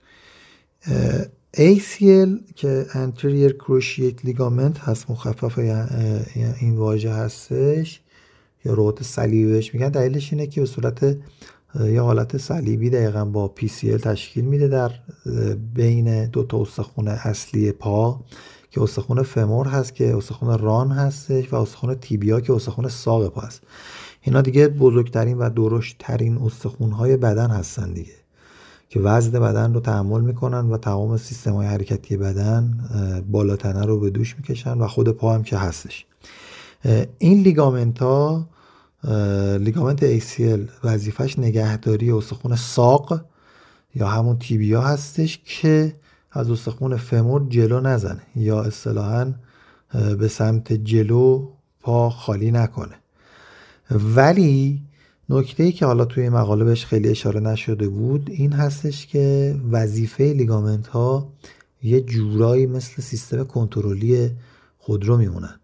ACL 1.56 2.54
که 2.54 2.86
anterior 2.92 3.52
cruciate 3.52 4.26
ligament 4.26 4.78
هست 4.78 5.10
مخفف 5.10 5.58
این 6.60 6.76
واژه 6.76 7.12
هستش 7.12 8.00
یا 8.64 8.72
ربات 8.72 9.02
صلیبی 9.02 9.52
بهش 9.52 9.74
میگن. 9.74 9.88
دلیلش 9.88 10.32
اینه 10.32 10.46
که 10.46 10.60
به 10.60 10.66
صورت 10.66 11.16
یه 11.80 12.00
حالت 12.00 12.36
صلیبی 12.36 12.90
دقیقا 12.90 13.24
با 13.24 13.54
PCL 13.60 14.00
تشکیل 14.00 14.44
میده 14.44 14.68
در 14.68 14.90
بین 15.74 16.26
دو 16.26 16.44
تا 16.44 16.60
استخون 16.62 17.08
اصلی 17.08 17.72
پا 17.72 18.20
که 18.70 18.82
استخون 18.82 19.22
فمور 19.22 19.68
هست 19.68 19.94
که 19.94 20.16
استخون 20.16 20.58
ران 20.58 20.90
هستش 20.90 21.52
و 21.52 21.56
استخون 21.56 21.94
تیبیا 21.94 22.40
که 22.40 22.52
استخون 22.52 22.88
ساق 22.88 23.28
پا 23.28 23.40
هست. 23.40 23.62
اینا 24.20 24.40
دیگه 24.42 24.68
بزرگترین 24.68 25.38
و 25.38 25.50
درشتترین 25.50 26.36
استخون 26.36 26.90
های 26.90 27.16
بدن 27.16 27.50
هستن 27.50 27.92
دیگه. 27.92 28.25
که 28.88 29.00
وزن 29.00 29.40
بدن 29.40 29.74
رو 29.74 29.80
تحمل 29.80 30.20
می‌کنن 30.20 30.70
و 30.70 30.76
تمام 30.76 31.16
سیستم 31.16 31.52
های 31.52 31.66
حرکتی 31.66 32.16
بدن 32.16 32.78
بالاتنه 33.30 33.84
رو 33.84 34.00
به 34.00 34.10
دوش 34.10 34.36
می‌کشن 34.36 34.78
و 34.78 34.86
خود 34.86 35.08
پا 35.08 35.34
هم 35.34 35.42
که 35.42 35.58
هستش. 35.58 36.06
این 37.18 37.42
لیگامنت 37.42 37.98
ها 37.98 38.48
لیگامنت 39.58 40.20
ACL 40.20 40.60
وظیفش 40.84 41.38
نگهداری 41.38 42.12
استخون 42.12 42.56
ساق 42.56 43.20
یا 43.94 44.08
همون 44.08 44.38
تیبیا 44.38 44.80
هستش 44.80 45.40
که 45.44 45.96
از 46.32 46.50
استخون 46.50 46.96
فمور 46.96 47.46
جلو 47.48 47.80
نزنه 47.80 48.22
یا 48.36 48.62
اصطلاحا 48.62 49.32
به 50.18 50.28
سمت 50.28 50.72
جلو 50.72 51.48
پا 51.80 52.10
خالی 52.10 52.50
نکنه. 52.50 52.94
ولی 53.90 54.82
نکته 55.28 55.62
ای 55.62 55.72
که 55.72 55.86
حالا 55.86 56.04
توی 56.04 56.28
مقاله 56.28 56.64
بهش 56.64 56.84
خیلی 56.84 57.08
اشاره 57.08 57.40
نشده 57.40 57.88
بود 57.88 58.30
این 58.30 58.52
هستش 58.52 59.06
که 59.06 59.56
وظیفه 59.70 60.24
لیگامنت 60.24 60.86
ها 60.86 61.32
یه 61.82 62.00
جورایی 62.00 62.66
مثل 62.66 63.02
سیستم 63.02 63.44
کنترلی 63.44 64.30
خودرو 64.78 65.16
میمونن. 65.16 65.60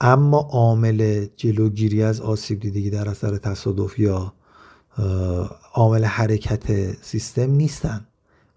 اما 0.00 0.38
عامل 0.38 1.26
جلوگیری 1.36 2.02
از 2.02 2.20
آسیب 2.20 2.60
دیدگی 2.60 2.90
در 2.90 3.08
اثر 3.08 3.36
تصادف 3.36 3.98
یا 3.98 4.32
عامل 5.74 6.04
حرکت 6.04 6.92
سیستم 7.02 7.50
نیستن. 7.50 8.06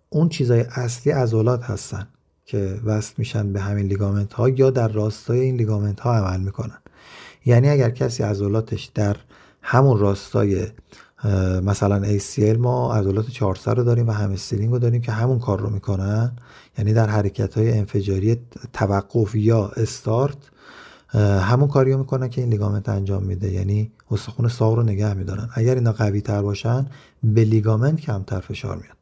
اون 0.10 0.30
چیزای 0.30 0.62
اصلی 0.62 1.14
عضلات 1.14 1.64
هستن 1.64 2.08
که 2.46 2.80
وصل 2.86 3.14
میشن 3.18 3.54
به 3.54 3.62
همین 3.62 3.86
لیگامنت 3.86 4.34
ها 4.34 4.50
یا 4.50 4.70
در 4.70 4.88
راستای 4.88 5.40
این 5.40 5.56
لیگامنت 5.56 6.00
ها 6.00 6.14
عمل 6.14 6.40
می‌کنن. 6.40 6.78
یعنی 7.46 7.70
اگر 7.70 7.90
کسی 7.90 8.24
عضلاتش 8.24 8.92
در 8.96 9.16
همون 9.62 10.00
راستای 10.00 10.68
مثلا 11.64 12.18
ACL 12.18 12.58
ما 12.58 12.96
عضلات 12.96 13.30
چهارسر 13.30 13.76
رو 13.76 13.84
داریم 13.84 14.08
و 14.08 14.12
همسترینگ 14.12 14.72
رو 14.72 14.80
داریم 14.80 15.02
که 15.02 15.12
همون 15.12 15.40
کار 15.40 15.60
رو 15.60 15.70
می‌کنن. 15.70 16.32
یعنی 16.78 16.94
در 16.94 17.08
حرکت 17.08 17.58
های 17.58 17.78
انفجاری 17.78 18.38
توقف 18.74 19.36
یا 19.36 19.68
استارت 19.68 20.38
همون 21.42 21.68
کاریو 21.68 21.98
می‌کنن 21.98 22.30
که 22.30 22.42
این 22.42 22.50
لیگامنت 22.50 22.90
انجام 22.90 23.24
میده. 23.24 23.52
یعنی 23.52 23.92
استخون 24.12 24.48
ساق 24.48 24.74
رو 24.74 24.84
نگه 24.84 25.14
میدارن. 25.14 25.50
اگر 25.54 25.76
اینا 25.76 25.92
قوی 25.92 26.22
تر 26.22 26.42
باشن 26.42 26.86
به 27.24 27.44
لیگامنت 27.44 28.00
کمتر 28.00 28.40
فشار 28.40 28.76
میاد. 28.76 28.98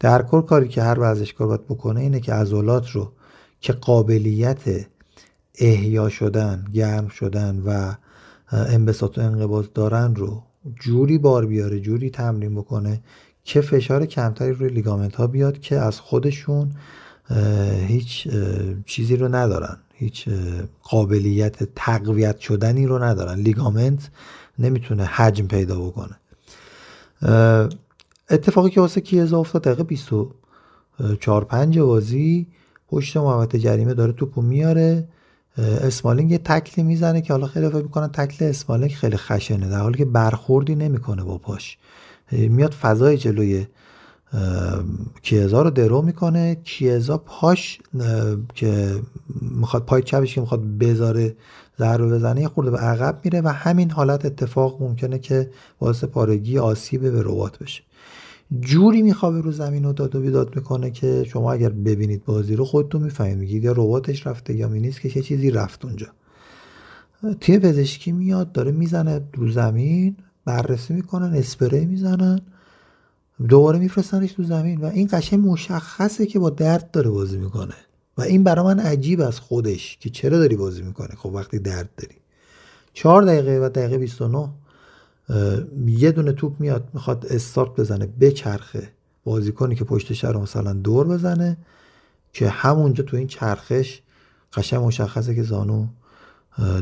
در 0.00 0.22
کل 0.22 0.40
کاری 0.40 0.68
که 0.68 0.82
هر 0.82 0.98
ورزشکار 0.98 1.46
باید 1.46 1.64
بکنه 1.64 2.00
اینه 2.00 2.20
که 2.20 2.32
عضلات 2.32 2.90
رو 2.90 3.12
که 3.60 3.72
قابلیت 3.72 4.86
احیا 5.58 6.08
شدن 6.08 6.64
گرم 6.72 7.08
شدن 7.08 7.62
و 7.66 7.94
انبساط 8.52 9.18
و 9.18 9.20
انقباض 9.20 9.66
دارن 9.74 10.14
رو 10.14 10.42
جوری 10.80 11.18
بار 11.18 11.46
بیاره 11.46 11.80
جوری 11.80 12.10
تمرین 12.10 12.54
بکنه 12.54 13.00
که 13.44 13.60
فشار 13.60 14.06
کمتری 14.06 14.52
روی 14.52 14.68
لیگامنت 14.68 15.16
ها 15.16 15.26
بیاد 15.26 15.58
که 15.60 15.78
از 15.78 16.00
خودشون 16.00 16.72
هیچ 17.86 18.28
چیزی 18.86 19.16
رو 19.16 19.34
ندارن. 19.34 19.76
هیچ 19.94 20.28
قابلیت 20.82 21.74
تقویت 21.74 22.38
شدنی 22.38 22.86
رو 22.86 23.02
ندارن. 23.04 23.38
لیگامنت 23.38 24.10
نمی‌تونه 24.58 25.04
حجم 25.04 25.46
پیدا 25.46 25.80
بکنه. 25.80 26.16
اتفاقی 28.30 28.70
که 28.70 28.80
واسه 28.80 29.00
کیزا 29.00 29.38
افتاد؟ 29.38 29.62
دقیقه 29.62 29.82
24 29.82 31.44
5 31.44 31.78
بازی 31.78 32.46
پشت 32.88 33.16
محوطه 33.16 33.58
جریمه 33.58 33.94
داره 33.94 34.12
توپو 34.12 34.42
میاره. 34.42 35.08
اسمالینگ 35.58 36.30
یه 36.30 36.38
تکلی 36.38 36.84
می‌زنه 36.84 37.20
که 37.20 37.32
حالا 37.32 37.46
خیلی 37.46 37.68
فکر 37.68 37.82
می‌کنن 37.82 38.08
تکل 38.08 38.44
اسمالینگ 38.44 38.90
خیلی 38.90 39.16
خشنه 39.16 39.68
در 39.68 39.80
حالی 39.80 39.98
که 39.98 40.04
برخوردی 40.04 40.74
نمی‌کنه 40.74 41.24
با 41.24 41.38
پاش. 41.38 41.78
میاد 42.32 42.72
فضای 42.72 43.18
جلوی 43.18 43.66
کیزا 45.22 45.62
رو 45.62 45.70
درو 45.70 46.02
می‌کنه 46.02 46.54
کیزا 46.54 47.18
پاش 47.18 47.78
که 48.54 49.00
می‌خواد 49.40 49.84
پای 49.84 50.02
چپش 50.02 50.34
که 50.34 50.40
می‌خواد 50.40 50.78
بذاره 50.78 51.36
ضربه 51.78 52.06
بزنه 52.06 52.40
یه 52.40 52.48
خورده 52.48 52.70
به 52.70 52.78
عقب 52.78 53.20
میره 53.24 53.40
و 53.40 53.48
همین 53.48 53.90
حالت 53.90 54.24
اتفاق 54.24 54.82
ممکنه 54.82 55.18
که 55.18 55.50
باعث 55.78 56.04
پارگی 56.04 56.58
آسیب 56.58 57.02
به 57.02 57.22
ربات 57.22 57.58
بشه. 57.58 57.82
جوری 58.60 59.02
میخوابه 59.02 59.40
رو 59.40 59.52
زمین 59.52 59.84
و 59.84 59.92
داد 59.92 60.16
و 60.16 60.20
بیداد 60.20 60.56
می‌کنه 60.56 60.90
که 60.90 61.24
شما 61.24 61.52
اگر 61.52 61.68
ببینید 61.68 62.24
بازی 62.24 62.56
رو 62.56 62.64
خودتون 62.64 63.02
می‌فهمید 63.02 63.38
میگید 63.38 63.64
یا 63.64 63.72
رباتش 63.72 64.26
رفته 64.26 64.54
یا 64.54 64.68
مینیست 64.68 65.00
که 65.00 65.10
چه 65.10 65.22
چیزی 65.22 65.50
رفت 65.50 65.84
اونجا. 65.84 66.06
تیم 67.40 67.60
پزشکی 67.60 68.12
میاد 68.12 68.52
داره 68.52 68.72
می‌زنه 68.72 69.20
رو 69.34 69.50
زمین 69.50 70.16
بررسی 70.44 70.94
می‌کنن 70.94 71.34
اسپری 71.34 71.86
می‌زنن 71.86 72.40
دوباره 73.48 73.78
میفرستنش 73.78 74.32
تو 74.32 74.42
زمین 74.42 74.80
و 74.80 74.84
این 74.84 75.08
قشنگ 75.12 75.48
مشخصه 75.48 76.26
که 76.26 76.38
با 76.38 76.50
درد 76.50 76.90
داره 76.90 77.10
بازی 77.10 77.38
می‌کنه. 77.38 77.74
و 78.18 78.22
این 78.22 78.44
برا 78.44 78.64
من 78.64 78.78
عجیب 78.78 79.20
از 79.20 79.40
خودش 79.40 79.98
که 80.00 80.10
چرا 80.10 80.38
داری 80.38 80.56
بازی 80.56 80.82
می‌کنه 80.82 81.14
خب 81.16 81.30
وقتی 81.34 81.58
درد 81.58 81.90
داری. 81.96 82.14
چهار 82.92 83.22
دقیقه 83.22 83.58
و 83.62 83.68
دقیقه 83.68 83.98
29 83.98 84.48
یه 85.86 86.12
دونه 86.12 86.32
توپ 86.32 86.60
میاد 86.60 86.88
می‌خواد 86.94 87.26
استارت 87.26 87.70
بزنه 87.70 88.06
بچرخه. 88.06 88.88
بازیکنی 89.24 89.74
که 89.74 89.84
پشتش 89.84 90.24
رو 90.24 90.40
مثلا 90.40 90.72
دور 90.72 91.06
بزنه 91.06 91.56
که 92.32 92.48
همونجا 92.48 93.04
تو 93.04 93.16
این 93.16 93.26
چرخش 93.26 94.00
قشنگ 94.52 94.84
مشخصه 94.84 95.34
که 95.34 95.42
زانو 95.42 95.86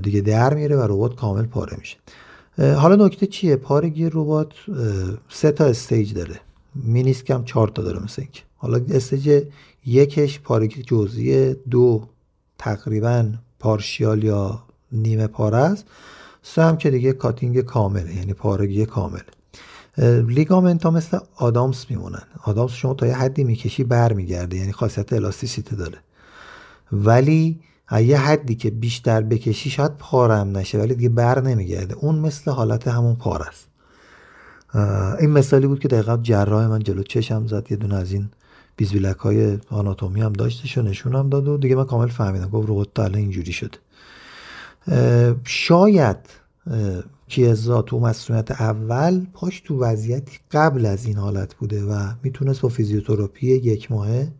دیگه 0.02 0.20
در 0.20 0.54
میره 0.54 0.76
و 0.76 0.80
رباط 0.80 1.14
کامل 1.14 1.42
پاره 1.42 1.76
میشه. 1.78 1.96
حالا 2.74 3.06
نکته 3.06 3.26
چیه؟ 3.26 3.56
پارگی 3.56 4.10
رباط 4.12 4.52
سه 5.28 5.52
تا 5.52 5.64
stage 5.64 6.14
داره. 6.14 6.40
مینیسک 6.74 7.30
هم 7.30 7.44
چهار 7.44 7.68
تا 7.68 7.82
داره 7.82 8.02
مثل 8.04 8.22
اینکه. 8.22 8.42
حالا 8.56 8.80
stage 8.90 9.44
یکش 9.86 10.40
پارگی 10.40 10.82
جزئی 10.82 11.54
دو 11.54 12.08
تقریبا 12.58 13.32
partial 13.59 14.24
یا 14.24 14.62
نیمه 14.92 15.26
پاره 15.26 15.56
است. 15.56 15.86
سه 16.46 16.62
هم 16.62 16.76
که 16.76 16.90
دیگه 16.90 17.12
cutting 17.12 17.60
کامله 17.60 18.16
یعنی 18.16 18.32
پارگی 18.32 18.86
کامل. 18.86 19.20
ligament 20.28 20.82
ها 20.82 20.90
مثل 20.90 21.18
آدامس 21.36 21.90
میمونن. 21.90 22.22
آدامس 22.44 22.72
شما 22.72 22.94
تا 22.94 23.06
یه 23.06 23.16
حدی 23.16 23.44
می‌کشی 23.44 23.84
برمیگرده 23.84 24.56
یعنی 24.56 24.72
خاصیت 24.72 25.12
الاستیسیته 25.12 25.76
داره. 25.76 25.98
ولی 26.92 27.60
یه 28.00 28.18
حدی 28.18 28.54
که 28.54 28.70
بیشتر 28.70 29.20
بکشی 29.20 29.70
شاید 29.70 29.92
پارم 29.98 30.56
نشه 30.56 30.78
ولی 30.78 30.94
دیگه 30.94 31.08
بر 31.08 31.40
نمیگرده. 31.40 31.94
اون 31.94 32.18
مثل 32.18 32.50
حالت 32.50 32.88
همون 32.88 33.16
پار 33.16 33.42
است. 33.42 33.68
این 35.20 35.30
مثالی 35.30 35.66
بود 35.66 35.80
که 35.80 35.88
دقیقا 35.88 36.16
جراح 36.16 36.66
من 36.66 36.78
جلو 36.78 37.02
چشم 37.02 37.46
زد 37.46 37.66
یه 37.70 37.76
دونه 37.76 37.94
از 37.94 38.12
این 38.12 38.28
بیزبیلک 38.76 39.16
های 39.16 39.58
آناتومی 39.70 40.20
هم 40.20 40.32
داشتش 40.32 40.78
و 40.78 40.82
نشونم 40.82 41.28
داد 41.28 41.48
و 41.48 41.56
دیگه 41.56 41.74
من 41.74 41.84
کامل 41.84 42.08
فهمیدم. 42.08 42.48
گفت 42.48 42.70
ربات 42.70 42.98
الان 42.98 43.14
اینجوری 43.14 43.52
شده. 43.52 43.78
شاید 45.44 46.16
کیزا 47.28 47.82
تو 47.82 48.01
مسئولیت 48.01 48.51
اول 48.51 49.27
پاش 49.32 49.61
تو 49.61 49.81
وضعیتی 49.81 50.39
قبل 50.51 50.86
از 50.86 51.06
این 51.06 51.16
حالت 51.16 51.55
بوده 51.55 51.85
و 51.85 52.09
می‌تونست 52.23 52.61
با 52.61 52.69
فیزیوتراپی 52.69 53.47
یک 53.47 53.93
ماهه 53.93 54.32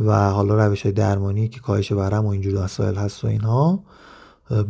و 0.00 0.30
حالا 0.30 0.66
روش 0.66 0.82
های 0.82 0.92
درمانی 0.92 1.48
که 1.48 1.60
کاهش 1.60 1.92
ورم 1.92 2.26
و 2.26 2.28
اینجور 2.28 2.64
مسائل 2.64 2.94
هست 2.94 3.24
و 3.24 3.26
اینها 3.26 3.84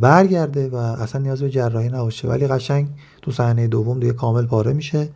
برگرده 0.00 0.68
و 0.68 0.74
اصلا 0.76 1.20
نیاز 1.20 1.42
به 1.42 1.50
جراحی 1.50 1.88
نباشه. 1.88 2.28
ولی 2.28 2.46
قشنگ 2.46 2.88
تو 3.22 3.30
صحنه 3.30 3.66
دوم 3.66 4.00
دیگه 4.00 4.12
کامل 4.12 4.46
پاره 4.46 4.72
میشه. 4.72 5.08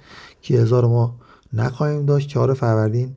کیزا 0.43 0.81
رو 0.81 0.89
ما 0.89 1.16
نخواهیم 1.52 2.06
داشت. 2.06 2.28
چهار 2.28 2.55
فروردین 2.55 3.16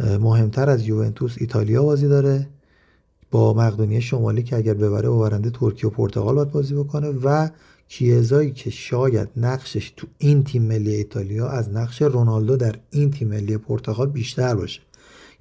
مهمتر 0.00 0.70
از 0.70 0.88
یوونتوس 0.88 1.36
ایتالیا 1.38 1.82
بازی 1.82 2.08
داره. 2.08 2.48
با 3.34 3.52
مقدونیه 3.54 4.00
شمالی 4.00 4.42
که 4.42 4.56
اگر 4.56 4.74
ببره 4.74 5.08
با 5.08 5.28
ترکیه 5.28 5.90
و 5.90 5.92
پرتغال 5.92 6.34
باید 6.34 6.50
بازی 6.50 6.74
بکنه 6.74 7.08
و 7.08 7.48
کیزایی 7.88 8.50
که 8.50 8.70
شاید 8.70 9.28
نقشش 9.36 9.92
تو 9.96 10.06
این 10.18 10.44
تیم 10.44 10.62
ملی 10.62 10.94
ایتالیا 10.94 11.48
از 11.48 11.70
نقش 11.70 12.02
رونالدو 12.02 12.56
در 12.56 12.74
این 12.90 13.10
تیم 13.10 13.28
ملی 13.28 13.56
پرتغال 13.56 14.08
بیشتر 14.08 14.54
باشه. 14.54 14.80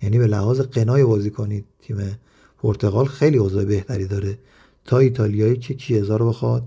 یعنی 0.02 0.20
به 0.20 0.28
لحاظ 0.28 0.62
قنای 0.62 1.04
بازی 1.04 1.30
کنید 1.30 1.66
تیم 1.82 2.18
پرتغال 2.62 3.06
خیلی 3.06 3.38
اوضاع 3.38 3.66
بهتری 3.66 4.08
داره 4.08 4.38
تا 4.86 4.98
ایتالیایی 4.98 5.58
که 5.58 5.74
کیزا 5.74 6.18
رو 6.18 6.30
بخواد 6.30 6.64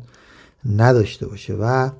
نداشته 0.77 1.27
باشه. 1.27 1.55
و 1.55 1.91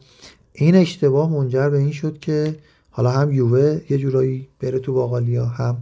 این 0.53 0.75
اشتباه 0.75 1.31
منجر 1.31 1.69
به 1.71 1.79
این 1.79 1.93
شد 1.93 2.19
که 2.19 2.57
حالا 2.91 3.11
هم 3.11 3.33
یووه 3.33 3.81
یه 3.91 3.99
جورایی 3.99 4.49
بره 4.61 4.79
تو 4.79 4.93
باقالیا 4.93 5.47
هم 5.47 5.77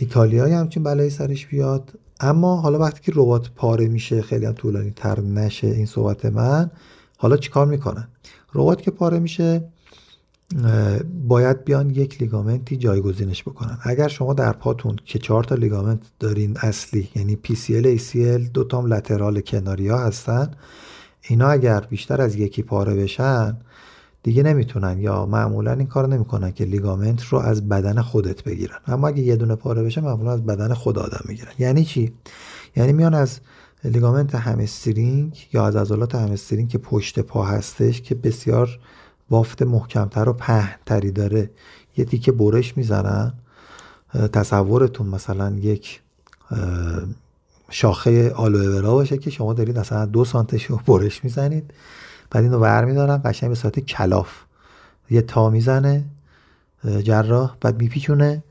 ایتالیا 0.00 0.58
همچین 0.58 0.82
بلایی 0.82 1.10
سرش 1.10 1.46
بیاد. 1.46 1.92
اما 2.24 2.56
حالا 2.56 2.78
وقتی 2.78 3.00
که 3.02 3.12
ربات 3.14 3.50
پاره 3.56 3.88
میشه 3.88 4.22
خیلی 4.22 4.46
هم 4.46 4.52
طولانی 4.52 4.90
تر 4.90 5.20
نشه 5.20 5.66
این 5.66 5.86
صحبت 5.86 6.26
من 6.26 6.70
حالا 7.16 7.36
چیکار 7.36 7.66
می‌کنن؟ 7.66 8.08
ربات 8.54 8.82
که 8.82 8.90
پاره 8.90 9.18
میشه 9.18 9.64
باید 11.28 11.64
بیان 11.64 11.90
یک 11.90 12.22
لیگامنتی 12.22 12.76
جایگزینش 12.76 13.42
بکنن. 13.42 13.78
اگر 13.82 14.08
شما 14.08 14.34
در 14.34 14.52
پاتون 14.52 14.96
که 15.04 15.18
چهار 15.18 15.44
تا 15.44 15.54
لیگامنت 15.54 16.00
دارین 16.18 16.56
اصلی 16.60 17.08
یعنی 17.14 17.38
PCL 17.48 17.98
ACL 17.98 18.50
دو 18.54 18.64
تام 18.64 18.86
لترال 18.86 19.40
کناری 19.40 19.88
ها 19.88 19.98
هستن 19.98 20.50
اینا 21.22 21.48
اگر 21.48 21.80
بیشتر 21.80 22.20
از 22.20 22.36
یکی 22.36 22.62
پاره 22.62 22.94
بشن 22.94 23.56
دیگه 24.24 24.42
نمی‌تونن 24.42 24.98
یا 24.98 25.26
معمولا 25.26 25.72
این 25.72 25.86
کار 25.86 26.08
نمی‌کنن 26.08 26.52
که 26.52 26.64
لیگامنت 26.64 27.24
رو 27.24 27.38
از 27.38 27.68
بدن 27.68 28.02
خودت 28.02 28.44
بگیرن. 28.44 28.78
اما 28.86 29.08
اگه 29.08 29.22
یه 29.22 29.36
دونه 29.36 29.54
پاره 29.54 29.82
بشه 29.82 30.00
معمولا 30.00 30.32
از 30.32 30.46
بدن 30.46 30.74
خود 30.74 30.98
آدم 30.98 31.20
می‌گیرن. 31.24 31.52
یعنی 31.58 31.84
چی؟ 31.84 32.12
یعنی 32.76 32.92
میان 32.92 33.14
از 33.14 33.40
لیگامنت 33.84 34.34
همسترینگ 34.34 35.48
یا 35.52 35.66
از 35.66 35.76
عضلات 35.76 36.14
همسترینگ 36.14 36.68
که 36.68 36.78
پشت 36.78 37.20
پا 37.20 37.44
هستش 37.44 38.00
که 38.00 38.14
بسیار 38.14 38.78
بافت 39.30 39.62
محکمتر 39.62 40.28
و 40.28 40.32
پهنتری 40.32 41.10
داره 41.10 41.50
یه 41.96 42.04
تیکه 42.04 42.32
برش 42.32 42.76
می‌زنن. 42.76 43.32
تصورتون 44.32 45.06
مثلا 45.06 45.50
یک 45.50 46.00
شاخه 47.70 48.30
آلوئه‌ورا 48.30 48.94
باشه 48.94 49.18
که 49.18 49.30
شما 49.30 49.52
دارید 49.52 49.78
مثلا 49.78 50.06
دو 50.06 50.24
سانتش 50.24 50.64
رو 50.64 50.80
برش 50.86 51.24
می‌زنید. 51.24 51.70
بعد 52.34 52.44
اینو 52.44 52.58
ور 52.58 52.84
میدارن 52.84 53.20
قشنگ 53.24 53.48
به 53.48 53.54
صورت 53.54 53.80
کلاف. 53.80 54.28
یه 55.10 55.22
تا 55.22 55.50
می‌زنه 55.50 56.04
جراح 57.02 57.56
بعد 57.60 57.82
میپیچونه. 57.82 58.42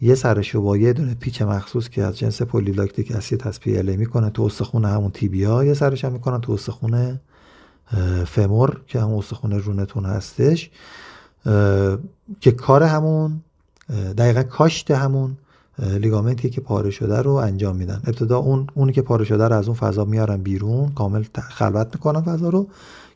یه 0.00 0.14
سرشو 0.14 0.62
با 0.62 0.76
یه 0.76 0.92
دونه 0.92 1.14
پیچ 1.14 1.42
مخصوص 1.42 1.88
که 1.88 2.02
از 2.04 2.18
جنس 2.18 2.42
polylactic 2.42 3.12
acid 3.12 3.42
هست 3.42 3.60
پیچ 3.60 3.96
می‌کنه 3.96 4.30
تو 4.30 4.42
استخون 4.42 4.84
همون 4.84 5.10
تیبیا 5.10 5.64
یه 5.64 5.74
سرش 5.74 6.04
هم 6.04 6.12
می‌کنن 6.12 6.40
تو 6.40 6.52
استخون 6.52 7.20
فمور 8.26 8.80
که 8.86 9.00
همون 9.00 9.18
استخون 9.18 9.52
رونتون 9.52 10.04
هستش. 10.04 10.70
که 12.40 12.52
کار 12.52 12.82
همون 12.82 13.40
دقیقا 14.18 14.42
کاشت 14.42 14.90
همون 14.90 15.36
لیگامنتی 15.78 16.50
که 16.50 16.60
پاره 16.60 16.90
شده 16.90 17.22
رو 17.22 17.30
انجام 17.30 17.76
میدن. 17.76 18.02
ابتدا 18.06 18.38
اون 18.38 18.66
اونی 18.74 18.92
که 18.92 19.02
پاره 19.02 19.24
شده 19.24 19.48
رو 19.48 19.56
از 19.56 19.68
اون 19.68 19.76
فضا 19.76 20.04
میارن 20.04 20.36
بیرون 20.36 20.92
کامل 20.92 21.24
خلوت 21.34 21.88
می‌کنن 21.94 22.20
فضا 22.20 22.48
رو. 22.48 22.68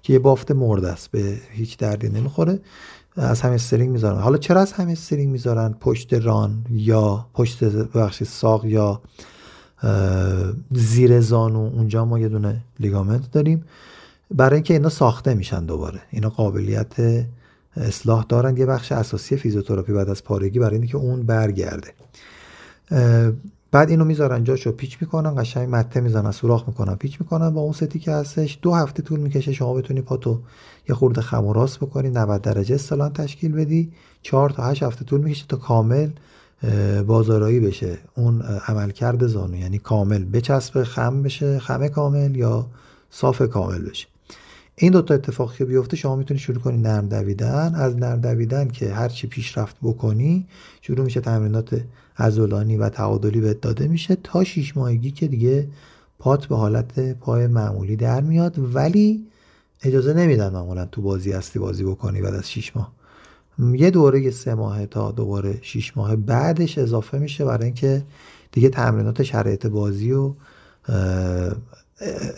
که 0.09 0.12
یه 0.12 0.18
بافت 0.18 0.51
مرده 0.52 0.89
است 0.89 1.10
به 1.10 1.39
هیچ 1.51 1.78
دردی 1.78 2.09
نمی‌خوره. 2.09 2.60
از 3.16 3.40
همه 3.40 3.55
استرینگ 3.55 3.90
می‌ذارن. 3.90 4.20
حالا 4.20 4.36
چرا 4.36 4.60
از 4.60 4.72
همه 4.72 4.93
استرینگ 4.93 5.32
می‌ذارن؟ 5.32 5.74
پشت 5.80 6.14
ران 6.14 6.64
یا 6.70 7.26
پشت 7.35 7.64
بخشی 7.64 8.24
ساق 8.24 8.64
یا 8.64 9.01
زیر 10.72 11.20
زانو 11.20 11.59
اونجا 11.59 12.05
ما 12.05 12.18
یه 12.18 12.28
دونه 12.28 12.60
لیگامنت 12.80 13.30
داریم. 13.30 13.64
برای 14.30 14.55
اینکه 14.55 14.74
اینا 14.74 14.89
ساخته 14.89 15.35
میشن 15.35 15.66
دوباره. 15.66 16.01
اینا 16.10 16.28
قابلیت 16.28 17.26
اصلاح 17.76 18.24
دارن. 18.28 18.56
یه 18.56 18.66
بخش 18.66 18.93
اساسی 18.93 19.36
فیزیوتراپی 19.36 19.93
بعد 19.93 20.09
از 20.09 20.24
پارگی 20.24 20.59
برای 20.59 20.76
اینکه 20.76 20.97
اون 20.97 21.22
برگرده. 21.22 21.89
بعد 23.70 23.90
اینو 23.90 24.05
می‌ذارن 24.05 24.45
جاشو 24.45 24.73
پیچ 24.73 24.99
می‌کنن 25.01 25.43
قشنگ 25.43 25.69
مته 25.70 26.01
می‌زنن 26.01 26.31
سوراخ 26.31 26.69
می‌کنن 26.69 26.95
پیچ 26.95 27.20
می‌کنن 27.20 27.51
با 27.51 27.61
اون 27.61 27.73
ستی 27.73 27.99
که 27.99 28.12
هستش 28.12 28.59
دو 28.62 28.74
هفته 28.74 29.03
طول 29.03 29.20
می‌کشه 29.20 29.53
شما 29.53 29.74
بتونی 29.74 30.01
پاتو 30.01 30.40
یه 30.89 30.95
خورده 30.95 31.20
خم 31.20 31.45
و 31.45 31.53
راست 31.53 31.81
بکنی 31.81 32.11
90 32.11 32.43
درجه 32.43 32.74
استلان 32.74 33.12
تشکیل 33.12 33.53
بدی. 33.53 33.93
4 34.23 34.51
تا 34.51 34.62
8 34.62 34.82
هفته 34.82 35.05
طول 35.05 35.20
می‌کشه 35.20 35.45
تا 35.49 35.57
کامل 35.57 36.11
بازارایی 37.07 37.61
بشه. 37.61 37.99
اون 38.15 38.43
عملکرد 38.43 39.27
زانو 39.27 39.57
یعنی 39.57 39.78
کامل 39.78 40.24
بچسبه 40.24 40.85
خم 40.85 41.23
بشه 41.23 41.59
خمه 41.59 41.89
کامل 41.89 42.36
یا 42.36 42.66
صاف 43.11 43.43
کامل 43.43 43.82
بشه. 43.90 44.07
این 44.77 44.93
دوتا 44.93 45.15
اتفاقی 45.15 45.57
که 45.57 45.65
بیفته 45.65 45.97
شما 45.97 46.16
می‌تونی 46.16 46.40
شروع 46.40 46.59
کنی 46.59 46.77
نرم 46.77 47.09
دویدن. 47.09 47.74
از 47.74 47.97
نرم 47.97 48.20
دویدن 48.20 48.69
که 48.69 48.93
هرچی 48.93 49.27
پیشرفت 49.27 49.77
بکنی 49.82 50.47
شروع 50.81 51.05
میشه 51.05 51.20
تمرینات 51.20 51.81
عضلانی 52.19 52.77
و 52.77 52.89
تعادلی 52.89 53.40
بهت 53.40 53.61
داده 53.61 53.89
میشه 53.89 54.16
تا 54.23 54.45
شیش 54.45 54.77
ماهگی 54.77 55.11
که 55.11 55.28
دیگه 55.28 55.69
پات 56.19 56.47
به 56.47 56.57
حالت 56.57 57.12
پای 57.12 57.47
معمولی 57.47 57.97
در 57.97 58.20
میاد. 58.20 58.74
ولی 58.74 59.27
اجازه 59.82 60.15
نمیدن 60.15 60.53
معمولا 60.53 60.85
تو 60.85 61.03
بازی 61.03 61.32
هستی 61.32 61.59
بازی 61.59 61.85
بکنی 61.85 62.20
بعد 62.20 62.35
از 62.35 62.51
شیش 62.51 62.77
ماه. 62.77 62.93
یه 63.59 63.90
دوره 63.90 64.31
سه 64.31 64.55
ماه 64.55 64.86
تا 64.86 65.11
دوباره 65.11 65.59
شیش 65.62 65.97
ماه 65.97 66.16
بعدش 66.16 66.78
اضافه 66.78 67.19
میشه 67.19 67.45
برای 67.45 67.65
اینکه 67.65 68.03
دیگه 68.53 68.69
تمرینات 68.69 69.23
شرایط 69.23 69.66
بازی 69.66 70.12
و 70.12 70.35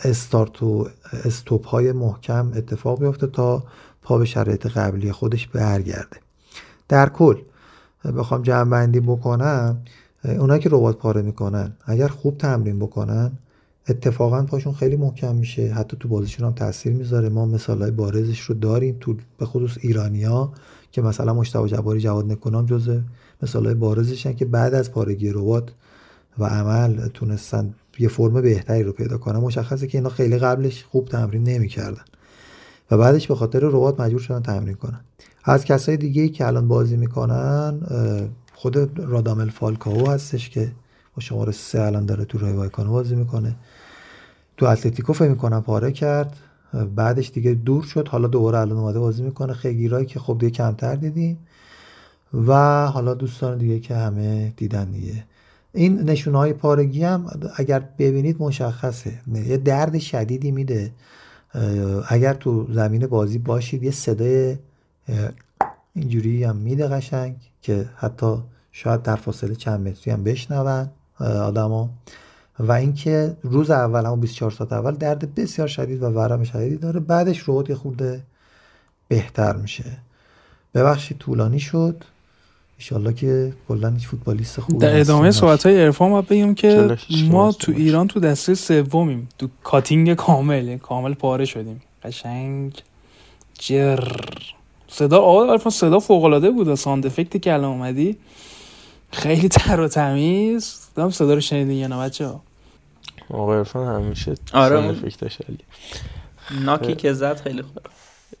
استارت 0.03 0.63
و 0.63 0.87
استوپ 1.25 1.67
های 1.67 1.91
محکم 1.91 2.51
اتفاق 2.55 2.99
بیفته 2.99 3.27
تا 3.27 3.63
پا 4.01 4.17
به 4.17 4.25
شرایط 4.25 4.67
قبلی 4.67 5.11
خودش 5.11 5.47
برگرده. 5.47 6.17
در 6.87 7.09
کل 7.09 7.35
بخوام 8.05 8.41
جمع 8.41 8.69
بندی 8.69 8.99
بکنم 8.99 9.77
اونایی 10.23 10.61
که 10.61 10.69
ربات 10.71 10.97
پاره 10.97 11.21
می‌کنن 11.21 11.71
اگر 11.85 12.07
خوب 12.07 12.37
تمرین 12.37 12.79
بکنن 12.79 13.31
اتفاقا 13.89 14.43
پاشون 14.43 14.73
خیلی 14.73 14.95
محکم 14.95 15.35
میشه. 15.35 15.73
حتی 15.73 15.97
تو 15.99 16.07
بازیشون 16.07 16.47
هم 16.47 16.53
تاثیر 16.53 16.93
می‌ذاره. 16.93 17.29
ما 17.29 17.45
مثال 17.45 17.81
های 17.81 17.91
بارزش 17.91 18.39
رو 18.39 18.55
داریم 18.55 18.97
تو 18.99 19.15
به 19.37 19.45
خصوص 19.45 19.77
ایرانیا 19.81 20.51
که 20.91 21.01
مثلا 21.01 21.33
مشتاق 21.33 21.67
جباری 21.67 21.99
جواد 21.99 22.31
نکنام 22.31 22.65
جز 22.65 22.99
مثال 23.43 23.65
های 23.65 23.75
بارزشن 23.75 24.33
که 24.33 24.45
بعد 24.45 24.73
از 24.73 24.91
پارگی 24.91 25.29
ربات 25.29 25.71
و 26.39 26.45
عمل 26.45 27.07
تونستن 27.07 27.73
یه 27.99 28.07
فرم 28.07 28.41
بهتری 28.41 28.83
رو 28.83 28.91
پیدا 28.91 29.17
کنن. 29.17 29.39
مشخصه 29.39 29.87
که 29.87 29.97
اینا 29.97 30.09
خیلی 30.09 30.37
قبلش 30.37 30.83
خوب 30.83 31.07
تمرین 31.07 31.43
نمی‌کردن. 31.43 32.03
و 32.91 32.97
بعدش 32.97 33.27
به 33.27 33.35
خاطر 33.35 33.59
ربات 33.59 33.99
مجبور 33.99 34.19
شدن 34.19 34.41
تمرین 34.41 34.75
کنن. 34.75 34.99
از 35.43 35.65
کسای 35.65 35.97
دیگه 35.97 36.21
ای 36.21 36.29
که 36.29 36.47
الان 36.47 36.67
بازی 36.67 36.97
می‌کنن 36.97 37.79
خود 38.53 38.99
رادامل 38.99 39.49
فالکاو 39.49 40.09
هستش 40.09 40.49
که 40.49 40.71
با 41.15 41.21
شماره 41.21 41.51
سه 41.51 41.81
الان 41.81 42.05
داره 42.05 42.25
تو 42.25 42.37
رای 42.37 42.53
وایکانو 42.53 42.91
بازی 42.91 43.15
می‌کنه. 43.15 43.55
تو 44.57 44.65
اتلتیکو 44.65 45.13
فکر 45.13 45.29
می‌کنم 45.29 45.61
پاره 45.61 45.91
کرد. 45.91 46.37
بعدش 46.95 47.31
دیگه 47.31 47.53
دور 47.53 47.83
شد. 47.83 48.07
حالا 48.07 48.27
دوباره 48.27 48.59
الان 48.59 48.77
اومده 48.77 48.99
بازی 48.99 49.23
می‌کنه. 49.23 49.53
خیلی 49.53 50.05
که 50.05 50.19
خب 50.19 50.37
دیگه 50.39 50.51
کمتر 50.51 50.95
دیدیم. 50.95 51.37
و 52.47 52.85
حالا 52.87 53.13
دوستان 53.13 53.57
دیگه 53.57 53.79
که 53.79 53.95
همه 53.95 54.53
دیدن 54.57 54.91
دیگه. 54.91 55.23
این 55.73 55.99
نشونه 55.99 56.37
های 56.37 56.53
پارگی 56.53 57.03
هم 57.03 57.25
اگر 57.55 57.79
ببینید 57.99 58.35
مشخصه. 58.39 59.13
یه 59.47 59.57
درد 59.57 59.97
شدیدی 59.97 60.51
میده. 60.51 60.91
اگر 62.07 62.33
تو 62.33 62.67
زمین 62.73 63.07
بازی 63.07 63.37
باشید 63.37 63.83
یه 63.83 63.91
صدای 63.91 64.57
اینجوری 65.95 66.43
هم 66.43 66.55
میده 66.55 66.87
قشنگ 66.87 67.35
که 67.61 67.89
حتی 67.97 68.35
شاید 68.71 69.03
در 69.03 69.15
فاصله 69.15 69.55
چند 69.55 69.87
متری 69.87 70.13
هم 70.13 70.23
بشنون 70.23 70.89
آدما. 71.19 71.89
و 72.59 72.71
اینکه 72.71 73.37
روز 73.43 73.71
اول 73.71 74.05
همون 74.05 74.19
24 74.19 74.51
ساعت 74.51 74.73
اول 74.73 74.95
درد 74.95 75.35
بسیار 75.35 75.67
شدید 75.67 76.03
و 76.03 76.05
ورم 76.05 76.43
شدیدی 76.43 76.77
داره. 76.77 76.99
بعدش 76.99 77.39
روحات 77.39 77.69
یه 77.69 77.75
خورده 77.75 78.21
بهتر 79.07 79.55
میشه. 79.55 79.83
ببخشید 80.75 81.17
طولانی 81.17 81.59
شد. 81.59 82.03
انشالله 82.79 83.13
که 83.13 83.53
کلا 83.67 83.89
هیچ 83.89 84.07
فوتبالیست 84.07 84.59
خوب 84.59 84.81
در 84.81 84.99
ادامه 84.99 85.31
صحبت 85.31 85.65
های 85.65 85.81
عرفان 85.81 86.11
باید 86.11 86.27
بگیم 86.27 86.55
که 86.55 86.97
ما 87.29 87.51
تو. 87.51 87.71
ایران 87.71 88.07
تو 88.07 88.19
دسته 88.19 88.55
سومیم. 88.55 89.29
تو 89.37 89.47
cutting 89.63 90.13
کامل 90.13 90.77
کامل 90.77 91.13
پاره 91.13 91.45
شدیم. 91.45 91.81
قشنگ. 92.03 92.81
جر 93.59 94.07
صدا 94.91 95.19
آقا 95.19 95.51
عرفان 95.51 95.71
صدا 95.71 95.99
فوق 95.99 96.23
العاده 96.23 96.49
بود 96.49 96.67
و 96.67 96.75
sound 96.75 97.05
effect 97.05 97.34
ی 97.34 97.39
که 97.39 97.53
الان 97.53 97.71
اومدی. 97.71 98.17
خیلی 99.11 99.47
تر 99.47 99.79
و 99.79 99.87
تمیز. 99.87 100.75
دام 100.95 101.11
صدا 101.11 101.33
رو 101.33 101.41
شنیدین 101.41 101.77
یا 101.77 101.87
نه 101.87 101.97
بچه‌ها؟ 101.97 102.41
آقا 103.29 103.57
عرفان 103.57 104.03
همیشه 104.03 104.35
آره. 104.53 104.75
ساند 104.75 104.89
افکتش 104.89 105.37
عالیه. 105.41 105.65
ناکی 106.65 106.95
که 106.95 107.13
زد 107.13 107.41
خیلی 107.41 107.61
خوب. 107.61 107.77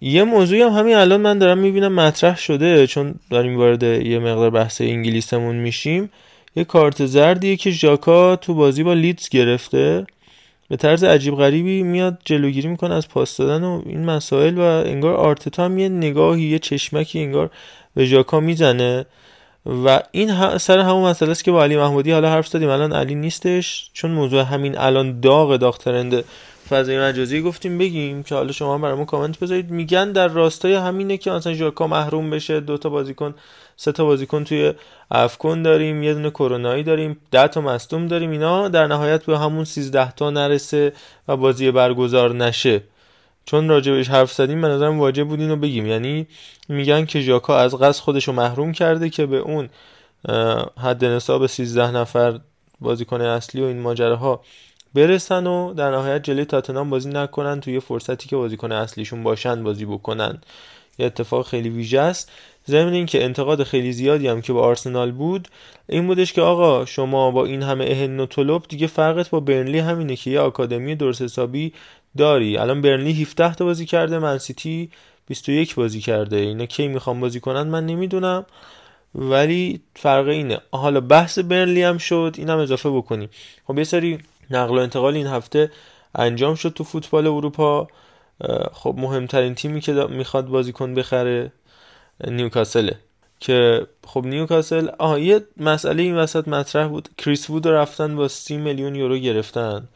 یه 0.01 0.23
موضوعی 0.23 0.61
هم 0.61 0.69
همین 0.69 0.95
الان 0.95 1.21
من 1.21 1.37
دارم 1.37 1.57
می‌بینم 1.57 1.93
مطرح 1.93 2.37
شده 2.37 2.87
چون 2.87 3.15
داریم 3.29 3.57
وارد 3.57 3.83
یه 3.83 4.19
مقدار 4.19 4.49
بحث 4.49 4.81
انگلیسمون 4.81 5.55
میشیم. 5.55 6.11
یه 6.55 6.63
کارت 6.63 7.05
زردیه 7.05 7.55
که 7.55 7.71
ژاکا 7.71 8.35
تو 8.35 8.53
بازی 8.53 8.83
با 8.83 8.93
لیدز 8.93 9.29
گرفته. 9.29 10.05
به 10.71 10.77
طرز 10.77 11.03
عجیب 11.03 11.35
غریبی 11.35 11.83
میاد 11.83 12.17
جلوگیری 12.25 12.67
می‌کنه 12.67 12.95
از 12.95 13.09
پاس 13.09 13.37
دادن 13.37 13.63
و 13.63 13.81
این 13.85 14.05
مسائل 14.05 14.57
و 14.57 14.61
انگار 14.61 15.13
آرتتا 15.13 15.65
هم 15.65 15.77
یه 15.77 15.89
نگاهی 15.89 16.43
یه 16.43 16.59
چشمکی 16.59 17.19
انگار 17.19 17.49
به 17.95 18.05
ژاکا 18.05 18.39
می‌زنه. 18.39 19.05
و 19.65 20.01
این 20.11 20.57
سر 20.57 20.79
همون 20.79 21.09
مسئله 21.09 21.31
است 21.31 21.43
که 21.43 21.51
با 21.51 21.63
علی 21.63 21.77
محمودی 21.77 22.11
حالا 22.11 22.29
حرف 22.29 22.47
زدیم. 22.47 22.69
الان 22.69 22.93
علی 22.93 23.15
نیستش 23.15 23.89
چون 23.93 24.11
موضوع 24.11 24.41
همین 24.41 24.77
الان 24.77 25.19
داغ 25.19 25.57
داغ 25.57 25.75
فضای 26.69 26.99
مجازی 26.99 27.41
گفتیم. 27.41 27.77
بگیم 27.77 28.23
که 28.23 28.35
حالا 28.35 28.51
شما 28.51 28.77
برامون 28.77 29.05
کامنت 29.05 29.39
بذارید. 29.39 29.71
میگن 29.71 30.11
در 30.11 30.27
راستای 30.27 30.73
همینه 30.73 31.17
که 31.17 31.31
مثلا 31.31 31.53
ژاکا 31.53 31.87
محروم 31.87 32.29
بشه 32.29 32.59
دو 32.59 32.77
تا 32.77 32.89
بازیکن 32.89 33.35
سه 33.81 33.91
تا 33.91 34.05
بازیکن 34.05 34.43
توی 34.43 34.73
افکن 35.11 35.61
داریم 35.61 36.03
یه 36.03 36.13
دونه 36.13 36.29
کرونایی 36.29 36.83
داریم 36.83 37.17
ده 37.31 37.47
تا 37.47 37.61
مصدوم 37.61 38.07
داریم. 38.07 38.31
اینا 38.31 38.67
در 38.67 38.87
نهایت 38.87 39.25
به 39.25 39.39
همون 39.39 39.63
13 39.65 40.11
تا 40.11 40.29
نرسه 40.29 40.93
و 41.27 41.37
بازی 41.37 41.71
برگزار 41.71 42.35
نشه. 42.35 42.83
چون 43.45 43.69
راجبش 43.69 44.09
حرف 44.09 44.33
زدیم 44.33 44.61
به 44.61 44.67
نظرم 44.67 44.99
واجب 44.99 45.27
بود 45.27 45.39
اینو 45.39 45.55
بگیم. 45.55 45.87
یعنی 45.87 46.27
میگن 46.69 47.05
که 47.05 47.21
ژاکا 47.21 47.57
از 47.57 47.75
قصد 47.75 48.01
خودشو 48.01 48.31
محروم 48.31 48.71
کرده 48.71 49.09
که 49.09 49.25
به 49.25 49.37
اون 49.37 49.69
حد 50.77 51.05
نصاب 51.05 51.47
13 51.47 51.91
نفر 51.91 52.39
بازیکن 52.81 53.21
اصلی 53.21 53.61
و 53.61 53.65
این 53.65 53.79
ماجراها 53.79 54.41
برسن 54.93 55.47
و 55.47 55.73
در 55.73 55.91
نهایت 55.91 56.23
جلوی 56.23 56.45
تاتنهام 56.45 56.89
بازی 56.89 57.09
نکنن 57.09 57.59
توی 57.59 57.79
فرصتی 57.79 58.29
که 58.29 58.35
بازیکن 58.35 58.71
اصلیشون 58.71 59.23
باشن 59.23 59.63
بازی 59.63 59.85
بکنن. 59.85 60.41
یه 60.97 61.05
اتفاق 61.05 61.47
خیلی 61.47 61.69
ویژه 61.69 61.99
است. 61.99 62.31
ضمن 62.71 62.93
اینکه 62.93 63.23
انتقاد 63.23 63.63
خیلی 63.63 63.91
زیادی 63.91 64.27
هم 64.27 64.41
که 64.41 64.53
با 64.53 64.61
آرسنال 64.61 65.11
بود 65.11 65.47
این 65.89 66.07
بودش 66.07 66.33
که 66.33 66.41
آقا 66.41 66.85
شما 66.85 67.31
با 67.31 67.45
این 67.45 67.63
همه 67.63 67.85
اهن 67.85 68.19
و 68.19 68.25
طلب 68.25 68.63
دیگه 68.69 68.87
فرقت 68.87 69.29
با 69.29 69.39
برنلی 69.39 69.79
همینه 69.79 70.15
که 70.15 70.31
یه 70.31 70.39
آکادمی 70.39 70.95
درست 70.95 71.21
حسابی 71.21 71.73
داری. 72.17 72.57
الان 72.57 72.81
برنلی 72.81 73.21
17 73.21 73.55
تا 73.55 73.65
بازی 73.65 73.85
کرده 73.85 74.19
منسیتی 74.19 74.89
21 75.27 75.75
بازی 75.75 75.99
کرده. 75.99 76.37
اینا 76.37 76.65
کی 76.65 76.87
می‌خوام 76.87 77.19
بازی 77.19 77.39
کنن 77.39 77.67
من 77.67 77.85
نمی‌دونم. 77.85 78.45
ولی 79.15 79.81
فرق 79.95 80.27
اینه. 80.27 80.59
حالا 80.71 81.01
بحث 81.01 81.39
برنلی 81.39 81.83
هم 81.83 81.97
شد 81.97 82.35
اینم 82.37 82.57
اضافه 82.57 82.89
بکنیم. 82.89 83.29
خب 83.67 83.77
یه 83.77 83.83
سری 83.83 84.19
نقل 84.51 84.77
و 84.77 84.81
انتقال 84.81 85.15
این 85.15 85.27
هفته 85.27 85.71
انجام 86.15 86.55
شد 86.55 86.69
تو 86.69 86.83
فوتبال 86.83 87.27
اروپا. 87.27 87.87
خب 88.73 88.95
مهمترین 88.97 89.55
تیمی 89.55 89.81
که 89.81 89.93
می‌خواد 89.93 90.47
بازیکن 90.47 90.93
بخره 90.93 91.51
نیوکاسله. 92.27 92.99
که 93.39 93.87
خب 94.07 94.25
نیوکاسل 94.25 94.89
آها 94.99 95.19
یه 95.19 95.41
مسئله 95.57 96.03
این 96.03 96.17
وسط 96.17 96.47
مطرح 96.47 96.87
بود. 96.87 97.09
کریس 97.17 97.49
وود 97.49 97.67
رفتن 97.67 98.15
با 98.15 98.27
30 98.27 98.57
میلیون 98.57 98.95
یورو 98.95 99.17
گرفتن. 99.17 99.87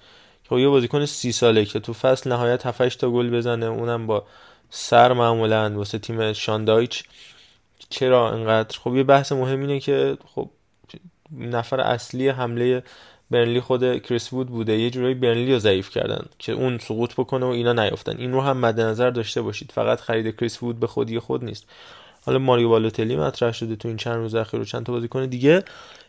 خب 0.49 0.57
یه 0.57 0.67
بازیکن 0.67 1.05
سی 1.05 1.31
ساله 1.31 1.65
که 1.65 1.79
تو 1.79 1.93
فصل 1.93 2.29
نهایت 2.29 2.65
7 2.65 2.87
تا 2.87 3.09
گل 3.09 3.29
بزنه 3.29 3.65
اونم 3.65 4.07
با 4.07 4.23
سر 4.69 5.13
معمولا 5.13 5.73
واسه 5.77 5.99
تیم 5.99 6.33
شاندایچ. 6.33 7.03
چرا 7.89 8.31
انقدر؟ 8.31 8.79
خب 8.79 8.95
یه 8.95 9.03
بحث 9.03 9.31
مهم 9.31 9.59
اینه 9.59 9.79
که 9.79 10.17
خب 10.35 10.49
نفر 11.31 11.79
اصلی 11.79 12.29
حمله 12.29 12.83
برنلی 13.31 13.59
خود 13.59 14.01
کریس 14.01 14.33
وود 14.33 14.47
بوده. 14.47 14.79
یه 14.79 14.89
جورایی 14.89 15.13
برنلی 15.13 15.53
رو 15.53 15.59
ضعیف 15.59 15.89
کردن 15.89 16.25
که 16.39 16.51
اون 16.51 16.77
سقوط 16.77 17.13
بکنه 17.13 17.45
و 17.45 17.49
اینا 17.49 17.73
نیافتن. 17.73 18.17
این 18.17 18.31
رو 18.31 18.41
هم 18.41 18.57
مد 18.57 18.79
نظر 18.79 19.09
داشته 19.09 19.41
باشید. 19.41 19.71
فقط 19.71 19.99
خرید 19.99 20.35
کریس 20.35 20.63
وود 20.63 20.79
به 20.79 20.87
خودی 20.87 21.19
خود 21.19 21.43
نیست. 21.43 21.67
حالا 22.25 22.39
ماریو 22.39 22.69
بالوتلی 22.69 23.15
مطرح 23.15 23.51
شده 23.51 23.75
تو 23.75 23.87
این 23.87 23.97
چند 23.97 24.15
روز 24.15 24.35
اخیر 24.35 24.59
و 24.59 24.65
چند 24.65 24.85
تا 24.85 24.93
بازیکن 24.93 25.25
دیگه 25.25 25.63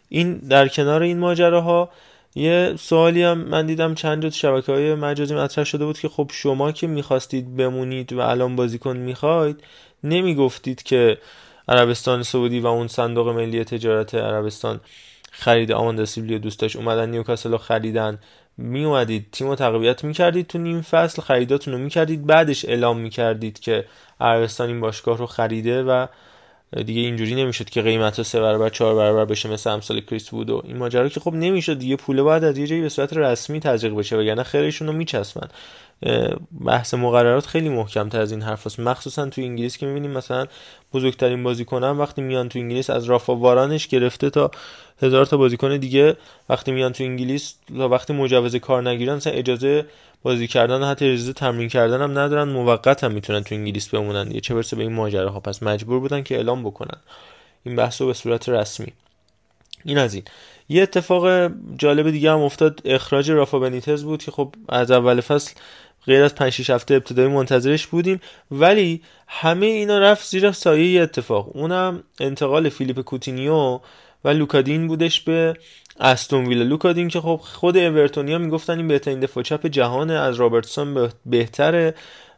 این 0.09 0.35
در 0.37 0.69
کنار 0.69 1.03
این 1.03 1.19
ماجراها 1.19 1.91
یه 2.35 2.75
سوالی 2.79 3.23
هم 3.23 3.39
من 3.39 3.67
دیدم 3.67 3.95
چند 3.95 4.23
جا 4.23 4.31
شبکه 4.31 4.73
های 4.73 4.95
مجازی 4.95 5.35
مطرح 5.35 5.65
شده 5.65 5.85
بود 5.85 5.99
که 5.99 6.09
خب 6.09 6.31
شما 6.33 6.73
که 6.73 6.87
می‌خواستید 6.87 7.57
بمونید 7.57 8.13
و 8.13 8.21
الان 8.21 8.57
بازیکن 8.57 8.97
می‌خواید 8.97 9.63
نمی‌گفتید 10.05 10.83
که 10.83 11.19
عربستان 11.69 12.23
سعودی 12.23 12.61
و 12.61 12.67
اون 12.67 12.89
صندوق 12.89 13.29
ملی 13.29 13.65
تجارت 13.65 14.15
عربستان 14.15 14.81
خرید 15.31 15.73
آماندا 15.73 16.05
سیبلی 16.05 16.39
دوست 16.39 16.61
داشت 16.61 16.77
اومدن 16.77 17.11
نیوکاسل 17.11 17.51
رو 17.51 17.59
خریدن 17.59 18.19
می 18.59 18.85
اومدید 18.85 19.27
تیم 19.33 19.49
رو 19.49 19.55
تقویت 19.55 20.05
می‌کردید 20.05 20.47
تو 20.47 20.59
نیم 20.59 20.81
فصل 20.83 21.23
خریداتون 21.23 21.75
رو 21.75 21.81
می‌کردید 21.81 22.27
بعدش 22.27 22.65
اعلام 22.65 22.99
می‌کردید 22.99 23.61
که 23.61 23.85
عربستان 24.21 24.69
این 24.69 24.81
باشگاه 24.81 25.19
رو 25.19 25.27
خریده 25.27 25.83
و 25.83 26.07
دیگه 26.87 27.01
اینجوری 27.01 27.35
نمی‌شد 27.35 27.71
که 27.71 27.83
قیمت 27.83 28.23
سه 28.23 28.41
برابر 28.41 28.69
چهار 28.69 28.95
برابر 28.95 29.25
بشه 29.25 29.49
مثل 29.49 29.71
امسال 29.71 30.01
کریس 30.01 30.31
بود 30.31 30.51
و 30.51 30.63
این 30.65 30.77
ماجرا 30.77 31.09
که 31.09 31.21
خب 31.21 31.35
نمی‌شد 31.35 31.79
دیگه 31.79 31.97
پوله 31.97 32.23
باید 32.23 32.45
از 32.45 32.59
یه 32.59 32.67
جایی 32.67 32.83
به 32.83 32.89
صورت 32.89 33.13
رسمی 33.13 33.61
تزریق 33.61 33.95
بشه 33.95 34.17
وگرنه 34.17 34.43
خیرشون 34.43 34.89
رو 34.89 34.93
میچسبن. 34.95 35.49
بحث 36.65 36.95
مقررات 36.95 37.47
خیلی 37.47 37.69
محکم 37.69 38.09
تر 38.09 38.21
از 38.21 38.33
این 38.33 38.43
حرف 38.43 38.67
هست. 38.67 38.81
مخصوصا 38.81 39.27
تو 39.29 39.41
انگلیس 39.41 39.77
که 39.77 39.87
می‌بینیم 39.87 40.11
مثلا 40.11 40.47
بزرگترین 40.95 41.43
بازیکنان 41.43 41.99
وقتی 41.99 42.23
میان 42.23 42.49
تو 42.49 42.59
انگلیس 42.59 42.91
از 42.91 43.05
رافا 43.05 43.37
وارانش 43.37 43.89
گرفته 43.89 44.31
تا 44.31 44.51
هزار 45.03 45.27
تا 45.27 45.37
بازیکن 45.37 45.77
دیگه 45.77 46.17
وقتی 46.49 46.73
میان 46.73 46.93
تو 46.93 47.05
انگلیس 47.05 47.55
تا 47.77 47.89
وقتی 47.89 48.13
مجوز 48.13 48.57
کار 48.57 48.89
نگیرن 48.89 49.15
مثلا 49.15 49.33
اجازه 49.33 49.87
بازی 50.23 50.47
کردن 50.47 50.83
حتی 50.83 51.05
اجازه 51.13 51.33
تمرین 51.33 51.69
کردن 51.69 52.03
هم 52.03 52.19
ندارن. 52.19 52.49
موقت 52.49 53.05
هم 53.05 53.13
می‌تونن 53.13 53.43
تو 53.43 53.55
انگلیس 53.55 53.89
بمونن. 53.89 54.29
دیگه 54.29 54.41
چه 54.41 54.55
برسه 54.55 54.77
به 54.77 54.83
این 54.83 54.93
ماجراها. 54.93 55.41
پس 55.41 55.63
مجبور 55.63 56.01
بودن 56.01 56.23
که 56.23 56.37
اعلام 56.37 56.65
بکنن. 56.65 56.99
این 57.65 57.77
بحث 57.77 58.01
رو 58.01 58.07
به 58.07 58.13
صورت 58.13 58.49
رسمی. 58.49 58.93
این 59.85 59.99
از 59.99 60.15
این. 60.15 60.23
یه 60.69 60.83
اتفاق 60.83 61.51
جالب 61.79 62.11
دیگه 62.11 62.33
هم 62.33 62.41
افتاد. 62.41 62.81
اخراج 62.85 63.31
رافا 63.31 63.59
بنیتز 63.59 64.05
بود 64.05 64.23
که 64.23 64.31
خب 64.31 64.55
از 64.69 64.91
اول 64.91 65.21
فصل 65.21 65.55
غیر 66.07 66.23
از 66.23 66.35
5 66.35 66.53
6 66.53 66.71
هفته 66.71 66.95
ابتدایی 66.95 67.29
منتظرش 67.29 67.87
بودیم. 67.87 68.21
ولی 68.51 69.03
همه 69.29 69.67
اینا 69.67 69.99
رفت 69.99 70.27
زیر 70.29 70.53
سایه 70.53 70.93
یه 70.93 71.03
اتفاق. 71.03 71.57
اونم 71.57 72.03
انتقال 72.21 72.69
فیلیپ 72.69 73.01
کوتینیو 73.01 73.81
و 74.25 74.29
لوکا 74.29 74.58
دینی 74.58 74.87
بودش 74.87 75.21
به 75.21 75.55
استون 76.01 76.47
ویلا. 76.47 76.65
لوکا 76.65 76.87
دینی 76.87 77.09
که 77.09 77.21
خب 77.21 77.41
خود 77.43 77.77
اورتونیا 77.77 78.39
می‌گفتن 78.39 78.77
این 78.79 78.89
بهترین 78.89 79.21
دفاع 79.21 79.43
چپ 79.43 79.67
جهانه 79.67 80.13
از 80.13 80.37
رابرتسون 80.37 81.09
بهتره 81.27 81.95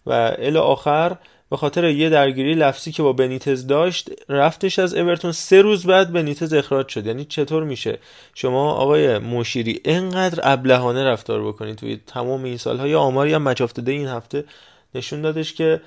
و 0.06 0.36
الی 0.38 0.58
آخر 0.58 1.16
به 1.50 1.56
خاطر 1.56 1.84
یه 1.84 2.10
درگیری 2.10 2.54
لفظی 2.54 2.92
که 2.92 3.02
با 3.02 3.12
بنیتز 3.12 3.66
داشت 3.66 4.10
رفتش 4.28 4.78
از 4.78 4.94
اورتون. 4.94 5.32
سه 5.32 5.62
روز 5.62 5.86
بعد 5.86 6.12
بنیتز 6.12 6.52
اخراج 6.52 6.88
شد. 6.88 7.06
یعنی 7.06 7.24
چطور 7.24 7.64
میشه؟ 7.64 7.98
شما 8.34 8.72
آقای 8.72 9.18
مشیری 9.18 9.80
انقدر 9.84 10.40
ابلهانه 10.42 11.04
رفتار 11.04 11.48
بکنید 11.48 11.76
توی 11.76 12.00
تمام 12.06 12.44
این 12.44 12.56
سالها. 12.56 12.88
یا 12.88 13.00
آماری 13.00 13.32
هم 13.32 13.42
مچ 13.42 13.62
این 13.86 14.08
هفته 14.08 14.44
نشون 14.94 15.22
دادش 15.22 15.52
که 15.54 15.80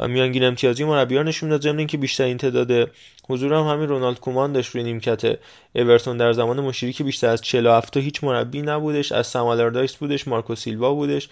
میانگین 0.00 0.44
امتیازی 0.44 0.84
مربیان 0.84 1.28
نشون 1.28 1.48
داد. 1.48 1.62
ضمن 1.62 1.78
اینکه 1.78 1.96
بیشترین 1.98 2.36
تعداد 2.36 2.90
حضور 3.28 3.54
هم 3.54 3.64
همین 3.64 3.88
رونالد 3.88 4.20
کومان 4.20 4.52
داشت 4.52 4.74
روی 4.74 4.84
نیمکت 4.84 5.38
اورتون. 5.74 6.16
در 6.16 6.32
زمان 6.32 6.60
مشیری 6.60 6.92
که 6.92 7.04
بیشتر 7.04 7.28
از 7.28 7.42
47 7.42 7.94
تا 7.94 8.00
هیچ 8.00 8.24
مربی 8.24 8.62
نبودش. 8.62 9.12
از 9.12 9.26
سامالردایس 9.26 9.96
بودش. 9.96 10.28
مارکو 10.28 10.54
سیلوا 10.54 10.94
بودش. 10.94 11.28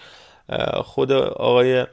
خود 0.85 1.13
آقای 1.13 1.87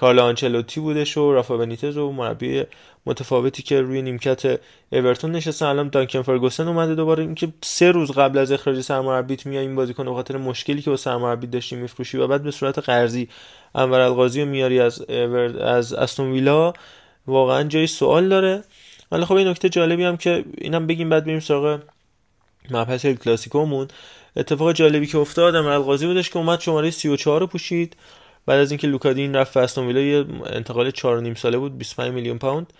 کارل 0.00 0.18
آنچلوتی 0.18 0.80
بودش 0.80 1.16
و 1.16 1.32
رافا 1.32 1.56
بنیتز 1.56 1.96
و 1.96 2.12
مربی 2.12 2.64
متفاوتی 3.06 3.62
که 3.62 3.80
روی 3.80 4.02
نیمکت 4.02 4.60
اورتون 4.92 5.32
نشستن 5.32 5.66
الان 5.66 5.88
دانکن 5.88 6.22
فرگوسن 6.22 6.68
اومده 6.68 6.94
دوباره. 6.94 7.22
اینکه 7.22 7.48
سه 7.62 7.90
روز 7.90 8.10
قبل 8.10 8.38
از 8.38 8.52
اخراج 8.52 8.80
سرمربیت 8.80 9.46
میای 9.46 9.66
این 9.66 9.76
بازیکن 9.76 10.04
به 10.04 10.12
خاطر 10.12 10.36
مشکلی 10.36 10.82
که 10.82 10.90
با 10.90 10.96
سرمربی 10.96 11.46
داشتی 11.46 11.76
میفروشی 11.76 12.18
و 12.18 12.26
بعد 12.26 12.42
به 12.42 12.50
صورت 12.50 12.78
قرضی 12.78 13.28
انور 13.74 14.00
القاضی 14.00 14.40
رو 14.40 14.48
میاری 14.48 14.80
از 14.80 15.02
از 15.60 15.92
استون 15.92 16.32
ویلا 16.32 16.72
واقعا 17.26 17.62
جای 17.62 17.86
سوال 17.86 18.28
داره. 18.28 18.62
ولی 19.12 19.24
خب 19.24 19.34
این 19.34 19.48
نکته 19.48 19.68
جالبی 19.68 20.04
هم 20.04 20.16
که 20.16 20.44
اینم 20.58 20.86
بگیم 20.86 21.08
بعد 21.08 21.24
بریم 21.24 21.40
سراغ 21.40 21.80
مبحث 22.70 23.06
کلاسیکومون. 23.06 23.88
اتفاق 24.36 24.72
جالبی 24.72 25.06
که 25.06 25.18
افتاد 25.18 25.54
انور 25.54 25.72
القاضی 25.72 26.06
بودش 26.06 26.30
که 26.30 26.36
اومد 26.36 26.60
شماره 26.60 26.90
34 26.90 27.40
رو 27.40 27.46
پوشید. 27.46 27.96
بعد 28.46 28.60
از 28.60 28.70
اینکه 28.70 28.86
لوکا 28.86 29.10
دینی 29.10 29.34
رفت 29.34 29.56
استون 29.56 29.86
ویلا 29.86 30.00
یه 30.00 30.24
انتقال 30.46 30.90
4 30.90 31.20
نیم 31.20 31.34
ساله 31.34 31.58
بود 31.58 31.78
25 31.78 32.14
میلیون 32.14 32.38
پوند. 32.38 32.72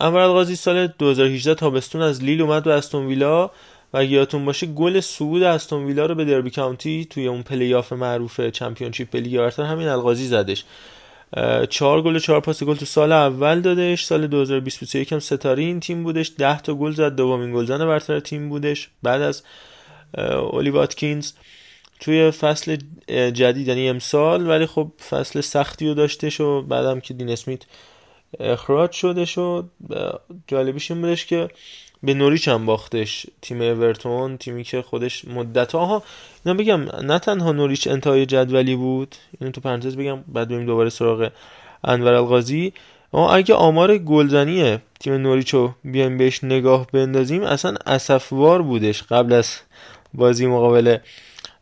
انور 0.00 0.20
القاضی 0.20 0.56
سال 0.56 0.86
2018 0.86 1.54
تابستون 1.54 2.02
از 2.02 2.24
لیل 2.24 2.42
اومد 2.42 2.64
به 2.64 2.72
استون 2.72 3.06
ویلا 3.06 3.50
و 3.94 4.04
یادتون 4.04 4.44
باشه 4.44 4.66
گل 4.66 5.00
صعود 5.00 5.42
استون 5.42 5.84
ویلا 5.84 6.06
رو 6.06 6.14
به 6.14 6.24
دربی 6.24 6.50
کانتی 6.50 7.04
توی 7.04 7.26
اون 7.26 7.42
پلیاف 7.42 7.92
معروف 7.92 8.40
چمپیونشیپ 8.40 9.16
لیگ 9.16 9.38
برتر 9.38 9.62
همین 9.62 9.88
القاضی 9.88 10.26
زدش. 10.26 10.64
چهار 11.70 12.02
گل 12.02 12.16
و 12.16 12.18
چهار 12.18 12.40
پاس 12.40 12.62
گل 12.62 12.74
تو 12.74 12.84
سال 12.84 13.12
اول 13.12 13.60
دادش 13.60 14.04
سال 14.04 14.26
2021 14.26 15.12
هم 15.12 15.18
ستاره 15.18 15.62
این 15.62 15.80
تیم 15.80 16.02
بودش. 16.02 16.32
10 16.38 16.60
تا 16.60 16.74
گل 16.74 16.92
زد 16.92 17.16
دومین 17.16 17.54
گلزن 17.54 17.78
برتر 17.78 18.20
تیم 18.20 18.48
بودش. 18.48 18.88
بعد 19.02 19.22
از 19.22 19.42
اولی 20.18 20.70
واتکینز 20.70 21.32
توی 22.00 22.30
فصل 22.30 22.76
جدید 23.08 23.68
یعنی 23.68 23.88
امسال 23.88 24.48
ولی 24.48 24.66
خب 24.66 24.92
فصل 25.10 25.40
سختی 25.40 25.88
رو 25.88 25.94
داشتش 25.94 26.40
و 26.40 26.62
بعدم 26.62 27.00
که 27.00 27.14
دین 27.14 27.30
اسمیت 27.30 27.62
اخراج 28.40 28.92
شدش 28.92 29.38
و 29.38 29.62
جالبیش 30.46 30.90
این 30.90 31.00
بودش 31.00 31.26
که 31.26 31.48
به 32.02 32.14
نوریچ 32.14 32.48
هم 32.48 32.66
باختش 32.66 33.26
تیم 33.42 33.60
اورتون 33.60 34.36
تیمی 34.36 34.64
که 34.64 34.82
خودش 34.82 35.24
مدت 35.24 35.72
ها 35.72 36.02
اینا 36.44 36.58
بگم 36.58 36.80
نه 37.02 37.18
تنها 37.18 37.52
نوریچ 37.52 37.88
انتهای 37.88 38.26
جدولی 38.26 38.76
بود 38.76 39.16
اینو 39.40 39.52
تو 39.52 39.60
پرانتز 39.60 39.96
بگم 39.96 40.24
بعد 40.28 40.48
بریم 40.48 40.66
دوباره 40.66 40.90
سراغ 40.90 41.30
انور 41.84 42.14
القاضی. 42.14 42.72
اما 43.14 43.30
اگه 43.32 43.54
آمار 43.54 43.98
گلزنی 43.98 44.78
تیم 45.00 45.12
نوریچ 45.14 45.54
رو 45.54 45.74
بیایم 45.84 46.18
بهش 46.18 46.44
نگاه 46.44 46.86
بندازیم 46.92 47.42
اصلا 47.42 47.74
اسفوار 47.86 48.62
بودش 48.62 49.02
قبل 49.02 49.32
از 49.32 49.56
بازی 50.14 50.46
مقابل 50.46 50.96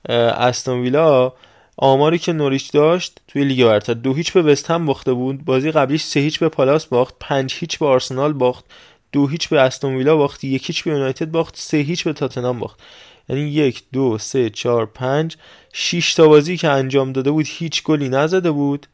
استون 0.08 0.80
ویلا 0.80 1.32
آماری 1.76 2.18
که 2.18 2.32
نوریچ 2.32 2.72
داشت 2.72 3.20
توی 3.28 3.44
لیگ 3.44 3.64
برتر 3.64 3.94
دو 3.94 4.14
هیچ 4.14 4.32
به 4.32 4.42
وستهم 4.42 4.86
باخته 4.86 5.12
بود. 5.12 5.44
بازی 5.44 5.70
قبلیش 5.70 6.02
سه 6.02 6.20
هیچ 6.20 6.38
به 6.38 6.48
پالاس 6.48 6.86
باخت 6.86 7.14
پنج 7.20 7.54
هیچ 7.54 7.78
به 7.78 7.86
آرسنال 7.86 8.32
باخت 8.32 8.64
دو 9.12 9.26
هیچ 9.26 9.48
به 9.48 9.60
استون 9.60 9.96
ویلا 9.96 10.16
باخت 10.16 10.44
یک 10.44 10.66
هیچ 10.66 10.84
به 10.84 10.90
یونایتد 10.90 11.30
باخت 11.30 11.56
سه 11.56 11.76
هیچ 11.76 12.04
به 12.04 12.12
تاتنهام 12.12 12.58
باخت. 12.58 12.80
یعنی 13.28 13.42
یک 13.42 13.82
دو 13.92 14.18
سه 14.18 14.50
چهار 14.50 14.86
پنج 14.86 15.36
شیش 15.72 16.14
تا 16.14 16.28
بازی 16.28 16.56
که 16.56 16.68
انجام 16.68 17.12
داده 17.12 17.30
بود 17.30 17.46
هیچ 17.48 17.82
گلی 17.82 18.08
نزده 18.08 18.50
بود. 18.50 18.86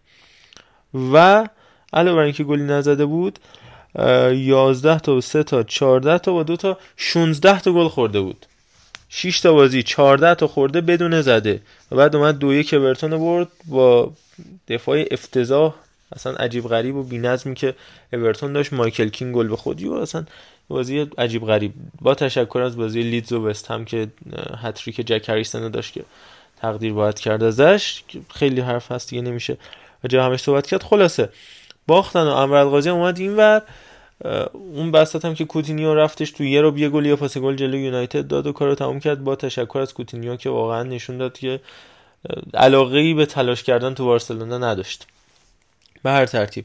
و 1.12 1.48
علاوه 1.92 2.16
بر 2.16 2.22
اینکه 2.22 2.44
گلی 2.44 2.62
نزده 2.62 3.06
بود 3.06 3.38
یازده 4.32 4.98
تا 4.98 5.14
و 5.14 5.20
سه 5.20 5.42
تا 5.42 5.62
چهارده 5.62 6.18
تا 6.18 6.34
و 6.34 6.42
دو 6.42 6.56
تا 6.56 6.78
16 6.96 7.60
تا 7.60 7.72
گل 7.72 7.88
خورده 7.88 8.20
بود. 8.20 8.46
6 9.16 9.40
تا 9.40 9.52
بازی 9.52 9.82
14 9.82 10.34
تا 10.34 10.46
خورده 10.46 10.80
بدون 10.80 11.20
زده. 11.22 11.60
و 11.90 11.96
بعد 11.96 12.16
اومد 12.16 12.38
دو 12.38 12.54
یک 12.54 12.74
اورتون 12.74 13.18
برد 13.18 13.48
با 13.66 14.12
دفاع 14.68 15.04
افتضاح. 15.10 15.74
اصلا 16.12 16.32
عجیب 16.32 16.68
غریب 16.68 16.96
و 16.96 17.02
بی‌نظمی 17.02 17.54
که 17.54 17.74
اورتون 18.12 18.52
داشت. 18.52 18.72
مایکل 18.72 19.08
کینگ 19.08 19.34
گل 19.34 19.48
به 19.48 19.56
خودی 19.56 19.86
و 19.86 19.92
اصلا 19.92 20.24
بازی 20.68 21.06
عجیب 21.18 21.46
غریب. 21.46 21.72
با 22.00 22.14
تشکر 22.14 22.58
از 22.58 22.76
بازی 22.76 23.02
لیدز 23.02 23.32
و 23.32 23.46
وست 23.46 23.70
هم 23.70 23.84
که 23.84 24.08
هتریک 24.62 24.96
جک 24.96 25.28
هریسن 25.28 25.70
داشت 25.70 25.92
که 25.92 26.04
تقدیر 26.60 26.92
باید 26.92 27.18
کرد 27.18 27.42
ازش. 27.42 28.02
خیلی 28.34 28.60
حرف 28.60 28.92
هست 28.92 29.10
دیگه 29.10 29.22
نمیشه 29.22 29.56
جا 30.08 30.24
همش 30.24 30.40
صحبت 30.40 30.66
کرد. 30.66 30.82
خلاصه 30.82 31.28
باختن 31.86 32.22
و 32.22 32.30
امر 32.30 32.54
القاضی 32.54 32.90
اومد 32.90 33.18
اینور. 33.18 33.62
اون 34.52 34.90
وسط 34.92 35.24
هم 35.24 35.34
که 35.34 35.44
کوتینیو 35.44 35.94
رفتش 35.94 36.30
تو 36.30 36.44
یه 36.44 36.60
رو 36.60 36.78
یه 36.78 36.88
گل 36.88 37.06
یا 37.06 37.16
پاس 37.16 37.38
گل 37.38 37.56
جلو 37.56 37.76
یونایتد 37.76 38.26
داد 38.26 38.46
و 38.46 38.52
کارو 38.52 38.74
تموم 38.74 39.00
کرد 39.00 39.24
با 39.24 39.36
تشکر 39.36 39.78
از 39.78 39.94
کوتینیو 39.94 40.36
که 40.36 40.50
واقعا 40.50 40.82
نشون 40.82 41.18
داد 41.18 41.38
که 41.38 41.60
علاقه 42.54 42.98
ای 42.98 43.14
به 43.14 43.26
تلاش 43.26 43.62
کردن 43.62 43.94
تو 43.94 44.04
بارسلونا 44.04 44.58
نداشت. 44.58 45.06
به 46.02 46.10
هر 46.10 46.26
ترتیب. 46.26 46.64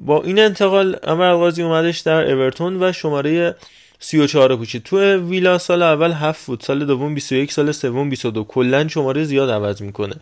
با 0.00 0.22
این 0.22 0.38
انتقال 0.38 0.96
انور 1.02 1.24
القاضی 1.24 1.62
اومدش 1.62 1.98
در 1.98 2.32
اورتون 2.32 2.82
و 2.82 2.92
شماره 2.92 3.56
34 3.98 4.56
پوشید 4.56 4.82
تو 4.82 5.16
ویلا 5.16 5.58
سال 5.58 5.82
اول 5.82 6.12
7 6.12 6.46
بود 6.46 6.60
سال 6.60 6.86
دوم 6.86 7.14
21 7.14 7.52
سال 7.52 7.72
سوم 7.72 8.10
22 8.10 8.44
کلا 8.44 8.88
شماره 8.88 9.24
زیاد 9.24 9.50
عوض 9.50 9.82
می‌کنه. 9.82 10.14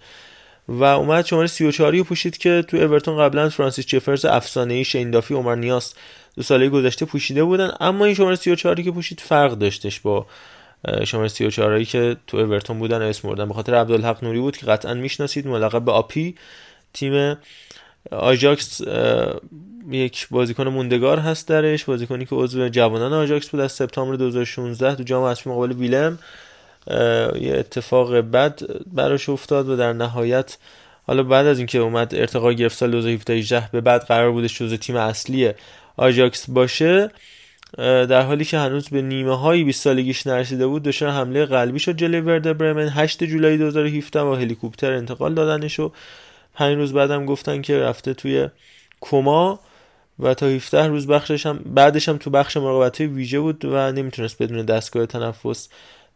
و 0.69 0.85
اومد 0.85 1.27
شماره 1.27 1.47
34 1.47 1.97
رو 1.97 2.05
پوشید 2.05 2.39
که 2.39 2.65
تو 2.69 2.77
اورتون 2.77 3.19
قبلا 3.19 3.49
فرانسیس 3.49 3.87
جفرز 3.87 4.25
افسانه 4.25 4.75
ای 4.75 4.85
شیندافی 4.85 5.35
عمر 5.35 5.55
نیاسه 5.55 5.95
دو 6.37 6.43
ساله 6.43 6.69
گذشته 6.69 7.07
پوشیده 7.07 7.45
بودن. 7.45 7.71
اما 7.81 8.05
این 8.05 8.15
شماره 8.15 8.37
34 8.37 8.83
که 8.83 8.91
پوشید 8.91 9.21
فرق 9.21 9.53
داشتش 9.53 10.01
با 10.01 10.27
شماره 11.05 11.29
34 11.29 11.73
هایی 11.73 11.85
که 11.85 12.17
تو 12.27 12.37
اورتون 12.37 12.79
بودن 12.79 13.03
اسم 13.03 13.29
بردن 13.29 13.49
به 13.49 13.55
خاطر 13.55 13.75
عبدالحق 13.75 14.25
نوری 14.25 14.39
بود 14.39 14.57
که 14.57 14.67
قطعا 14.67 14.95
می‌شناسید 14.95 15.47
ملقب 15.47 15.85
به 15.85 15.93
آپی 15.93 16.35
تیم 16.93 17.37
آژاکس 18.11 18.81
یک 19.91 20.29
بازیکن 20.31 20.69
موندگار 20.69 21.19
هست 21.19 21.49
درش 21.49 21.85
بازیکنی 21.85 22.25
که 22.25 22.35
عضو 22.37 22.69
جوانان 22.69 23.13
آژاکس 23.13 23.49
بود 23.49 23.61
از 23.61 23.73
سپتامبر 23.73 24.17
2016 24.17 24.95
تو 24.95 25.03
جام 25.03 25.25
حذفی 25.25 25.51
مقابل 25.51 25.73
ویلم. 25.73 26.19
یه 27.41 27.55
اتفاق 27.59 28.17
بد 28.17 28.61
براش 28.93 29.29
افتاد 29.29 29.69
و 29.69 29.77
در 29.77 29.93
نهایت 29.93 30.59
حالا 31.07 31.23
بعد 31.23 31.47
از 31.47 31.59
اینکه 31.59 31.79
اومد 31.79 32.15
ارتقا 32.15 32.53
گرفت 32.53 32.77
سال 32.77 32.91
2017 32.91 33.69
به 33.73 33.81
بعد 33.81 34.05
قرار 34.05 34.33
بودش 34.33 34.59
جزو 34.59 34.77
تیم 34.77 34.97
اصلی 34.97 35.53
آژاکس 35.97 36.51
باشه 36.51 37.11
در 37.79 38.23
حالی 38.23 38.45
که 38.45 38.59
هنوز 38.59 38.89
به 38.89 39.03
نیمه 39.03 39.37
های 39.37 39.65
20 39.65 39.83
سالگیش 39.83 40.27
نرسیده 40.27 40.67
بود 40.67 40.83
دچار 40.83 41.11
حمله 41.11 41.45
قلبی 41.45 41.79
شد 41.79 41.97
جلوی 41.97 42.21
ورده 42.21 42.53
برمن. 42.53 42.89
8 42.89 43.25
جولای 43.25 43.57
2017 43.59 44.25
با 44.25 44.37
هلیکوپتر 44.37 44.93
انتقال 44.93 45.35
دادنش 45.35 45.81
و 45.81 45.93
5 46.55 46.77
روز 46.77 46.93
بعدم 46.93 47.27
گفتن 47.27 47.63
که 47.63 47.79
رفته 47.79 48.15
توی 48.15 48.49
کما 49.01 49.61
و 50.19 50.35
تا 50.35 50.47
17 50.47 50.87
روز 50.87 51.07
بخشش 51.07 51.47
هم 51.47 51.61
بعدش 51.67 52.09
هم 52.09 52.17
تو 52.17 52.31
بخش 52.31 52.57
مراقبت 52.57 53.01
ویژه 53.01 53.41
بود 53.41 53.65
و 53.65 53.93
نمی‌تونست 53.93 54.43
بدون 54.43 54.63
دستگاه 54.63 55.07
تنفس 55.07 55.69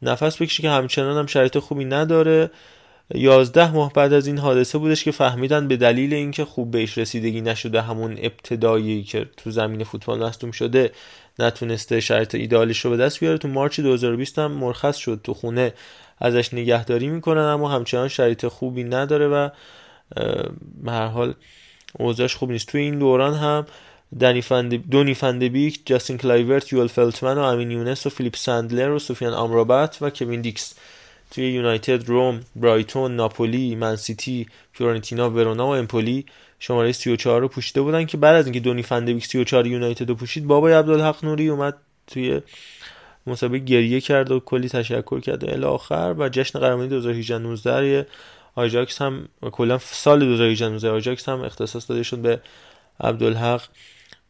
نفس 0.03 0.43
بکشه 0.43 0.63
که 0.63 0.71
همچنان 0.71 1.19
هم 1.19 1.27
شرایط 1.27 1.59
خوبی 1.59 1.85
نداره. 1.85 2.51
یازده 3.15 3.73
ماه 3.73 3.93
بعد 3.93 4.13
از 4.13 4.27
این 4.27 4.39
حادثه 4.39 4.79
بودش 4.79 5.05
که 5.05 5.11
فهمیدن 5.11 5.69
به 5.69 5.77
دلیل 5.77 6.15
اینکه 6.15 6.45
خوب 6.45 6.71
بهش 6.71 6.99
رسیدگی 6.99 7.41
نشده 7.41 7.83
همون 7.83 8.19
ابتدایی 8.23 9.03
که 9.03 9.27
تو 9.37 9.51
زمین 9.51 9.85
فوتبال 9.85 10.25
مصدوم 10.25 10.51
شده 10.51 10.93
نتونسته 11.39 12.01
شرایط 12.01 12.35
ایدالش 12.35 12.85
رو 12.85 12.91
به 12.91 12.97
دست 12.97 13.21
بیاره. 13.21 13.39
تو 13.39 13.49
March 13.49 13.81
2020 13.81 14.39
هم 14.39 14.53
مرخص 14.53 14.97
شد. 14.97 15.21
تو 15.25 15.35
خونه 15.35 15.73
ازش 16.19 16.55
نگهداری 16.55 17.09
می‌کنن 17.09 17.41
اما 17.41 17.69
همچنان 17.69 18.09
شرایط 18.09 18.47
خوبی 18.47 18.85
نداره 18.85 19.29
و 19.29 19.49
به 20.83 20.93
هر 20.93 21.07
حال 21.07 21.35
اوضاعش 21.99 22.35
خوب 22.35 22.51
نیست. 22.51 22.69
تو 22.69 22.79
این 22.79 22.99
دوران 22.99 23.35
هم. 23.35 23.67
دونی 24.91 25.15
فن‌دبیک، 25.15 25.81
جاستین 25.87 26.19
کلایورت، 26.19 26.73
یوئل 26.73 26.87
فلتمن 26.87 27.39
و 27.39 27.41
امین 27.41 27.71
یونس 27.71 28.07
و 28.07 28.11
فیلیپ 28.11 28.37
سندلر 28.37 28.91
و 28.91 28.99
سوفیان 28.99 29.35
آمرابت 29.35 29.99
و 30.01 30.11
کوین 30.11 30.41
دیکس. 30.41 30.75
توی 31.31 31.53
یونایتد، 31.53 32.09
روم، 32.09 32.41
برایتون، 32.57 33.17
ناپولی، 33.17 33.75
منسیتی، 33.75 34.47
فیورنتینا، 34.73 35.31
ورونا 35.31 35.67
و 35.67 35.71
امپولی 35.71 36.27
شماره 36.59 36.93
34 36.93 37.41
رو 37.41 37.49
پوشیده 37.49 37.83
بودن 37.83 38.07
که 38.07 38.17
بعد 38.17 38.37
از 38.37 38.45
اینکه 38.47 38.61
دونی 38.61 38.83
فندبیک 38.83 39.27
34 39.27 39.67
یونایتد 39.67 40.09
رو 40.09 40.15
پوشید 40.15 40.47
بابای 40.47 40.73
عبدالحق 40.73 41.25
نوری 41.25 41.49
اومد 41.49 41.77
توی 42.07 42.41
مسابقه 43.27 43.59
گریه 43.59 44.01
کرد 44.01 44.31
و 44.31 44.41
کلی 44.41 44.69
تشکر 44.69 45.21
کرد 45.21 45.51
الی 45.51 45.65
آخر 45.65 46.15
و 46.19 46.29
جشن 46.29 46.59
قهرمانی 46.59 46.89
2018 46.89 47.39
19 47.39 48.07
آژاکس 48.55 49.03
هم 49.03 49.29
کلا 49.41 49.79
سال 49.79 50.21
2018 50.21 50.69
19 50.69 50.91
آژاکس 50.91 51.29
هم 51.29 51.41
اختصاص 51.41 51.91
داده 51.91 52.03
شد 52.03 52.19
به 52.19 52.41
عبدالحق. 53.01 53.63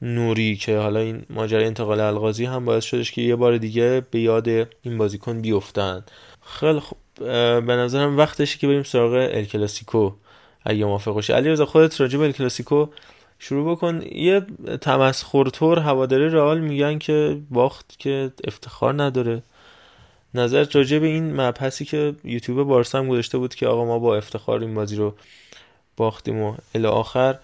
نوری 0.03 0.57
که 0.57 0.79
حالا 0.79 1.01
این 1.01 1.23
ماجرای 1.31 1.65
انتقال 1.65 2.01
الغازی 2.01 2.45
هم 2.45 2.65
باعث 2.65 2.85
شدش 2.85 3.13
که 3.13 3.23
یه 3.23 3.37
بار 3.37 3.59
دیگه 3.59 4.03
به 4.11 4.21
یاد 4.21 4.49
این 4.83 4.99
بازیکن 4.99 5.41
بیفتن. 5.41 6.05
خیلی 6.43 6.81
خوب. 6.81 6.99
به 7.67 7.77
نظرم 7.77 8.19
وقتشه 8.19 8.59
که 8.59 8.67
بریم 8.67 8.83
سراغ 8.83 9.13
ال 9.13 9.45
کلاسیکو 9.45 10.13
اگه 10.65 10.85
موافق 10.85 11.13
باشی. 11.13 11.33
علی 11.33 11.49
رضا 11.49 11.67
خودت 11.67 12.01
راجع 12.01 12.19
به 12.19 12.25
ال 12.25 12.33
کلاسیکو 12.33 12.87
شروع 13.39 13.71
بکن. 13.71 14.03
یه 14.13 14.47
تمسخرطور 14.81 15.79
هواداری 15.79 16.29
رئال 16.29 16.61
میگن 16.61 16.99
که 16.99 17.41
باخت 17.51 17.99
که 17.99 18.33
افتخار 18.45 19.03
نداره. 19.03 19.43
نظر 20.35 20.67
راجع 20.73 20.99
به 20.99 21.07
این 21.07 21.41
مبحثی 21.41 21.85
که 21.85 22.15
یوتیوب 22.25 22.63
بارسا 22.63 22.99
هم 22.99 23.09
گذاشته 23.09 23.39
بود 23.39 23.55
که 23.55 23.67
آقا 23.67 23.85
ما 23.85 23.99
با 23.99 24.17
افتخار 24.17 24.61
این 24.61 24.75
بازی 24.75 24.97
رو 24.97 25.15
باختیم 25.97 26.43
و 26.43 26.55
الی 26.75 26.87
آخر. 26.87 27.39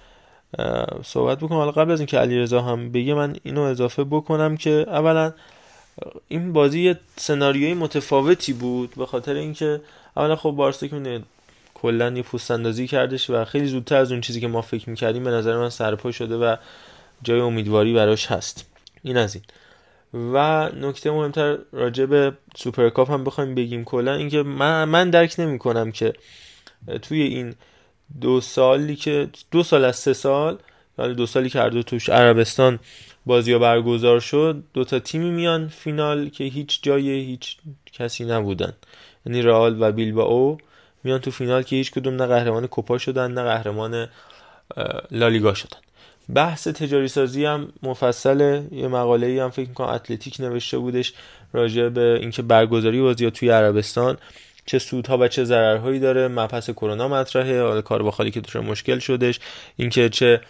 صحبت 1.05 1.39
بکنم. 1.39 1.59
حالا 1.59 1.71
قبل 1.71 1.91
از 1.91 2.01
اینکه 2.01 2.19
علیرضا 2.19 2.63
هم 2.63 2.93
بگه 2.93 3.15
من 3.15 3.37
اینو 3.43 3.61
اضافه 3.61 4.05
بکنم 4.05 4.57
که 4.57 4.71
اولا 4.71 5.33
این 6.29 6.53
بازی 6.53 6.81
یه 6.81 6.99
سناریوی 7.17 7.75
متفاوتی 7.75 8.53
بود 8.53 8.95
به 8.95 9.07
خاطر 9.07 9.35
اینکه 9.35 9.81
اولا 10.17 10.37
خب 10.37 10.51
بارسا 10.51 10.87
که 10.87 11.21
کلا 11.75 12.11
یه 12.11 12.23
پوست 12.23 12.51
اندازی 12.51 12.87
کردش 12.87 13.31
و 13.31 13.45
خیلی 13.45 13.67
زودتر 13.67 13.97
از 13.97 14.13
اون 14.13 14.21
چیزی 14.21 14.41
که 14.41 14.49
ما 14.49 14.63
فکر 14.63 14.91
می‌کردیم 14.91 15.25
به 15.25 15.31
نظر 15.31 15.57
من 15.57 15.71
سرپا 15.71 16.13
شده 16.13 16.37
و 16.37 16.57
جای 17.23 17.41
امیدواری 17.41 17.95
براش 17.95 18.27
هست. 18.27 18.67
این 19.03 19.17
از 19.17 19.35
این. 19.35 19.45
و 20.35 20.69
نکته 20.69 21.11
مهمتر 21.11 21.59
راجع 21.73 22.07
به 22.07 22.33
سوپرکاپ 22.57 23.11
هم 23.11 23.25
بخوایم 23.25 23.55
بگیم 23.55 23.85
کلا 23.85 24.15
اینکه 24.15 24.43
من 24.43 24.85
من 24.85 25.11
درک 25.11 25.35
نمی‌کنم 25.39 25.93
که 25.93 26.13
توی 27.03 27.23
این 27.23 27.55
دو 28.21 28.41
سالی 28.41 28.97
که 28.97 29.29
دو 29.51 29.63
سال 29.63 29.85
از 29.85 29.97
سه 29.97 30.13
سال. 30.13 30.59
ولی 30.99 31.15
دو 31.15 31.27
سالی 31.27 31.51
که 31.51 31.61
دو 31.61 31.83
توش 31.83 32.09
عربستان 32.09 32.79
بازی 33.27 33.53
ها 33.53 33.59
برگزار 33.59 34.21
شد. 34.21 34.63
دو 34.75 34.85
تا 34.85 34.99
تیمی 34.99 35.31
میان 35.31 35.69
فینال 35.69 36.29
که 36.29 36.45
هیچ 36.45 36.83
جای 36.83 37.11
هیچ 37.11 37.57
کسی 37.93 38.25
نبودن. 38.25 38.73
یعنی 39.27 39.43
رئال 39.43 39.83
و 39.83 39.93
بیلبائو 39.93 40.59
میان 41.05 41.19
تو 41.21 41.31
فینال 41.31 41.63
که 41.63 41.77
هیچ 41.77 41.91
کدوم 41.91 42.15
نه 42.15 42.27
قهرمان 42.27 42.67
کوپا 42.67 42.99
شدن 42.99 43.33
نه 43.33 43.43
قهرمان 43.43 44.09
لالیگا 45.11 45.55
شدن. 45.55 45.79
بحث 46.35 46.69
تجاری 46.69 47.09
سازی 47.09 47.45
هم 47.45 47.73
مفصله. 47.83 48.69
یه 48.73 48.89
مقاله 48.89 49.27
ای 49.27 49.39
هم 49.39 49.51
فکر 49.51 49.69
می‌کنم 49.69 49.89
اتلتیک 49.89 50.41
نوشته 50.41 50.79
بودش 50.79 51.13
راجع 51.53 51.89
به 51.89 52.19
اینکه 52.21 52.43
برگزاری 52.43 53.01
بازی 53.01 53.31
توی 53.31 53.51
عربستان. 53.51 54.19
چه 54.67 54.79
سودها 54.79 55.19
و 55.19 55.29
چه 55.29 55.45
ضررهایی 55.45 55.99
داره. 56.01 56.29
مبحث 56.29 56.71
کرونا 56.71 57.09
مطرحه. 57.09 57.63
حالا 57.63 57.83
کار 57.83 58.03
با 58.03 58.11
خالی 58.11 58.31
که 58.31 58.41
توش 58.41 58.57
مشکل 58.57 58.99
شدش. 58.99 59.41
اینکه 59.77 60.09
چه 60.09 60.41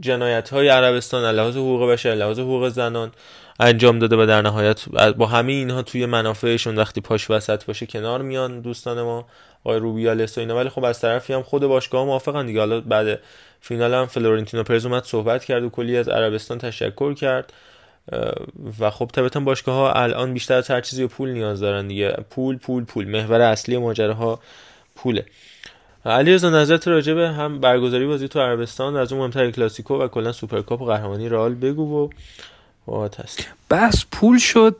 جنایت 0.00 0.48
های 0.48 0.68
عربستان 0.68 1.34
لحاظ 1.34 1.56
حقوق 1.56 1.90
بشر 1.90 2.14
لحاظ 2.14 2.38
حقوق 2.38 2.68
زنان 2.68 3.12
انجام 3.60 3.98
داده 3.98 4.16
و 4.16 4.26
در 4.26 4.42
نهایت 4.42 4.84
با 5.16 5.26
همه 5.26 5.52
اینها 5.52 5.82
توی 5.82 6.06
منافعشون 6.06 6.76
وقتی 6.76 7.00
پاش 7.00 7.30
وسط 7.30 7.64
باشه 7.64 7.86
کنار 7.86 8.22
میان 8.22 8.60
دوستان 8.60 9.02
ما 9.02 9.26
آقای 9.64 9.78
روبیالس 9.78 10.38
و 10.38 10.40
اینا. 10.40 10.56
ولی 10.56 10.68
خب 10.68 10.84
از 10.84 11.00
طرفی 11.00 11.32
هم 11.32 11.42
خود 11.42 11.62
باشگاه 11.62 12.04
موافقن 12.04 12.46
دیگه. 12.46 12.58
حالا 12.58 12.80
بعد 12.80 13.20
فینال 13.60 13.94
هم 13.94 14.06
فلورنتینو 14.06 14.62
پرز 14.62 14.86
اومد 14.86 15.04
صحبت 15.04 15.44
کرد 15.44 15.62
و 15.62 15.68
کلی 15.68 15.96
از 15.96 16.08
عربستان 16.08 16.58
تشکر 16.58 17.14
کرد. 17.14 17.52
و 18.80 18.90
خب 18.90 19.10
طبعا 19.12 19.44
باشگاه 19.44 19.74
ها 19.74 19.92
الان 19.92 20.34
بیشتر 20.34 20.54
از 20.54 20.70
هر 20.70 20.80
چیزی 20.80 21.06
پول 21.06 21.30
نیاز 21.30 21.60
دارن 21.60 21.88
دیگه. 21.88 22.16
پول 22.30 22.56
پول 22.56 22.84
پول. 22.84 23.08
محور 23.08 23.40
اصلی 23.40 23.78
ماجراها 23.78 24.40
پوله. 24.96 25.26
علی 26.06 26.32
رضا 26.32 26.50
نظرت 26.50 26.88
راجع 26.88 27.14
به 27.14 27.28
هم 27.28 27.60
برگزاری 27.60 28.06
بازی 28.06 28.28
تو 28.28 28.40
عربستان 28.40 28.96
از 28.96 29.12
اون 29.12 29.20
مهمتر 29.20 29.50
کلاسیکو 29.50 29.94
و 29.94 30.08
کلا 30.08 30.32
سوپرکاپ 30.32 30.82
و 30.82 30.84
قهرمانی 30.84 31.28
رئال 31.28 31.54
بگو 31.54 32.10
و 32.88 33.08
بس 33.70 34.04
پول 34.12 34.38
شد. 34.38 34.76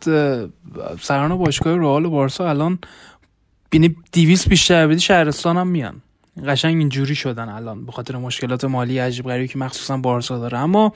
سران 1.00 1.38
باشگاه 1.38 1.78
رئال 1.78 2.04
و 2.04 2.10
بارسا 2.10 2.48
الان 2.48 2.78
ببینی 3.70 3.96
200 4.12 4.48
بیشتر 4.48 4.86
بدی 4.86 5.00
شهرستان 5.00 5.56
هم 5.56 5.66
میان. 5.66 6.02
قشنگ 6.46 6.78
اینجوری 6.78 7.14
شدن 7.14 7.48
الان 7.48 7.86
به 7.86 7.92
خاطر 7.92 8.16
مشکلات 8.16 8.64
مالی 8.64 8.98
عجیب 8.98 9.24
غریبی 9.24 9.48
که 9.48 9.58
مخصوصا 9.58 9.96
بارسا 9.96 10.38
داره. 10.38 10.58
اما 10.58 10.92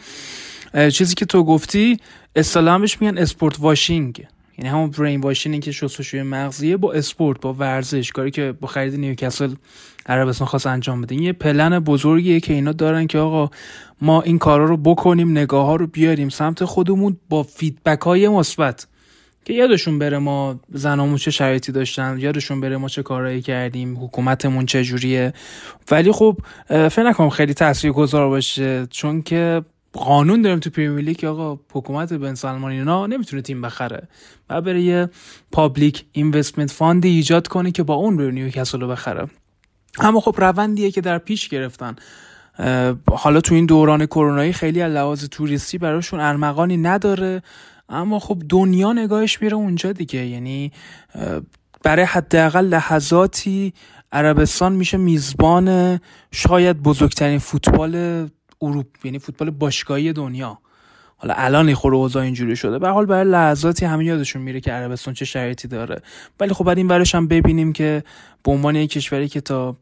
چیزی 0.92 1.14
که 1.14 1.26
تو 1.26 1.44
گفتی 1.44 1.96
اصطلاحش 2.36 3.00
میگن 3.02 3.18
sport 3.18 3.60
washing. 3.60 4.26
یعنی 4.58 4.70
همون 4.70 4.90
brain 4.90 5.20
washing 5.20 5.62
که 5.62 5.72
شستشوی 5.72 6.22
مغزیه 6.22 6.76
با 6.76 6.92
اسپورت 6.92 7.40
با 7.40 7.54
ورزش. 7.54 8.12
کاری 8.12 8.30
که 8.30 8.54
با 8.60 8.68
خرید 8.68 8.94
نیوکاسل 8.94 9.54
عربستان 10.06 10.48
خواست 10.48 10.66
انجام 10.66 11.00
بده 11.00 11.14
یه 11.14 11.32
پلن 11.32 11.78
بزرگیه 11.78 12.40
که 12.40 12.52
اینا 12.52 12.72
دارن 12.72 13.06
که 13.06 13.18
آقا 13.18 13.50
ما 14.00 14.22
این 14.22 14.38
کارا 14.38 14.64
رو 14.64 14.76
بکنیم 14.76 15.30
نگاه 15.30 15.66
ها 15.66 15.76
رو 15.76 15.86
بیاریم 15.86 16.28
سمت 16.28 16.64
خودمون 16.64 17.16
با 17.28 17.42
feedback 17.42 18.00
های 18.00 18.28
مثبت. 18.28 18.86
که 19.44 19.52
یادشون 19.52 19.98
بره 19.98 20.18
ما 20.18 20.60
زنامون 20.72 21.16
چه 21.16 21.30
شرایطی 21.30 21.72
داشتن 21.72 22.18
یادشون 22.18 22.60
بره 22.60 22.76
ما 22.76 22.88
چه 22.88 23.02
کارهایی 23.02 23.42
کردیم 23.42 24.04
حکومتمون 24.04 24.66
چه 24.66 24.84
جوریه. 24.84 25.32
ولی 25.90 26.12
خب 26.12 26.38
فکر 26.68 27.02
نکنم 27.02 27.30
خیلی 27.30 27.54
تاثیرگذار 27.54 28.28
باشه 28.28 28.86
چون 28.90 29.22
که 29.22 29.62
قانون 29.92 30.42
داریم 30.42 30.58
تو 30.58 30.70
پریمیر 30.70 31.04
لیگ 31.04 31.24
آقا 31.24 31.60
حکومت 31.72 32.12
بن 32.12 32.34
سلمان 32.34 32.72
اینا 32.72 33.06
نمی‌تونه 33.06 33.42
تیم 33.42 33.62
بخره. 33.62 34.08
بعد 34.48 34.64
بره 34.64 34.82
یه 34.82 35.08
Public 35.52 36.04
Investment 36.12 36.70
Fund 36.70 37.01
ی 37.01 37.08
ایجاد 37.08 37.48
کنه 37.48 37.70
که 37.70 37.82
با 37.82 37.94
اون 37.94 38.18
رو 38.18 38.30
نیوکاسل 38.30 38.80
رو 38.80 38.88
بخره. 38.88 39.26
اما 39.98 40.20
خب 40.20 40.34
روندیه 40.38 40.90
که 40.90 41.00
در 41.00 41.18
پیش 41.18 41.48
گرفتن. 41.48 41.96
حالا 43.10 43.40
تو 43.40 43.54
این 43.54 43.66
دوران 43.66 44.06
کرونایی 44.06 44.52
خیلی 44.52 44.82
از 44.82 44.92
لحاظ 44.92 45.24
توریستی 45.24 45.78
براشون 45.78 46.20
ارمغانی 46.20 46.76
نداره. 46.76 47.42
اما 47.88 48.18
خب 48.18 48.42
دنیا 48.48 48.92
نگاهش 48.92 49.42
میره 49.42 49.54
اونجا 49.54 49.92
دیگه. 49.92 50.26
یعنی 50.26 50.72
برای 51.82 52.04
حداقل 52.04 52.64
لحظاتی 52.64 53.72
عربستان 54.12 54.72
میشه 54.72 54.96
میزبان 54.96 56.00
شاید 56.30 56.82
بزرگترین 56.82 57.38
فوتبال 57.38 58.28
اروپ 58.62 58.86
یعنی 59.04 59.18
فوتبال 59.18 59.50
باشگاهی 59.50 60.12
دنیا. 60.12 60.58
حالا 61.16 61.34
الان 61.34 61.74
خور 61.74 61.94
اوضاع 61.94 62.22
اینجوری 62.22 62.56
شده. 62.56 62.78
به 62.78 62.88
حال 62.88 63.06
برای 63.06 63.30
لحظاتی 63.30 63.84
همه 63.86 64.04
یادشون 64.04 64.42
میره 64.42 64.60
که 64.60 64.72
عربستان 64.72 65.14
چه 65.14 65.24
شرایطی 65.24 65.68
داره. 65.68 66.02
ولی 66.40 66.54
خب 66.54 66.64
بعد 66.64 66.78
این 66.78 66.88
برش 66.88 67.14
هم 67.14 67.28
ببینیم 67.28 67.72
که 67.72 68.04
به 68.44 68.52
عنوان 68.52 68.76
یک 68.76 68.90
کشوری 68.90 69.28
که 69.28 69.40
تا 69.40 69.76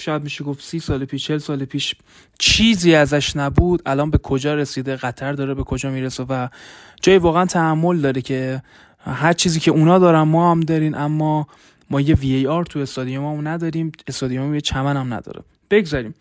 شاید 0.00 0.22
میشه 0.22 0.44
گفت 0.44 0.64
سی 0.64 0.78
سال 0.78 1.04
پیش 1.04 1.26
چل 1.26 1.38
سال 1.38 1.64
پیش 1.64 1.94
چیزی 2.38 2.94
ازش 2.94 3.36
نبود 3.36 3.82
الان 3.86 4.10
به 4.10 4.18
کجا 4.18 4.54
رسیده 4.54 4.96
قطر 4.96 5.32
داره 5.32 5.54
به 5.54 5.64
کجا 5.64 5.90
می‌رسه 5.90 6.24
و 6.28 6.48
جای 7.02 7.18
واقعا 7.18 7.46
تحمل 7.46 8.00
داره 8.00 8.22
که 8.22 8.62
هر 9.04 9.32
چیزی 9.32 9.60
که 9.60 9.70
اونا 9.70 9.98
دارن 9.98 10.22
ما 10.22 10.50
هم 10.50 10.60
داریم 10.60 10.94
اما 10.94 11.46
ما 11.90 12.00
یه 12.00 12.14
وی 12.14 12.34
ای 12.34 12.46
آر 12.46 12.64
تو 12.64 12.78
استادیوم 12.78 13.24
هم 13.24 13.48
نداریم 13.48 13.92
استادیوم 14.06 14.54
یه 14.54 14.60
چمن 14.60 14.96
هم 14.96 15.14
نداره. 15.14 15.42
بگذاریم. 15.70 16.14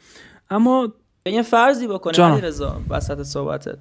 اما 0.49 0.93
یه 1.25 1.41
فرضی 1.41 1.87
بکنیم 1.87 2.21
علی 2.21 2.41
رضا 2.41 2.81
وسط 2.89 3.21
صحبتت. 3.23 3.77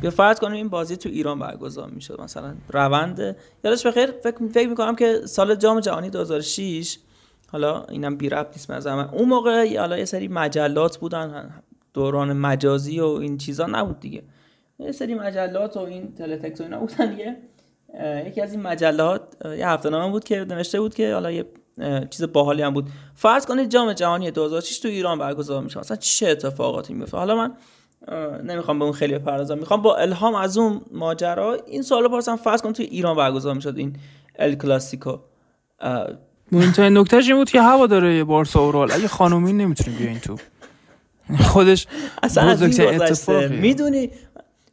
بیا 0.00 0.10
فرض 0.10 0.38
کنیم 0.40 0.54
این 0.54 0.68
بازی 0.68 0.96
تو 0.96 1.08
ایران 1.08 1.38
برگزار 1.38 1.90
می‌شد 1.90 2.20
مثلا 2.20 2.54
روند. 2.68 3.36
یادش 3.64 3.86
بخیر 3.86 4.10
فکر 4.10 4.48
فکر 4.54 4.68
می‌کنم 4.68 4.96
که 4.96 5.20
سال 5.24 5.54
جام 5.54 5.80
جهانی 5.80 6.10
2006 6.10 6.98
حالا 7.52 7.84
اینم 7.84 8.16
بی 8.16 8.28
ربط 8.28 8.52
نیست 8.52 8.70
مثلا 8.70 9.10
اون 9.10 9.28
موقع 9.28 9.78
حالا 9.78 9.98
یه 9.98 10.04
سری 10.04 10.28
مجلات 10.28 10.98
بودن 10.98 11.50
دوران 11.94 12.32
مجازی 12.32 13.00
و 13.00 13.06
این 13.06 13.38
چیزا 13.38 13.66
نبود 13.66 14.00
دیگه. 14.00 14.22
یه 14.78 14.92
سری 14.92 15.14
مجلات 15.14 15.76
و 15.76 15.80
این 15.80 16.14
تلتکس 16.14 16.60
و 16.60 16.64
اینا 16.64 16.78
بودن 16.78 17.10
دیگه. 17.10 17.36
یکی 18.26 18.40
از 18.40 18.52
این 18.52 18.62
مجلات 18.62 19.22
یه 19.44 19.68
هفته 19.68 19.90
نامه 19.90 20.12
بود 20.12 20.24
که 20.24 20.44
نوشته 20.44 20.80
بود 20.80 20.94
که 20.94 21.12
حالا 21.12 21.30
یه 21.30 21.46
چیز 22.10 22.22
باحالی 22.22 22.62
هم 22.62 22.74
بود. 22.74 22.88
فرض 23.14 23.46
کنید 23.46 23.70
جام 23.70 23.92
جهانی 23.92 24.30
2006 24.30 24.78
تو 24.78 24.88
ایران 24.88 25.18
برگزار 25.18 25.62
میشه. 25.62 25.80
مثلا 25.80 25.96
چه 25.96 26.28
اتفاقاتی 26.28 26.94
میفته؟ 26.94 27.16
حالا 27.16 27.36
من 27.36 27.52
نمی‌خوام 28.44 28.78
به 28.78 28.84
اون 28.84 28.92
خیلی 28.92 29.18
بپردازم 29.18 29.58
می‌خوام 29.58 29.82
با 29.82 29.96
الهام 29.96 30.34
از 30.34 30.58
اون 30.58 30.80
ماجرا 30.92 31.54
این 31.66 31.82
سوالو 31.82 32.08
پرسم. 32.08 32.36
فرض 32.36 32.62
کن 32.62 32.72
تو 32.72 32.82
ایران 32.82 33.16
برگزار 33.16 33.54
می‌شد 33.54 33.74
این 33.76 33.96
ال 34.38 34.54
کلاسیکو. 34.54 35.18
مهمترین 36.52 36.98
نکتهش 36.98 37.28
این 37.28 37.36
بود 37.36 37.50
که 37.50 37.62
هوا 37.62 37.86
داره 37.86 38.24
بارسا 38.24 38.60
اورال 38.60 38.92
اگه 38.92 39.08
خانومی 39.08 39.52
نمی‌تونه 39.52 39.96
بیاین 39.96 40.20
تو. 40.20 40.36
خودش 41.40 41.86
اصلا 42.22 42.52
بزرگترین 42.52 43.02
اتفاقی 43.02 43.48
می‌دونی 43.48 44.10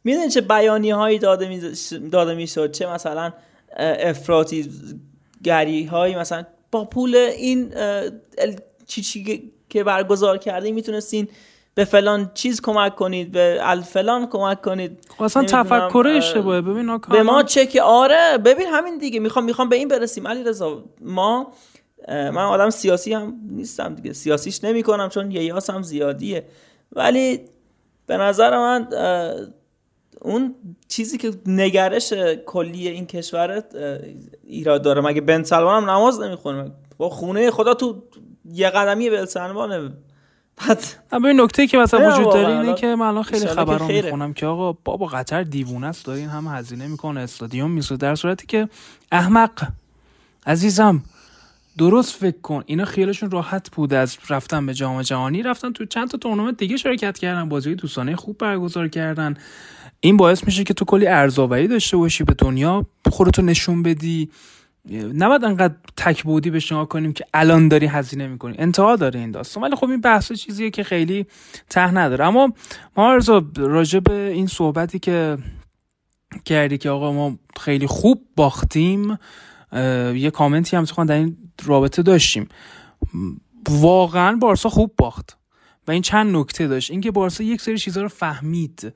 می‌دونی 0.04 0.28
چه 0.28 0.40
بیانی 0.40 0.90
هایی 0.90 1.18
داده 1.18 2.34
می‌شد؟ 2.34 2.70
چه 2.70 2.86
مثلا 2.86 3.32
افراطی 3.76 4.70
گری 5.44 5.84
هایی 5.84 6.16
مثلا 6.16 6.44
با 6.74 6.84
پول 6.84 7.14
این 7.16 7.74
چی 8.86 9.02
چی 9.02 9.52
که 9.68 9.84
برگزار 9.84 10.38
کرده 10.38 10.72
می‌تونستین 10.72 11.28
به 11.74 11.84
فلان 11.84 12.30
چیز 12.34 12.60
کمک 12.60 12.94
کنید 12.94 13.32
به 13.32 13.58
الفلان 13.60 14.26
کمک 14.26 14.62
کنید. 14.62 14.98
اصلا 15.20 15.44
تفکر 15.44 16.06
اشتباهه. 16.16 16.60
ببین 16.60 16.98
به 16.98 17.22
ما 17.22 17.42
چه 17.42 17.66
که 17.66 17.82
آره 17.82 18.38
ببین 18.44 18.66
همین 18.66 18.98
دیگه. 18.98 19.20
می‌خوام 19.20 19.44
می‌خوام 19.44 19.68
به 19.68 19.76
این 19.76 19.88
برسیم. 19.88 20.28
علی 20.28 20.44
رضا 20.44 20.84
ما 21.00 21.52
من 22.08 22.36
آدم 22.36 22.70
سیاسی 22.70 23.12
هم 23.12 23.36
نیستم 23.50 23.94
دیگه. 23.94 24.12
سیاسیش 24.12 24.64
نمی 24.64 24.82
کنم 24.82 25.08
چون 25.08 25.30
یاس 25.30 25.70
هم 25.70 25.82
زیادیه. 25.82 26.44
ولی 26.92 27.40
به 28.06 28.16
نظر 28.16 28.56
من 28.56 28.88
اون 30.24 30.54
چیزی 30.88 31.18
که 31.18 31.32
نگرش 31.46 32.12
کلی 32.46 32.88
این 32.88 33.06
کشورت 33.06 33.64
ایراد 34.44 34.82
داره. 34.82 35.00
مگه 35.00 35.20
بن 35.20 35.42
سلمان 35.42 35.82
هم 35.82 35.90
نماز 35.90 36.20
نمی‌خونه؟ 36.20 36.70
با 36.98 37.08
خونه 37.08 37.50
خدا 37.50 37.74
تو 37.74 38.02
یه 38.44 38.70
قدمی 38.70 39.10
بن 39.10 39.24
سلمانه 39.24 39.90
بعد 40.56 40.84
اما 41.12 41.28
این 41.28 41.40
نکته 41.40 41.66
که 41.66 41.78
مثلا 41.78 42.12
وجود 42.12 42.32
داره 42.32 42.60
اینه 42.60 42.74
که 42.74 42.86
من 42.86 43.06
الان 43.06 43.22
خیلی 43.22 43.46
خبرام 43.46 43.92
می‌خونم 43.92 44.32
که 44.32 44.46
آقا 44.46 44.72
بابا 44.72 45.06
قطر 45.06 45.42
دیوونه 45.42 45.86
است 45.86 46.06
دارین 46.06 46.28
هم 46.28 46.46
هزینه 46.46 46.86
می‌کنه 46.86 47.20
استادیوم 47.20 47.70
می‌سازه 47.70 47.96
در 47.96 48.14
صورتی 48.14 48.46
که 48.46 48.68
احمق 49.12 49.68
عزیزم 50.46 51.02
درست 51.78 52.14
فکر 52.14 52.40
کن. 52.40 52.62
اینا 52.66 52.84
خیالشون 52.84 53.30
راحت 53.30 53.70
بود 53.70 53.94
از 53.94 54.16
رفتن 54.30 54.66
به 54.66 54.74
جام 54.74 55.02
جهانی. 55.02 55.42
رفتن 55.42 55.72
تو 55.72 55.84
چند 55.84 56.10
تا 56.10 56.18
تورنمنت 56.18 56.56
دیگه 56.56 56.76
شرکت 56.76 57.18
کردن 57.18 57.48
بازی 57.48 57.74
دوستانه 57.74 58.16
خوب 58.16 58.38
برگزار 58.38 58.88
کردن. 58.88 59.36
این 60.04 60.16
باعث 60.16 60.44
میشه 60.44 60.64
که 60.64 60.74
تو 60.74 60.84
کلی 60.84 61.06
ارزآوری 61.06 61.68
داشته 61.68 61.96
باشی 61.96 62.24
به 62.24 62.34
دنیا 62.38 62.86
خودتو 63.10 63.42
نشون 63.42 63.82
بدی. 63.82 64.30
نباید 64.92 65.44
انقدر 65.44 65.74
تک 65.96 66.22
بودی 66.22 66.50
به 66.50 66.60
شما 66.60 66.84
کنیم 66.84 67.12
که 67.12 67.24
الان 67.34 67.68
داری 67.68 67.86
هزینه 67.86 68.26
می‌کنی. 68.26 68.54
انتها 68.58 68.96
داره 68.96 69.20
این 69.20 69.30
داستان. 69.30 69.62
ولی 69.62 69.76
خب 69.76 69.90
این 69.90 70.00
بحث 70.00 70.32
چیزیه 70.32 70.70
که 70.70 70.82
خیلی 70.82 71.26
ته 71.70 71.90
نداره. 71.94 72.24
اما 72.24 72.52
ما 72.96 73.18
راجع 73.56 73.98
به 73.98 74.14
این 74.14 74.46
صحبتی 74.46 74.98
که 74.98 75.38
کردی 76.44 76.78
که 76.78 76.90
آقا 76.90 77.12
ما 77.12 77.38
خیلی 77.60 77.86
خوب 77.86 78.22
باختیم 78.36 79.18
یه 80.14 80.30
کامنتی 80.30 80.76
هم 80.76 80.84
در 80.84 81.14
این 81.14 81.36
رابطه 81.64 82.02
داشتیم. 82.02 82.48
واقعا 83.70 84.36
بارسا 84.36 84.68
خوب 84.68 84.94
باخت. 84.98 85.38
و 85.88 85.90
این 85.90 86.02
چند 86.02 86.36
نکته 86.36 86.66
داشت. 86.66 86.90
اینکه 86.90 87.10
بارسا 87.10 87.44
یک 87.44 87.60
سری 87.60 87.78
چیزها 87.78 88.02
رو 88.02 88.08
فهمید. 88.08 88.92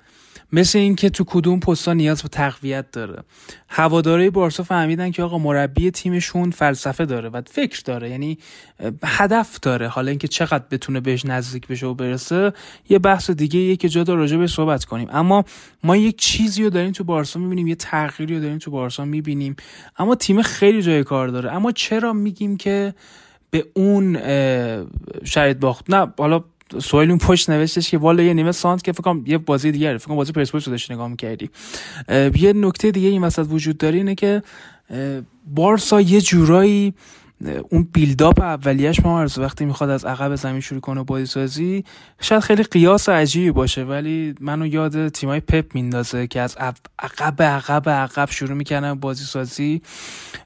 مثل 0.53 0.79
اینکه 0.79 1.11
تو 1.11 1.25
کدوم 1.27 1.61
پستا 1.61 1.93
نیاز 1.93 2.23
به 2.23 2.29
تقویت 2.29 2.91
داره. 2.93 3.23
هواداره 3.69 4.31
بارسا 4.31 4.63
فهمیدن 4.63 5.11
که 5.11 5.23
آقا 5.23 5.39
مربی 5.39 5.91
تیمشون 5.91 6.51
فلسفه 6.51 7.05
داره 7.05 7.29
و 7.29 7.43
فکر 7.47 7.83
داره. 7.85 8.11
یعنی 8.11 8.39
هدف 9.05 9.61
داره. 9.61 9.89
حالا 9.89 10.11
اینکه 10.11 10.29
چقدر 10.29 10.65
بتونه 10.71 11.01
بهش 11.01 11.25
نزدیک 11.25 11.67
بشه 11.67 11.87
و 11.87 11.95
برسه 11.95 12.53
یه 12.89 12.99
بحث 12.99 13.31
دیگه 13.31 13.61
یه 13.61 13.77
که 13.77 13.89
جا 13.89 14.03
راجع 14.03 14.37
به 14.37 14.47
صحبت 14.47 14.85
کنیم. 14.85 15.09
اما 15.13 15.45
ما 15.85 15.97
یک 15.97 16.19
چیزی 16.19 16.65
رو 16.65 16.71
داریم 16.71 16.93
تو 16.93 17.05
بارسا 17.05 17.41
می‌بینیم 17.41 17.67
یه 17.67 17.75
تغییری 17.75 18.35
رو 18.35 18.41
داریم 18.41 18.59
تو 18.59 18.71
بارسا 18.71 19.05
می‌بینیم. 19.05 19.57
اما 19.99 20.15
تیم 20.15 20.43
خیلی 20.43 20.83
جای 20.83 21.05
کار 21.05 21.29
داره. 21.29 21.53
اما 21.53 21.73
چرا 21.73 22.13
میگیم 22.13 22.57
که 22.57 22.95
به 23.51 23.67
اون 23.75 24.19
شرایط 25.25 25.57
باخت؟ 25.57 25.91
نه 25.91 26.13
حالا 26.19 26.45
سوال 26.83 27.09
اون 27.09 27.19
پشت 27.19 27.51
نوشتش 27.51 27.91
که 27.91 27.99
والا 27.99 28.23
یه 28.23 28.35
نیمه 28.35 28.53
سانت 28.53 28.85
که 28.85 28.93
فکر 28.93 29.17
یه 29.27 29.39
بازی 29.39 29.73
دیگه 29.73 29.99
فکر 29.99 30.15
بازی 30.15 30.33
پرسپولیس 30.33 30.69
رو 30.69 30.71
داشت 30.71 30.93
نگاه 30.93 31.09
می‌کردی. 31.09 31.51
یه 32.35 32.53
نکته 32.53 32.91
دیگه 32.91 33.09
این 33.09 33.25
وسط 33.25 33.47
وجود 33.51 33.79
داره 33.79 33.97
اینه 33.97 34.15
که 34.15 34.43
بارسا 35.47 36.01
یه 36.01 36.21
جورایی 36.21 36.95
اون 37.71 37.89
بیلداپ 37.93 38.41
اولیش 38.41 39.01
ما 39.05 39.27
وقتی 39.37 39.65
می‌خواد 39.65 39.91
از 39.91 40.05
عقب 40.05 40.35
زمین 40.35 40.61
شروع 40.61 40.81
کنه 40.81 41.03
بازی 41.03 41.27
سازی 41.27 41.85
شاید 42.21 42.43
خیلی 42.43 42.63
قیاس 42.63 43.09
عجیبی 43.09 43.51
باشه 43.51 43.85
ولی 43.85 44.35
منو 44.41 44.67
یاد 44.67 45.09
تیمای 45.09 45.41
پپ 45.41 45.75
میندازه 45.75 46.27
که 46.27 46.41
از 46.41 46.57
عقب 46.99 47.43
عقب 47.43 47.89
عقب 47.89 48.31
شروع 48.31 48.53
می‌کنن 48.55 48.95
بازی 48.95 49.25
سازی 49.25 49.83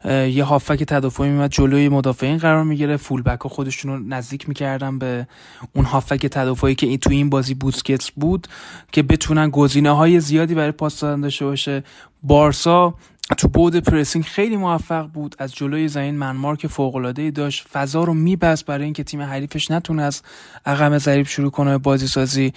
یه 0.05 0.45
هافک 0.45 0.83
تدافعی 0.83 1.29
میمد 1.29 1.51
جلوی 1.51 1.89
مدافعین 1.89 2.39
قرار 2.39 2.65
می‌گیره 2.65 2.97
فول 2.97 3.23
بک 3.23 3.43
خودشون 3.43 3.93
رو 3.93 3.99
نزدیک 3.99 4.49
می‌کردن 4.49 4.99
به 4.99 5.27
اون 5.75 5.85
هافک 5.85 6.27
تدافعی 6.27 6.75
که 6.75 6.87
این 6.87 6.99
تو 6.99 7.11
این 7.11 7.31
بازی 7.31 7.55
بوسکتس 7.55 8.11
بود 8.11 8.49
که 8.93 9.03
بتونن 9.03 9.51
گزینه 9.51 9.91
های 9.91 10.21
زیادی 10.21 10.55
برای 10.55 10.73
پاس 10.73 11.01
دادن 11.01 11.21
داشته 11.21 11.45
باشه. 11.45 11.85
بارسا 12.23 12.95
تو 13.39 13.49
بود 13.49 13.77
پرسینگ 13.77 14.25
خیلی 14.25 14.57
موفق 14.57 15.07
بود 15.07 15.37
از 15.39 15.55
جلوی 15.55 15.89
زمین 15.89 16.15
منمارک 16.15 16.67
فوق 16.67 16.97
العاده 16.97 17.31
داشت. 17.31 17.69
فضا 17.69 18.05
رو 18.05 18.15
میبست 18.15 18.67
برای 18.67 18.85
اینکه 18.85 19.05
تیم 19.05 19.21
حریفش 19.21 19.71
نتونه 19.71 20.03
از 20.03 20.23
عقب 20.67 20.99
ضریب 20.99 21.27
شروع 21.27 21.51
کنه 21.51 21.79
بازی 21.79 22.07
سازی 22.07 22.53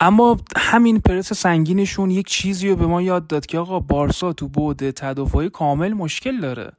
اما 0.00 0.36
همین 0.56 1.00
پرس 1.00 1.32
سنگینشون 1.32 2.10
یک 2.10 2.26
چیزی 2.26 2.68
رو 2.68 2.76
به 2.76 2.86
ما 2.86 3.02
یاد 3.02 3.26
داد 3.26 3.46
که 3.46 3.58
آقا 3.58 3.80
بارسا 3.80 4.32
تو 4.32 4.48
بود 4.48 4.90
تدافعی 4.90 5.50
کامل 5.50 5.92
مشکل 5.92 6.40
داره. 6.40 6.72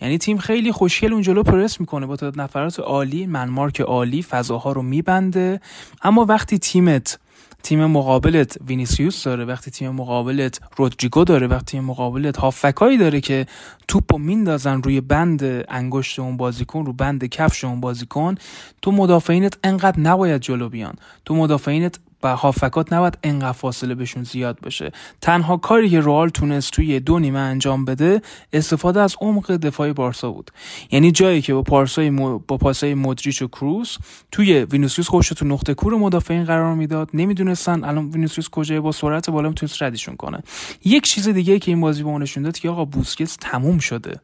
یعنی 0.00 0.18
تیم 0.18 0.38
خیلی 0.38 0.72
خوشگل 0.72 1.12
اون 1.12 1.22
جلو 1.22 1.42
پرس 1.42 1.80
می‌کنه 1.80 2.06
با 2.06 2.16
تعداد 2.16 2.40
نفرات 2.40 2.80
عالی 2.80 3.26
منمارک 3.26 3.80
عالی 3.80 4.22
فضاها 4.22 4.72
رو 4.72 4.82
میبنده. 4.82 5.60
اما 6.02 6.24
وقتی 6.24 6.58
تیمت 6.58 7.18
تیم 7.62 7.86
مقابلت 7.86 8.58
وینیسیوس 8.66 9.24
داره 9.24 9.44
وقتی 9.44 9.70
تیم 9.70 9.90
مقابلت 9.90 10.60
رودریگو 10.76 11.24
داره 11.24 11.46
وقتی 11.46 11.64
تیم 11.64 11.84
مقابلت 11.84 12.36
هافکایی 12.36 12.98
داره 12.98 13.20
که 13.20 13.46
توپو 13.88 14.18
میندازن 14.18 14.82
روی 14.82 15.00
بند 15.00 15.64
انگشت 15.68 16.18
اون 16.18 16.36
بازیکن 16.36 16.86
رو 16.86 16.92
بند 16.92 17.24
کفش 17.24 17.64
اون 17.64 17.80
بازیکن 17.80 18.34
تو 18.82 18.92
مدافعینت 18.92 19.58
انقدر 19.64 20.00
نباید 20.00 20.40
جلو 20.40 20.68
بیان. 20.68 20.94
تو 21.24 21.34
مدافعینت 21.34 21.98
و 22.22 22.36
هافکات 22.36 22.92
نباید 22.92 23.18
انقدر 23.22 23.52
فاصله 23.52 23.94
بهشون 23.94 24.22
زیاد 24.22 24.58
باشه. 24.62 24.92
تنها 25.20 25.56
کاری 25.56 25.90
که 25.90 26.00
رئال 26.00 26.28
تونست 26.28 26.72
توی 26.72 27.00
دو 27.00 27.18
نیمه 27.18 27.38
انجام 27.38 27.84
بده 27.84 28.22
استفاده 28.52 29.00
از 29.00 29.16
عمق 29.20 29.52
دفاعی 29.52 29.92
بارسا 29.92 30.30
بود. 30.30 30.50
یعنی 30.90 31.12
جایی 31.12 31.42
که 31.42 31.54
با 31.54 31.62
پارسای 31.62 32.10
با 32.10 32.38
پاسای 32.38 32.94
مودریچ 32.94 33.42
و 33.42 33.48
کروس 33.48 33.96
توی 34.32 34.64
وینیسیوس 34.64 35.08
خودش 35.08 35.28
تو 35.28 35.44
نقطه 35.46 35.74
کور 35.74 35.94
مدافعین 35.94 36.44
قرار 36.44 36.74
می‌داد. 36.74 37.10
نمی‌دونستن 37.14 37.84
الان 37.84 38.10
وینیسیوس 38.10 38.48
کجای 38.48 38.80
با 38.80 38.92
سرعت 38.92 39.30
بالا 39.30 39.48
می‌تونست 39.48 39.82
ردشون 39.82 40.16
کنه. 40.16 40.42
یک 40.84 41.04
چیز 41.04 41.28
دیگه 41.28 41.58
که 41.58 41.70
این 41.70 41.80
بازی 41.80 42.02
به 42.02 42.10
نشون 42.10 42.42
داد 42.42 42.58
که 42.58 42.68
آقا 42.68 42.84
بوسکتس 42.84 43.36
تموم 43.40 43.78
شده. 43.78 44.20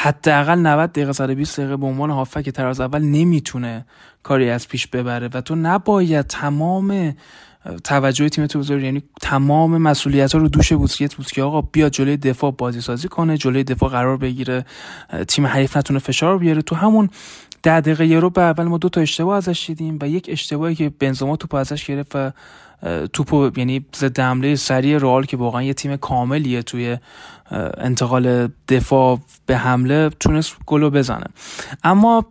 حداقل 0.00 0.58
90 0.58 0.92
دقیقه 0.92 1.12
120 1.12 1.60
دقیقه 1.60 1.76
به 1.76 1.86
عنوان 1.86 2.10
هافبک 2.10 2.50
تراز 2.50 2.80
اول 2.80 3.02
نمی‌تونه 3.02 3.86
کاری 4.22 4.50
از 4.50 4.68
پیش 4.68 4.86
ببره 4.86 5.28
و 5.34 5.40
تو 5.40 5.54
نباید 5.54 6.26
تمام 6.26 7.16
توجه 7.84 8.28
تیم 8.28 8.46
تو 8.46 8.58
بذاری. 8.58 8.84
یعنی 8.84 9.02
تمام 9.22 9.78
مسئولیت 9.78 10.32
ها 10.32 10.38
رو 10.40 10.48
دوش 10.48 10.72
بوسکت 10.72 11.14
بود 11.14 11.26
که 11.26 11.42
آقا 11.42 11.60
بیا 11.60 11.88
جلوی 11.88 12.16
دفاع 12.16 12.50
بازی 12.50 12.80
سازی 12.80 13.08
کنه 13.08 13.36
جلوی 13.36 13.64
دفاع 13.64 13.90
قرار 13.90 14.16
بگیره. 14.16 14.64
تیم 15.28 15.46
حریف 15.46 15.76
نتونه 15.76 15.98
فشار 15.98 16.38
بیاره. 16.38 16.62
تو 16.62 16.76
همون 16.76 17.10
ده 17.62 17.80
دقیقه 17.80 18.20
رو 18.20 18.30
به 18.30 18.42
اول 18.42 18.64
ما 18.64 18.78
دو 18.78 18.88
تا 18.88 19.00
اشتباه 19.00 19.36
ازش 19.36 19.64
دیدیم 19.66 19.98
و 20.02 20.08
یک 20.08 20.26
اشتباهی 20.28 20.74
که 20.74 20.92
بنزما 20.98 21.36
توپ 21.36 21.54
ازش 21.54 21.84
گرفت 21.84 22.16
و 22.16 22.30
توپو 23.12 23.50
یعنی 23.56 23.86
ضد 23.96 24.20
حمله 24.20 24.54
سریع 24.54 24.98
رئال 24.98 25.24
که 25.24 25.36
واقعا 25.36 25.62
یه 25.62 25.74
تیم 25.74 25.96
کاملیه 25.96 26.62
توی 26.62 26.98
انتقال 27.78 28.48
دفاع 28.68 29.20
به 29.46 29.56
حمله 29.56 30.10
تونست 30.20 30.56
گلو 30.66 30.90
بزنه. 30.90 31.26
اما 31.84 32.26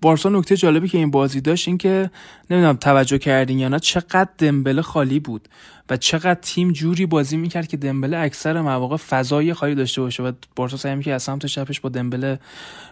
بارسا 0.00 0.28
نکته 0.28 0.56
جالبی 0.56 0.88
که 0.88 0.98
این 0.98 1.10
بازی 1.10 1.40
داشت 1.40 1.68
این 1.68 1.78
که 1.78 2.10
نمی‌دونم 2.50 2.76
توجه 2.76 3.18
کردین 3.18 3.58
یا 3.58 3.68
نه 3.68 3.78
چقدر 3.78 4.28
دمبله 4.38 4.82
خالی 4.82 5.20
بود 5.20 5.48
و 5.90 5.96
چقدر 5.96 6.38
تیم 6.42 6.72
جوری 6.72 7.06
بازی 7.06 7.36
می‌کرد 7.36 7.68
که 7.68 7.76
دمبله 7.76 8.18
اکثر 8.18 8.60
مواقع 8.60 8.96
فضای 8.96 9.54
خالی 9.54 9.74
داشته 9.74 10.00
باشه 10.00 10.22
و 10.22 10.32
بارسا 10.56 10.76
سعی 10.76 11.02
که 11.02 11.14
از 11.14 11.22
سمت 11.22 11.46
چپش 11.46 11.80
با 11.80 11.88
دمبله 11.88 12.38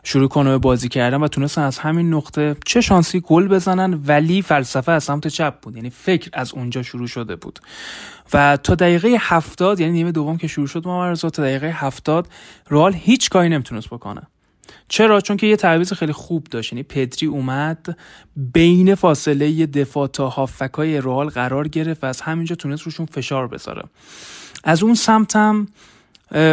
شروع 0.04 0.28
کنه 0.28 0.50
به 0.50 0.58
بازی 0.58 0.88
کردن 0.88 1.22
و 1.22 1.28
تونستن 1.28 1.62
از 1.62 1.78
همین 1.78 2.14
نقطه 2.14 2.56
چه 2.64 2.80
شانسی 2.80 3.20
گل 3.20 3.48
بزنن 3.48 4.00
ولی 4.06 4.42
فلسفه 4.42 4.92
از 4.92 5.04
سمت 5.04 5.28
چپ 5.28 5.60
بود. 5.60 5.76
یعنی 5.76 5.90
فکر 5.90 6.30
از 6.32 6.54
اونجا 6.54 6.82
شروع 6.82 7.06
شده 7.06 7.36
بود. 7.36 7.58
و 8.32 8.56
تا 8.56 8.74
دقیقه 8.74 9.16
هفتاد 9.20 9.80
یعنی 9.80 9.92
نیمه 9.92 10.12
دوم 10.12 10.36
که 10.36 10.46
شروع 10.46 10.66
شد 10.66 10.86
ما 10.86 11.14
تا 11.14 11.28
دقیقه 11.28 11.66
هفتاد 11.66 12.28
رئال 12.70 12.92
هیچ 12.94 13.30
کاری 13.30 13.48
نمی‌تونست 13.48 13.86
بکنه. 13.86 14.22
چرا؟ 14.88 15.20
چون 15.20 15.36
که 15.36 15.46
یه 15.46 15.56
تعویض 15.56 15.92
خیلی 15.92 16.12
خوب 16.12 16.44
داشت. 16.44 16.72
یعنی 16.72 16.82
پدری 16.82 17.26
اومد 17.26 17.98
بین 18.36 18.94
فاصله 18.94 19.66
دفاع 19.66 20.06
تا 20.06 20.28
هافکای 20.28 21.00
رئال 21.00 21.28
قرار 21.28 21.68
گرفت 21.68 22.04
و 22.04 22.06
از 22.06 22.20
همینجا 22.20 22.56
تونست 22.56 22.82
روشون 22.82 23.06
فشار 23.06 23.48
بذاره. 23.48 23.82
از 24.64 24.82
اون 24.82 24.94
سمتم 24.94 25.66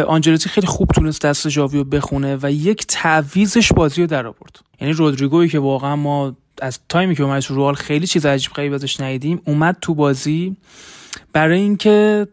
آنجلوتی 0.06 0.48
خیلی 0.48 0.66
خوب 0.66 0.88
تونست 0.88 1.22
دست 1.22 1.48
جاویو 1.48 1.84
بخونه 1.84 2.38
و 2.42 2.52
یک 2.52 2.86
تعویزش 2.86 3.72
بازی 3.72 4.00
رو 4.00 4.06
در 4.06 4.26
آورد. 4.26 4.58
یعنی 4.80 4.92
رودریگویی 4.92 5.48
که 5.48 5.58
واقعا 5.58 5.96
ما 5.96 6.36
از 6.62 6.78
تایمی 6.88 7.16
که 7.16 7.22
اومد 7.22 7.42
تو 7.42 7.56
رئال 7.56 7.74
خیلی 7.74 8.06
چیز 8.06 8.26
عجیب 8.26 8.52
غریب 8.52 8.72
ازش 8.72 9.00
ندیدیم 9.00 9.40
اومد 9.44 9.76
تو 9.80 9.94
بازی 9.94 10.56
برای 11.34 11.60
اینکه 11.60 12.26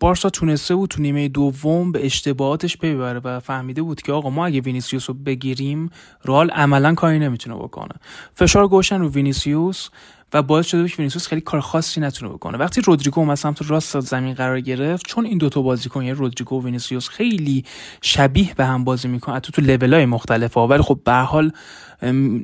بارسا 0.00 0.30
تونسته 0.30 0.74
بود 0.74 0.90
تو 0.90 1.02
نیمه 1.02 1.28
دوم 1.28 1.92
به 1.92 2.06
اشتباهاتش 2.06 2.76
پی 2.76 2.94
ببره 2.94 3.20
و 3.24 3.40
فهمیده 3.40 3.82
بود 3.82 4.02
که 4.02 4.12
آقا 4.12 4.30
ما 4.30 4.46
اگه 4.46 4.60
وینیسیوس 4.60 5.10
رو 5.10 5.16
بگیریم 5.26 5.90
رئال 6.24 6.50
عملا 6.50 6.94
کاری 6.94 7.18
نمی‌تونه 7.18 7.56
بکنه. 7.56 7.94
فشار 8.34 8.68
گذاشتن 8.68 9.00
رو 9.00 9.08
وینیسیوس 9.08 9.88
و 10.32 10.42
باعث 10.42 10.66
شده 10.66 10.88
که 10.88 10.96
وینیسیوس 10.96 11.26
خیلی 11.26 11.40
کار 11.40 11.60
خاصی 11.60 12.00
نتونه 12.00 12.32
بکنه. 12.32 12.58
وقتی 12.58 12.80
رودریگو 12.80 13.20
اومد 13.20 13.36
سمت 13.36 13.70
راست 13.70 14.00
زمین 14.00 14.34
قرار 14.34 14.60
گرفت 14.60 15.06
چون 15.06 15.26
این 15.26 15.38
دوتا 15.38 15.62
بازیکن 15.62 16.02
یعنی 16.02 16.14
رودریگو 16.14 16.60
و 16.60 16.64
وینیسیوس 16.64 17.08
خیلی 17.08 17.64
شبیه 18.02 18.54
به 18.54 18.64
هم 18.64 18.84
بازی 18.84 19.08
می‌کنن 19.08 19.38
تو 19.40 19.52
تو 19.52 19.62
لولای 19.62 20.06
مختلفه 20.06 20.60
ولی 20.60 20.82
خب 20.82 21.00
به 21.04 21.12
حال 21.12 21.52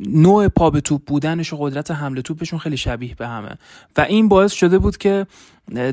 نوع 0.09 0.49
پا 0.49 0.71
به 0.71 0.81
توپ 0.81 1.03
بودنش 1.07 1.53
و 1.53 1.57
قدرت 1.57 1.91
حمله 1.91 2.23
توپشون 2.23 2.59
خیلی 2.59 2.77
شبیه 2.77 3.15
به 3.15 3.29
همه. 3.29 3.59
و 3.97 4.01
این 4.01 4.29
باعث 4.29 4.53
شده 4.53 4.79
بود 4.79 4.97
که 4.97 5.27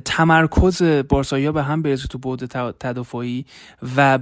تمرکز 0.06 0.82
بارسایا 0.84 1.52
به 1.52 1.64
هم 1.64 1.82
برسه 1.82 2.08
تو 2.08 2.18
بود 2.18 2.45
تدافعی 2.80 3.45
و 3.98 4.20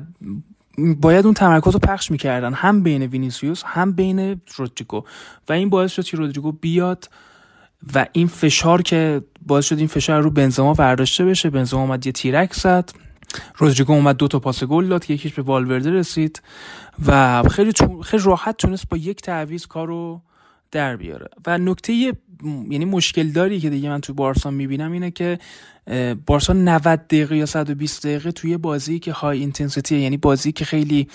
باید 0.77 1.25
اون 1.25 1.33
تمرکز 1.33 1.73
رو 1.73 1.79
پخش 1.79 2.11
می‌کردن 2.11 2.53
هم 2.53 2.83
بین 2.83 3.03
وینیسیوس 3.03 3.63
هم 3.65 3.91
بین 3.91 4.41
رودریگو. 4.55 5.03
و 5.49 5.53
این 5.53 5.69
باعث 5.69 5.91
شد 5.91 6.03
که 6.03 6.17
رودریگو 6.17 6.51
بیاد 6.51 7.09
و 7.95 8.05
این 8.11 8.27
فشار 8.27 8.81
که 8.81 9.21
باعث 9.45 9.65
شد 9.65 9.77
این 9.77 9.87
فشار 9.87 10.21
رو 10.21 10.29
بنزما 10.29 10.73
برداشته 10.73 11.25
بشه. 11.25 11.49
بنزما 11.49 11.81
اومد 11.81 12.05
یه 12.05 12.11
تیرک 12.11 12.53
زد. 12.53 12.91
رودریگو 13.57 13.93
اومد 13.93 14.17
دو 14.17 14.27
تا 14.27 14.39
پاس 14.39 14.63
گل 14.63 14.87
داد 14.87 15.09
یکیش 15.09 15.33
به 15.33 15.41
والورده 15.41 15.91
رسید 15.91 16.41
و 17.05 17.43
خیلی 17.43 17.71
خیلی 18.03 18.23
راحت 18.23 18.57
تونست 18.57 18.89
با 18.89 18.97
یک 18.97 19.21
تعویض 19.21 19.65
کارو 19.65 20.21
در 20.75 20.95
بیاره. 20.95 21.27
و 21.47 21.57
نکته 21.57 21.93
یعنی 22.69 22.85
مشکل 22.85 23.27
داری 23.27 23.59
که 23.59 23.69
دیگه 23.69 23.89
من 23.89 24.01
تو 24.01 24.13
بارسا 24.13 24.51
می‌بینم 24.51 24.91
اینه 24.91 25.11
که 25.11 25.39
بارسا 26.25 26.53
90 26.53 27.07
دقیقه 27.07 27.37
یا 27.37 27.45
120 27.45 28.05
دقیقه 28.05 28.31
توی 28.31 28.57
بازی 28.57 28.99
که 28.99 29.11
های 29.11 29.39
اینتنسیتی 29.39 29.97
یعنی 29.97 30.17
بازی 30.17 30.51
که 30.51 30.65
خیلی 30.65 31.07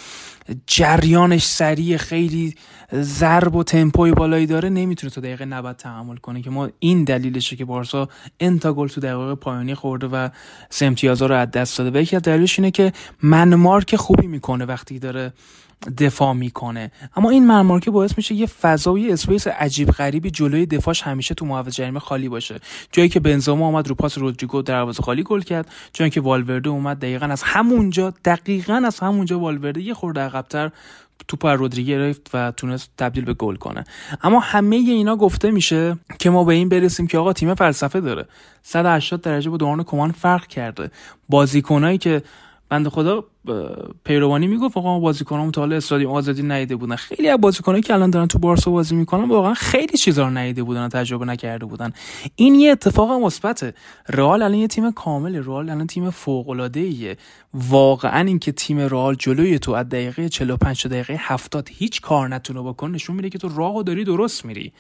جریانش 0.66 1.45
سریع 1.45 1.97
خیلی 1.97 2.55
ضرب 2.95 3.55
و 3.55 3.62
تمپوی 3.62 4.12
بالایی 4.12 4.47
داره 4.47 4.69
نمی‌تونه 4.69 5.11
تو 5.11 5.20
دقیقه 5.20 5.45
90 5.45 5.77
تحمل 5.77 6.16
کنه 6.16 6.43
که 6.43 6.51
ما 6.51 6.69
این 6.78 7.05
دلیلشه 7.05 7.57
که 7.57 7.65
بارسا 7.65 8.09
انتا 8.41 8.73
گل 8.73 8.89
تو 8.89 9.01
دقیقه 9.01 9.35
پایانی 9.35 9.74
خورده 9.74 10.07
و 10.07 10.28
سه 10.70 10.95
رو 11.20 11.35
از 11.35 11.51
دست 11.51 11.78
داده. 11.78 11.99
و 11.99 12.03
یکی 12.03 12.16
از 12.16 12.23
دلیلش 12.23 12.59
اینه 12.59 12.70
که 12.70 12.93
من 13.23 13.55
مارک 13.55 13.97
خوبی 13.97 14.27
می‌کنه 14.27 14.65
وقتی 14.65 14.99
داره 14.99 15.32
دفاع 15.98 16.32
می‌کنه. 16.32 16.90
اما 17.16 17.31
این 17.31 17.47
man 17.47 17.63
mark 17.63 17.85
ه 17.85 17.90
باعث 17.90 18.12
میشه 18.16 18.35
یه 18.35 18.47
فضای 18.47 19.12
space 19.12 19.47
عجیب 19.47 19.90
غریبی 19.90 20.31
جلوی 20.31 20.66
دفاعش 20.66 21.02
همیشه 21.02 21.35
تو 21.35 21.47
محوطه 21.47 21.70
جریمه 21.70 22.01
خالی 22.01 22.28
باشه. 22.28 22.61
جایی 22.93 23.09
که 23.09 23.20
بنزما 23.20 23.66
اومد 23.66 23.89
رو 23.89 23.94
پاس 23.94 24.19
رودریگو 24.19 24.62
دروازه 24.62 25.02
خالی 25.02 25.23
گل 25.23 25.40
کرد 25.40 25.69
جایی 25.93 26.11
که 26.11 26.20
والورده 26.20 26.70
اومد 26.70 26.98
دقیقا 26.98 27.27
از 27.27 27.43
همونجا 27.43 28.15
دقیقا 28.24 28.82
از 28.86 29.01
همونجا 29.01 29.39
والورده 29.39 29.81
یه 29.81 29.94
خورده 29.94 30.20
عقبتر 30.20 30.70
توپ 31.28 31.44
از 31.44 31.59
رودریگو 31.59 31.89
گرفت 31.89 32.31
و 32.35 32.51
تونست 32.51 32.90
تبدیل 32.98 33.24
به 33.24 33.35
گل 33.35 33.57
کنه. 33.57 33.85
اما 34.23 34.40
همه 34.40 34.77
اینا 34.77 35.16
گفته 35.16 35.51
میشه 35.51 35.98
که 36.19 36.31
ما 36.31 36.44
به 36.44 36.55
این 36.55 36.69
برسیم 36.69 37.07
که 37.07 37.19
آقا 37.19 37.32
تیم 37.32 37.55
فلسفه 37.55 38.01
داره. 38.01 38.27
180 38.62 39.20
درجه 39.20 39.51
با 39.51 39.57
دوران 39.57 39.82
کومان 39.82 40.12
فرق 40.12 40.47
کرده. 40.47 40.90
بازیکنایی 41.28 41.98
که 41.98 42.23
بند 42.70 42.88
خدا 42.88 43.24
پیروانی 44.05 44.47
می‌گفت 44.47 44.76
آقا 44.76 44.98
بازیکنام 44.98 45.51
تا 45.51 45.60
حالا 45.60 45.76
استادیوم 45.76 46.12
آزادی 46.12 46.42
ندیده 46.42 46.76
بودن. 46.76 46.97
خیلی 46.97 47.28
از 47.28 47.40
بازیکنایی 47.40 47.82
که 47.82 47.94
الان 47.94 48.10
دارن 48.10 48.26
تو 48.26 48.38
بارسا 48.38 48.70
بازی 48.70 48.94
می‌کنن 48.94 49.28
واقعا 49.28 49.55
خیلی 49.55 49.98
چیزا 49.98 50.24
رو 50.24 50.30
ندیده 50.30 50.62
بودن 50.62 50.88
تجربه 50.88 51.24
نکرده 51.24 51.66
بودن. 51.66 51.92
این 52.36 52.55
یه 52.55 52.72
اتفاق 52.72 53.10
مثبته. 53.10 53.74
رئال 54.09 54.42
الان 54.42 54.59
یه 54.59 54.66
تیم 54.66 54.92
کامل 54.92 55.36
رئال 55.36 55.70
الان 55.70 55.86
تیم 55.86 56.10
فوق 56.10 56.48
العاده 56.48 56.80
ایه 56.80 57.16
واقعا 57.55 58.20
اینکه 58.20 58.52
تیم 58.52 58.78
رئال 58.78 59.14
جلوی 59.14 59.59
تو 59.59 59.72
از 59.72 59.88
دقیقه 59.88 60.28
45 60.28 60.82
تا 60.82 60.88
دقیقه 60.88 61.16
70 61.18 61.68
هیچ 61.72 62.01
کار 62.01 62.28
نتونه 62.28 62.62
بکنه 62.62 62.90
نشون 62.90 63.16
میده 63.16 63.30
که 63.30 63.38
تو 63.38 63.48
راهو 63.56 63.82
داری 63.82 64.05
درست 64.05 64.44
میری. 64.44 64.72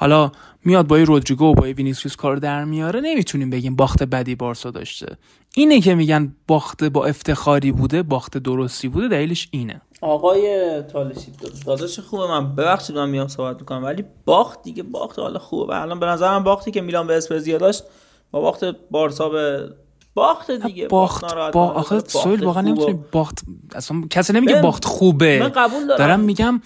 حالا 0.00 0.32
میاد 0.64 0.86
با 0.86 0.96
رودریگو 0.96 1.44
و 1.44 1.54
با 1.54 1.62
وینیسیوس 1.62 2.16
کار 2.16 2.36
در 2.36 2.64
میاره 2.64 3.00
نمی‌تونیم 3.00 3.50
بگیم 3.50 3.76
باخت 3.76 4.02
بدی 4.02 4.34
بارسا 4.34 4.70
داشته. 4.70 5.16
اینه 5.56 5.80
که 5.80 5.94
میگن 5.94 6.36
باخت 6.46 6.84
با 6.84 7.06
افتخاری 7.06 7.72
بوده 7.72 8.02
باخت 8.02 8.38
درستی 8.38 8.88
بوده 8.88 9.08
دلیلش 9.08 9.48
اینه. 9.50 9.80
آقای 10.00 10.82
تالشی 10.92 11.32
داداش 11.66 12.00
خوبه 12.00 12.26
من 12.26 12.54
ببخشید 12.54 12.96
من 12.96 13.10
میام 13.10 13.28
صحبت 13.28 13.60
می‌کنم 13.60 13.84
ولی 13.84 14.04
باخت 14.24 14.62
دیگه 14.62 14.82
باخت 14.82 15.18
حالا 15.18 15.38
خوبه. 15.38 15.80
الان 15.80 16.00
به 16.00 16.06
نظرم 16.06 16.44
باختی 16.44 16.70
که 16.70 16.80
میلان 16.80 17.06
به 17.06 17.16
اسپزیا 17.16 17.58
داشت 17.58 17.84
با 18.30 18.40
باخت 18.40 18.64
بارسا 18.90 19.28
به 19.28 19.68
باخت 20.14 20.50
دیگه 20.50 20.88
باخت 20.88 21.34
با 21.52 21.70
آخه 21.70 21.98
سویل 21.98 22.44
واقعا 22.44 22.62
نمی‌تونی 22.62 22.98
باخت 23.12 23.38
اصلا 23.74 24.02
کسی 24.10 24.32
نمیگه 24.32 24.62
باخت 24.62 24.84
خوبه. 24.84 25.38
من 25.40 25.48
قبول 25.48 25.86
دارم. 25.86 25.98
دارم 25.98 26.20
میگم 26.20 26.60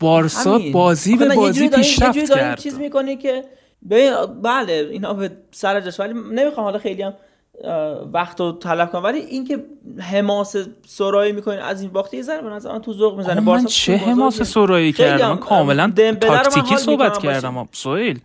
بارسا 0.00 0.60
بازی 0.72 1.16
به 1.16 1.34
بازی 1.34 1.68
پیشرفت 1.68 2.34
کرد. 2.34 2.58
چیز 2.58 2.78
می‌کنی 2.78 3.16
که 3.16 3.44
بله 4.42 4.88
اینا 4.90 5.14
به 5.14 5.30
سر 5.50 5.80
جاش 5.80 6.00
ولی 6.00 6.12
نمی‌خوام 6.32 6.64
حالا 6.64 6.78
خیلی 6.78 7.02
هم 7.02 7.14
وقت 8.12 8.40
رو 8.40 8.52
طلب 8.52 8.92
کنم. 8.92 9.04
ولی 9.04 9.18
اینکه 9.18 9.64
حماس 10.00 10.56
سرایی 10.86 11.32
می‌کنین 11.32 11.58
از 11.58 11.82
این 11.82 11.90
باخته 11.90 12.16
یه 12.16 12.22
ذره 12.22 12.42
به 12.42 12.50
نظر 12.50 12.72
من 12.72 12.82
تو 12.82 12.92
ذوق 12.92 13.16
می‌زنه. 13.16 13.40
من 13.40 13.64
چه 13.64 13.96
حماس 13.96 14.42
سرایی 14.42 14.92
کردم؟ 14.92 15.28
من 15.28 15.36
کاملا 15.36 15.92
تاکتیکی 16.20 16.76
صحبت 16.76 17.18
کردم. 17.18 17.68
سویل 17.72 18.20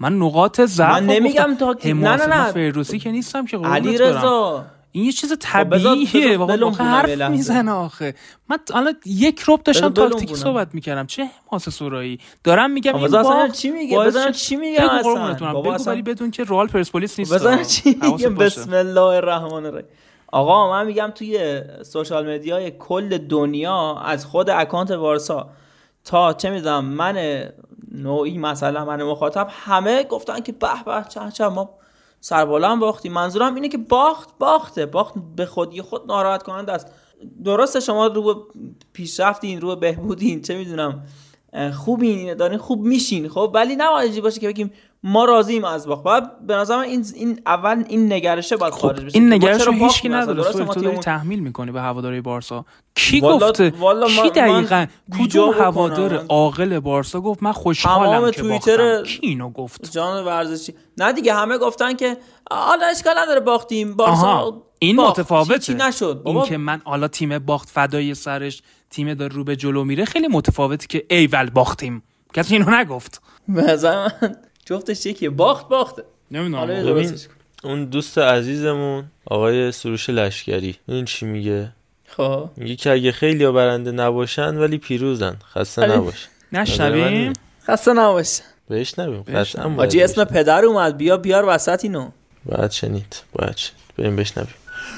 من 0.00 0.12
نقاط 0.12 0.60
ضعف 0.60 0.90
من 0.90 1.06
نمیگم 1.06 1.56
تاکتیک 1.60 1.96
نه 1.96 2.16
نه 2.16 2.26
نه. 2.26 2.52
فیروسی 2.52 2.98
که 2.98 3.10
نیستم 3.10 3.46
که 3.46 3.58
علی 3.58 3.98
رضا 3.98 4.64
این 4.92 5.04
یه 5.04 5.12
چیز 5.12 5.32
طبیعیه. 5.40 6.36
واقعا 6.36 6.70
حرف 6.70 7.20
می‌زنه 7.20 7.70
آخه. 7.70 8.14
من 8.48 8.58
الان 8.74 8.94
یک 9.06 9.42
رب 9.48 9.62
داشتم 9.62 9.88
تاکتیکی 9.88 10.34
صحبت 10.34 10.74
می‌کردم. 10.74 11.06
چه 11.06 11.30
حماس 11.50 11.68
سورایی 11.68 12.18
دارم 12.44 12.70
میگم 12.70 12.96
این 12.96 13.08
با 13.08 13.48
چی 13.48 13.70
میگه؟ 13.70 13.98
بزن 13.98 14.32
چی 14.32 14.56
میگه 14.56 14.92
اصلا؟ 14.92 15.34
بگو 15.34 15.84
ولی 15.86 16.02
بدون 16.02 16.30
که 16.30 16.44
رئال 16.44 16.66
پرسپولیس 16.66 17.18
نیست. 17.18 17.34
بزن 17.34 17.62
چی 17.62 17.98
میگه؟ 18.02 18.28
بسم 18.28 18.72
الله 18.74 19.00
الرحمن 19.00 19.66
الرحیم. 19.66 19.88
آقا 20.32 20.70
من 20.70 20.86
میگم 20.86 21.12
توی 21.14 21.62
سوشال 21.82 22.34
مدیای 22.34 22.70
کل 22.70 23.18
دنیا 23.18 23.98
از 23.98 24.26
خود 24.26 24.50
اکانت 24.50 24.90
وارسا 24.90 25.50
تا 26.04 26.32
چه 26.32 26.50
می‌دونم 26.50 26.84
من 26.84 27.44
نوعی 27.92 28.38
مثلا 28.38 28.84
من 28.84 29.02
مخاطب 29.02 29.48
همه 29.50 30.02
گفتن 30.02 30.40
که 30.40 30.52
به 30.52 30.68
به 30.86 31.04
چه 31.08 31.20
چه 31.34 31.48
ما 31.48 31.70
سربالا 32.20 32.70
هم 32.70 32.80
باختیم 32.80 33.12
منظورم 33.12 33.54
اینه 33.54 33.68
که 33.68 33.78
باخت 33.78 34.38
باخته. 34.38 34.86
باخت 34.86 35.14
به 35.36 35.46
خودی 35.46 35.82
خود 35.82 36.06
ناراحت 36.06 36.42
کننده 36.42 36.72
است. 36.72 36.86
درسته 37.44 37.80
شما 37.80 38.06
رو 38.06 38.34
به 38.34 38.40
پیشرفتین 38.92 39.60
رو 39.60 39.68
به 39.68 39.76
بهبودین 39.76 40.42
چه 40.42 40.58
می‌دونم. 40.58 41.06
خوبین 41.76 42.34
دارین 42.34 42.58
خوب 42.58 42.80
میشین 42.80 43.28
خب؟ 43.28 43.50
ولی 43.54 43.76
نباید 43.76 44.22
باشه 44.22 44.40
که 44.40 44.48
بگیم 44.48 44.72
ما 45.02 45.24
راضیم 45.24 45.64
از 45.64 45.86
باخت. 45.86 46.02
بعد 46.02 46.46
به 46.46 46.54
نظر 46.54 46.78
این 46.78 47.06
این 47.14 47.40
اول 47.46 47.84
این 47.88 48.12
نگرشه 48.12 48.56
باید 48.56 48.72
خب 48.72 48.80
خارج 48.80 49.04
بشه. 49.04 49.18
این 49.18 49.32
نگرش 49.32 49.62
رو 49.62 49.72
هیچ 49.72 50.02
کی 50.02 50.08
نداره. 50.08 50.42
تو 50.42 50.80
داری 50.80 50.96
تحمیل 50.96 51.40
می‌کنی 51.40 51.70
به 51.70 51.80
هواداری 51.80 52.20
بارسا. 52.20 52.64
کی 52.94 53.20
گفته 53.20 53.70
کی 54.22 54.30
دقیقاً 54.30 54.86
کدوم 55.18 55.52
هوادار 55.52 56.24
عاقل 56.28 56.78
بارسا 56.78 57.20
گفت؟ 57.20 57.42
من 57.42 57.52
خوشحالم 57.52 58.30
که 58.30 58.42
باختم. 58.42 59.02
کی 59.02 59.18
اینو 59.22 59.50
گفت؟ 59.50 59.92
جان 59.92 60.24
ورزشی. 60.24 60.74
نه 60.98 61.12
دیگه 61.12 61.34
همه 61.34 61.58
گفتن 61.58 61.94
که 61.96 62.16
حالا 62.50 62.86
اشکال 62.86 63.18
نداره 63.18 63.40
باختیم. 63.40 63.96
بارسا 63.96 64.62
این 64.78 64.96
باخت. 64.96 65.18
متفاوته. 65.18 65.58
چی 65.58 65.74
نشد. 65.74 66.22
این 66.26 66.42
که 66.42 66.56
من 66.56 66.80
حالا 66.84 67.08
تیم 67.08 67.38
باخت 67.38 67.70
فدای 67.70 68.14
سرش 68.14 68.62
تیم 68.90 69.14
داره 69.14 69.34
رو 69.34 69.44
به 69.44 69.56
جلو 69.56 69.84
میره 69.84 70.04
خیلی 70.04 70.28
متفاوته 70.28 70.86
که 70.86 71.06
ایول 71.10 71.50
باختیم. 71.50 72.02
کسی 72.34 72.54
اینو 72.56 72.70
نگفت. 72.70 73.22
به 73.48 73.78
جفتش 74.66 75.06
یکیه. 75.06 75.30
باخت 75.30 75.68
باخته. 75.68 76.02
نمی‌دونم. 76.30 77.14
اون 77.64 77.84
دوست 77.84 78.18
عزیزمون 78.18 79.04
آقای 79.24 79.72
سروش 79.72 80.10
لشکری. 80.10 80.76
این 80.88 81.04
چی 81.04 81.26
میگه؟ 81.26 81.72
خب. 82.06 82.50
میگه 82.56 82.76
که 82.76 82.90
اگه 82.90 83.12
خیلی 83.12 83.50
برنده 83.50 83.92
نباشن 83.92 84.56
ولی 84.56 84.78
پیروزن. 84.78 85.36
خسته 85.54 85.86
نباشن 85.86 86.28
نشنویم؟ 86.52 87.32
خسته 87.66 87.92
نباشن 87.92 88.44
بهش 88.68 88.98
نبیم. 88.98 89.22
قطعا 89.22 89.68
حاجی 89.68 90.02
اسم 90.02 90.24
پدر 90.24 90.64
اومد. 90.64 90.96
بیا 90.96 91.16
بیار 91.16 91.44
وسط 91.48 91.84
اینو. 91.84 92.10
باید 92.44 92.70
شنید. 92.70 93.22
باید 93.32 93.56
شنید. 93.56 93.80
بریم 93.98 94.16
بشنویم 94.16 94.54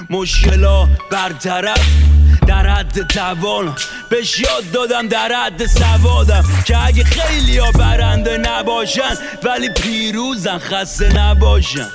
مشکلا 0.09 0.87
برطرف. 1.11 2.22
در 2.47 2.67
حد 2.67 3.07
توان. 3.07 3.75
بهش 4.09 4.39
یاد 4.39 4.71
دادم 4.73 5.07
در 5.07 5.31
حد 5.31 5.65
سوادم. 5.65 6.43
که 6.65 6.85
اگه 6.85 7.03
خیلی 7.03 7.57
ها 7.57 7.71
برنده 7.71 8.37
نباشن 8.37 9.17
ولی 9.43 9.69
پیروزن 9.69 10.57
خسته 10.57 11.13
نباشن. 11.13 11.87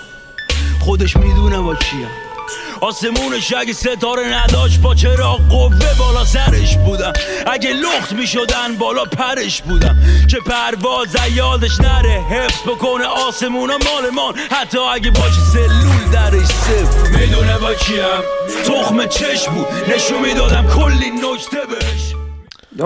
خودش 0.81 1.17
می‌دونه 1.17 1.59
با 1.59 1.75
کیم 1.75 2.28
آسمونش 2.81 3.55
اگه 3.55 3.73
ستاره 3.73 4.43
نداشت 4.43 4.81
با 4.81 4.95
چرا 4.95 5.33
قوه 5.33 5.99
بالا 5.99 6.25
سرش 6.25 6.77
بودم 6.77 7.13
اگه 7.47 7.73
لخت 7.73 8.13
می‌شدن 8.13 8.77
بالا 8.79 9.05
پرش 9.05 9.63
بودم 9.63 9.97
که 10.31 10.37
پرواز 10.37 11.17
یادش 11.35 11.81
نره 11.81 12.21
حفظ 12.31 12.63
بکنه 12.63 13.05
آسمون 13.05 13.71
مال 13.71 14.11
مان 14.15 14.35
حتی 14.51 14.79
اگه 14.79 15.11
باشه 15.11 15.41
سلول 15.53 16.11
درش 16.13 16.47
صفر. 16.47 17.19
می‌دونه 17.19 17.59
با 17.59 17.75
کیم 17.75 18.23
تخم 18.67 19.07
چشم 19.07 19.55
بود. 19.55 19.67
نشون 19.95 20.23
می‌دادم 20.23 20.67
کلی 20.67 21.11
نکته 21.11 21.59
بهش. 21.71 22.15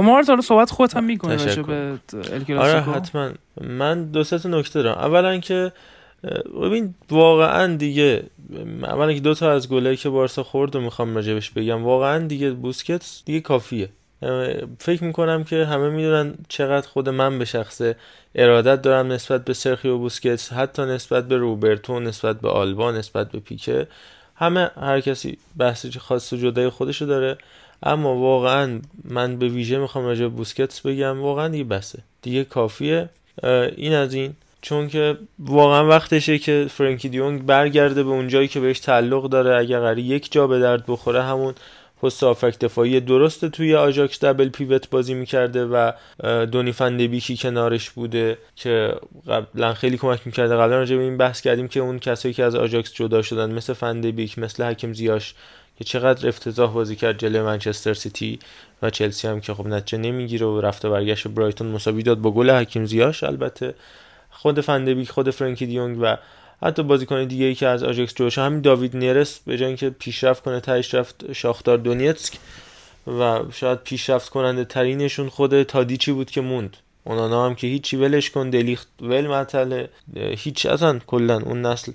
مارت 0.03 0.29
حالا 0.29 0.41
صحبت 0.41 0.71
خودت 0.71 0.97
هم 0.97 1.05
می‌کنه 1.05 1.37
به 1.63 1.99
آره 2.59 2.81
حتما. 2.83 3.31
من 3.61 4.05
دو 4.05 4.25
سه 4.25 4.39
تا 4.39 4.49
نکته 4.49 4.83
دارم. 4.83 4.99
اولا 4.99 5.39
که 5.39 5.73
ببین 6.63 6.95
واقعا 7.11 7.77
دیگه 7.77 8.23
اولا 8.83 9.13
که 9.13 9.21
دو 9.21 9.35
تا 9.35 9.53
از 9.53 9.69
گلایی 9.69 9.97
که 9.97 10.09
بارسا 10.09 10.43
خورد 10.43 10.77
و 10.77 10.81
می‌خوام 10.81 11.15
راجبش 11.15 11.51
بگم 11.51 11.85
واقعا 11.85 12.27
دیگه 12.27 12.51
بوسکت 12.51 13.23
دیگه 13.25 13.41
کافیه. 13.41 13.89
فکر 14.79 15.05
می‌کنم 15.05 15.45
که 15.45 15.65
همه 15.65 15.89
می‌دونن 15.89 16.35
چقدر 16.49 16.89
خود 16.89 17.09
من 17.09 17.39
به 17.39 17.45
شخص 17.45 17.83
ارادت 18.35 18.83
دارم 18.83 19.13
نسبت 19.13 19.45
به 19.45 19.53
سرخیو 19.53 19.99
بوسکت 19.99 20.53
حتی 20.53 20.83
نسبت 20.83 21.29
به 21.29 21.37
روبرتو 21.37 22.01
نسبت 22.01 22.41
به 22.41 22.49
آلبا 22.49 22.93
نسبت 22.93 23.31
به 23.31 23.41
پیکه. 23.41 23.87
همه 24.35 24.71
هر 24.81 25.01
کسی 25.01 25.39
بحثی 25.57 25.91
خاص 25.91 26.33
و 26.33 26.37
جدای 26.37 26.69
خودشو 26.69 27.05
داره. 27.05 27.39
اما 27.83 28.17
واقعا 28.17 28.81
من 29.05 29.37
به 29.37 29.49
ویژه 29.49 29.79
می‌خوام 29.79 30.05
راجع 30.05 30.27
بوسکتس 30.27 30.81
بگم 30.81 31.21
واقعا 31.21 31.49
دیگه 31.49 31.65
بسه. 31.65 31.99
دیگه 32.23 32.45
کافیه. 32.45 33.09
این 33.77 33.95
از 33.95 34.15
این. 34.15 34.35
چون 34.63 34.89
که 34.89 35.19
واقعا 35.39 35.89
وقتشه 35.89 36.39
که 36.39 36.67
فرانکی 36.71 37.09
دیونگ 37.09 37.47
برگرده 37.47 38.03
به 38.03 38.11
اون 38.11 38.29
جایی 38.29 38.49
که 38.49 38.61
بهش 38.61 38.81
تعلق 38.81 39.29
داره 39.29 39.57
اگر 39.59 39.79
قرار 39.81 39.99
یک 39.99 40.33
جا 40.33 40.47
به 40.47 40.59
درد 40.59 40.85
بخوره 40.89 41.23
همون 41.23 41.55
پست 42.03 42.25
هافبک 42.25 42.59
دفاعی 42.59 43.01
درسته 43.01 43.49
توی 43.49 43.75
آجاکس 43.75 44.25
double 44.25 44.49
pivot 44.49 44.91
بازی 44.91 45.15
می‌کرده 45.15 45.65
و 45.65 45.93
دونی 46.47 46.73
فندبیکی 46.73 47.37
کنارش 47.37 47.91
بوده 47.91 48.39
که 48.57 48.95
قبلا 49.29 49.75
خیلی 49.75 49.97
کمک 49.97 50.21
می‌کرده. 50.25 50.57
قبلا 50.57 50.79
راجع 50.79 50.97
به 50.97 51.03
این 51.03 51.17
بحث 51.17 51.41
کردیم 51.41 51.69
که 51.69 51.81
اون 51.81 51.99
کسایی 51.99 52.35
که 52.35 52.45
از 52.45 52.55
آجاکس 52.55 52.95
جدا 52.95 53.23
شدن 53.23 53.53
مثل 53.53 53.73
فندبیک 53.73 54.39
مثل 54.39 54.65
حکیم 54.65 54.93
زیاش 54.93 55.35
که 55.79 55.85
چقدر 55.85 56.29
افتضاح 56.29 56.73
بازی 56.73 56.97
کرد 56.97 57.19
جلوی 57.19 57.43
منچستر 57.43 57.95
سیتی 57.95 58.39
و 58.83 58.91
چلسی 58.91 59.29
هم 59.29 59.41
که 59.41 59.55
خب 59.55 59.67
نتیجه 59.67 59.99
نمی‌گیره 59.99 60.47
و 60.47 60.61
رفته 60.61 60.89
برگشت 60.89 61.29
برایتون 61.29 61.67
مساوی 61.67 62.03
داد 62.03 62.19
با 62.19 62.31
گل 62.31 62.51
حکیم 62.51 62.85
زیاش 62.85 63.25
البته. 63.25 63.75
خود 64.43 64.61
فندبیک 64.61 65.11
خود 65.11 65.31
فرانکی 65.31 65.67
دیونگ 65.67 65.99
و 66.01 66.17
حتی 66.63 66.83
بازیکن 66.83 67.25
دیگه 67.25 67.45
ای 67.45 67.55
که 67.55 67.67
از 67.67 67.85
آژاکس 67.85 68.15
جدا 68.15 68.24
شد 68.24 68.39
همین 68.39 68.61
داوید 68.61 68.97
نیرس 68.97 69.39
به 69.47 69.57
جای 69.57 69.67
اینکه 69.67 69.91
پیشرفت 69.91 70.43
کنه 70.43 70.61
تهش 70.61 70.95
رفت 70.95 71.33
شاختار 71.33 71.79
دونیتسک 71.79 72.35
و 73.07 73.41
شاید 73.53 73.79
پیشرفت 73.79 74.29
کننده 74.29 74.65
ترینشون 74.65 75.29
خود 75.29 75.63
تادیچی 75.63 76.13
بود 76.13 76.31
که 76.31 76.41
موند. 76.41 76.77
اونانا 77.05 77.47
هم 77.47 77.55
که 77.55 77.67
هیچی 77.67 77.97
ولش 77.97 78.31
کن 78.31 78.51
دلیخت 78.51 78.89
ول 79.01 79.27
مطله 79.27 79.89
هیچ 80.17 80.67
اصلا 80.67 80.99
کلا 81.07 81.41
اون 81.41 81.63
نسل 81.63 81.93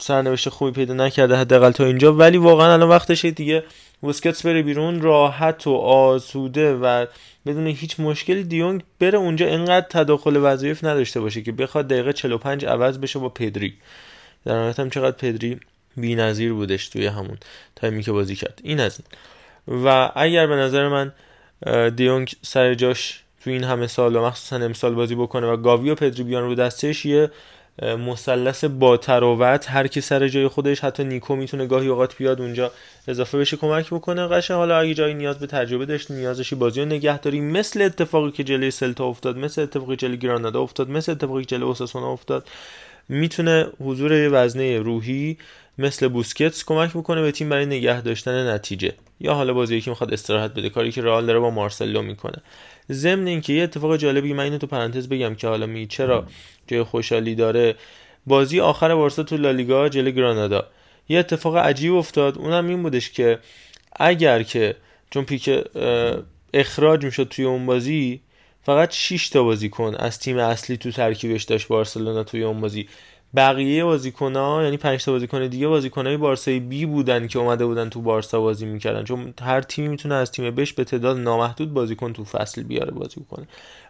سرنوشت 0.00 0.48
خوبی 0.48 0.70
پیدا 0.70 0.94
نکرده 0.94 1.36
حداقل 1.36 1.70
تا 1.70 1.84
اینجا. 1.84 2.12
ولی 2.12 2.38
واقعا 2.38 2.72
الان 2.72 2.88
وقتشه 2.88 3.30
دیگه 3.30 3.64
بوسکتس 4.04 4.46
بره 4.46 4.62
بیرون 4.62 5.00
راحت 5.00 5.66
و 5.66 5.70
آسوده 5.74 6.74
و 6.74 7.06
بدون 7.46 7.66
هیچ 7.66 8.00
مشکلی 8.00 8.44
دیونگ 8.44 8.82
بره 9.00 9.18
اونجا 9.18 9.46
اینقدر 9.46 9.86
تداخل 9.90 10.36
وظایف 10.36 10.84
نداشته 10.84 11.20
باشه 11.20 11.42
که 11.42 11.52
بخواد 11.52 11.88
دقیقه 11.88 12.12
45 12.12 12.64
عوض 12.64 12.98
بشه 12.98 13.18
با 13.18 13.28
پدری. 13.28 13.74
در 14.44 14.54
نهایت 14.54 14.80
هم 14.80 14.90
چقدر 14.90 15.16
پدری 15.16 15.60
بی‌نظیر 15.96 16.52
بودش 16.52 16.88
توی 16.88 17.06
همون 17.06 17.38
تایمی 17.76 18.02
که 18.02 18.12
بازی 18.12 18.36
کرد. 18.36 18.60
این 18.64 18.80
از 18.80 19.00
این. 19.00 19.84
و 19.84 20.12
اگر 20.14 20.46
به 20.46 20.56
نظر 20.56 20.88
من 20.88 21.12
دیونگ 21.90 22.32
سر 22.42 22.74
جاش 22.74 23.22
تو 23.44 23.50
این 23.50 23.64
همه 23.64 23.86
سال 23.86 24.16
و 24.16 24.26
مخصوصا 24.26 24.64
امسال 24.64 24.94
بازی 24.94 25.14
بکنه 25.14 25.46
و 25.46 25.56
گاوی 25.56 25.90
و 25.90 25.94
پدری 25.94 26.22
بیان 26.22 26.42
رو 26.42 26.54
دستش 26.54 27.06
یه 27.06 27.30
مثلث 27.82 28.64
با 28.64 28.96
تراوت 28.96 29.70
هر 29.70 29.86
کی 29.86 30.00
سر 30.00 30.28
جای 30.28 30.48
خودش 30.48 30.80
حتی 30.80 31.04
نیکو 31.04 31.36
می‌تونه 31.36 31.66
گاهی 31.66 31.88
اوقات 31.88 32.16
بیاد 32.16 32.40
اونجا 32.40 32.70
اضافه 33.08 33.38
بشه 33.38 33.56
کمک 33.56 33.86
بکنه. 33.86 34.26
قشنگ 34.26 34.56
حالا 34.56 34.78
اگه 34.78 34.94
جایی 34.94 35.14
نیاز 35.14 35.38
به 35.38 35.46
تجربه 35.46 35.86
داشت 35.86 36.10
نیازشی 36.10 36.54
بازی 36.54 36.80
رو 36.80 36.86
نگهداری 36.86 37.40
مثل 37.40 37.82
اتفاقی 37.82 38.30
که 38.30 38.44
جلوی 38.44 38.70
سلتا 38.70 39.04
افتاد 39.04 39.38
مثل 39.38 39.62
اتفاقی 39.62 39.96
جلوی 39.96 40.16
گرانادا 40.16 40.60
افتاد 40.62 40.90
مثل 40.90 41.12
اتفاقی 41.12 41.44
که 41.44 41.46
جلوی 41.46 41.68
اوساسونا 41.68 42.12
افتاد 42.12 42.48
می‌تونه 43.08 43.66
حضور 43.80 44.28
وزنه 44.32 44.78
روحی 44.78 45.38
مثل 45.78 46.08
بوسکتس 46.08 46.64
کمک 46.64 46.90
بکنه 46.90 47.22
به 47.22 47.32
تیم 47.32 47.48
برای 47.48 47.66
نگه 47.66 48.00
داشتن 48.00 48.54
نتیجه. 48.54 48.92
یا 49.20 49.34
حالا 49.34 49.54
بازی 49.54 49.80
که 49.80 49.90
می‌خواد 49.90 50.12
استراحت 50.12 50.54
بده 50.54 50.70
کاری 50.70 50.92
که 50.92 51.02
رئال 51.02 51.26
داره 51.26 51.38
با 51.38 51.50
مارسلو 51.50 52.02
می‌کنه. 52.02 52.42
ضمن 52.92 53.26
اینکه 53.26 53.52
یه 53.52 53.62
اتفاق 53.62 53.96
جالبی 53.96 54.32
من 54.32 54.44
اینو 54.44 54.58
تو 54.58 54.66
پرانتز 54.66 55.08
بگم 55.08 55.34
که 55.34 55.48
حالا 55.48 55.66
می 55.66 55.86
چرا 55.86 56.26
جای 56.66 56.82
خوشحالی 56.82 57.34
داره. 57.34 57.74
بازی 58.26 58.60
آخر 58.60 58.94
بارسا 58.94 59.22
تو 59.22 59.36
لالیگا 59.36 59.88
جلوی 59.88 60.12
گرانادا. 60.12 60.66
یه 61.08 61.18
اتفاق 61.18 61.56
عجیب 61.56 61.94
افتاد. 61.94 62.38
اونم 62.38 62.68
این 62.68 62.82
بودش 62.82 63.10
که 63.10 63.38
اگر 63.96 64.42
که 64.42 64.76
چون 65.10 65.24
پیک 65.24 65.50
اخراج 66.54 67.04
می‌شد 67.04 67.28
توی 67.28 67.44
اون 67.44 67.66
بازی 67.66 68.20
فقط 68.62 68.92
6 68.92 69.28
تا 69.28 69.42
بازیکن 69.42 69.94
از 69.94 70.18
تیم 70.18 70.38
اصلی 70.38 70.76
تو 70.76 70.90
ترکیبش 70.90 71.42
داشت 71.42 71.68
بارسلونا 71.68 72.24
توی 72.24 72.42
اون 72.42 72.60
بازی. 72.60 72.88
بقیه 73.36 73.84
ها 74.20 74.62
یعنی 74.62 74.76
5 74.76 75.04
تا 75.04 75.12
بازیکن 75.12 75.46
دیگه 75.46 75.68
بازیکنای 75.68 76.16
بارسای 76.16 76.60
بی 76.60 76.86
بودن 76.86 77.26
که 77.26 77.38
اومده 77.38 77.66
بودن 77.66 77.88
تو 77.88 78.00
بارسا 78.00 78.40
بازی 78.40 78.66
می‌کردن. 78.66 79.04
چون 79.04 79.34
هر 79.42 79.60
تیمی 79.60 79.88
می‌تونه 79.88 80.14
از 80.14 80.32
تیم 80.32 80.50
بش 80.50 80.72
به 80.72 80.84
تعداد 80.84 81.18
نامحدود 81.18 81.74
بازیکن 81.74 82.12
تو 82.12 82.24
فصل 82.24 82.62
بیاره 82.62 82.90
بازی 82.90 83.20
کنه 83.30 83.46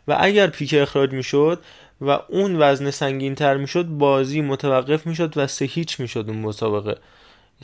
و 0.08 0.16
اگر 0.20 0.46
پیک 0.46 0.74
اخراج 0.74 1.12
می‌شد 1.12 1.62
و 2.00 2.18
اون 2.28 2.56
وزن 2.58 2.90
سنگین 2.90 3.34
تر 3.34 3.56
می‌شد 3.56 3.84
بازی 3.84 4.40
متوقف 4.40 5.06
می‌شد 5.06 5.32
و 5.36 5.46
سه 5.46 5.64
هیچ 5.64 6.00
می‌شد 6.00 6.24
اون 6.28 6.38
مسابقه. 6.38 6.96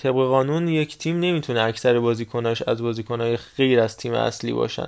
طبق 0.01 0.13
قانون 0.13 0.69
یک 0.69 0.99
تیم 0.99 1.21
نمی‌تونه 1.21 1.61
اکثر 1.61 2.01
بازیکناش 2.01 2.63
از 2.63 2.83
بازیکنهای 2.83 3.39
غیر 3.57 3.81
از 3.81 3.97
تیم 3.97 4.15
اصلی 4.15 4.53
باشن. 4.53 4.87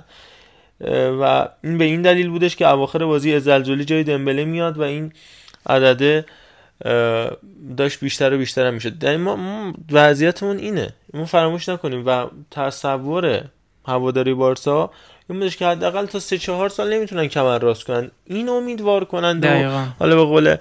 و 1.21 1.47
این 1.63 1.77
به 1.77 1.85
این 1.85 2.01
دلیل 2.01 2.29
بودش 2.29 2.55
که 2.55 2.69
اواخر 2.69 3.05
بازی 3.05 3.39
زلزلی 3.39 3.85
جای 3.85 4.03
دمبله 4.03 4.45
میاد 4.45 4.77
و 4.77 4.81
این 4.81 5.13
عدده 5.65 6.25
داشت 7.77 7.99
بیشتر 7.99 8.33
و 8.33 8.37
بیشتر 8.37 8.67
هم 8.67 8.73
می‌شد. 8.73 9.03
یعنی 9.03 9.17
ما 9.17 9.73
وضعیتمون 9.91 10.57
اینه. 10.57 10.93
ما 11.13 11.25
فراموش 11.25 11.69
نکنیم 11.69 12.03
و 12.05 12.25
تصور 12.51 13.43
هواداری 13.85 14.33
بارسا 14.33 14.91
این 15.29 15.39
بودش 15.39 15.57
که 15.57 15.65
حداقل 15.65 16.05
تا 16.05 16.19
سه 16.19 16.37
چهار 16.37 16.69
سال 16.69 16.93
نمی‌تونن 16.93 17.27
کمر 17.27 17.59
راست 17.59 17.83
کنن. 17.83 18.11
این 18.25 18.49
امیدوار 18.49 19.05
کنن 19.05 19.39
حالا 19.99 20.15
به 20.15 20.23
قول 20.23 20.55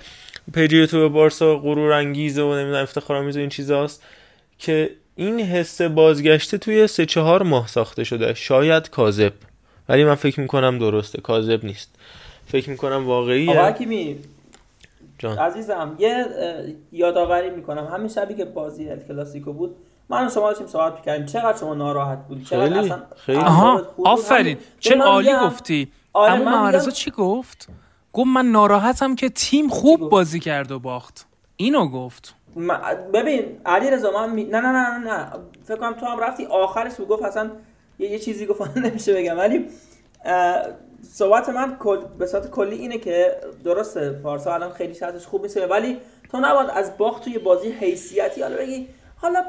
پیجی 0.54 0.86
تو 0.86 1.08
بارسا 1.08 1.56
غرور 1.56 1.92
انگیز 1.92 2.38
و 2.38 2.54
نمی‌دونم 2.54 2.82
افتخارآمیز 2.82 3.36
و 3.36 3.40
این 3.40 3.48
چیزاست 3.48 4.02
که 4.58 4.90
این 5.16 5.40
حس 5.40 5.82
بازگشته 5.82 6.58
توی 6.58 6.86
سه 6.86 7.06
چهار 7.06 7.42
ماه 7.42 7.68
ساخته 7.68 8.04
شده. 8.04 8.34
شاید 8.34 8.90
کاذب. 8.90 9.32
ولی 9.88 10.04
من 10.04 10.14
فکر 10.14 10.40
می‌کنم 10.40 10.78
درسته. 10.78 11.20
کاذب 11.20 11.64
نیست. 11.64 11.94
فکر 12.46 12.70
می‌کنم 12.70 13.06
واقعیه. 13.06 13.74
جان. 15.22 15.38
عزیزم 15.38 15.94
یه 15.98 16.26
یادآوری 16.92 17.50
می‌کنم. 17.50 17.86
همین 17.92 18.08
شبی 18.08 18.34
که 18.34 18.44
بازی 18.44 18.90
ال 18.90 18.98
کلاسیکو 18.98 19.52
بود 19.52 19.76
من 20.08 20.28
شما 20.28 20.48
داشتیم 20.48 20.66
صحبت 20.66 21.02
کردیم 21.02 21.26
چقدر 21.26 21.58
شما 21.58 21.74
ناراحت 21.74 22.18
بودی 22.28 22.44
چقدر 22.44 22.68
خیلی 22.68 22.78
اصلا 22.78 23.02
خیلی. 23.16 23.38
آها 23.38 23.82
آفرین. 24.04 24.58
چه 24.80 24.96
عالی 24.96 25.32
گفتی؟ 25.44 25.92
آره 26.12 26.32
اما 26.32 26.44
معرضا 26.50 26.90
چی 26.90 27.10
گفت؟ 27.10 27.68
گفت 28.12 28.26
من 28.26 28.46
ناراحتم 28.46 29.14
که 29.14 29.28
تیم 29.28 29.68
خوب 29.68 30.00
بازی 30.08 30.40
کرد 30.40 30.72
و 30.72 30.78
باخت. 30.78 31.26
اینو 31.56 31.88
گفت. 31.88 32.34
ببین 33.14 33.44
علی 33.66 33.90
رضا 33.90 34.10
من 34.10 34.30
می... 34.30 34.44
نه 34.44 34.60
نه 34.60 34.68
نه 34.72 34.98
نه 34.98 34.98
نه. 34.98 35.26
فکر 35.64 35.76
کنم 35.76 35.92
تو 35.92 36.06
هم 36.06 36.20
رفتی 36.20 36.44
آخرش 36.46 36.94
بود 36.94 37.08
گفت 37.08 37.22
اصلا 37.22 37.50
یه, 37.98 38.10
یه 38.10 38.18
چیزی 38.18 38.46
گفت 38.46 38.76
نمیشه 38.84 39.14
بگم. 39.14 39.38
ولی 39.38 39.66
صحبت 41.10 41.48
من 41.48 41.76
کل... 41.76 41.98
به 42.18 42.26
صورت 42.26 42.50
کلی 42.50 42.76
اینه 42.76 42.98
که 42.98 43.36
درسته 43.64 44.10
پارسا 44.10 44.54
الان 44.54 44.72
خیلی 44.72 44.94
شرطش 44.94 45.26
خوب 45.26 45.42
نیست 45.42 45.56
ولی 45.56 45.98
تو 46.30 46.40
نباید 46.40 46.70
از 46.70 46.98
باخت 46.98 47.24
توی 47.24 47.38
بازی 47.38 47.68
حیثیتی 47.68 48.42
حالا 48.42 48.56
بگی 48.56 48.88
حالا 49.16 49.44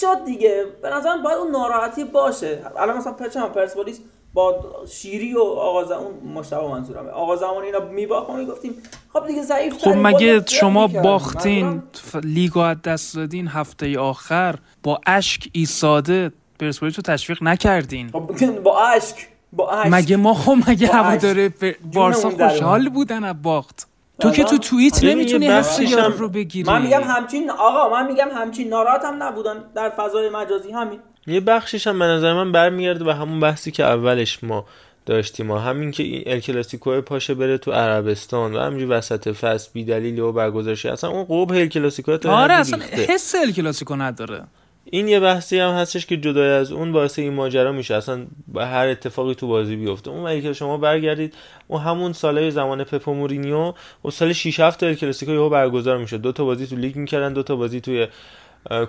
شد 0.00 0.24
دیگه 0.24 0.64
به 0.82 0.90
نظرم 0.90 1.22
باید 1.22 1.36
اون 1.36 1.50
ناراحتی 1.50 2.04
باشه. 2.04 2.62
الان 2.76 2.96
مثلا 2.96 3.12
پچم 3.12 3.48
پرسپولیس 3.48 4.00
با 4.34 4.64
شیری 4.90 5.34
و 5.34 5.40
آقا 5.40 5.84
زمان 5.84 6.14
مشتبه 6.34 6.68
منظورمه 6.68 7.10
آقا 7.10 7.36
زمان 7.36 7.64
اینا 7.64 7.80
میباخت 7.80 8.30
ما 8.30 8.36
می‌گفتیم 8.36 8.82
خب 9.12 9.26
دیگه 9.26 9.42
ضعیف 9.42 9.78
خب 9.78 9.94
مگه 9.96 10.44
شما 10.46 10.86
باختین 10.86 11.82
لیگو 12.24 12.60
از 12.60 12.82
دست 12.82 13.16
دادین 13.16 13.48
هفته 13.48 13.98
آخر 13.98 14.54
با 14.82 15.00
اشک 15.06 15.48
ایستاده 15.52 16.32
پرسپولیس 16.60 16.96
رو 16.96 17.02
تشویق 17.02 17.42
نکردین؟ 17.42 18.10
خب 18.10 18.30
با 18.64 18.86
اشک. 18.86 19.16
با 19.52 19.82
مگه 19.86 20.16
ما 20.16 20.34
خب 20.34 20.56
مگه 20.68 20.86
هواداره 20.88 21.54
بارسا 21.92 22.30
خوشحال. 22.30 22.88
بودن 22.88 23.24
از 23.24 23.42
باخت؟ 23.42 23.86
تو 24.20 24.30
که 24.30 24.44
تو 24.44 24.58
توییت 24.58 24.98
ببین، 24.98 25.10
نمی‌تونی 25.10 25.46
حس 25.48 25.80
یارو 25.80 26.02
هم- 26.02 26.12
رو 26.12 26.28
بگیری. 26.28 26.70
من 26.70 26.82
میگم 26.82 27.02
همچین 27.04 27.50
آقا 27.50 27.88
من 27.88 28.06
میگم 28.06 28.28
همچین 28.34 28.68
ناراحت 28.68 29.04
هم 29.04 29.22
نبودن 29.22 29.54
در 29.74 29.90
فضای 29.90 30.30
مجازی 30.30 30.72
همین. 30.72 30.98
یه 31.26 31.40
بخشش 31.40 31.86
هم 31.86 31.98
به 31.98 32.04
نظر 32.04 32.34
من 32.34 32.52
برمیگرده 32.52 33.04
به 33.04 33.14
همون 33.14 33.40
بحثی 33.40 33.70
که 33.70 33.84
اولش 33.84 34.44
ما 34.44 34.64
داشتیم. 35.06 35.46
ما 35.46 35.58
همین 35.58 35.90
که 35.90 36.02
این 36.02 36.22
ال 36.26 36.40
کلاسیکو 36.40 37.00
پاشه 37.00 37.34
بره 37.34 37.58
تو 37.58 37.72
عربستان 37.72 38.56
و 38.56 38.60
همینجوری 38.60 38.90
وسط 38.90 39.28
فصل 39.28 39.70
بی 39.72 39.84
دلیل 39.84 40.18
و 40.18 40.32
برگزارشه 40.32 40.92
اصلا 40.92 41.10
اون 41.10 41.24
قبح 41.24 41.54
ال 41.56 41.66
کلاسیکو 41.66 42.28
آره 42.28 42.54
اصلا. 42.54 42.78
حس 43.08 43.34
ال 43.34 43.52
کلاسیکو 43.52 43.96
نداره. 43.96 44.44
این 44.92 45.08
یه 45.08 45.20
بحثی 45.20 45.58
هم 45.58 45.74
هستش 45.74 46.06
که 46.06 46.16
جدای 46.16 46.50
از 46.50 46.72
اون 46.72 46.92
باعث 46.92 47.18
این 47.18 47.34
ماجرا 47.34 47.72
میشه. 47.72 47.94
اصلا 47.94 48.26
به 48.48 48.66
هر 48.66 48.86
اتفاقی 48.86 49.34
تو 49.34 49.48
بازی 49.48 49.76
بیفته. 49.76 50.10
اون 50.10 50.24
وقتی 50.24 50.42
که 50.42 50.52
شما 50.52 50.76
برگردید 50.76 51.34
اون 51.68 51.80
همون 51.80 52.12
سالهای 52.12 52.50
زمان 52.50 52.84
پپ 52.84 53.08
و 53.08 53.14
مورینیو 53.14 53.72
و 54.04 54.10
سال 54.10 54.32
6 54.32 54.60
7 54.60 54.82
ال 54.82 54.94
کلاسیکو 54.94 55.32
یهو 55.32 55.48
برگزار 55.48 55.98
می‌شد. 55.98 56.16
دو 56.16 56.32
تا 56.32 56.44
بازی 56.44 56.66
تو 56.66 56.76
لیگ 56.76 56.96
می‌کردن 56.96 57.32
دو 57.32 57.42
تا 57.42 57.56
بازی 57.56 57.80
توی 57.80 58.06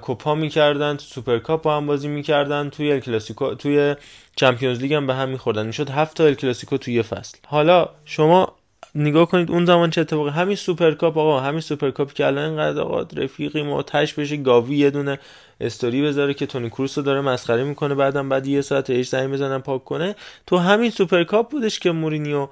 کوپا 0.02 0.36
می‌کردن 0.36 0.98
تو 0.98 1.04
سوپرکاپ 1.04 1.62
با 1.62 1.78
هم 1.78 1.88
بازی 1.88 2.08
می‌کردن 2.08 2.70
توی 2.70 2.92
ال 2.92 3.00
کلاسیکو 3.00 3.54
توی 3.54 3.96
چمپیونز 4.36 4.80
لیگ 4.80 4.94
هم 4.94 5.08
به 5.08 5.14
هم 5.14 5.30
میخوردن. 5.30 5.66
می‌شد 5.66 5.90
7 5.90 6.18
تا 6.18 6.26
ال 6.26 6.34
کلاسیکو 6.34 6.78
توی 6.78 6.94
یه 6.94 7.02
فصل. 7.02 7.38
حالا 7.48 7.90
شما 8.06 8.54
نگاه 8.96 9.26
کنید 9.26 9.52
اون 9.52 9.66
زمان 9.66 9.90
چه 9.90 10.02
اتفاقی 10.02 10.30
همین 10.30 10.56
سوپرکاپ 10.56 11.18
آقا 11.18 11.40
همین 11.40 11.62
سوپرکاپ 11.62 12.14
که 12.14 12.26
الان 12.26 12.46
اینقدر 12.50 12.82
آقا 12.82 13.02
رفیقی 13.02 13.64
ما 13.64 13.84
تش 13.84 14.14
بشه 14.14 14.38
گاوی 14.38 14.78
یه 14.78 14.90
دونه 14.90 15.20
استوری 15.62 16.02
بذاره 16.02 16.34
که 16.34 16.46
تونی 16.46 16.70
کروس 16.70 16.98
رو 16.98 17.04
داره 17.04 17.22
مسخره 17.22 17.64
می‌کنه 17.64 17.96
بعدم 17.96 18.30
بعد 18.30 18.48
یه 18.48 18.62
ساعت 18.62 18.90
بهش 18.90 19.08
زنگ 19.10 19.32
بزنن 19.34 19.60
پاک 19.60 19.84
کنه. 19.84 20.16
تو 20.48 20.58
همین 20.58 20.92
سوپرکاپ 20.92 21.52
بودش 21.52 21.80
که 21.80 21.92
مورینیو 21.92 22.48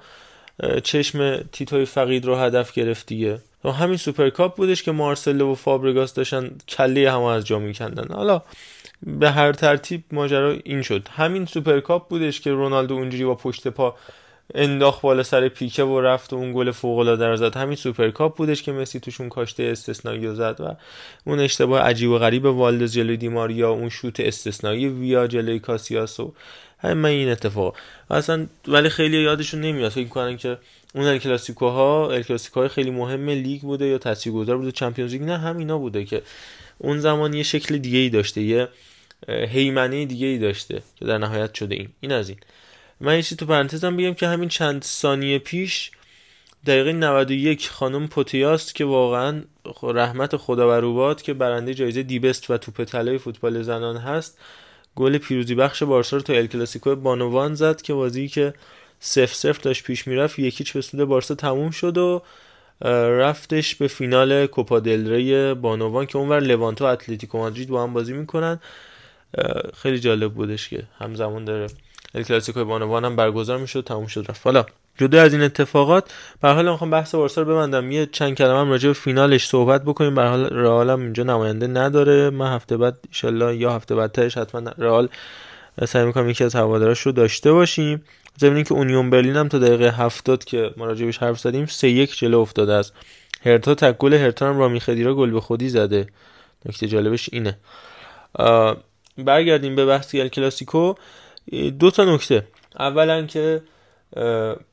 چشم 0.84 1.36
تیتوی 1.36 1.84
فقید 1.84 2.24
رو 2.24 2.36
هدف 2.36 2.72
گرفت 2.72 3.06
دیگه. 3.06 3.38
تو 3.62 3.70
همین 3.70 3.96
سوپرکاپ 3.96 4.56
بودش 4.56 4.82
که 4.82 4.92
مارسلو 4.92 5.52
و 5.52 5.54
فابرگاس 5.54 6.14
داشتن 6.14 6.50
کله 6.68 7.12
همه 7.12 7.24
از 7.24 7.46
جا 7.46 7.58
میکندن. 7.58 8.14
حالا 8.14 8.42
به 9.02 9.30
هر 9.30 9.52
ترتیب 9.52 10.02
ماجرا 10.12 10.50
این 10.64 10.82
شد. 10.82 11.08
همین 11.10 11.46
سوپرکاپ 11.46 12.08
بودش 12.08 12.40
که 12.40 12.50
رونالدو 12.50 12.94
اونجوری 12.94 13.24
با 13.24 13.34
پشت 13.34 13.68
پا 13.68 13.96
انداخت 14.54 15.02
بالا 15.02 15.22
سر 15.22 15.48
پیکه 15.48 15.82
و 15.84 16.00
رفت 16.00 16.32
و 16.32 16.36
اون 16.36 16.52
گل 16.52 16.70
فوق 16.70 16.98
العاده 16.98 17.28
رو 17.28 17.36
زد. 17.36 17.56
همین 17.56 17.76
سوپرکاپ 17.76 18.36
بودش 18.36 18.62
که 18.62 18.72
مسی 18.72 19.00
توشون 19.00 19.28
کاشته 19.28 19.62
استثنایی 19.62 20.26
رو 20.26 20.34
زد 20.34 20.56
و 20.60 20.76
اون 21.24 21.40
اشتباه 21.40 21.80
عجیب 21.80 22.10
و 22.10 22.18
غریب 22.18 22.44
والدز 22.44 22.92
جلوی 22.92 23.16
دیماریا 23.16 23.70
اون 23.70 23.88
شوت 23.88 24.20
استثنایی 24.20 24.88
ویا 24.88 25.26
جلوی 25.26 25.58
کاسیاس 25.58 26.20
و 26.20 26.32
همین 26.78 27.04
این 27.04 27.28
اتفاق. 27.28 27.76
اصلا 28.10 28.46
ولی 28.68 28.88
خیلی 28.88 29.22
یادشون 29.22 29.60
نمیاد. 29.60 29.90
فکر 29.90 30.04
می‌کنن 30.04 30.36
که 30.36 30.58
اون 30.94 31.04
ال 31.04 31.18
کلاسیکوها 31.18 32.10
ال 32.10 32.22
کلاسیکوهای 32.22 32.68
خیلی 32.68 32.90
مهم 32.90 33.28
لیگ 33.28 33.60
بوده 33.60 33.86
یا 33.86 33.98
تاثیرگذار 33.98 34.56
بوده 34.56 34.72
چمپیونز 34.72 35.12
لیگ 35.12 35.22
نه 35.22 35.38
همینا 35.38 35.78
بوده 35.78 36.04
که 36.04 36.22
اون 36.78 36.98
زمان 36.98 37.34
یه 37.34 37.42
شکل 37.42 37.78
دیگه 37.78 37.98
ای 37.98 38.10
داشته 38.10 38.40
یه 38.40 38.68
هیمنه 39.28 40.04
دیگه 40.04 40.26
ای 40.26 40.38
داشته 40.38 40.82
که 40.96 41.04
در 41.04 41.18
نهایت 41.18 41.54
شده 41.54 41.74
این. 41.74 41.88
این 42.00 42.12
از 42.12 42.28
این. 42.28 42.38
من 43.00 43.16
یه 43.16 43.22
تو 43.22 43.46
پرانتزم 43.46 43.96
بگم 43.96 44.14
که 44.14 44.26
همین 44.26 44.48
چند 44.48 44.82
ثانیه 44.82 45.38
پیش 45.38 45.90
دقیقه 46.66 46.92
91 46.92 47.70
خانم 47.70 48.08
پوتیاست 48.08 48.74
که 48.74 48.84
واقعا 48.84 49.42
رحمت 49.82 50.36
خدا 50.36 50.68
و 50.68 50.72
روباد 50.72 51.22
که 51.22 51.34
برنده 51.34 51.74
جایزه 51.74 52.02
دیبست 52.02 52.50
و 52.50 52.58
توپ 52.58 52.84
طلای 52.84 53.18
فوتبال 53.18 53.62
زنان 53.62 53.96
هست. 53.96 54.38
گل 54.96 55.18
پیروزی 55.18 55.54
بخش 55.54 55.82
بارسا 55.82 56.16
رو 56.16 56.22
تو 56.22 56.32
ال 56.32 56.46
کلاسیکو 56.46 56.96
بانوان 56.96 57.54
زد 57.54 57.82
که 57.82 57.94
بازی 57.94 58.28
که 58.28 58.54
سف 59.00 59.34
سف 59.34 59.60
داشت 59.60 59.84
پیش 59.84 60.06
می‌رفت 60.06 60.38
یکیچ 60.38 60.72
به 60.72 60.80
سود 60.80 61.04
بارسا 61.04 61.34
تموم 61.34 61.70
شد 61.70 61.98
و 61.98 62.22
رفتش 63.20 63.74
به 63.74 63.88
فینال 63.88 64.46
کوپا 64.46 64.80
دل 64.80 65.10
ری 65.10 65.54
بانوان 65.54 66.06
که 66.06 66.18
اونور 66.18 66.40
لوانتو 66.40 66.84
اتلتیکو 66.84 67.38
مادرید 67.38 67.68
با 67.68 67.82
هم 67.82 67.92
بازی 67.92 68.12
می‌کنن. 68.12 68.60
خیلی 69.74 69.98
جالب 69.98 70.34
بودش 70.34 70.68
که 70.68 70.82
همزمان 70.98 71.44
داره 71.44 71.66
ال 72.14 72.22
کلاسیکو 72.22 72.64
بانوان 72.64 73.04
هم 73.04 73.16
برگزار 73.16 73.58
می‌شد 73.58 73.84
تموم 73.84 74.06
شد 74.06 74.26
رفت. 74.28 74.40
حالا 74.44 74.66
جدا 74.98 75.22
از 75.22 75.32
این 75.32 75.42
اتفاقات 75.42 76.12
به 76.42 76.48
حال 76.48 76.70
می‌خوام 76.70 76.90
بحث 76.90 77.14
بارسا 77.14 77.42
رو 77.42 77.52
ببندم. 77.52 77.90
یه 77.90 78.06
چند 78.06 78.34
کلمه 78.34 78.60
هم 78.60 78.70
راجع 78.70 78.88
به 78.88 78.92
فینالش 78.92 79.46
صحبت 79.46 79.84
بکنیم. 79.84 80.14
به 80.14 80.22
حال 80.22 80.44
رئال 80.44 80.90
هم 80.90 81.00
اینجا 81.00 81.22
نماینده 81.22 81.66
نداره. 81.66 82.30
من 82.30 82.54
هفته 82.54 82.76
بعد 82.76 82.98
ان 83.24 83.54
یا 83.54 83.72
هفته 83.72 83.94
بعدترش 83.94 84.38
حتما 84.38 84.70
رئال 84.78 85.08
سعی 85.84 86.04
می‌کنم 86.04 86.30
یکی 86.30 86.44
از 86.44 86.54
هوادارش 86.54 87.00
رو 87.00 87.12
داشته 87.12 87.52
باشیم. 87.52 88.04
ضمن 88.40 88.62
که 88.62 88.74
اونیون 88.74 89.10
برلین 89.10 89.36
هم 89.36 89.48
تا 89.48 89.58
دقیقه 89.58 89.90
هفتاد 89.90 90.44
که 90.44 90.70
ما 90.76 90.86
راجبش 90.86 91.18
حرف 91.18 91.40
زدیم 91.40 91.66
سه 91.66 91.88
یک 91.88 92.18
جلو 92.18 92.40
افتاده 92.40 92.72
است. 92.72 92.92
هرتا 93.44 93.74
تک 93.74 93.98
گل 93.98 94.14
هرتا 94.14 94.48
هم 94.48 94.58
رامی 94.58 94.80
خدیرا 94.80 95.14
گل 95.14 95.30
به 95.30 95.40
خودی 95.40 95.68
زده. 95.68 96.06
نکته 96.66 96.86
جالبش 96.86 97.28
اینه. 97.32 97.58
برگردیم 99.18 99.76
به 99.76 99.86
بحث 99.86 100.14
ال 100.14 100.28
کلاسیکو. 100.28 100.94
دو 101.78 101.90
تا 101.90 102.04
نکته. 102.04 102.46
اولا 102.78 103.26
که 103.26 103.62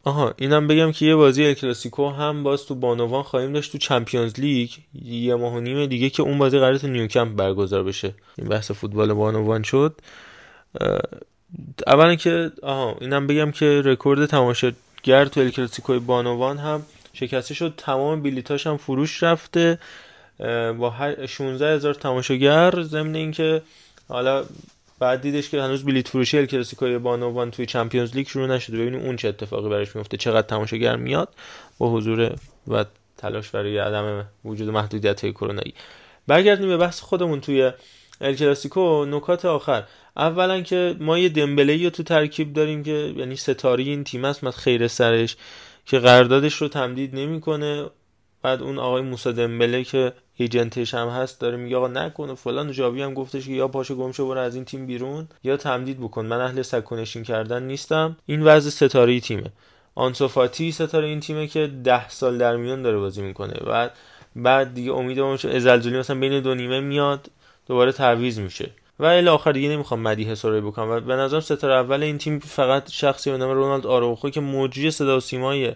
آها 0.04 0.34
اینم 0.38 0.68
بگم 0.68 0.92
که 0.92 1.06
یه 1.06 1.16
بازی 1.16 1.46
ال 1.46 1.54
کلاسیکو 1.54 2.10
هم 2.10 2.44
باز 2.44 2.66
تو 2.66 2.76
بانوان 2.76 3.24
خواهیم 3.24 3.54
داشت 3.54 3.72
تو 3.72 3.78
چمپیونز 3.78 4.40
لیگ. 4.40 4.70
یه 5.04 5.36
ماه 5.36 5.54
و 5.54 5.60
نیم 5.60 5.86
دیگه 5.86 6.10
که 6.10 6.24
اون 6.24 6.38
بازی 6.38 6.60
قرار 6.60 6.78
تو 6.78 6.88
نیوکمپ 6.88 7.36
برگزار 7.36 7.84
بشه. 7.84 8.14
این 8.38 8.48
بحث 8.48 8.72
فوتبال 8.72 9.14
بانوان 9.14 9.64
شد. 9.64 9.96
اولا 11.88 12.16
که 12.16 12.52
آها 12.64 12.96
اینم 13.02 13.28
بگم 13.28 13.52
که 13.52 13.82
رکورد 13.86 14.26
تماشاگر 14.26 15.26
تو 15.26 15.40
الکلاسیکوی 15.40 16.00
بانوان 16.00 16.58
هم 16.58 16.84
شکسته 17.14 17.54
شد. 17.54 17.74
تمام 17.78 18.22
بلیتاش 18.22 18.68
هم 18.68 18.78
فروش 18.78 19.24
رفته. 19.24 19.80
با 20.78 20.94
16 21.28 21.76
هزار 21.76 21.94
تماشاگر 21.94 22.82
ضمن 22.82 23.16
اینکه 23.16 23.62
حالا 24.08 24.46
بعد 25.06 25.22
دیدش 25.22 25.50
که 25.50 25.62
هنوز 25.62 25.86
بلیت 25.86 26.08
فروشی 26.08 26.38
الکلاسیکوی 26.38 26.98
بانوان 26.98 27.52
توی 27.52 27.66
چمپیونز 27.66 28.16
لیگ 28.16 28.28
شروع 28.28 28.48
نشده. 28.48 28.78
ببینیم 28.78 29.00
اون 29.00 29.16
چه 29.16 29.28
اتفاقی 29.28 29.70
براش 29.70 29.96
میفته 29.96 30.18
چقدر 30.18 30.48
تماشاگر 30.48 30.96
میاد 30.96 31.30
با 31.78 31.92
حضور 31.92 32.36
و 32.68 32.86
تلاش 33.18 33.50
برای 33.50 33.78
عدم 33.78 34.26
وجود 34.46 34.70
محدودیت 34.70 35.22
های 35.22 35.34
کرونایی. 35.34 35.74
برگردیم 36.28 36.68
به 36.68 36.78
بحث 36.78 37.02
خودمون 37.02 37.42
توی 37.42 37.72
الکلاسیکو 38.22 39.06
نکات 39.06 39.46
آخر. 39.46 39.84
اولا 40.18 40.62
که 40.62 40.96
ما 41.00 41.18
یه 41.18 41.30
دمبله 41.30 41.84
رو 41.84 41.90
تو 41.90 42.04
ترکیب 42.04 42.54
داریم 42.54 42.84
که 42.84 43.14
یعنی 43.18 43.36
ستاری 43.36 43.90
این 43.90 44.04
تیم 44.04 44.26
است 44.26 44.50
خیر 44.50 44.88
سرش 44.88 45.36
که 45.86 46.00
قراردادش 46.00 46.54
رو 46.54 46.68
تمدید 46.68 47.16
نمی‌کنه. 47.16 47.86
بعد 48.42 48.62
اون 48.62 48.80
آقای 48.80 49.02
موسی 49.02 49.34
دمبله 49.34 49.84
که 49.84 50.14
ایجنتش 50.36 50.94
هم 50.94 51.08
هست 51.08 51.40
داره 51.40 51.58
میگه 51.58 51.78
آقا 51.78 51.88
نکنه 51.88 52.36
فلان. 52.36 52.72
جاوی 52.72 53.02
هم 53.02 53.14
گفتش 53.14 53.46
که 53.46 53.52
یا 53.52 53.68
پاشو 53.68 53.96
گم 53.96 54.12
شو 54.12 54.28
برو 54.28 54.40
از 54.40 54.56
این 54.56 54.66
تیم 54.66 54.86
بیرون 54.86 55.28
یا 55.44 55.58
تمدید 55.58 56.00
بکن. 56.00 56.26
من 56.26 56.42
اهل 56.42 56.62
سکنشین 56.62 57.24
کردن 57.24 57.64
نیستم. 57.64 58.18
این 58.26 58.42
وضع 58.42 58.70
ستاره 58.70 59.20
تیمه. 59.20 59.52
آنسوفاتی 59.96 60.72
ستاره 60.72 61.08
این 61.08 61.20
تیمه 61.20 61.48
که 61.48 61.68
ده 61.84 62.10
سال 62.10 62.38
در 62.38 62.56
میان 62.56 62.82
داره 62.82 62.98
بازی 62.98 63.22
می‌کنه. 63.22 63.54
بعد 63.54 63.92
بعد 64.36 64.74
دیگه 64.74 64.92
امیدوارم 64.92 65.32
ازلزولی 65.32 65.98
مثلا 65.98 66.20
بین 66.20 66.40
دو 66.40 66.56
نیمه 66.56 66.80
میاد 66.80 67.30
دوباره 67.68 67.92
تعویض 67.92 68.40
میشه. 68.40 68.70
و 69.00 69.06
الی 69.06 69.28
آخر 69.28 69.52
دیگه 69.52 69.70
نمی‌خوام 69.70 70.00
مدیح 70.00 70.36
سرای 70.36 70.62
بکنم. 70.62 70.90
و 70.90 71.00
به 71.00 71.16
نظرم 71.16 71.40
ستاره 71.40 71.74
اول 71.74 72.04
این 72.04 72.18
تیم 72.18 72.40
فقط 72.40 72.92
شخصی 72.92 73.32
به 73.32 73.38
نام 73.38 73.52
رونالد 73.52 73.88
آروخو 73.88 74.30
که 74.30 74.42
موجی 74.42 74.92
صدا 74.92 75.18
و 75.18 75.20
سیمای 75.20 75.76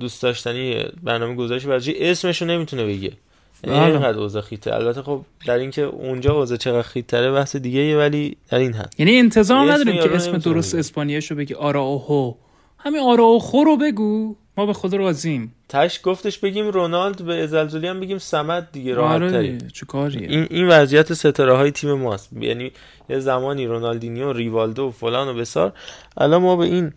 دوست 0.00 0.22
داشتنی 0.22 0.84
برنامه 1.02 1.34
گذاشت 1.34 1.66
ورزشی 1.66 1.94
اسمش 1.98 2.42
رو 2.42 2.48
نمی‌تونه 2.48 2.84
بگه. 2.84 3.12
اینقدر 3.68 4.18
اوضاع 4.18 4.42
خیته 4.42 4.74
البته 4.74 5.02
خب 5.02 5.20
در 5.46 5.58
اینکه 5.58 5.82
اونجا 5.82 6.32
اوضاع 6.34 6.56
چقدر 6.56 6.82
خیتره 6.82 7.32
بحث 7.32 7.56
دیگه 7.56 7.98
ولی 7.98 8.36
در 8.50 8.58
این 8.58 8.72
هست 8.72 9.00
یعنی 9.00 9.18
انتظار 9.18 9.72
نداریم 9.72 10.02
که 10.02 10.14
اسم 10.14 10.38
درست 10.38 10.74
اسپانیاییشو 10.74 11.34
بگی. 11.34 11.54
آراوهو 11.54 12.34
همین 12.78 13.00
آراوخو 13.00 13.64
رو 13.64 13.76
بگو. 13.76 14.36
ما 14.56 14.66
به 14.66 14.72
خود 14.72 14.94
راضیم. 14.94 15.54
تش 15.68 16.00
گفتش 16.02 16.38
بگیم 16.38 16.66
رونالد 16.66 17.22
به 17.22 17.42
ازلزولی 17.42 17.86
هم 17.86 18.00
بگیم 18.00 18.18
سمت 18.18 18.72
دیگه 18.72 18.94
راحت 18.94 19.22
آره 19.22 19.58
کاریه؟ 19.86 20.28
این 20.28 20.46
این 20.50 20.68
وضعیت 20.68 21.12
ستاره 21.12 21.56
های 21.56 21.70
تیم 21.70 21.92
ماست. 21.92 22.32
یعنی 22.32 22.72
یه 23.08 23.18
زمانی 23.18 23.66
رونالدینیو 23.66 24.32
ریوالدو 24.32 24.84
و 24.84 24.90
فلان 24.90 25.28
و 25.28 25.34
بسار. 25.34 25.72
الان 26.16 26.42
ما 26.42 26.56
به 26.56 26.64
این 26.64 26.92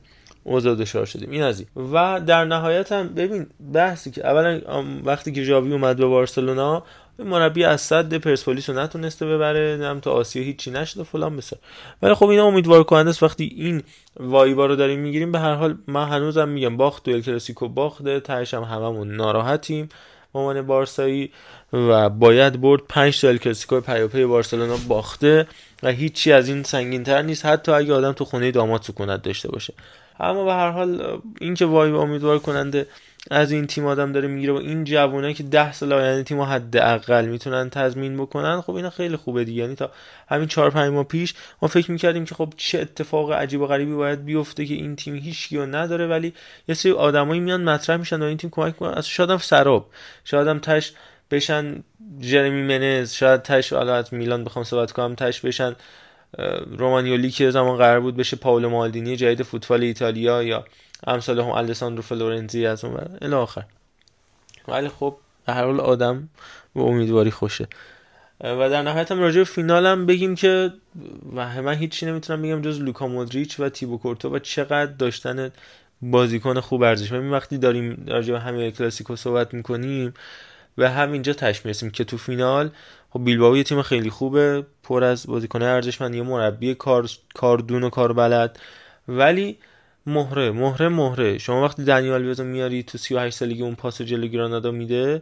اوضاع 0.48 0.76
دچار 0.76 1.06
شدیم. 1.06 1.32
این 1.32 1.44
از 1.44 1.60
این. 1.60 1.92
و 1.94 2.22
در 2.26 2.46
نهایت 2.46 2.92
هم 2.92 3.08
ببین 3.08 3.48
بحثی 3.74 4.12
که 4.12 4.28
اولا 4.28 4.62
وقتی 5.04 5.32
که 5.32 5.44
ژاوی 5.44 5.72
اومد 5.72 5.98
به 5.98 6.06
بارسلونا 6.06 6.84
مربی 7.20 7.64
از 7.64 7.82
صد 7.82 8.14
پرسپولیس 8.14 8.70
رو 8.70 8.80
نتونسته 8.80 9.26
ببره 9.26 9.80
هم 9.82 10.00
تا 10.00 10.12
آسیا 10.12 10.44
هیچی 10.44 10.72
نشده 10.72 11.04
فلان 11.04 11.38
بسار 11.38 11.60
ولی 12.02 12.14
خب 12.14 12.26
اینا 12.26 12.46
امیدوار 12.46 12.84
کننده 12.84 13.10
است. 13.10 13.24
وقتی 13.24 13.54
این 13.56 13.84
وایبا 14.20 14.66
رو 14.66 14.76
داریم 14.76 15.00
می‌گیریم 15.00 15.32
به 15.32 15.40
هر 15.40 15.54
حال 15.54 15.78
من 15.88 16.08
هنوزم 16.08 16.50
میگم 16.50 16.78
باخت 16.78 17.04
تو 17.04 17.22
کلاسیکو 17.22 17.68
باخته 17.68 18.20
تهش 18.20 18.54
هم 18.54 18.64
هممون 18.64 19.16
ناراحتیم 19.16 19.90
عنوان 20.34 20.62
بارسایی 20.62 21.32
و 21.74 22.10
باید 22.10 22.62
برد 22.62 22.82
5 22.90 23.22
تا 23.22 23.38
کلاسیکو 23.38 23.82
پیاپی 23.82 24.26
بارسلونا 24.26 24.78
باخته 24.88 25.48
و 25.84 25.92
هیچی 25.92 26.32
از 26.32 26.50
این 26.50 26.64
سنگین 26.64 27.04
تر 27.04 27.22
نیست. 27.22 27.46
حتی 27.46 27.72
اگه 27.72 27.94
آدم 27.94 28.12
تو 28.12 28.26
خونه 28.26 28.52
داماد 28.52 28.82
سکونت 28.82 29.22
داشته 29.22 29.50
باشه. 29.50 29.74
اما 30.20 30.46
به 30.46 30.54
هر 30.54 30.70
حال 30.70 31.20
اینکه 31.42 31.66
وای 31.66 31.92
امیدوار 31.92 32.40
کننده 32.40 32.88
از 33.32 33.52
این 33.52 33.68
تیم 33.68 33.86
آدم 33.86 34.12
داره 34.12 34.28
می‌گیره 34.28 34.54
و 34.54 34.56
این 34.56 34.84
جوانایی 34.84 35.34
که 35.34 35.44
ده 35.44 35.74
سال 35.74 35.94
آینده 35.94 36.24
تیم 36.24 36.42
حداقل 36.42 37.26
می‌تونن 37.26 37.70
تضمین 37.70 38.18
بکنن 38.18 38.62
خب 38.62 38.76
اینا 38.76 38.90
خیلی 38.90 39.16
خوبه 39.16 39.44
دیگه. 39.44 39.62
یعنی 39.62 39.76
تا 39.76 39.92
همین 40.30 40.48
4 40.48 40.70
5 40.70 40.94
ماه 40.94 41.04
پیش 41.04 41.34
ما 41.62 41.68
فکر 41.68 41.92
می‌کردیم 41.92 42.26
که 42.26 42.36
خب 42.36 42.54
چه 42.58 42.80
اتفاق 42.80 43.32
عجیب 43.32 43.62
و 43.62 43.68
غریبی 43.68 43.94
باید 43.94 44.26
بیفته 44.26 44.66
که 44.66 44.74
این 44.74 44.96
تیم 44.96 45.16
هیچ 45.16 45.54
نداره 45.54 46.08
ولی 46.08 46.34
یه 46.68 46.76
سری 46.76 46.92
آدمایی 46.92 47.40
میان 47.40 47.64
مطرح 47.64 47.98
میشن 47.98 48.22
و 48.22 48.26
این 48.26 48.38
تیم 48.38 48.50
کمک 48.50 48.74
می‌کنن 48.74 48.94
از 48.94 49.08
شاید 49.08 49.30
هم 49.30 49.38
سراب 49.38 49.90
شاید 50.24 50.48
هم 50.48 50.60
تش 50.60 50.94
بشن 51.32 51.84
جرمی 52.20 52.62
منز 52.64 53.14
شاید 53.14 53.42
تش 53.42 53.74
حالا 53.74 54.04
میلان 54.12 54.44
بخوام 54.44 54.66
صحبت 54.66 54.92
کنم 54.92 55.16
تش 55.16 55.42
بشن 55.42 55.76
رومانیولی 56.78 57.32
که 57.32 57.52
زمان 57.52 57.78
قرار 57.78 58.00
بود 58.00 58.18
بشه 58.18 58.38
پاولو 58.38 58.70
مالدینی 58.70 59.16
جدید 59.16 59.44
فوتبال 59.44 59.84
ایتالیا 59.84 60.44
یا 60.44 60.66
امثال 61.08 61.40
هم 61.40 61.50
الساندرو 61.50 62.02
فلورنزی 62.02 62.66
از 62.66 62.86
اون 62.86 63.18
الی 63.22 63.34
آخر. 63.34 63.64
ولی 64.68 64.88
خب 64.88 65.16
به 65.46 65.54
هر 65.54 65.64
حال 65.64 65.80
آدم 65.80 66.30
به 66.76 66.82
امیدواری 66.82 67.32
خوشه. 67.32 67.68
و 68.42 68.70
در 68.70 68.82
نهایت 68.82 69.12
هم 69.12 69.20
راجع 69.20 69.38
به 69.38 69.44
فینال 69.44 69.86
هم 69.86 70.06
بگیم 70.06 70.36
که 70.36 70.74
و 71.36 71.62
من 71.62 71.74
هیچی 71.74 72.06
نمی‌تونم 72.06 72.42
بگم 72.42 72.62
جز 72.62 72.80
لوکا 72.82 73.08
مودریچ 73.08 73.60
و 73.60 73.70
تیبو 73.70 73.98
کورتو 73.98 74.36
و 74.36 74.40
چقدر 74.40 74.86
داشتن 74.86 75.52
بازیکن 76.02 76.60
خوب 76.60 76.84
ارزش 76.84 77.12
من 77.12 77.30
وقتی 77.30 77.58
داریم 77.58 78.06
راجع 78.08 78.34
به 78.34 78.40
همه 78.40 78.72
کلاسیکو 78.72 79.16
صحبت 79.16 79.54
می‌کنیم 79.54 80.14
و 80.78 80.90
همینجا 80.90 81.34
تش 81.34 81.66
می‌رسیم 81.66 81.90
که 81.90 82.04
تو 82.04 82.18
فینال 82.18 82.70
خب 83.18 83.26
بیلبائو 83.26 83.58
یه 83.58 83.64
تیم 83.64 83.82
خیلی 83.82 84.10
خوبه 84.10 84.66
پر 84.84 85.04
از 85.04 85.28
بازیکن 85.28 85.62
ارزشمند 85.62 86.16
یه 86.16 86.22
مربی 86.22 86.76
کار 86.76 87.10
کاردون 87.34 87.84
و 87.84 87.90
کار 87.90 88.14
بلد 88.14 88.60
ولی 89.08 89.58
مهره 90.06 90.52
مهره 90.52 90.90
مهره. 90.90 91.38
شما 91.38 91.64
وقتی 91.64 91.84
دنیال 91.84 92.26
ویزو 92.26 92.44
میاری 92.44 92.84
تو 92.84 92.98
38 92.98 93.38
سالگی 93.38 93.64
اون 93.64 93.76
پاس 93.76 94.02
جلو 94.02 94.28
گرانادا 94.28 94.72
میده 94.72 95.22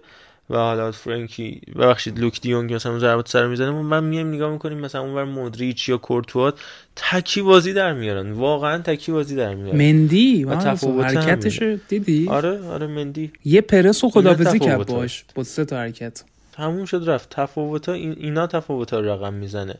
و 0.49 0.55
حالا 0.55 0.91
فرانکی 0.91 1.61
ببخشید 1.75 2.19
لوک 2.19 2.41
دیونگ 2.41 2.73
مثلا 2.73 2.99
ضربات 2.99 3.27
سر 3.27 3.47
می‌زنه 3.47 3.71
من 3.71 4.03
میایم 4.03 4.33
نگاه 4.33 4.51
می‌کنیم 4.51 4.77
مثلا 4.77 5.01
اونور 5.01 5.23
مودریچ 5.23 5.89
یا 5.89 5.97
کورتوات 5.97 6.59
تکی 6.95 7.41
بازی 7.41 7.73
در 7.73 7.93
میارن. 7.93 8.31
واقعا 8.31 8.77
تکی 8.77 9.11
بازی 9.11 9.35
در 9.35 9.55
میارن. 9.55 9.77
مندی؟ 9.77 10.43
و 10.43 10.55
حرکتش 10.55 11.61
دیدی؟ 11.87 12.27
آره 12.29 12.67
آره 12.67 12.87
مندی. 12.87 13.31
یه 13.45 13.61
پرس 13.61 14.03
و 14.03 14.09
خدافظی 14.09 14.59
کرد 14.59 14.87
باش 14.87 15.25
با 15.35 15.43
سه 15.43 15.65
تا 15.65 15.77
حرکت. 15.77 16.23
تموم 16.55 16.85
شد 16.85 17.09
رفت. 17.09 17.29
تفاوت 17.29 17.89
این 17.89 18.15
اینا 18.17 18.47
تفاوت 18.47 18.93
ها 18.93 18.99
رقم 18.99 19.33
می‌زنه. 19.33 19.75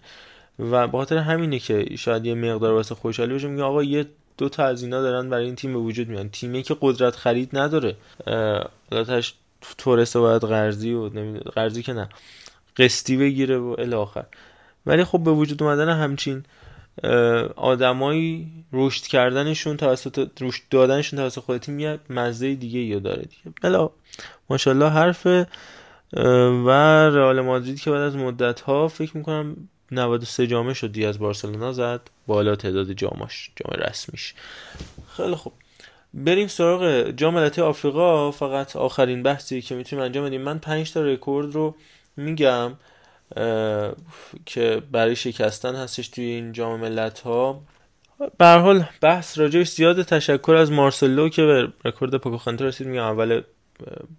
و 0.60 0.88
به 0.88 0.98
خاطر 0.98 1.18
همینه 1.18 1.60
که 1.60 1.96
شاید 1.98 2.26
یه 2.26 2.36
مقدار 2.36 2.74
واسه 2.74 2.96
خوشحالی 2.96 3.34
بشه 3.34 3.48
میگه 3.48 3.64
آقا 3.64 3.84
یه 3.84 4.06
دو 4.38 4.50
تا 4.50 4.66
از 4.66 4.84
اینا 4.84 5.02
دارن 5.02 5.30
برای 5.30 5.46
این 5.46 5.56
تیم 5.56 5.74
به 5.74 5.80
وجود 5.80 6.10
میان. 6.10 6.30
تیمی 6.30 6.64
که 6.64 6.78
قدرت 6.82 7.16
خرید 7.16 7.58
نداره. 7.58 7.96
الاتش 8.92 9.34
تورس 9.78 10.16
باید 10.16 10.42
قرضی 10.42 10.94
و 10.94 11.10
قرضی 11.56 11.84
که 11.84 11.94
نه 11.94 12.10
قسطی 12.78 13.18
بگیره 13.18 13.58
و 13.58 13.76
الی 13.80 13.94
آخر. 13.94 14.26
ولی 14.86 15.04
خب 15.04 15.20
به 15.20 15.32
وجود 15.32 15.64
اومدن 15.64 15.90
همچین 15.90 16.44
آدمایی 17.56 18.52
رشد 18.74 19.04
کردنشون 19.04 19.78
توسط 19.78 20.28
رشد 20.42 20.62
دادنشون 20.70 21.20
توسط 21.20 21.40
خود 21.40 21.58
تیم 21.58 21.80
یه 21.80 22.00
مزه 22.10 22.56
دیگه 22.56 22.80
یا 22.80 23.00
داره 23.00 23.22
دیگه. 23.22 23.56
بلا 23.62 23.90
ماشاءالله 24.50 24.90
حرف 24.90 25.28
و 26.66 26.70
رئال 27.10 27.42
مادرید 27.42 27.80
که 27.82 27.92
بعد 27.92 28.02
از 28.02 28.16
مدت 28.16 28.62
ها 28.62 28.88
فکر 28.88 29.18
می‌کنم 29.18 29.70
93 29.92 30.48
جامعه 30.48 30.74
شد 30.74 30.92
دی 30.92 31.06
از 31.06 31.20
بارسلونا 31.20 31.72
زد. 31.72 32.02
بالا 32.28 32.56
تعداد 32.56 32.92
جاماش 32.92 33.52
جام 33.56 33.82
رسمیش. 33.88 34.34
خیلی 35.18 35.36
خوب. 35.36 35.54
بریم 36.14 36.48
سراغ 36.48 37.10
جام 37.10 37.34
ملت‌های 37.34 37.68
آفریقا. 37.68 38.32
فقط 38.32 38.76
آخرین 38.76 39.24
بحثی 39.24 39.62
که 39.62 39.76
می‌تونیم 39.76 40.06
انجام 40.06 40.26
بدیم. 40.26 40.42
من 40.42 40.60
5 40.60 40.94
تا 40.94 41.02
رکورد 41.02 41.54
رو 41.54 41.76
میگم 42.18 42.72
که 44.46 44.82
برای 44.92 45.16
شکستن 45.16 45.76
هستش 45.76 46.08
توی 46.08 46.26
این 46.26 46.52
جام 46.52 46.80
ملت 46.80 47.20
ها 47.20 47.62
به 48.38 48.48
حال 48.48 48.86
بحث 49.02 49.40
راجعش 49.40 49.70
زیاد 49.70 50.02
تشکر 50.04 50.56
از 50.56 50.72
مارسلو 50.72 51.30
که 51.30 51.42
به 51.44 51.68
رکورد 51.86 52.16
پوکوخانته 52.16 52.66
رسید. 52.66 52.88
میگم 52.88 53.04
اول 53.04 53.42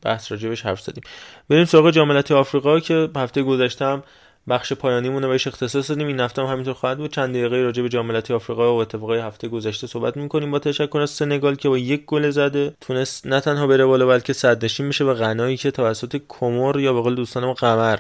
بحث 0.03 0.33
راجبش 0.33 0.63
حرف 0.63 0.81
زدیم. 0.81 1.05
بریم 1.49 1.65
سراغ 1.65 1.91
جام 1.91 2.11
آفریقا 2.11 2.81
که 2.81 3.09
هفته 3.17 3.43
گذشته 3.43 3.85
هم 3.85 4.03
بخش 4.49 4.73
پایانیمون 4.73 5.23
رو 5.23 5.29
بهش 5.29 5.47
اختصاص 5.47 5.91
دادیم. 5.91 6.07
این 6.07 6.21
هفته 6.21 6.43
هم 6.43 6.49
همینطور 6.49 6.75
خواهد 6.75 6.99
بود. 6.99 7.13
چند 7.13 7.31
دقیقه 7.31 7.57
راجع 7.57 7.83
به 7.83 7.89
جام 7.89 8.11
آفریقا 8.11 8.75
و 8.77 8.81
اتفاقای 8.81 9.19
هفته 9.19 9.49
گذشته 9.49 9.87
صحبت 9.87 10.17
می‌کنیم. 10.17 10.51
با 10.51 10.59
تشکر 10.59 10.99
از 10.99 11.11
سنگال 11.11 11.55
که 11.55 11.69
با 11.69 11.79
یک 11.79 12.05
گل 12.05 12.31
زده. 12.31 12.75
تونست 12.81 13.27
نه 13.27 13.41
تنها 13.41 13.67
بره 13.67 13.85
بالا 13.85 14.07
بلکه 14.07 14.33
صدرنشین 14.33 14.87
میشه 14.87 15.05
و 15.05 15.15
غنایی 15.15 15.57
که 15.57 15.71
توسط 15.71 16.21
کمر 16.29 16.81
یا 16.81 16.93
به 16.93 17.01
قول 17.01 17.15
دوستان 17.15 17.45
ما 17.45 17.55
قمر 17.55 17.99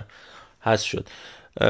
هست 0.63 0.85
شد. 0.85 1.07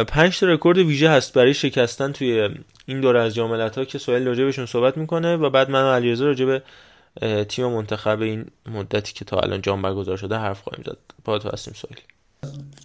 پنج 0.09 0.41
تا 0.41 0.47
رکورد 0.47 0.79
ویژه 0.79 1.11
هست 1.11 1.35
برای 1.35 1.55
شکستن 1.55 2.13
توی 2.13 2.49
این 2.87 3.01
دوره 3.01 3.21
از 3.21 3.35
جام 3.35 3.61
ها 3.61 3.85
که 3.85 3.99
سوال 3.99 4.27
راجع 4.27 4.45
بهشون 4.45 4.67
صحبت 4.67 4.97
می‌کنه 4.97 5.37
و 5.37 5.51
بعد 5.51 5.71
من 5.71 5.83
و 5.83 5.93
علیرضا 5.93 6.25
راجع 6.25 6.45
به 6.45 6.63
تیم 7.49 7.67
منتخب 7.67 8.21
این 8.21 8.47
مدتی 8.73 9.13
که 9.13 9.25
تا 9.25 9.39
الان 9.39 9.63
جام 9.63 9.83
برگزار 9.83 10.17
شده 10.17 10.37
حرف 10.37 10.63
خواهیم 10.63 10.85
زد. 10.87 10.99
با 11.25 11.39
تو 11.39 11.49
هستیم 11.49 11.75
سوال 11.75 11.95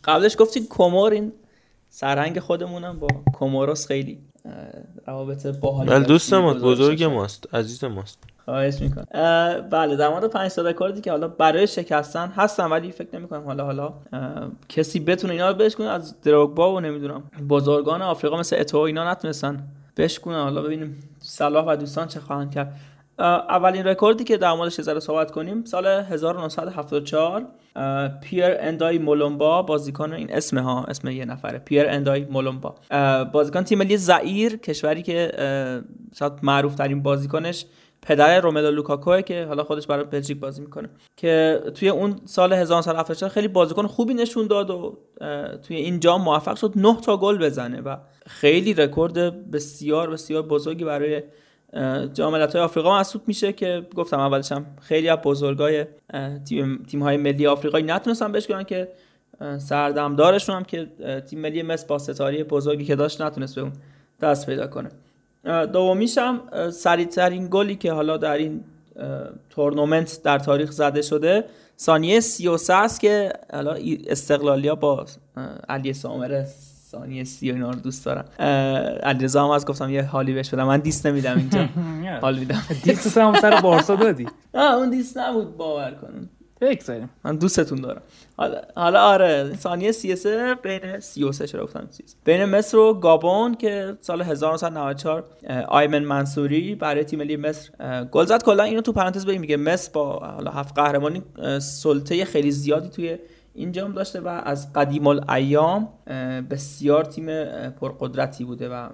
قبلش 0.04 0.36
گفتی 0.40 0.68
کمر 0.70 1.10
این 1.14 1.32
سرهنگ 1.90 2.40
خودمونم 2.40 3.00
با 3.00 3.08
کوموروس 3.34 3.88
خیلی 3.88 4.18
روابط 5.08 5.48
باحالی 5.48 5.90
بله 5.90 6.06
دوست 6.06 6.34
ما 6.34 6.54
بزرگ 6.54 7.04
ماست 7.04 7.56
عزیز 7.56 7.84
ماست. 7.84 8.24
خواهش 8.46 8.82
می‌کنم. 8.82 9.06
بله 9.70 9.96
در 9.96 10.10
مورد 10.10 10.26
5 10.26 10.52
تا 10.52 10.62
رکوردی 10.62 11.02
که 11.02 11.12
حالا 11.12 11.28
برای 11.28 11.68
شکستن 11.68 12.28
هستن 12.28 12.66
ولی 12.66 12.92
فکر 12.92 13.16
نمی 13.16 13.28
کنم 13.28 13.44
حالا 13.44 13.66
حالا 13.66 13.94
کسی 14.70 15.00
بتونه 15.00 15.34
اینا 15.34 15.50
رو 15.50 15.56
بشکنه 15.56 15.88
از 15.88 16.22
دروگبا 16.22 16.74
و 16.74 16.80
نمی‌دونم 16.80 17.24
بزرگان 17.50 18.02
آفریقا 18.02 18.40
مثل 18.40 18.56
اتوئو 18.60 18.78
اینا 18.78 19.12
نتونستن 19.12 19.68
بشکنن 19.98 20.44
حالا 20.44 20.62
ببینیم 20.62 21.00
صلاح 21.20 21.66
و 21.66 21.76
دوستان 21.76 22.08
چه 22.08 22.20
خواهند 22.20 22.52
کرد. 22.52 22.80
اولین 23.22 23.84
رکوردی 23.84 24.24
که 24.24 24.38
در 24.38 24.54
موردش 24.54 24.82
قراره 24.82 25.00
صحبت 25.00 25.32
کنیم 25.32 25.66
سال 25.66 25.88
1974 25.88 27.46
پیر 28.22 28.46
اندای 28.60 28.98
مولامبا 28.98 29.62
بازیکن 29.62 30.14
این 30.14 30.34
اسم 30.34 30.58
ها 30.58 30.84
اسم 30.84 31.08
یه 31.08 31.26
نفره 31.26 31.60
پیر 31.60 31.90
اندای 31.90 32.26
مولامبا. 32.26 32.76
بازیکن 33.34 33.64
تیم 33.64 33.78
ملی 33.78 33.98
زئیر 33.98 34.58
کشوری 34.58 35.04
که 35.04 35.32
شاید 36.16 36.34
معروف 36.44 36.76
ترین 36.76 37.04
بازیکنش 37.04 37.66
پدر 38.02 38.42
روملو 38.42 38.72
لوکاکو 38.72 39.22
که 39.22 39.46
حالا 39.46 39.64
خودش 39.64 39.88
برای 39.88 40.04
بلژیک 40.04 40.40
بازی 40.40 40.62
می‌کنه. 40.62 40.90
که 41.18 41.62
توی 41.76 41.90
اون 41.90 42.16
سال 42.26 42.54
1974 42.54 43.30
خیلی 43.30 43.48
بازیکن 43.48 43.88
خوبی 43.88 44.14
نشون 44.14 44.48
داد 44.48 44.70
و 44.70 44.98
توی 45.68 45.76
این 45.76 46.00
جام 46.00 46.22
موفق 46.22 46.56
شد 46.56 46.74
9 46.76 46.98
تا 47.02 47.18
گل 47.18 47.38
بزنه 47.38 47.82
و 47.82 47.96
خیلی 48.28 48.74
رکورد 48.74 49.52
بسیار 49.52 50.10
بسیار 50.10 50.42
بزرگی 50.42 50.84
برای 50.84 51.24
جام 52.14 52.34
ملت‌های 52.34 52.64
آفریقا 52.64 52.98
محسوب 52.98 53.22
میشه 53.28 53.54
که 53.54 53.88
گفتم 53.96 54.20
اولش 54.20 54.52
هم 54.52 54.66
خیلی 54.82 55.10
از 55.10 55.20
بزرگای 55.24 55.86
تیم 56.46 56.84
تیم‌های 56.88 57.18
ملی 57.18 57.48
آفریقایی 57.48 57.84
نتونستن 57.84 58.32
بشکنن 58.32 58.64
که 58.64 58.88
سردمدارشون 59.58 60.56
هم 60.56 60.64
که 60.64 60.88
تیم 61.30 61.40
ملی 61.40 61.64
مصر 61.64 61.88
با 61.88 61.98
ستاره 61.98 62.44
بزرگی 62.44 62.86
که 62.86 62.96
داشت 62.96 63.22
نتونست 63.22 63.56
به 63.56 63.62
اون 63.62 63.72
دست 64.22 64.46
پیدا 64.46 64.68
کنه. 64.68 64.90
دومیش 65.66 66.18
هم 66.18 66.42
سریعترین 66.72 67.48
گلی 67.52 67.76
که 67.76 67.92
حالا 67.92 68.18
در 68.18 68.38
این 68.38 68.64
تورنمنت 69.50 70.22
در 70.24 70.40
تاریخ 70.40 70.72
زده 70.72 71.02
شده 71.02 71.44
ثانیه 71.80 72.20
33 72.20 72.74
است 72.74 73.00
که 73.00 73.34
حالا 73.54 73.78
استقلالیا 74.08 74.76
با 74.76 75.06
علی 75.70 75.94
سامره 75.94 76.48
ثانیه 76.92 77.24
سی 77.24 77.52
و 77.52 77.54
اینا 77.54 77.70
رو 77.72 77.80
دوست 77.80 78.06
دارم. 78.06 78.26
علیرضا 79.04 79.44
هم 79.44 79.50
از 79.50 79.66
گفتم 79.66 79.90
یه 79.90 80.04
حالی 80.04 80.34
بهش 80.34 80.50
بدم. 80.50 80.64
من 80.64 80.80
دیست 80.80 81.08
نمیدم 81.08 81.38
اینجا. 81.38 81.70
حال 82.22 82.40
میدم. 82.40 82.62
دیست 82.84 83.18
هم 83.18 83.40
سر 83.42 83.62
بارسا 83.62 83.96
دادی. 83.96 84.28
نه 84.54 84.74
اون 84.74 84.90
دیست 84.90 85.18
نبود. 85.18 85.58
باور 85.58 85.92
کنم. 85.92 86.30
بگذاریم. 86.62 87.10
من 87.24 87.36
دوستتون 87.36 87.82
دارم. 87.82 88.02
حالا, 88.38 88.62
حالا 88.76 89.02
آره 89.02 89.54
ثانیه 89.56 89.92
33 89.92 90.56
بین 90.64 91.00
33 91.00 91.48
چرا 91.48 91.64
گفتم 91.64 91.88
بین 92.24 92.46
مصر 92.46 92.78
و 92.78 92.94
گابون 92.94 93.56
که 93.56 93.98
سال 94.02 94.22
1994 94.22 95.24
آیمن 95.68 96.00
منصوری 96.00 96.76
برای 96.76 97.04
تیم 97.04 97.20
ملی 97.20 97.38
مصر 97.38 97.70
گل 98.12 98.26
زد. 98.26 98.44
کلا 98.44 98.64
اینو 98.64 98.82
تو 98.82 98.92
پرانتز 98.92 99.26
بگیم. 99.26 99.42
میگه 99.42 99.58
مصر 99.58 99.92
با 99.94 100.20
حالا 100.20 100.52
هفت 100.52 100.76
قهرمانی 100.76 101.24
سلطه 101.60 102.26
خیلی 102.26 102.52
زیادی 102.52 102.90
توی 102.90 103.18
اینجام 103.54 103.92
داشته 103.92 104.20
و 104.20 104.28
از 104.28 104.74
قدیم 104.74 105.08
الایام 105.08 105.90
بسیار 106.50 107.06
تیم 107.06 107.26
پرقدرتی 107.70 108.44
بوده 108.44 108.70
و 108.70 108.90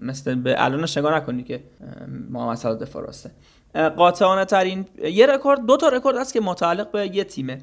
مثل 0.00 0.34
به 0.34 0.64
الانش 0.64 0.98
نگاه 0.98 1.16
نکنید 1.16 1.46
که 1.46 1.62
محمد 2.30 2.56
صلاح 2.56 2.84
فراسته 2.84 3.30
قاطعانه 3.96 4.44
ترین 4.44 4.86
یه 5.04 5.26
رکورد 5.26 5.66
دو 5.66 5.76
تا 5.76 5.88
رکورد 5.88 6.16
است 6.16 6.32
که 6.32 6.40
متعلق 6.40 6.90
به 6.90 7.16
یه 7.16 7.24
تیمه. 7.24 7.58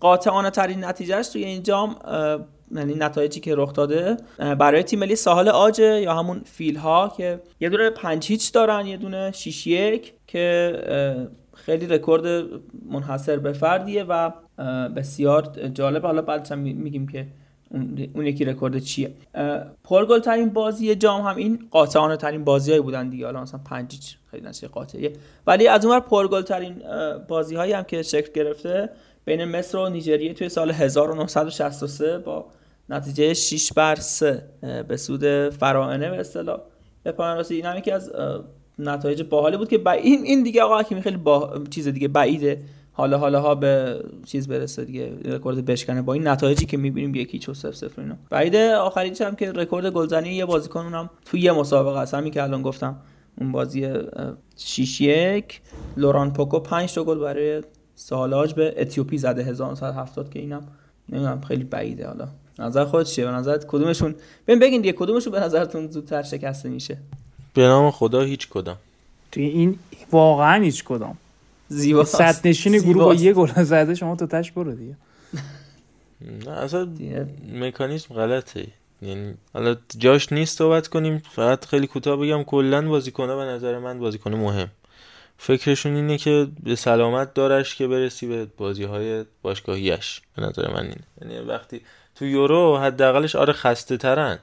قاطعانه 0.00 0.50
ترین 0.50 0.84
نتیجهش 0.84 1.28
توی 1.28 1.44
این 1.44 1.62
جام 1.62 1.96
یعنی 2.70 2.94
نتایجی 2.94 3.40
که 3.40 3.54
رخ 3.54 3.72
داده 3.72 4.16
برای 4.38 4.82
تیم 4.82 4.98
ملی 4.98 5.16
ساحل 5.16 5.48
عاج 5.48 6.00
یا 6.00 6.14
همون 6.14 6.42
فیل 6.44 6.76
ها 6.76 7.12
که 7.16 7.40
یه 7.60 7.68
دونه 7.68 7.90
پنج 7.90 8.26
هیچ 8.26 8.52
دارن 8.52 8.86
یه 8.86 8.96
دونه 8.96 9.32
6 9.32 9.66
یک 9.66 10.14
که 10.26 10.72
خیلی 11.54 11.86
رکورد 11.86 12.46
منحصر 12.90 13.38
به 13.38 13.52
فردیه 13.52 14.04
و 14.04 14.30
بسیار 14.96 15.42
جالب. 15.74 16.06
حالا 16.06 16.22
بعدش 16.22 16.52
هم 16.52 16.58
میگیم 16.58 17.08
که 17.08 17.26
اون 18.14 18.26
یکی 18.26 18.44
رکورد 18.44 18.78
چیه. 18.78 19.10
پرگل 19.84 20.18
ترین 20.18 20.48
بازی 20.48 20.94
جام 20.94 21.22
هم 21.22 21.36
این 21.36 21.58
قاطعانه 21.70 22.16
ترین 22.16 22.44
بازیهایی 22.44 22.82
بودن 22.82 23.08
دیگه. 23.08 23.24
حالا 23.24 23.42
مثلا 23.42 23.60
پنج 23.64 24.16
هیچ 24.30 24.46
نتیجه 24.46 24.68
قاطعیه. 24.68 25.12
ولی 25.46 25.68
از 25.68 25.84
اونور 25.84 26.00
پرگل 26.00 26.42
ترین 26.42 26.82
بازی 27.28 27.54
هایی 27.54 27.72
هم 27.72 27.82
که 27.82 28.02
شکل 28.02 28.32
گرفته 28.32 28.90
بین 29.24 29.44
مصر 29.44 29.78
و 29.78 29.88
نیجریه 29.88 30.34
توی 30.34 30.48
سال 30.48 30.70
1963 30.70 32.18
با 32.18 32.46
نتیجه 32.88 33.34
6 33.34 33.72
بر 33.72 33.94
3 33.94 34.42
به 34.88 34.96
سود 34.96 35.50
فراعنه 35.50 36.10
به 36.10 36.20
اصطلاح. 36.20 36.60
به 37.02 37.12
پایان 37.12 37.38
رسید. 37.38 37.56
این 37.56 37.66
هم 37.66 37.78
یکی 37.78 37.90
از 37.90 38.12
نتایج 38.78 39.22
باحالی 39.22 39.56
بود 39.56 39.68
که 39.68 39.78
با 39.78 39.90
این 39.90 40.22
این 40.24 40.42
دیگه 40.42 40.62
آقا 40.62 40.82
که 40.82 41.00
خیلی 41.00 41.16
با 41.16 41.62
چیز 41.70 41.88
دیگه 41.88 42.08
بعیده. 42.08 42.62
حالا 42.96 43.18
حالا 43.18 43.40
ها 43.40 43.54
به 43.54 44.00
چیز 44.26 44.48
برسه 44.48 44.84
دیگه 44.84 45.12
رکورد 45.24 45.64
بشکنه. 45.64 46.02
با 46.02 46.12
این 46.12 46.28
نتایجی 46.28 46.66
که 46.66 46.76
می‌بینیم 46.76 47.14
یک 47.14 47.38
هیچ 47.38 47.54
صفر 47.54 47.72
صفر 47.72 48.02
اینا. 48.02 48.16
بعیده 48.30 48.76
آخریش 48.76 49.20
هم 49.20 49.36
که 49.36 49.52
رکورد 49.52 49.86
گلزنی 49.86 50.28
یه 50.28 50.44
بازیکن 50.44 50.80
اونم 50.80 51.10
تو 51.24 51.36
یه 51.36 51.52
مسابقه 51.52 51.98
است. 51.98 52.14
همین 52.14 52.32
که 52.32 52.42
الان 52.42 52.62
گفتم 52.62 52.96
اون 53.40 53.52
بازی 53.52 53.88
6 54.56 55.00
1 55.00 55.60
لوران 55.96 56.32
پوکو 56.32 56.58
5 56.58 56.94
تا 56.94 57.04
گل 57.04 57.18
برای 57.18 57.62
سالاج 57.94 58.54
به 58.54 58.74
اتیوپی 58.78 59.18
زده. 59.18 59.44
1970 59.44 60.30
که 60.30 60.38
اینم 60.38 60.66
نمی‌دونم 61.08 61.40
خیلی 61.40 61.64
بعیده 61.64 62.06
حالا. 62.06 62.28
نظر 62.58 62.84
خودت 62.84 63.06
چیه؟ 63.06 63.24
به 63.24 63.30
نظرت 63.30 63.66
کدومشون؟ 63.66 64.14
ببین 64.46 64.58
بگین 64.58 64.80
دیگه 64.80 64.92
کدومشون 64.92 65.32
به 65.32 65.40
نظرتون 65.40 65.90
زودتر 65.90 66.22
شکسته 66.22 66.68
میشه؟ 66.68 66.98
به 67.54 67.62
نام 67.62 67.90
خدا 67.90 68.20
هیچ 68.20 68.48
کدام. 68.48 68.76
توی 69.32 69.44
این 69.44 69.78
واقعا 70.12 70.62
هیچ 70.62 70.84
کدام. 70.84 71.18
زیبا 71.68 72.04
صد 72.04 72.46
نشین 72.48 72.78
گروه 72.78 73.04
با 73.04 73.14
یه 73.14 73.32
گل 73.32 73.62
زده 73.62 73.94
شما 73.94 74.16
تو 74.16 74.26
تش 74.26 74.52
برو 74.52 74.74
دیگه. 74.74 74.96
نه 76.20 76.50
اصلا 76.50 76.88
مکانیزم 77.52 78.14
غلطه. 78.14 78.66
یعنی 79.02 79.34
حالا 79.54 79.76
جاش 79.98 80.32
نیست 80.32 80.58
صحبت 80.58 80.88
کنیم 80.88 81.22
فقط 81.30 81.64
خیلی 81.64 81.86
کوتاه 81.86 82.16
بگم 82.16 82.42
کلا 82.44 82.88
بازیکنه 82.88 83.36
به 83.36 83.44
نظر 83.44 83.78
من 83.78 83.98
بازیکن 83.98 84.34
مهم. 84.34 84.68
فکرشون 85.38 85.96
اینه 85.96 86.18
که 86.18 86.48
به 86.62 86.74
سلامت 86.74 87.34
دارش 87.34 87.74
که 87.74 87.88
برسی 87.88 88.26
به 88.26 88.46
بازی 88.56 88.84
های 88.84 89.24
باشگاهیش 89.42 90.22
به 90.36 90.42
نظر 90.42 90.72
من 90.72 90.82
اینه. 90.82 91.04
یعنی 91.22 91.48
وقتی 91.48 91.80
تو 92.14 92.24
یورو 92.24 92.78
حداقلش 92.78 93.36
آره 93.36 93.52
خسته 93.52 93.96
ترن 93.96 94.38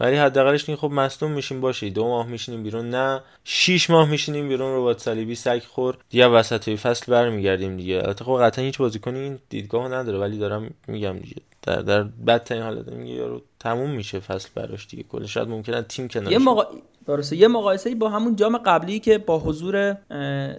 ولی 0.00 0.16
حداقلش 0.16 0.68
این 0.68 0.76
خب 0.76 0.90
مصدوم 0.90 1.30
میشیم 1.30 1.60
باشه 1.60 1.90
دو 1.90 2.04
ماه 2.04 2.26
میشینیم 2.26 2.62
بیرون. 2.62 2.90
نه 2.90 3.20
شیش 3.44 3.90
ماه 3.90 4.10
میشینیم 4.10 4.48
بیرون. 4.48 4.76
ربات 4.76 5.00
صلیبی 5.00 5.34
سگ 5.34 5.62
خور. 5.68 5.98
دیگه 6.10 6.26
وسط 6.26 6.68
فصل 6.68 7.12
برمیگردیم 7.12 7.76
دیگه. 7.76 7.94
البته 7.94 8.24
خب 8.24 8.38
قطعا 8.42 8.64
هیچ 8.64 8.78
بازیکنی 8.78 9.18
این 9.18 9.38
دیدگاه 9.48 9.88
نداره 9.88 10.18
ولی 10.18 10.38
دارم 10.38 10.70
میگم 10.86 11.18
دیگه. 11.18 11.36
در 11.62 11.82
در 11.82 12.02
بدترین 12.02 12.62
حالت 12.62 12.88
میگه 12.88 13.14
یارو 13.14 13.42
تموم 13.58 13.90
میشه 13.90 14.20
فصل 14.20 14.48
براش 14.54 14.86
دیگه. 14.86 15.02
کلا 15.02 15.26
شاید 15.26 15.48
ممکنه 15.48 15.82
تیم 15.82 16.08
کنارش 16.08 16.32
یه 16.32 16.38
موقع 16.38 16.64
درسته. 17.10 17.36
یه 17.36 17.48
مقایسه 17.48 17.94
با 17.94 18.08
همون 18.08 18.36
جام 18.36 18.58
قبلی 18.58 18.98
که 18.98 19.18
با 19.18 19.38
حضور 19.38 19.92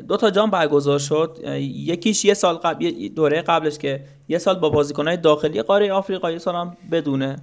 دو 0.07 0.17
تا 0.17 0.31
جام 0.31 0.49
برگزار 0.49 0.99
شد. 0.99 1.37
یکیش 1.59 2.25
یه 2.25 2.33
سال 2.33 2.55
قبل 2.55 3.07
دوره 3.07 3.41
قبلش 3.41 3.77
که 3.77 4.03
یه 4.27 4.37
سال 4.37 4.59
با 4.59 4.69
بازیکنهای 4.69 5.17
داخلی 5.17 5.61
قاره 5.61 5.93
آفریقا 5.93 6.31
یه 6.31 6.37
سال 6.37 6.55
هم 6.55 6.77
بدونه. 6.91 7.35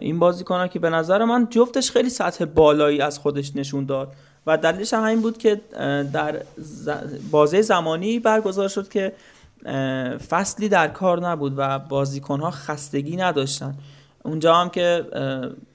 این 0.00 0.18
بازیکنها 0.18 0.68
که 0.68 0.78
به 0.78 0.90
نظر 0.90 1.24
من 1.24 1.46
جفتش 1.50 1.90
خیلی 1.90 2.10
سطح 2.10 2.44
بالایی 2.44 3.00
از 3.00 3.18
خودش 3.18 3.56
نشون 3.56 3.86
داد. 3.86 4.12
و 4.46 4.56
دلیلش 4.56 4.94
هم 4.94 5.02
همین 5.02 5.20
بود 5.20 5.38
که 5.38 5.60
در 6.12 6.42
بازه 7.30 7.62
زمانی 7.62 8.18
برگزار 8.18 8.68
شد 8.68 8.88
که 8.88 9.12
فصلی 10.28 10.68
در 10.68 10.88
کار 10.88 11.28
نبود 11.28 11.52
و 11.56 11.78
بازیکنها 11.78 12.50
خستگی 12.50 13.16
نداشتن. 13.16 13.74
اونجا 14.22 14.54
هم 14.54 14.68
که 14.70 15.04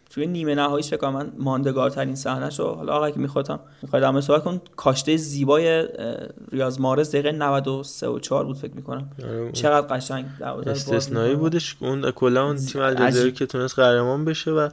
توی 0.10 0.27
نیمه 0.27 0.56
نهاییش 0.56 0.90
فکر 0.90 1.10
من 1.10 1.31
ماندگارترین 1.38 2.15
صحنه 2.15 2.49
شو. 2.49 2.68
حالا 2.68 2.94
آقا 2.94 3.11
که 3.11 3.19
میخوادم 3.19 3.60
می‌خواد 3.81 4.03
هم 4.03 4.22
صحبت 4.22 4.44
کن 4.44 4.61
کاشته 4.76 5.18
زیبای 5.18 5.88
ریاض 6.52 6.80
مارز 6.80 7.10
دقیقه 7.10 7.31
93 7.31 8.07
و 8.07 8.19
4 8.19 8.45
بود 8.45 8.57
فکر 8.57 8.73
می‌کنم. 8.73 9.10
آره، 9.23 9.52
چقدر 9.52 9.88
قشنگ 9.88 10.26
استثنایی 10.68 11.36
بودش 11.36 11.76
اون 11.80 12.11
کلا 12.11 12.45
اون 12.45 12.56
تیم 12.56 12.81
الجزایر 12.81 13.31
که 13.31 13.45
تونست 13.45 13.80
قهرمان 13.80 14.26
بشه 14.26 14.52
و 14.52 14.69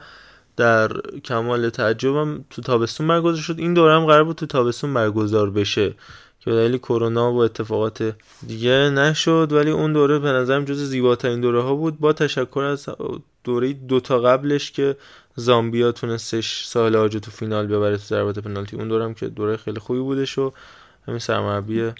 در 0.57 0.89
کمال 1.25 1.71
تعجبم 1.71 2.45
تو 2.51 2.63
تابستون 2.63 3.09
برگزار 3.09 3.43
شد. 3.43 3.59
این 3.59 3.75
دوره 3.75 3.95
هم 3.95 4.07
قرار 4.07 4.25
بود 4.25 4.37
تو 4.37 4.47
تابستون 4.47 4.95
برگزار 4.95 5.51
بشه 5.51 5.95
که 6.41 6.51
دلیل 6.51 6.79
کرونا 6.79 7.33
و 7.33 7.37
اتفاقات 7.37 8.15
دیگه 8.47 8.71
نشد. 8.71 9.49
ولی 9.53 9.71
اون 9.71 9.93
دوره 9.93 10.19
به 10.19 10.29
نظرم 10.29 10.65
جز 10.65 10.79
زیباترین 10.79 11.41
دوره 11.41 11.63
ها 11.63 11.75
بود. 11.75 11.99
با 12.01 12.13
تشکر 12.13 12.61
از 12.61 12.89
دوره 13.45 13.73
دوتا 13.73 14.19
قبلش 14.19 14.73
که 14.73 14.97
زامبیا 15.37 15.93
تونستش 15.93 16.65
سال 16.65 16.97
آجو 16.97 17.19
تو 17.19 17.31
فینال 17.31 17.67
ببره 17.67 17.97
تو 17.97 18.03
ضربات 18.03 18.39
پنالتی. 18.39 18.77
اون 18.77 18.89
دورم 18.89 19.15
که 19.15 19.29
دوره 19.29 19.57
خیلی 19.57 19.81
خوبی 19.81 20.01
بودش 20.01 20.39
و 20.39 20.53
همین 21.09 21.19
سرمربی 21.19 21.91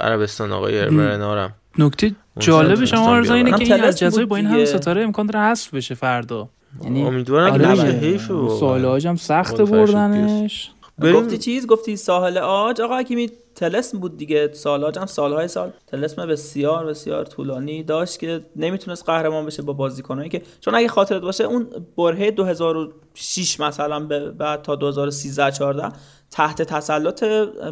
عربستان 0.00 0.52
آقای 0.52 0.80
اربرنارم 0.80 1.54
نکته 1.78 2.12
جالب 2.38 2.84
شما 2.84 3.16
ارزا 3.16 3.34
اینه 3.34 3.50
که 3.50 3.74
این 3.74 3.84
الجزایر 3.84 4.26
با 4.26 4.36
این 4.36 4.46
همه 4.46 4.64
ستاره 4.64 5.02
امکان 5.02 5.26
داره 5.26 5.44
حذف 5.44 5.74
بشه 5.74 5.94
فردا. 5.94 6.48
یعنی 6.84 7.02
امیدوارم 7.02 7.52
آره 7.52 7.76
که 7.76 7.82
حیف 7.82 8.26
سال 8.60 8.84
آجم 8.84 9.16
سخت 9.16 9.60
بردنش. 9.60 10.70
گفتی 11.00 11.38
چیز؟ 11.38 11.66
گفتی 11.66 11.96
ساحل 11.96 12.38
آج؟ 12.38 12.80
آقا 12.80 12.98
حکیمی 12.98 13.30
تلسم 13.54 13.98
بود 13.98 14.16
دیگه. 14.16 14.52
سال 14.52 14.84
آج 14.84 14.98
هم 14.98 15.06
سالهای 15.06 15.48
سال. 15.48 15.72
تلسم 15.86 16.26
بسیار 16.26 16.86
بسیار 16.86 17.24
طولانی 17.24 17.82
داشت 17.82 18.18
که 18.18 18.40
نمی‌تونست 18.56 19.06
قهرمان 19.06 19.46
بشه 19.46 19.62
با 19.62 19.72
بازیکنایی 19.72 20.28
که 20.28 20.42
چون 20.60 20.74
اگه 20.74 20.88
خاطرت 20.88 21.22
باشه 21.22 21.44
اون 21.44 21.66
برهه 21.96 22.30
2006 22.30 23.60
مثلا 23.60 24.00
به 24.00 24.30
بعد 24.30 24.62
تا 24.62 24.76
2013 24.76 25.50
14 25.50 25.88
تحت 26.30 26.62
تسلط 26.62 27.24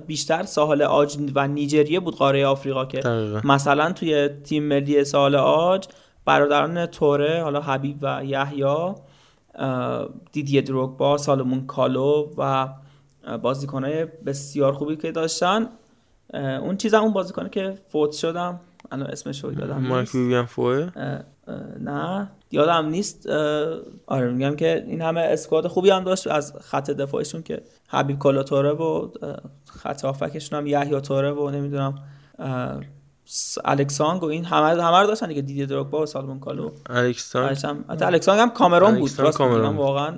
بیشتر 0.07 0.43
ساحل 0.43 0.83
آج 0.83 1.17
و 1.35 1.49
نیجریه 1.49 2.01
بود 2.01 2.17
قاره 2.17 2.47
آفریقا 2.47 2.85
که 2.85 3.01
مثلا 3.45 3.93
توی 3.93 4.29
تیم 4.29 4.63
ملی 4.63 5.05
ساحل 5.05 5.35
آج 5.35 5.89
برادران 6.25 6.87
توره 6.87 7.43
حالا 7.43 7.61
حبیب 7.61 7.97
و 8.03 8.25
یحیی 8.25 8.95
دیدی 10.33 10.63
دروگبا 10.63 11.19
سالمون 11.19 11.67
کالو 11.67 12.29
و 12.39 12.69
بازیکنهای 13.37 14.05
بسیار 14.05 14.73
خوبی 14.73 14.97
که 14.97 15.13
داشتن. 15.13 15.69
اون 16.35 16.77
چیزم 16.77 17.03
اون 17.03 17.13
بازیکنه 17.13 17.49
که 17.49 17.79
فوت 17.89 18.13
شدم. 18.13 18.61
الان 18.93 19.07
اسمش 19.07 19.45
رو 19.45 19.53
یادم 19.53 19.79
مارک 19.79 20.15
ویویان 20.15 20.47
فوه؟ 20.47 20.89
نه 21.81 22.31
یادم 22.51 22.87
نیست. 22.87 23.27
آره 24.07 24.31
میگم 24.31 24.57
که 24.57 24.85
این 24.87 25.03
همه 25.03 25.21
اسکواد 25.21 25.67
خوبی 25.67 25.91
هم 25.91 26.05
داشت. 26.05 26.27
از 26.27 26.53
خط 26.61 26.91
دفاعشون 26.91 27.43
که 27.43 27.63
حبیب 27.89 28.19
کالاتوره 28.19 28.71
و 28.71 29.09
خط 29.67 30.05
هافکشون 30.05 30.59
هم 30.59 30.67
یحیی 30.67 31.01
توره 31.01 31.33
و 31.33 31.51
نمی‌دونم 31.51 31.95
الکسانگ 33.65 34.23
و 34.23 34.27
این 34.27 34.45
همه 34.45 34.83
همه 34.83 35.01
رو 35.01 35.07
داشتن 35.07 35.29
دیگه. 35.29 35.43
دیدی 35.43 35.67
دروگبا 35.67 36.03
و 36.03 36.07
سالمون 36.07 36.41
کالو. 36.41 36.71
الکسانگ 36.91 37.59
هم 37.65 37.85
الکسانگ 37.89 38.41
هم 38.41 38.51
کامرون 38.51 38.99
بود. 38.99 39.11
راست 39.19 39.41
واقعا 39.41 40.15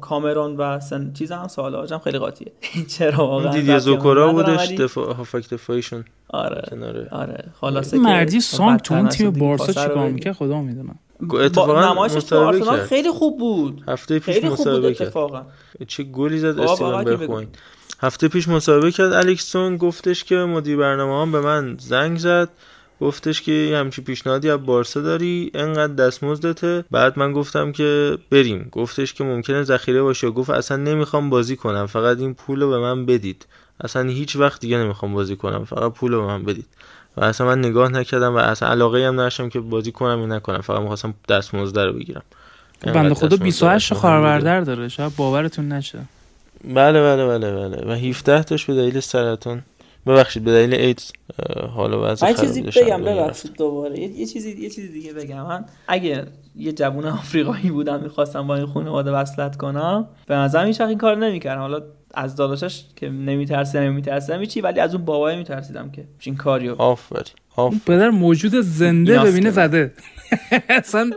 کامرون 0.00 0.56
و 0.56 0.80
سن 0.80 1.12
چیز 1.12 1.32
هم 1.32 1.48
سوال 1.48 1.92
هم 1.92 1.98
خیلی 1.98 2.18
قاطیه. 2.18 2.52
چرا 2.98 3.26
واقعا 3.26 3.52
دیدی 3.52 3.78
زوکورا 3.78 4.32
بودش؟ 4.32 4.68
دفاع 4.68 5.14
هافک 5.14 5.50
دفاعیشون 5.50 6.04
آره. 6.28 6.62
کناره. 6.70 7.08
آره. 7.10 7.44
خلاصه 7.60 7.98
مردی 7.98 8.40
سانگ 8.40 8.80
تو 8.80 8.94
اون 8.94 9.08
تیم 9.08 9.30
بارسا 9.30 9.66
چیکار 9.66 10.08
می‌کنه 10.08 10.32
خدا 10.32 10.60
می‌دونم 10.60 10.98
اتفاقا 11.32 12.04
مسابقه 12.04 12.84
خیلی 12.84 13.10
خوب 13.10 13.38
بود. 13.38 13.82
هفته 13.88 14.18
پیش 14.18 14.44
مسابقه 14.44 14.94
کرد. 14.94 15.46
چه 15.88 16.02
گلی 16.02 16.38
زد؟ 16.38 16.58
استیون 16.60 17.04
برخوین 17.04 17.48
هفته 18.00 18.28
پیش 18.28 18.48
مسابقه 18.48 18.90
کرد. 18.90 19.12
الکسون 19.12 19.76
گفتش 19.76 20.24
که 20.24 20.34
مدیر 20.34 20.76
برنامه 20.76 21.22
هم 21.22 21.32
به 21.32 21.40
من 21.40 21.76
زنگ 21.80 22.18
زد. 22.18 22.48
گفتش 23.00 23.42
که 23.42 23.72
همچی 23.74 24.02
پیشنهادی 24.02 24.50
از 24.50 24.66
بارسا 24.66 25.00
داری 25.00 25.50
انقدر 25.54 25.94
دستمزدته. 25.94 26.84
بعد 26.90 27.18
من 27.18 27.32
گفتم 27.32 27.72
که 27.72 28.18
بریم. 28.30 28.68
گفتش 28.72 29.14
که 29.14 29.24
ممکنه 29.24 29.62
ذخیره 29.62 30.02
باشه. 30.02 30.30
گفت 30.30 30.50
اصلا 30.50 30.76
نمی‌خوام 30.76 31.30
بازی 31.30 31.56
کنم. 31.56 31.86
فقط 31.86 32.18
این 32.18 32.34
پول 32.34 32.60
رو 32.60 32.70
به 32.70 32.78
من 32.78 33.06
بدید. 33.06 33.46
اصلا 33.80 34.08
هیچ 34.08 34.36
وقت 34.36 34.60
دیگه 34.60 34.76
نمی‌خوام 34.76 35.12
بازی 35.12 35.36
کنم. 35.36 35.64
فقط 35.64 35.92
پول 35.92 36.12
رو 36.12 36.20
به 36.20 36.26
من 36.26 36.42
بدید. 36.42 36.66
و 37.16 37.24
اصلا 37.24 37.46
من 37.46 37.58
نگاه 37.58 37.88
نکردم 37.88 38.34
و 38.34 38.38
اصلا 38.38 38.68
علاقه 38.68 39.06
هم 39.06 39.14
نداشتم 39.14 39.48
که 39.48 39.60
بازی 39.60 39.92
کنم 39.92 40.20
یا 40.20 40.26
نکنم. 40.26 40.60
فقط 40.60 40.80
می‌خواستم 40.80 41.14
دستمزد 41.28 41.78
رو 41.78 41.92
بگیرم. 41.92 42.22
بنده 42.82 43.14
خدا 43.14 43.36
28 43.36 43.94
خواهر 43.94 44.60
داره. 44.60 44.88
شاید 44.88 45.16
باورتون 45.16 45.72
نشه. 45.72 45.98
بله 46.64 47.02
بله 47.02 47.26
بله 47.26 47.68
بله. 47.68 47.92
و 47.92 47.98
17 47.98 48.42
تاش 48.42 48.64
به 48.64 48.74
دلیل 48.74 49.00
سرطان. 49.00 49.62
ببخشید 50.06 50.44
به 50.44 50.52
دلیل 50.52 50.74
ایدز 50.74 51.12
حالا 51.74 52.12
وضع 52.12 52.26
خراب 52.26 52.46
چیزی 52.46 52.62
بگم 52.62 53.04
ببخشید 53.04 53.52
دوباره. 53.52 54.00
یه 54.00 54.26
چیزی 54.26 54.50
یه 54.50 54.70
چیزی 54.70 54.88
دیگه 54.88 55.12
بگم. 55.12 55.46
من 55.46 55.64
اگه 55.88 56.26
یه 56.56 56.72
جوون 56.72 57.04
آفریقایی 57.04 57.70
بودم 57.70 58.00
می‌خواستم 58.00 58.46
با 58.46 58.56
این 58.56 58.66
خانواده 58.66 59.10
وصلت 59.10 59.56
کنم 59.56 60.08
به 60.26 60.34
نظر 60.34 60.66
هیچ 60.66 60.80
این 60.80 60.98
کار 60.98 61.16
نمی‌کردم. 61.16 61.60
حالا 61.60 61.82
از 62.14 62.36
داداشش 62.36 62.84
که 62.96 63.08
نمیترسیدم 63.08 63.80
نمیترسیدم 63.80 64.44
چی 64.44 64.60
ولی 64.60 64.80
از 64.80 64.94
اون 64.94 65.04
بابای 65.04 65.36
میترسیدم 65.36 65.90
که 65.90 66.04
این 66.20 66.36
کاریو. 66.36 66.74
آفرین 66.82 67.80
پدر 67.86 68.10
موجود 68.10 68.60
زنده 68.60 69.18
ببینه 69.18 69.50
زده. 69.50 69.92
اصلا 70.68 71.10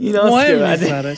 مهم 0.00 1.14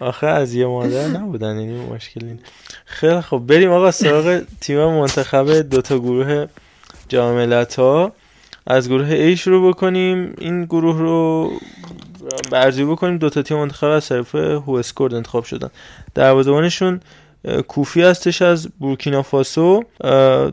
آخه 0.00 0.26
از 0.26 0.54
یه 0.54 0.66
مادر 0.66 1.06
نبودن 1.06 1.56
این 1.56 1.76
مشکل 1.76 2.24
این. 2.24 2.40
خیلی 2.86 3.20
خب 3.20 3.42
بریم 3.46 3.70
آقا 3.70 3.90
سراغ 3.90 4.42
تیم 4.60 4.78
منتخب 4.78 5.50
دوتا 5.52 5.98
گروه 5.98 6.46
جام 7.08 7.64
ها 7.78 8.12
از 8.66 8.88
گروه 8.88 9.34
A 9.34 9.38
شروع 9.38 9.70
بکنیم. 9.70 10.34
این 10.38 10.64
گروه 10.64 10.98
رو 10.98 11.50
برزی 12.50 12.84
بکنیم. 12.84 13.18
دوتا 13.18 13.42
تیم 13.42 13.56
منتخب 13.56 13.86
از 13.86 14.08
طرف 14.08 14.34
هوسکورد 14.34 15.14
انتخاب 15.14 15.44
شدن. 15.44 15.70
دروازه‌بانشون 16.14 17.00
کوفی 17.68 18.02
هستش 18.02 18.42
از 18.42 18.68
بورکینافاسو 18.78 19.84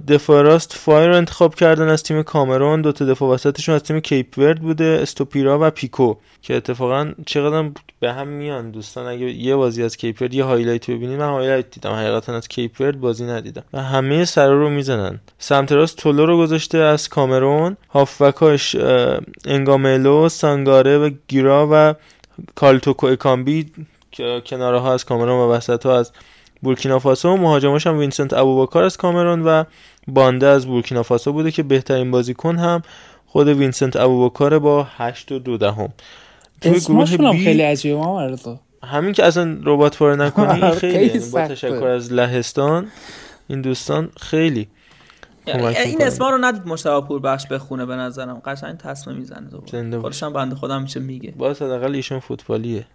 دفاع 0.07 0.41
راست 0.41 0.73
فایر 0.73 1.09
رو 1.09 1.15
انتخاب 1.15 1.55
کردن 1.55 1.89
از 1.89 2.03
تیم 2.03 2.23
کامرون. 2.23 2.81
دو 2.81 2.91
تا 2.91 3.05
دفاع 3.05 3.33
وسطشون 3.33 3.75
از 3.75 3.83
تیم 3.83 3.99
کیپ 3.99 4.37
ورد 4.37 4.61
بوده 4.61 4.99
استوپیرا 5.01 5.59
و 5.61 5.69
پیکو 5.69 6.15
که 6.41 6.55
اتفاقا 6.55 7.11
چقدر 7.25 7.69
به 7.99 8.13
هم 8.13 8.27
میان. 8.27 8.71
دوستان 8.71 9.07
اگه 9.07 9.31
یه 9.31 9.55
بازی 9.55 9.83
از 9.83 9.97
کیپ 9.97 10.21
ورد 10.21 10.33
یه 10.33 10.43
highlight 10.43 10.89
ببینید 10.89 11.19
من 11.19 11.29
highlight 11.29 11.69
دیدم. 11.71 11.91
حقیقتا 11.91 12.35
از 12.35 12.47
کیپ 12.47 12.81
ورد 12.81 12.99
بازی 12.99 13.25
ندیدم. 13.25 13.63
و 13.73 13.81
همه 13.81 14.25
سرا 14.25 14.53
رو 14.53 14.69
می‌زنن. 14.69 15.19
سمت 15.39 15.71
راست 15.71 15.97
تولو 15.97 16.25
رو 16.25 16.37
گذاشته 16.37 16.77
از 16.77 17.09
کامرون. 17.09 17.77
هافبکاش 17.89 18.75
انگامالو 19.45 20.29
سانگاره 20.29 20.97
و 20.97 21.09
گیرا 21.27 21.69
و 21.71 21.95
کارل 22.55 22.78
توکو 22.78 23.07
اکامبی 23.07 23.71
کناره 24.45 24.79
ها 24.79 24.93
از 24.93 25.05
کامرون 25.05 25.39
و 25.39 25.51
وسط 25.51 25.85
ها 25.85 25.99
از 25.99 26.11
بورکینافاسو 26.63 27.37
مهاجماش 27.37 27.87
هم 27.87 27.97
وینسنت 27.97 28.33
ابوبکر 28.33 28.79
از 28.79 28.97
کامرون 28.97 29.41
و 29.41 29.63
بانده 30.07 30.47
از 30.47 30.65
بورکینافاسو 30.65 31.33
بوده 31.33 31.51
که 31.51 31.63
بهترین 31.63 32.11
بازیکن 32.11 32.57
هم 32.57 32.81
خود 33.25 33.47
وینسنت 33.47 33.95
ابوبکر 33.95 34.59
با 34.59 34.87
8 34.97 35.31
و 35.31 35.39
2 35.39 35.57
دهم. 35.57 35.93
توی 36.61 36.79
گروه 36.79 37.31
بی 37.31 37.43
خیلی 37.43 37.61
عجیبه 37.61 38.01
همین 38.83 39.13
که 39.13 39.25
اصلا 39.25 39.57
ربات 39.63 39.97
پاره 39.97 40.15
نکنی 40.15 40.71
خیلی 40.71 41.19
با 41.19 41.47
تشکر 41.47 41.87
از 41.87 42.13
لهستان 42.13 42.87
این 43.47 43.61
دوستان 43.61 44.09
خیلی 44.19 44.67
این 45.45 46.01
اسما 46.01 46.29
رو 46.29 46.37
ندید 46.37 46.67
مشتاق 46.67 47.07
پور 47.07 47.19
بخش 47.19 47.47
بخونه 47.47 47.85
به 47.85 47.95
نظرم. 47.95 48.41
قشنگ 48.45 48.77
تصمیم 48.77 49.17
می‌زنه 49.17 49.99
خودش 50.01 50.23
هم 50.23 50.33
بنده 50.33 50.55
خودم 50.55 50.81
میشه 50.81 50.99
میگه. 50.99 51.33
باز 51.37 51.61
حداقل 51.61 51.95
ایشون 51.95 52.19
فوتبالیه. 52.19 52.85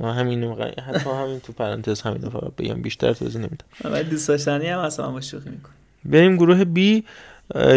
ما 0.00 0.12
همین 0.12 0.44
حتی 0.88 1.10
همین 1.10 1.40
تو 1.40 1.52
پرانتز 1.52 2.00
همین 2.00 2.28
فقط 2.28 2.56
بگم 2.58 2.82
بیشتر 2.82 3.12
توضیح 3.12 3.40
نمیدم. 3.40 3.64
ولی 3.84 4.04
دوست 4.04 4.28
داشتنی 4.28 4.66
هم 4.66 4.78
اصلا 4.78 5.10
با 5.10 5.20
شوخی 5.20 5.50
می‌کنه 5.50 5.72
بریم 6.04 6.36
گروه 6.36 6.64
بی. 6.64 7.04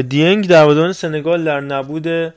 دیانگ 0.10 0.48
دروازه‌بان 0.48 0.94
سنگال 0.94 1.44
در 1.44 1.60
نبود 1.60 2.34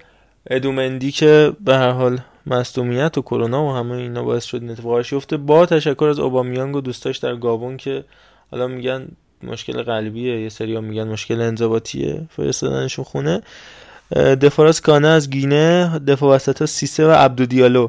ادومندی 0.46 1.12
که 1.12 1.52
به 1.64 1.76
هر 1.76 1.90
حال 1.90 2.18
مصدومیت 2.46 3.18
و 3.18 3.22
کرونا 3.22 3.64
و 3.64 3.72
همه 3.72 3.92
اینا 3.92 4.22
باعث 4.22 4.44
شد 4.44 4.62
این 4.62 4.70
اتفاقش 4.70 5.14
بیفته. 5.14 5.36
با 5.36 5.66
تشکر 5.66 6.04
از 6.04 6.18
اوبامیانگ 6.18 6.76
و 6.76 6.80
دوستاش 6.80 7.18
در 7.18 7.36
گابون 7.36 7.76
که 7.76 8.04
حالا 8.50 8.66
میگن 8.66 9.08
مشکل 9.42 9.82
قلبیه 9.82 10.42
یه 10.42 10.48
سری 10.48 10.80
میگن 10.80 11.08
مشکل 11.08 11.40
انضباطیه 11.40 12.20
فرستادنشون 12.36 13.04
خونه. 13.04 13.42
دفاراس 14.16 14.80
کانه 14.80 15.08
از 15.08 15.30
گینه 15.30 15.98
دفاع 15.98 16.34
وسط 16.34 16.64
سیسه 16.64 17.06
و 17.06 17.10
عبدو 17.10 17.46
دیالو 17.46 17.88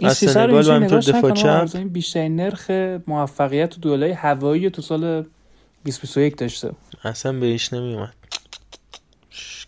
و 0.00 0.06
اینجوری 0.22 0.70
همینطور 0.70 1.00
دفاع 1.00 1.30
چپ. 1.30 1.78
بیشترین 1.78 2.36
نرخ 2.36 2.70
موفقیت 3.06 3.70
تو 3.70 3.80
دوئلای 3.80 4.12
هوایی 4.12 4.70
تو 4.70 4.82
سال 4.82 5.00
2021 5.00 6.36
داشته. 6.36 6.70
اصلا 7.04 7.32
بهش 7.32 7.72
نمیومد 7.72 8.14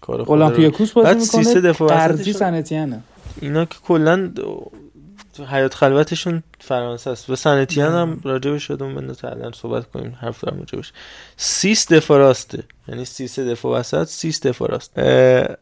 کار 0.00 0.20
اولمپیاکوس 0.20 0.92
بازی 0.92 1.08
بعد 1.08 1.18
سیسه 1.18 1.54
می‌کنه 1.54 1.60
دفاع 1.60 1.88
قرضی 1.88 2.32
سنتیانه 2.32 3.00
اینا 3.40 3.64
که 3.64 3.78
کلا 3.86 4.32
حیات 5.50 5.74
خلوتشون 5.74 6.42
فرانسه 6.64 7.10
است. 7.10 7.30
و 7.30 7.36
سنتیان 7.36 7.92
هم 7.92 8.20
راجع 8.24 8.58
شدم 8.58 9.12
تا 9.12 9.52
صحبت 9.52 9.90
کنیم 9.90 10.16
حرف 10.20 10.44
دارم 10.44 10.58
راجبش 10.58 10.92
سیس 11.36 11.92
دفاع 11.92 12.18
راسته. 12.18 12.62
یعنی 12.88 13.04
سیس 13.04 13.38
دفاع 13.38 13.80
وسط 13.80 14.04
سیس 14.04 14.46
دفاع 14.46 14.70
راست. 14.70 14.98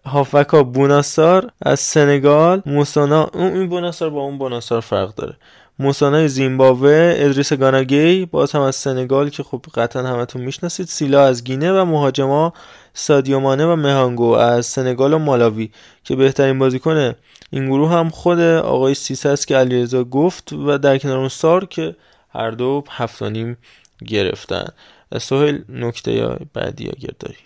هافکا 0.06 0.62
بوناسار 0.62 1.50
از 1.62 1.80
سنگال 1.80 2.62
موسانا 2.66 3.30
اون 3.34 3.52
این 3.52 3.68
بوناسار 3.68 4.10
با 4.10 4.20
اون 4.20 4.38
بوناسار 4.38 4.80
فرق 4.80 5.14
داره. 5.14 5.36
موسانا 5.78 6.26
زیمبابوه 6.26 7.14
ادریس 7.16 7.52
گاناگی 7.52 8.26
باز 8.26 8.52
هم 8.52 8.60
از 8.60 8.76
سنگال 8.76 9.30
که 9.30 9.42
خب 9.42 9.64
قطعا 9.74 10.02
همتون 10.02 10.42
می‌شناسید 10.42 10.86
سیلا 10.86 11.24
از 11.24 11.44
گینه 11.44 11.72
و 11.72 11.84
مهاجما 11.84 12.52
سادیو 12.94 13.40
مانه 13.40 13.66
و 13.66 13.76
مهانگو 13.76 14.30
از 14.32 14.66
سنگال 14.66 15.12
و 15.12 15.18
مالاوی 15.18 15.70
که 16.04 16.16
بهترین 16.16 16.58
بازیکن 16.58 17.14
این 17.52 17.66
گروه 17.66 17.90
هم 17.90 18.08
خود 18.08 18.40
آقای 18.40 18.94
سیسه 18.94 19.28
است 19.28 19.46
که 19.46 19.56
علیرضا 19.56 20.04
گفت 20.04 20.52
و 20.52 20.78
در 20.78 20.98
کنار 20.98 21.18
اون 21.18 21.28
سار 21.28 21.64
که 21.64 21.96
هر 22.28 22.50
دو 22.50 22.84
هفت 22.90 23.22
نیم 23.22 23.56
گرفتن. 24.06 24.64
سهیل 25.20 25.64
نکته 25.68 26.12
یا 26.12 26.38
بعدی 26.54 26.84
یا 26.84 26.92
گرداری؟ 27.00 27.36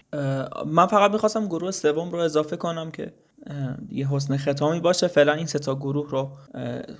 من 0.66 0.86
فقط 0.86 1.10
می‌خواستم 1.10 1.46
گروه 1.46 1.70
سوم 1.70 2.10
رو 2.10 2.18
اضافه 2.18 2.56
کنم 2.56 2.90
که 2.90 3.12
یه 3.90 4.08
حسن 4.08 4.36
ختامی 4.36 4.80
باشه. 4.80 5.06
فعلا 5.06 5.32
این 5.32 5.46
ستا 5.46 5.74
گروه 5.74 6.10
رو 6.10 6.30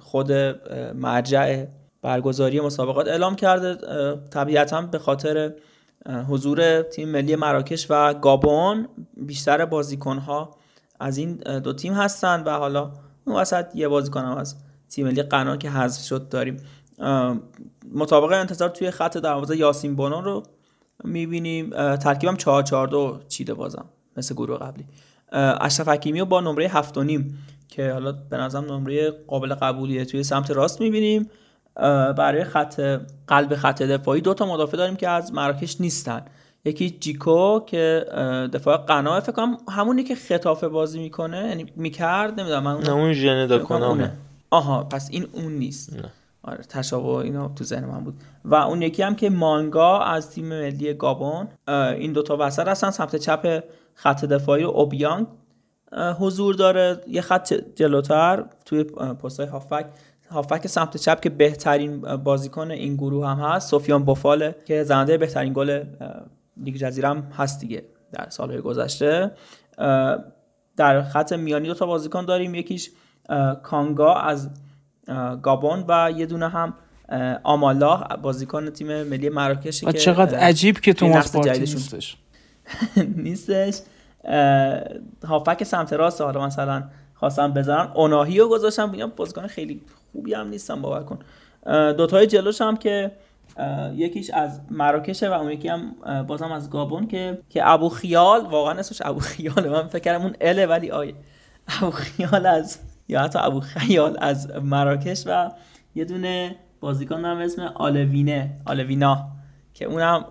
خود 0.01 0.33
مرجع 0.95 1.65
برگزاری 2.03 2.61
مسابقات 2.61 3.09
اعلام 3.09 3.37
کرده. 3.37 3.77
طبیعتا 4.31 4.83
به 4.83 4.99
خاطر 4.99 5.53
حضور 6.29 6.83
تیم 6.83 7.09
ملی 7.09 7.37
مراکش 7.37 7.87
و 7.91 8.15
گابون 8.15 8.89
بیشتر 9.17 9.65
بازیکنها 9.65 10.57
از 11.01 11.19
این 11.19 11.35
دو 11.35 11.73
تیم 11.73 11.93
هستند 11.93 12.47
و 12.47 12.51
حالا 12.51 12.93
اون 13.25 13.37
وسط 13.37 13.67
یه 13.75 13.89
بازیکن 13.89 14.21
هم 14.25 14.37
از 14.37 14.57
تیم 14.89 15.07
ملی 15.07 15.23
غنا 15.23 15.57
که 15.57 15.71
حذف 15.71 16.03
شد 16.03 16.29
داریم. 16.29 16.57
مطابق 17.95 18.33
انتظار 18.33 18.69
توی 18.69 18.91
خط 18.91 19.19
دروازه 19.19 19.57
یاسین 19.57 19.97
بونو 19.97 20.21
رو 20.21 20.43
می‌بینیم. 21.05 21.97
ترکیبم 21.97 22.37
4 22.37 22.63
4 22.63 22.89
2 22.89 23.21
چیده 23.29 23.55
بازم 23.55 23.85
مثل 24.17 24.35
گروه 24.35 24.59
قبلی. 24.59 24.85
اشرف 25.61 25.89
حکیمی 25.89 26.21
رو 26.21 26.27
با 26.27 26.41
نمره 26.41 26.69
7 26.69 26.99
و 26.99 27.03
نیم 27.03 27.39
که 27.69 27.93
حالا 27.93 28.13
به 28.13 28.37
نظرم 28.37 28.65
نمره 28.65 29.11
قابل 29.11 29.55
قبولیه 29.55 30.05
توی 30.05 30.23
سمت 30.23 30.51
راست 30.51 30.81
می‌بینیم. 30.81 31.31
برای 32.17 32.45
خط 32.45 33.01
قلب 33.27 33.55
خط 33.55 33.83
دفاعی 33.83 34.21
دو 34.21 34.35
تا 34.35 34.47
مدافع 34.47 34.77
داریم 34.77 34.97
که 34.97 35.09
از 35.09 35.33
مراکش 35.33 35.81
نیستن. 35.81 36.25
یکی 36.67 36.91
جیکو 36.91 37.61
که 37.61 38.07
دفاع 38.53 38.77
قناه 38.77 39.21
فکر 39.21 39.33
کنم 39.33 39.57
همونی 39.69 40.05
که 40.05 40.15
خطافه 40.15 40.69
بازی 40.69 40.99
می‌کنه 40.99 41.47
یعنی 41.49 41.67
می‌کرد 41.77 42.41
نمی‌دونم 42.41 42.63
من 42.63 42.81
نه 42.81 42.91
اون 42.91 43.59
کنامه 43.59 43.85
اونه. 43.87 44.13
آها 44.51 44.85
پس 44.85 45.09
این 45.13 45.27
اون 45.33 45.53
نیست. 45.53 45.97
نه. 45.97 46.11
آره 46.43 46.65
تشابه 46.69 47.09
اینا 47.09 47.49
تو 47.49 47.65
ذهن 47.65 47.85
من 47.85 48.05
بود. 48.05 48.15
و 48.45 48.55
اون 48.55 48.83
یکی 48.83 49.03
هم 49.03 49.15
که 49.15 49.31
مانگا 49.31 50.01
از 50.01 50.31
تیم 50.31 50.47
ملی 50.47 50.95
گابون 50.95 51.49
این 51.69 52.13
دوتا 52.13 52.37
وسط 52.41 52.69
هستن 52.69 52.91
سمت 52.91 53.17
چپ 53.17 53.65
خط 53.95 54.25
دفاعی 54.25 54.63
اوبیانگ. 54.63 55.27
اه، 55.93 56.17
حضور 56.19 56.55
داره 56.55 57.01
یه 57.09 57.21
خط 57.21 57.55
جلوتر 57.75 58.45
توی 58.65 58.85
پستای 58.85 59.47
هافک. 59.47 59.87
هافک 60.31 60.67
سمت 60.67 60.97
چپ 60.97 61.21
که 61.21 61.31
بهترین 61.31 62.01
بازیکن 62.01 62.71
این 62.71 62.95
گروه 62.97 63.29
هم 63.29 63.37
هست 63.37 63.71
سفیان 63.71 64.05
بوفاله 64.05 64.55
که 64.65 64.83
زنده 64.83 65.19
بهترین 65.19 65.53
گل 65.53 65.85
لیگ 66.57 66.77
جزیره 66.77 67.09
هم 67.09 67.23
هست 67.37 67.61
دیگه 67.61 67.85
در 68.13 68.27
سالهای 68.29 68.61
گذشته. 68.61 69.33
در 70.77 71.03
خط 71.03 71.33
میانی 71.33 71.69
دو 71.69 71.75
تا 71.75 71.87
بازیکن 71.87 72.25
داریم. 72.25 72.55
یکیش 72.55 72.91
کانگا 73.63 74.15
از 74.15 74.51
گابون 75.43 75.85
و 75.89 76.13
یه 76.17 76.27
دونه 76.27 76.49
هم 76.49 76.75
آمالا 77.43 77.97
بازیکن 78.23 78.71
تیم 78.71 79.03
ملی 79.03 79.29
مراکش 79.29 79.85
که 79.85 79.93
چقدر 79.93 80.39
عجیب 80.39 80.81
که 80.81 80.93
جدیدشون 80.93 81.79
نیستش. 81.79 82.17
نیستش. 83.17 83.81
هافک 85.25 85.65
سمت 85.65 85.93
راست 85.93 86.21
حالا 86.21 86.47
مثلا 86.47 86.85
خواستم 87.15 87.53
بذارن 87.53 87.91
اوناهی 87.95 88.39
رو 88.39 88.49
گذاشتم. 88.49 88.93
اینا 88.93 89.07
بازیکن 89.07 89.47
خیلی 89.47 89.81
خوبی 90.13 90.35
هم 90.35 90.49
نیستن 90.49 90.83
باور 90.83 91.03
کن. 91.03 91.19
دوتای 91.93 92.27
جلوش 92.27 92.61
هم 92.61 92.77
که 92.77 93.13
یکیش 93.95 94.31
از 94.31 94.61
مراکشه 94.71 95.29
و 95.29 95.33
اون 95.33 95.51
یکی 95.51 95.69
هم 95.69 95.95
بازم 96.27 96.53
از 96.53 96.71
گابون 96.71 97.07
که 97.07 97.39
که 97.51 97.71
ابو 97.71 97.89
خیال 97.89 98.47
واقعا 98.47 98.79
اسمش 98.79 99.03
ابو 99.05 99.21
خیاله 99.21 99.69
من 99.69 99.89
فکر 99.89 99.99
کردم 99.99 100.23
اون 100.23 100.37
اله 100.41 100.67
ولی 100.67 100.91
آیه 100.91 101.15
ابو 101.83 101.91
خیال 101.91 102.47
از 102.47 102.79
یا 103.09 103.23
حتی 103.23 103.39
ابو 103.39 103.61
خیال 103.61 104.17
از 104.21 104.51
مراکش 104.63 105.23
و 105.27 105.51
یه 105.95 106.05
دونه 106.05 106.57
بازیکن 106.81 107.25
هم 107.25 107.39
اسم 107.39 107.63
آلوینه 107.63 108.51
آلوینا. 108.65 109.36
که 109.79 109.85
اونم 109.85 110.25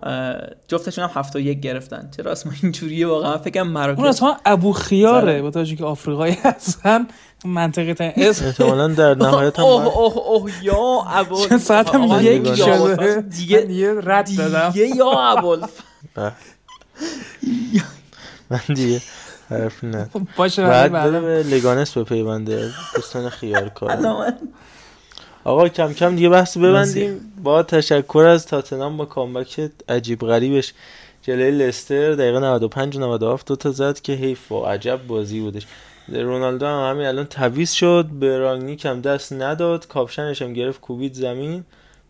جفتشون 0.68 1.04
هم 1.04 1.10
هفت 1.14 1.36
و 1.36 1.40
یک 1.40 1.60
گرفتن 1.60 2.10
چرا 2.16 2.32
اسم 2.32 2.50
اینجوریه 2.62 3.06
واقعا 3.06 3.30
من 3.30 3.36
فکرم 3.36 3.68
مراکش 3.68 3.98
اون 3.98 4.08
اصلا 4.08 4.36
ابو 4.44 4.72
خیاره. 4.72 5.42
با 5.42 5.50
توجه 5.50 5.76
که 5.76 5.84
آفریقایی 5.84 6.38
هستن 6.44 7.06
منطقه 7.44 7.94
ترین 7.94 8.12
اسم 8.16 8.44
احتمالا 8.44 8.88
در 8.88 9.14
نهایت 9.24 9.58
هم 9.58 9.64
اوه 9.64 9.98
اوه 9.98 10.16
اوه 10.16 10.64
یا 10.64 11.02
ابو 11.08 11.46
چند 11.46 11.58
ساعتم 11.58 12.02
آقا، 12.02 12.22
یک 12.22 12.54
شده. 12.54 13.20
دیگه 13.20 14.00
رد 14.04 14.36
دادم 14.36 14.70
دیگه 14.70 14.96
یا 14.96 15.10
ابو. 15.10 15.56
من 18.50 18.60
دیگه 18.74 19.00
حرفی 19.50 19.86
نه 19.86 20.10
باشه 20.36 20.62
بعد 20.62 20.92
به 20.92 21.42
لگانس 21.42 21.92
به 21.92 22.04
پیونده 22.04 22.70
دوستان 22.94 23.28
خیار 23.28 23.68
کار 23.68 23.96
آقا 25.46 25.68
کم 25.68 25.92
کم 25.92 26.16
دیگه 26.16 26.28
بحث 26.28 26.56
ببندیم. 26.56 27.20
با 27.42 27.62
تشکر 27.62 28.18
از 28.18 28.46
تاتنهام 28.46 28.96
با 28.96 29.04
comeback 29.04 29.70
عجیب 29.88 30.20
غریبش. 30.20 30.72
جلوی 31.22 31.50
لستر 31.50 32.12
دقیقه 32.12 32.38
95 32.38 32.96
و 32.96 33.00
97 33.00 33.46
دو 33.46 33.56
تا 33.56 33.70
زد 33.70 34.00
که 34.00 34.12
حیف 34.12 34.52
و 34.52 34.60
عجب 34.60 35.06
بازی 35.06 35.40
بودش. 35.40 35.66
رونالدو 36.08 36.66
هم 36.66 36.90
همین 36.90 37.06
الان 37.06 37.24
تعویض 37.24 37.70
شد 37.72 38.06
به 38.20 38.38
رانگنیک 38.38 38.86
هم 38.86 39.00
دست 39.00 39.32
نداد. 39.32 39.86
کاپشنش 39.86 40.42
هم 40.42 40.52
گرفت 40.52 40.80
کوبید 40.80 41.14
زمین 41.14 41.64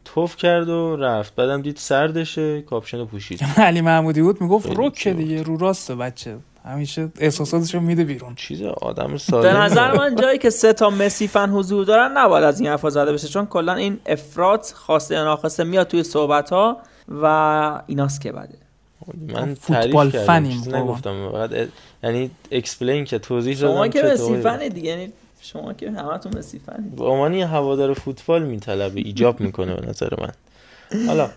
توف 0.05 0.37
کرد 0.37 0.69
و 0.69 0.97
رفت. 0.97 1.35
بعدم 1.35 1.63
دید 1.63 1.77
سردشه 1.77 2.63
کاپشن 2.63 2.99
رو 2.99 3.07
پوشید. 3.07 3.41
علی 3.57 3.81
محمودی 3.81 4.23
بود 4.23 4.41
می‌گفت 4.41 4.77
رکه. 4.77 5.13
دیگه 5.13 5.43
رو 5.43 5.57
راسته 5.57 5.95
بچه. 5.95 6.37
همیشه 6.67 7.09
احساساتشو 7.19 7.81
میده 7.81 8.05
بیرون. 8.05 8.35
چیز 8.35 8.63
آدم 8.63 9.13
به 9.13 9.19
سالم 9.19 9.57
نظر 9.57 9.99
من 9.99 10.15
جایی 10.15 10.39
که 10.39 10.51
سه 10.51 10.73
تا 10.73 10.91
مسی 10.91 11.29
فن 11.29 11.51
حضور 11.51 11.85
دارن 11.85 12.17
نباید 12.17 12.45
از 12.45 12.61
این 12.61 12.69
حرفا 12.69 12.91
زده 12.91 13.13
بشه 13.13 13.29
چون 13.29 13.47
کلا 13.47 13.75
این 13.75 14.01
افراط 14.07 14.73
خواسته 14.73 15.15
یا 15.15 15.25
ناخواسته 15.25 15.65
میاد 15.65 15.87
توی 15.87 16.03
صحبت 16.03 16.51
ها 16.51 16.77
و 17.23 17.83
ایناست 17.87 18.21
که 18.21 18.33
بده. 18.33 18.59
من 19.35 19.55
فوتبال 19.55 20.11
فنیم. 20.11 20.75
نگفتم. 20.75 21.31
فقط 21.33 21.51
یعنی 22.03 22.31
explain 22.51 23.05
که 23.05 23.19
توضیح 23.19 23.57
شما 23.57 23.75
دادم 23.75 23.89
که 23.89 24.01
که 24.01 24.07
مسی. 24.07 24.41
فنه 24.41 24.69
دیگه 24.69 24.91
یعنی 24.91 25.13
شما 25.41 25.73
که 25.73 25.91
همتون 25.91 26.39
مسی 26.39 26.59
فنه 26.59 26.89
به 26.97 27.05
عنوان 27.05 27.35
یه 27.35 27.47
هوادار 27.47 27.95
فوتبال 27.95 28.43
میطلبه 28.43 29.01
ایجاب 29.01 29.41
می‌کنه 29.41 29.75
به 29.75 29.87
نظر 29.87 30.09
من. 30.21 30.33
حالا 31.07 31.31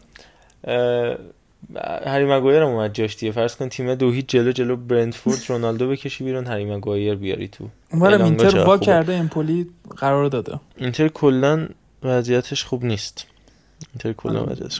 هری 2.05 2.25
مگایر 2.25 2.63
هم 2.63 2.69
اومد 2.69 2.93
جاش 2.93 3.15
دیگه. 3.17 3.31
فرض 3.31 3.55
کن 3.55 3.69
تیم 3.69 3.95
دو 3.95 4.11
هیچ 4.11 4.25
جلو 4.27 4.51
جلو 4.51 4.75
برنتفورد 4.75 5.39
رونالدو 5.47 5.89
بکشی 5.89 6.23
بیرون 6.23 6.45
هری 6.45 6.65
مگایر 6.65 7.15
بیاری 7.15 7.47
تو. 7.47 7.67
اونورم 7.91 8.23
اینتر 8.23 8.67
وا. 8.67 8.77
کرده 8.77 9.15
امپولی 9.15 9.67
قرار 9.97 10.29
داده. 10.29 10.59
اینتر 10.77 11.07
کلا 11.07 11.67
وضعیتش 12.03 12.63
خوب 12.63 12.85
نیست. 12.85 13.27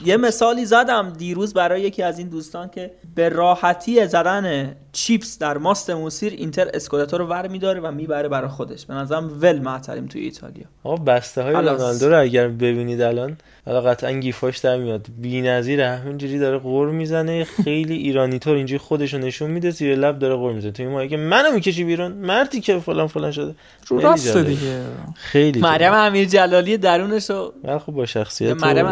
یه 0.04 0.16
مثالی 0.16 0.64
زدم 0.64 1.12
دیروز 1.18 1.54
برای 1.54 1.80
یکی 1.80 2.02
از 2.02 2.18
این 2.18 2.28
دوستان 2.28 2.68
که 2.68 2.90
به 3.14 3.28
راحتی 3.28 4.06
زدن 4.06 4.76
چیپس 4.92 5.38
در 5.38 5.58
ماست 5.58 5.90
موسیر 5.90 6.32
اینتر 6.32 6.70
اسکوداتو 6.74 7.18
رو 7.18 7.26
ور 7.26 7.48
میداره 7.48 7.80
و 7.80 7.90
می‌بره 7.90 8.28
برای 8.28 8.48
خودش. 8.48 8.86
به 8.86 8.94
نظرم 8.94 9.38
ول 9.42 9.58
معطلیم 9.58 10.06
توی 10.06 10.20
ایتالیا. 10.20 10.64
آقا 10.84 10.96
بسته 10.96 11.42
های. 11.42 11.54
رونالدو 11.54 12.08
رو 12.08 12.20
اگر 12.20 12.48
ببینید 12.48 13.02
الان 13.02 13.36
حالا 13.66 13.80
قطعا 13.80 14.12
گیفاش 14.12 14.58
در 14.58 14.76
میاد. 14.76 15.06
بی‌نظیره 15.18 15.88
همینجوری 15.88 16.38
داره 16.38 16.58
قور 16.58 16.90
می‌زنه. 16.90 17.44
خیلی 17.44 17.96
ایرانی 17.96 18.38
طور 18.38 18.56
اینجوری 18.56 18.78
خودش 18.78 19.14
رو 19.14 19.20
نشون 19.20 19.50
میده 19.50 19.70
زیر 19.70 19.96
لب 19.96 20.18
داره 20.18 20.34
قور 20.34 20.52
می‌زنه. 20.52 20.72
تو 20.72 20.82
این 20.82 20.92
ماهی 20.92 21.08
که 21.08 21.16
منو 21.16 21.52
می‌کشی 21.52 21.84
بیرون 21.84 22.12
مردی 22.12 22.60
که 22.60 22.78
فلان 22.78 23.06
فلان 23.06 23.32
شده. 23.32 23.54
رو 23.86 24.00
راست. 24.00 24.36
دیگه. 24.36 24.82
خیلی 25.14 25.60
مریم 25.60 25.92
امیر 25.92 26.28
جلالی 26.28 26.76
درونش 26.76 27.30
رو 27.30 27.52
من 27.64 27.78
خب 27.78 27.92
با 27.92 28.06
شخصیت 28.06 28.62
مریم 28.62 28.86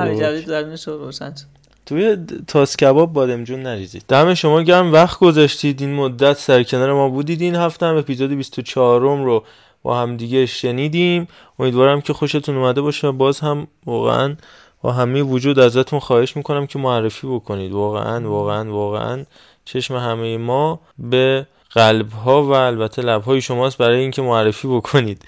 شد. 1.41 1.59
توی 1.87 2.17
تاس 2.47 2.77
کباب 2.77 3.13
بادمجون 3.13 3.63
نریزید. 3.63 4.05
دم 4.09 4.35
شما 4.35 4.63
گرم 4.63 4.93
وقت 4.93 5.19
گذاشتید. 5.19 5.81
این 5.81 5.95
مدت 5.95 6.37
سر 6.39 6.63
کنار 6.63 6.93
ما 6.93 7.09
بودید 7.09 7.41
این 7.41 7.55
هفته 7.55 7.87
هم. 7.87 7.97
اپیزود 7.97 8.31
24 8.31 9.01
رو 9.01 9.45
با 9.83 10.01
هم 10.01 10.17
دیگه 10.17 10.47
شنیدیم. 10.47 11.29
امیدوارم 11.59 12.01
که 12.01 12.13
خوشتون 12.13 12.57
اومده 12.57 12.81
باشه. 12.81 13.11
باز 13.11 13.41
هم 13.41 13.67
واقعا 13.87 14.37
با 14.83 14.93
همه 14.93 15.23
وجود 15.23 15.59
ازتون 15.59 15.99
خواهش 15.99 16.37
می‌کنم 16.37 16.67
که 16.67 16.79
معرفی 16.79 17.27
بکنید. 17.27 17.73
واقعا 17.73 18.31
واقعا 18.31 18.73
واقعا 18.73 19.25
چشم 19.65 19.97
همه 19.97 20.39
ما 20.39 20.81
به 20.99 21.47
قلب 21.71 22.13
ها 22.13 22.43
و 22.45 22.53
البته 22.53 23.03
لب 23.03 23.23
های 23.23 23.41
شماست 23.41 23.79
برای 23.79 24.01
اینکه 24.01 24.23
معرفی 24.23 24.69
بکنید. 24.69 25.23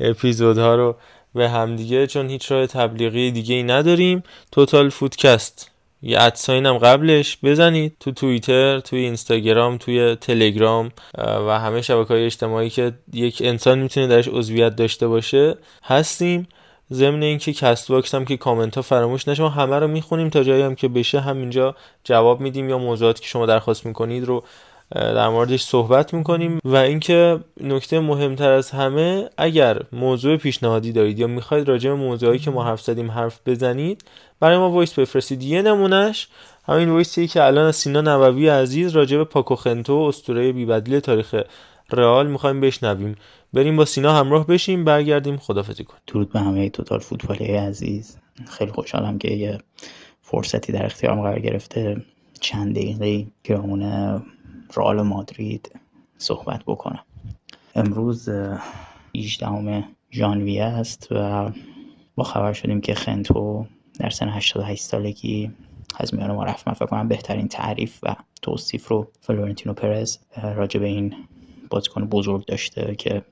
اپیزودها 0.00 0.74
رو 0.74 0.96
به 1.34 1.48
همدیگه 1.48 2.06
چون 2.06 2.30
هیچ 2.30 2.52
راه 2.52 2.66
تبلیغی 2.66 3.30
دیگه 3.30 3.54
ای 3.54 3.62
نداریم. 3.62 4.22
Total 4.52 4.90
Footcast 4.90 5.70
یه 6.02 6.20
at 6.20 6.35
sign 6.35 6.66
هم 6.66 6.78
قبلش. 6.78 7.38
بزنید 7.42 7.96
تو 8.00 8.12
توییتر 8.12 8.80
توی 8.80 8.98
اینستاگرام 8.98 9.78
توی 9.78 10.14
تلگرام 10.14 10.92
و 11.18 11.58
همه 11.58 11.82
شبکه 11.82 12.14
های 12.14 12.24
اجتماعی 12.24 12.70
که 12.70 12.92
یک 13.12 13.42
انسان 13.44 13.78
می‌تونه 13.78 14.06
درش 14.06 14.28
عضویت 14.28 14.76
داشته 14.76 15.08
باشه. 15.08 15.56
هستیم. 15.84 16.48
ضمن 16.92 17.22
اینکه 17.22 17.52
Castbox 17.52 18.14
هم 18.14 18.24
که 18.24 18.36
کامنت 18.36 18.74
ها 18.74 18.82
فراموش 18.82 19.28
نشه 19.28 19.42
ما 19.42 19.48
همه 19.48 19.78
رو 19.78 19.88
می‌خونیم 19.88 20.30
تا 20.30 20.42
جایی 20.42 20.62
هم 20.62 20.74
که 20.74 20.88
بشه 20.88 21.20
همینجا 21.20 21.76
جواب 22.04 22.40
میدیم 22.40 22.70
یا 22.70 22.78
موضوعاتی 22.78 23.22
که 23.22 23.28
شما 23.28 23.46
درخواست 23.46 23.86
می‌کنید 23.86 24.24
رو 24.24 24.44
در 24.94 25.28
موردش 25.28 25.62
صحبت 25.62 26.14
می‌کنیم 26.14 26.58
و 26.64 26.76
اینکه 26.76 27.40
نکته 27.60 28.00
مهمتر 28.00 28.50
از 28.50 28.70
همه 28.70 29.28
اگر 29.38 29.82
موضوع 29.92 30.36
پیشنهادی 30.36 30.92
دارید 30.92 31.18
یا 31.18 31.26
می‌خواید 31.26 31.68
راجع 31.68 31.90
به 31.90 31.96
موضوعی 31.96 32.38
که 32.38 32.50
ما 32.50 32.64
حرف 32.64 32.80
زدیم 32.80 33.10
حرف 33.10 33.40
بزنید 33.46 34.04
برای 34.40 34.58
ما 34.58 34.70
voice 34.70 34.98
بفرستید. 34.98 35.42
یه 35.42 35.62
نمونهش 35.62 36.28
همین 36.66 36.90
voice 36.90 37.20
ی 37.20 37.26
که 37.26 37.42
الان 37.42 37.66
از 37.66 37.76
سینا 37.76 38.00
نووی 38.00 38.48
عزیز 38.48 38.92
راجع 38.92 39.16
به 39.16 39.24
پاکو 39.24 39.54
خنتو 39.54 39.94
اسطوره 39.94 40.52
بیبدیل 40.52 41.00
تاریخ 41.00 41.34
رئال 41.92 42.26
می‌خوایم 42.26 42.60
بشنویم. 42.60 43.16
بریم 43.52 43.76
با 43.76 43.84
سینا 43.84 44.12
همراه 44.12 44.46
بشیم 44.46 44.84
برگردیم. 44.84 45.36
خدافظی 45.36 45.84
کنیم. 45.84 46.00
درود 46.06 46.32
به 46.32 46.40
همه 46.40 46.70
توتال 46.70 46.98
فوتبالی 46.98 47.44
عزیز. 47.44 48.16
خیلی 48.50 48.72
خوشحالم 48.72 49.18
که 49.18 49.30
یه 49.30 49.58
فرصتی 50.22 50.72
در 50.72 50.86
اختیارم 50.86 51.22
قرار 51.22 51.38
گرفته 51.38 51.96
چند 52.40 52.74
دقیقه 52.74 53.26
پیرامون 53.42 53.82
رئال 54.76 55.02
مادرید 55.02 55.80
صحبت 56.18 56.62
بکنم. 56.66 57.04
امروز 57.74 58.28
اه، 58.28 58.62
18 59.16 59.84
ژانویه 60.12 60.64
است 60.64 61.08
و 61.10 61.50
با 62.14 62.24
خبر 62.24 62.52
شدیم 62.52 62.80
که 62.80 62.94
خنتو 62.94 63.66
در 63.98 64.10
سن 64.10 64.28
88 64.28 64.82
سالگی 64.82 65.50
از 65.96 66.14
میان 66.14 66.32
ما 66.32 66.44
رفت. 66.44 66.68
من 66.68 66.74
فکر 66.74 66.86
کنم 66.86 67.08
بهترین 67.08 67.48
تعریف 67.48 67.98
و 68.02 68.16
توصیف 68.42 68.88
رو 68.88 69.08
فلورنتینو 69.20 69.74
پرز 69.74 70.18
راجع 70.56 70.80
به 70.80 70.86
این 70.86 71.14
بازیکن 71.70 72.04
بزرگ 72.04 72.46
داشته 72.46 72.94
که 72.94 73.22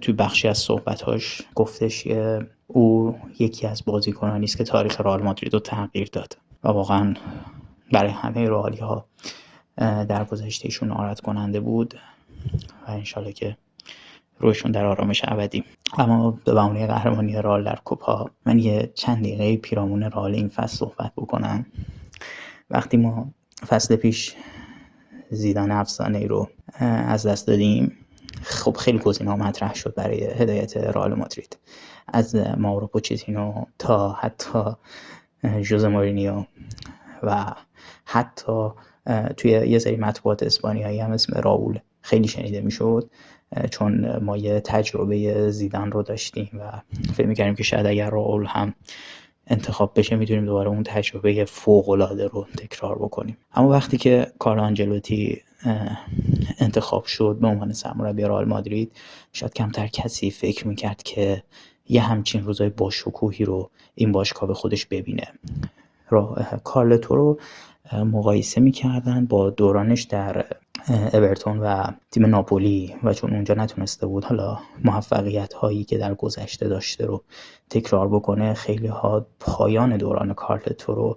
توی 0.00 0.14
بخشی 0.14 0.48
از 0.48 0.58
صحبتاش 0.58 1.42
گفتش 1.54 2.04
که 2.04 2.46
او 2.66 3.16
یکی 3.38 3.66
از 3.66 3.84
بازیکنانی 3.84 4.44
است 4.44 4.58
که 4.58 4.64
تاریخ 4.64 5.00
رئال 5.00 5.22
مادرید 5.22 5.54
رو 5.54 5.60
تغییر 5.60 6.08
داد. 6.12 6.36
و 6.64 6.68
واقعا 6.68 7.14
برای 7.92 8.10
همه 8.10 8.48
رئالی 8.48 8.80
در 9.76 10.24
گذشته 10.24 10.66
ایشون 10.66 10.88
ناراحت 10.88 11.20
کننده 11.20 11.60
بود 11.60 11.94
و 12.86 12.90
انشالله 12.90 13.32
که 13.32 13.56
روشون 14.38 14.72
در 14.72 14.84
آرامش 14.86 15.22
ابدی. 15.24 15.64
اما 15.98 16.30
به 16.30 16.54
بهونه 16.54 16.86
قهرمانی 16.86 17.36
رئال 17.36 17.64
در 17.64 17.78
کوپا 17.84 18.30
من 18.46 18.58
یه 18.58 18.92
چند 18.94 19.18
دقیقه 19.18 19.56
پیرامون 19.56 20.02
رئال 20.02 20.34
این 20.34 20.48
فصل 20.48 20.76
صحبت 20.76 21.12
بکنم. 21.16 21.66
وقتی 22.70 22.96
ما 22.96 23.30
فصل 23.68 23.96
پیش 23.96 24.34
زیدان 25.30 25.70
افسانه 25.70 26.26
رو 26.26 26.48
اه، 26.74 26.88
از 26.88 27.26
دست 27.26 27.46
دادیم 27.46 27.96
خب 28.42 28.76
خیلی 28.76 28.98
گزینه‌ها 28.98 29.36
مطرح 29.36 29.74
شد 29.74 29.94
برای 29.94 30.24
هدایت 30.24 30.76
رئال 30.76 31.14
مادرید. 31.14 31.58
از 32.08 32.36
ماورو 32.36 32.86
پوچتینو 32.86 33.64
تا 33.78 34.12
حتی 34.12 34.62
ژوزه 35.60 35.88
مورینیو 35.88 36.44
و 37.22 37.54
حتی 38.04 38.68
توی 39.36 39.50
یه 39.50 39.78
سری 39.78 39.96
مطبوعات 39.96 40.42
اسپانیایی 40.42 41.00
هم 41.00 41.10
اسم 41.12 41.40
راول 41.40 41.78
خیلی 42.02 42.28
شنیده 42.28 42.60
می‌شد 42.60 43.10
چون 43.70 44.16
ما 44.22 44.36
یه 44.36 44.60
تجربه 44.60 45.50
زیدان 45.50 45.92
رو 45.92 46.02
داشتیم 46.02 46.50
و 46.60 46.80
فکر 47.12 47.26
می‌کردیم 47.26 47.54
که 47.54 47.62
شاید 47.62 47.86
اگر 47.86 48.10
راول 48.10 48.46
هم 48.46 48.74
انتخاب 49.46 49.92
بشه 49.96 50.16
می‌تونیم 50.16 50.44
دوباره 50.44 50.68
اون 50.68 50.82
تجربه 50.82 51.44
فوق 51.44 51.88
العاده 51.88 52.26
رو 52.26 52.46
تکرار 52.56 52.98
بکنیم. 52.98 53.36
اما 53.54 53.68
وقتی 53.68 53.96
که 53.96 54.26
کارلو 54.38 54.62
آنجلوتی 54.62 55.42
انتخاب 56.58 57.04
شد 57.04 57.38
به 57.40 57.46
عنوان 57.46 57.72
سرمربی 57.72 58.22
رئال 58.22 58.44
مادرید 58.44 58.92
شاید 59.32 59.54
کمتر 59.54 59.86
کسی 59.86 60.30
فکر 60.30 60.68
می‌کرد 60.68 61.02
که 61.02 61.42
یه 61.88 62.00
همچین 62.02 62.44
روزای 62.44 62.68
باشکوهی 62.68 63.44
رو 63.44 63.70
این 63.94 64.12
باشگاه 64.12 64.48
به 64.48 64.54
خودش 64.54 64.86
ببینه. 64.86 65.28
را- 66.10 66.36
رو 67.08 67.26
اه، 67.30 67.38
مقایسه 67.92 68.60
می‌کردن 68.60 69.26
با 69.26 69.50
دورانش 69.50 70.02
در 70.02 70.46
اورتون 71.12 71.58
و 71.58 71.84
تیم 72.10 72.26
ناپولی 72.26 72.94
و 73.04 73.14
چون 73.14 73.34
اونجا 73.34 73.54
نتونسته 73.54 74.06
بود 74.06 74.24
حالا 74.24 74.58
موفقیت 74.84 75.52
هایی 75.52 75.84
که 75.84 75.98
در 75.98 76.14
گذشته 76.14 76.68
داشته 76.68 77.06
رو 77.06 77.24
تکرار 77.70 78.08
بکنه 78.08 78.54
خیلی 78.54 78.86
ها 78.86 79.26
پایان 79.40 79.96
دوران 79.96 80.34
کارلتو 80.34 80.94
رو 80.94 81.16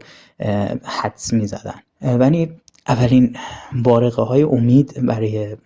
حدس 0.84 1.34
می‌زدن. 1.34 1.80
ولی 2.02 2.52
اولین 2.88 3.36
بارقه 3.84 4.22
های 4.22 4.44
امید 4.44 5.06
برای 5.06 5.58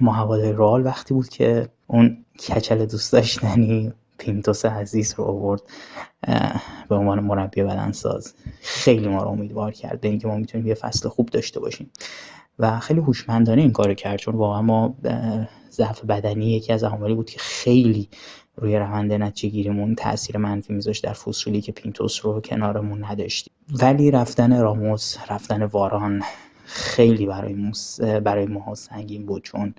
ما 0.00 0.12
هواداری 0.12 0.52
رئال 0.52 0.86
وقتی 0.86 1.14
بود 1.14 1.28
که 1.28 1.68
اون 1.86 2.24
کچل 2.48 2.86
دوست 2.86 3.12
داشتنی 3.12 3.92
پینتوس 4.18 4.64
عزیز 4.64 5.14
رو 5.16 5.24
آورد 5.24 5.62
به 6.88 6.94
عنوان 6.94 7.20
مربی 7.20 7.62
بدنساز. 7.62 8.34
خیلی 8.60 9.08
ما 9.08 9.22
رو 9.22 9.28
امیدوار 9.28 9.72
کرد 9.72 10.00
به 10.00 10.08
اینکه 10.08 10.28
ما 10.28 10.36
می‌تونیم 10.36 10.66
یه 10.66 10.74
فصل 10.74 11.08
خوب 11.08 11.28
داشته 11.28 11.60
باشیم. 11.60 11.90
و 12.58 12.78
خیلی 12.80 13.00
هوشمندانه 13.00 13.62
این 13.62 13.72
کارو 13.72 13.94
کرد 13.94 14.18
چون 14.18 14.34
واقعا 14.34 14.62
ما 14.62 14.94
ضعف 15.70 16.04
بدنی 16.04 16.56
یکی 16.56 16.72
از 16.72 16.84
عواملی 16.84 17.14
بود 17.14 17.30
که 17.30 17.38
خیلی 17.38 18.08
روی 18.56 18.76
روند 18.76 19.12
نتیجه 19.12 19.52
گیریمون 19.52 19.94
تاثیر 19.94 20.38
منفی 20.38 20.72
میذاشت 20.72 21.04
در 21.04 21.12
فصولی 21.12 21.60
که 21.60 21.72
پینتوس 21.72 22.26
رو 22.26 22.40
کنارمون 22.40 23.04
نداشتیم. 23.04 23.52
ولی 23.82 24.10
رفتن 24.10 24.60
راموس 24.60 25.16
رفتن 25.28 25.62
واران 25.62 26.22
خیلی 26.64 27.26
برای 27.26 27.54
موس 27.54 28.00
برای 28.00 28.46
ما 28.46 28.74
سنگین 28.74 29.26
بود 29.26 29.42
چون 29.42 29.74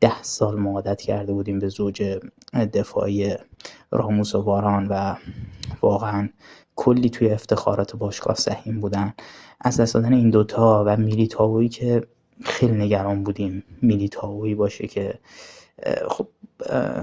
ده 0.00 0.22
سال 0.22 0.58
ما 0.58 0.70
عادت 0.70 1.00
کرده 1.00 1.32
بودیم 1.32 1.58
به 1.58 1.68
زوج 1.68 2.18
دفاعی 2.72 3.34
راموس 3.90 4.34
و 4.34 4.40
واران 4.40 4.88
و 4.88 5.16
واقعا 5.80 6.28
کلی 6.76 7.10
توی 7.10 7.30
افتخارات 7.30 7.96
باشگاه 7.96 8.36
سهیم 8.36 8.80
بودن. 8.80 9.14
از 9.60 9.80
دست 9.80 9.94
دادن 9.94 10.12
این 10.12 10.30
دوتا 10.30 10.84
و 10.86 10.96
میلیتاوی 10.96 11.68
که 11.68 12.06
خیلی 12.44 12.72
نگران 12.72 13.24
بودیم 13.24 13.64
میلیتاوی 13.82 14.54
باشه 14.54 14.86
که 14.86 15.14
خب 16.08 16.28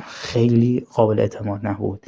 خیلی 0.08 0.88
قابل 0.94 1.20
اعتماد 1.20 1.68
نبود. 1.68 2.06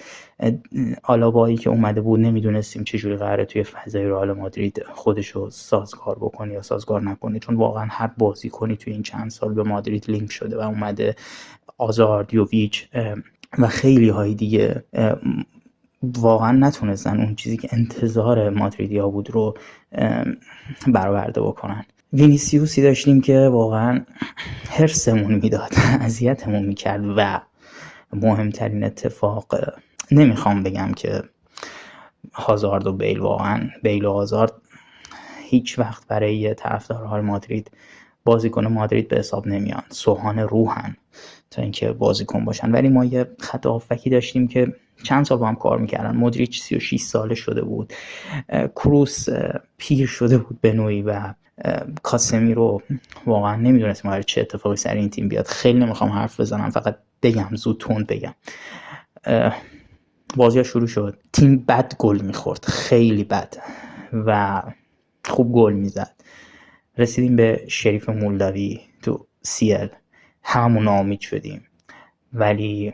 آلابایی 1.03 1.57
که 1.57 1.69
اومده 1.69 2.01
بود 2.01 2.19
نمی‌دونستیم 2.19 2.83
چجوری 2.83 3.15
قراره 3.15 3.45
توی 3.45 3.63
فضای 3.63 4.05
رئال 4.05 4.31
مادرید 4.31 4.83
خودشو 4.93 5.49
سازگار 5.49 6.15
بکنه 6.15 6.53
یا 6.53 6.61
سازگار 6.61 7.01
نکنه. 7.01 7.39
چون 7.39 7.55
واقعا 7.55 7.87
هر 7.89 8.07
بازیکنی 8.17 8.77
توی 8.77 8.93
این 8.93 9.03
چند 9.03 9.31
سال 9.31 9.53
به 9.53 9.63
مادرید 9.63 10.09
لینک 10.09 10.31
شده 10.31 10.57
و 10.57 10.61
اومده. 10.61 11.15
آزارد 11.77 12.33
یوویچ 12.33 12.87
اه، 12.93 13.15
و 13.59 13.67
خیلی 13.67 14.09
های 14.09 14.35
دیگه 14.35 14.83
واقعا 16.03 16.51
نتونستن 16.51 17.19
اون 17.19 17.35
چیزی 17.35 17.57
که 17.57 17.69
انتظار 17.71 18.49
مادریدیا 18.49 19.09
بود 19.09 19.29
رو 19.29 19.57
برآورده 20.87 21.41
بکنن. 21.41 21.85
وینیسیوسی 22.13 22.81
داشتیم 22.81 23.21
که 23.21 23.39
واقعا 23.39 24.05
هرسمون 24.69 25.33
می‌داد 25.35 25.73
اذیتمون 26.07 26.63
می‌کرد 26.63 27.01
و 27.17 27.41
مهمترین 28.13 28.83
اتفاق 28.83 29.55
نمی‌خوام 30.11 30.63
بگم 30.63 30.91
که 30.95 31.23
هازارد 32.33 32.87
و 32.87 32.93
بیل 32.93 33.19
واقعا 33.19 33.69
بیل 33.83 34.05
و 34.05 34.13
هازارد 34.13 34.53
هیچ 35.43 35.79
وقت 35.79 36.07
برای 36.07 36.53
طرفدار 36.53 37.21
مادرید 37.21 37.71
بازیکن 38.23 38.67
مادرید 38.67 39.07
به 39.07 39.17
حساب 39.17 39.47
نمیان. 39.47 39.83
سوهان 39.89 40.39
روحن. 40.39 40.95
تا 41.51 41.61
اینکه 41.61 41.91
بازیکن 41.91 42.45
باشن. 42.45 42.71
ولی 42.71 42.89
ما 42.89 43.05
یه 43.05 43.27
خط 43.39 43.65
آفکی 43.65 44.09
داشتیم 44.09 44.47
که 44.47 44.75
چند 45.03 45.25
سال 45.25 45.37
با 45.37 45.47
هم 45.47 45.55
کار 45.55 45.79
می‌کردن. 45.79 46.15
مدریچ 46.15 46.61
36 46.61 47.01
ساله 47.01 47.35
شده 47.35 47.61
بود. 47.61 47.93
کروس 48.75 49.27
پیر 49.77 50.07
شده 50.07 50.37
بود 50.37 50.61
به 50.61 50.73
نوعی 50.73 51.01
و 51.01 51.33
کاسمی 52.03 52.53
رو 52.53 52.81
واقعا 53.25 53.55
نمی‌دونستیم 53.55 54.11
قرار 54.11 54.21
چه 54.21 54.41
اتفاقی 54.41 54.75
سر 54.75 54.93
این 54.93 55.09
تیم 55.09 55.27
بیاد. 55.27 55.47
خیلی 55.47 55.79
نمی‌خوام 55.79 56.09
حرف 56.09 56.39
بزنم 56.39 56.69
فقط 56.69 56.97
بگم 57.23 57.49
زود 57.55 57.79
تند 57.79 58.07
بگم. 58.07 58.33
بازی 60.35 60.57
ها 60.57 60.63
شروع 60.63 60.87
شد. 60.87 61.17
تیم 61.33 61.57
بد 61.57 61.93
گل 61.97 62.21
می‌خورد. 62.21 62.65
خیلی 62.65 63.23
بد 63.23 63.57
و 64.13 64.61
خوب 65.25 65.53
گل 65.53 65.73
می‌زد. 65.73 66.15
رسیدیم 66.97 67.35
به 67.35 67.65
شریف 67.67 68.09
مولداوی 68.09 68.79
تو 69.01 69.27
سیل 69.41 69.89
همون 70.43 70.84
نامید 70.84 71.19
شدیم. 71.19 71.63
ولی 72.34 72.93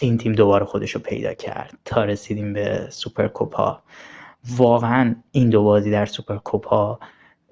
این 0.00 0.18
تیم 0.18 0.32
دوباره 0.32 0.64
خودش 0.64 0.90
رو 0.90 1.00
پیدا 1.00 1.34
کرد 1.34 1.78
تا 1.84 2.04
رسیدیم 2.04 2.52
به 2.52 2.86
سوپرکوپا. 2.90 3.82
واقعا 4.56 5.14
این 5.32 5.50
دو 5.50 5.62
بازی 5.62 5.90
در 5.90 6.06
سوپرکوپا 6.06 6.98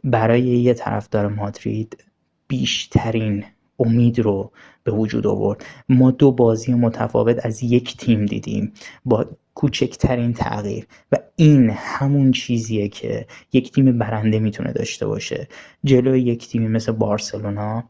برای 0.04 0.42
یه 0.42 0.74
طرفدار 0.74 1.26
مادرید 1.28 2.04
بیشترین 2.48 3.44
امید 3.78 4.18
رو 4.18 4.52
به 4.84 4.92
وجود 4.92 5.26
آورد. 5.26 5.64
ما 5.88 6.10
دو 6.10 6.32
بازی 6.32 6.74
متفاوت 6.74 7.46
از 7.46 7.62
یک 7.62 7.96
تیم 7.96 8.26
دیدیم 8.26 8.72
با 9.04 9.26
کوچکترین 9.54 10.32
تغییر 10.32 10.86
و 11.12 11.16
این 11.36 11.70
همون 11.70 12.32
چیزیه 12.32 12.88
که 12.88 13.26
یک 13.52 13.72
تیم 13.72 13.98
برنده 13.98 14.38
می‌تونه 14.38 14.72
داشته 14.72 15.06
باشه. 15.06 15.48
جلوی 15.84 16.20
یک 16.20 16.48
تیمی 16.48 16.68
مثل 16.68 16.92
بارسلونا 16.92 17.84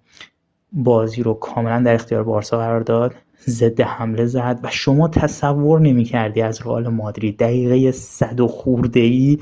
بازی 0.77 1.23
رو 1.23 1.35
کاملا 1.35 1.83
در 1.83 1.95
اختیار 1.95 2.23
بارسا 2.23 2.59
قرار 2.59 2.81
داد. 2.81 3.15
ضد 3.49 3.81
حمله 3.81 4.27
زد 4.27 4.61
و 4.63 4.71
شما 4.71 5.09
تصور 5.09 5.81
نمی‌کردی 5.81 6.43
از 6.43 6.63
رئال 6.63 6.89
مادرید 6.89 7.39
دقیقه 7.39 7.93
صد 7.93 8.41
و 8.41 8.49
خورده 8.49 9.01
ای 9.01 9.39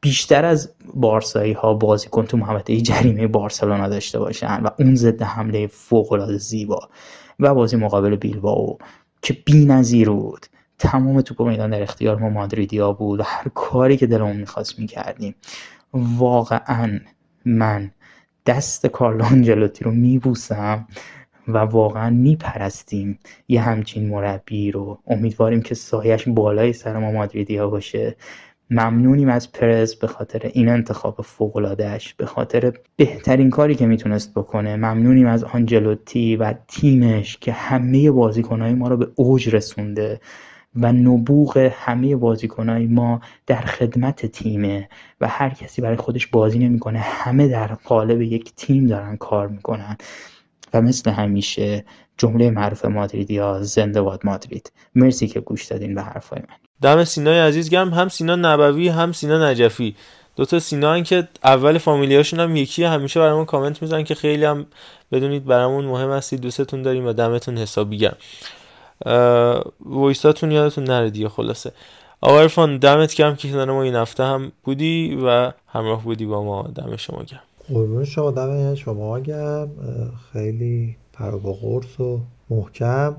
بیشتر 0.00 0.44
از 0.44 0.72
بارسایی 0.94 1.52
ها 1.52 1.74
بازیکن 1.74 2.26
تو 2.26 2.36
محوطه 2.36 2.80
جریمه 2.80 3.26
بارسلونا 3.26 3.88
داشته 3.88 4.18
باشن 4.18 4.62
و 4.62 4.68
اون 4.78 4.94
ضد 4.94 5.22
حمله 5.22 5.66
فوق 5.66 6.12
العاده 6.12 6.38
زیبا 6.38 6.88
و 7.40 7.54
بازی 7.54 7.76
مقابل 7.76 8.16
بیلبائو 8.16 8.76
که 9.22 9.36
بی‌نظیر 9.44 10.10
بود 10.10 10.46
تمام 10.78 11.20
توپ 11.20 11.42
میدان 11.42 11.70
در 11.70 11.82
اختیار 11.82 12.16
ما 12.16 12.28
مادریدیا 12.28 12.92
بود 12.92 13.20
و 13.20 13.22
هر 13.26 13.48
کاری 13.54 13.96
که 13.96 14.06
دلمون 14.06 14.36
می‌خواست 14.36 14.78
می‌کردیم. 14.78 15.34
واقعا 15.92 17.00
من 17.44 17.90
دست 18.46 18.86
کارلو 18.86 19.24
آنجلوتی 19.24 19.84
رو 19.84 19.90
میبوسم 19.90 20.86
و 21.48 21.58
واقعا 21.58 22.10
میپرستیم 22.10 23.18
یه 23.48 23.60
همچین 23.60 24.08
مربی 24.08 24.70
رو. 24.70 24.98
امیدواریم 25.06 25.62
که 25.62 25.74
سایش 25.74 26.28
بالای 26.28 26.72
سر 26.72 26.98
ما 26.98 27.12
مادریدیا 27.12 27.68
باشه. 27.68 28.16
ممنونیم 28.70 29.28
از 29.28 29.52
پرز 29.52 29.94
به 29.94 30.06
خاطر 30.06 30.50
این 30.52 30.68
انتخاب 30.68 31.22
فوقلادهش 31.22 32.14
به 32.14 32.26
خاطر 32.26 32.72
بهترین 32.96 33.50
کاری 33.50 33.74
که 33.74 33.86
می‌تونست 33.86 34.34
بکنه. 34.34 34.76
ممنونیم 34.76 35.26
از 35.26 35.44
آنجلوتی 35.44 36.36
و 36.36 36.54
تیمش 36.68 37.36
که 37.36 37.52
همه 37.52 38.10
بازیکنهای 38.10 38.74
ما 38.74 38.88
رو 38.88 38.96
به 38.96 39.08
اوج 39.14 39.54
رسونده. 39.54 40.20
و 40.76 40.92
نبوغ 40.92 41.70
همه 41.74 42.16
بازیکنهای 42.16 42.86
ما 42.86 43.20
در 43.46 43.60
خدمت 43.60 44.26
تیمه 44.26 44.88
و 45.20 45.28
هر 45.28 45.50
کسی 45.50 45.82
برای 45.82 45.96
خودش 45.96 46.26
بازی 46.26 46.58
نمی‌کنه. 46.58 46.98
همه 46.98 47.48
در 47.48 47.66
قالب 47.66 48.22
یک 48.22 48.52
تیم 48.56 48.86
دارن 48.86 49.16
کار 49.16 49.48
می‌کنن. 49.48 49.96
و 50.74 50.82
مثل 50.82 51.10
همیشه 51.10 51.84
جمله 52.18 52.50
معروف 52.50 52.84
مادریدی 52.84 53.38
ها 53.38 53.62
زنده 53.62 54.02
باد 54.02 54.20
مادرید. 54.24 54.72
مرسی 54.94 55.26
که 55.28 55.40
گوش 55.40 55.64
دادین 55.64 55.94
به 55.94 56.02
حرفای 56.02 56.38
من. 56.38 56.56
دم 56.82 57.04
سینای 57.04 57.38
عزیز 57.38 57.70
گرم 57.70 57.94
هم 57.94 58.08
سینا 58.08 58.36
نبوی 58.36 58.88
هم 58.88 59.12
سینا 59.12 59.50
نجفی. 59.50 59.96
دوتا 60.36 60.58
سینا 60.58 60.94
هن 60.94 61.02
که 61.02 61.28
اول 61.44 61.78
فامیلیاشون 61.78 62.40
هم 62.40 62.56
یکی 62.56 62.84
همیشه 62.84 63.20
برامون 63.20 63.44
کامنت 63.44 63.82
میزن 63.82 64.02
که 64.02 64.14
خیلی 64.14 64.44
هم 64.44 64.66
بدونید 65.12 65.44
برامون 65.44 65.84
مهم 65.84 66.10
هستید. 66.10 66.40
دوستتون 66.40 66.82
داریم 66.82 67.06
و 67.06 67.12
دمتون 67.12 67.58
حسابی 67.58 67.98
گرم. 67.98 68.16
ویساتون 69.86 70.50
یادتون 70.50 70.84
نره 70.84 71.10
دیگه 71.10 71.28
خلاصه. 71.28 71.72
آقا 72.20 72.40
ارفان 72.40 72.78
دمت 72.78 73.14
کم 73.14 73.34
که 73.34 73.50
کنار 73.50 73.70
ما 73.70 73.82
این 73.82 73.94
هفته 73.94 74.24
هم 74.24 74.52
بودی 74.64 75.18
و 75.24 75.52
همراه 75.66 76.04
بودی 76.04 76.26
با 76.26 76.44
ما. 76.44 76.62
دم 76.62 76.96
شما 76.96 77.22
گرم. 77.22 77.40
قربون 77.68 78.04
شما 78.04 78.30
دم 78.30 78.74
شما 78.74 79.20
گرم. 79.20 79.70
خیلی 80.32 80.96
پر 81.12 81.34
و 81.34 81.52
قرص 81.52 82.00
و 82.00 82.20
محکم. 82.50 83.16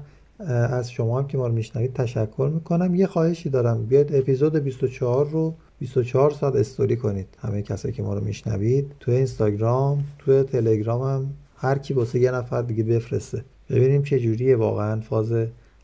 از 0.70 0.92
شما 0.92 1.20
هم 1.20 1.28
که 1.28 1.38
ما 1.38 1.48
رو 1.48 1.54
میشنوید 1.54 1.94
تشکر 1.94 2.52
می‌کنم. 2.54 2.96
یه 2.96 3.08
خواهشی 3.08 3.50
دارم. 3.50 3.86
بیاید 3.86 4.16
اپیزود 4.16 4.56
24 4.56 5.26
رو 5.30 5.54
24 5.80 6.32
ساعت 6.32 6.56
استوری 6.56 6.98
کنید. 6.98 7.28
همه 7.40 7.62
کسایی 7.62 7.94
که 7.94 8.04
ما 8.04 8.14
رو 8.14 8.24
میشنوید. 8.24 8.92
تو 9.00 9.12
اینستاگرام 9.12 10.04
تو 10.20 10.44
تلگرام 10.44 11.02
هم 11.02 11.34
هر 11.58 11.78
کی 11.78 11.94
واسه 11.94 12.20
یه 12.20 12.32
نفر 12.32 12.62
دیگه 12.62 12.84
بفرسته. 12.84 13.46
ببینیم 13.70 14.04
چه 14.04 14.20
جوریه 14.20 14.56
واقعا. 14.56 15.02
فاز 15.02 15.34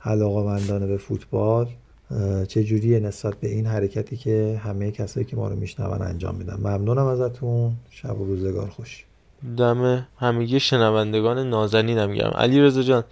علاقمندانه 0.05 0.87
به 0.87 0.97
فوتبال 0.97 1.67
چه 2.47 2.63
جوریه 2.63 2.99
نسبت 2.99 3.35
به 3.35 3.49
این 3.49 3.65
حرکتی 3.65 4.17
که 4.17 4.61
همه 4.63 4.91
کسایی 4.91 5.25
که 5.25 5.35
ما 5.35 5.47
رو 5.47 5.55
میشنون 5.55 6.01
انجام 6.01 6.35
میدن. 6.35 6.57
ممنونم 6.59 7.05
ازتون. 7.05 7.73
شب 7.89 8.21
و 8.21 8.25
روزگار 8.25 8.69
خوش. 8.69 9.05
دم 9.57 10.07
همگی 10.17 10.59
شنوندگان 10.59 11.49
نازنینم 11.49 12.13
گرم. 12.13 12.33
علی 12.35 12.61
رضا 12.61 12.83
جان 12.83 13.03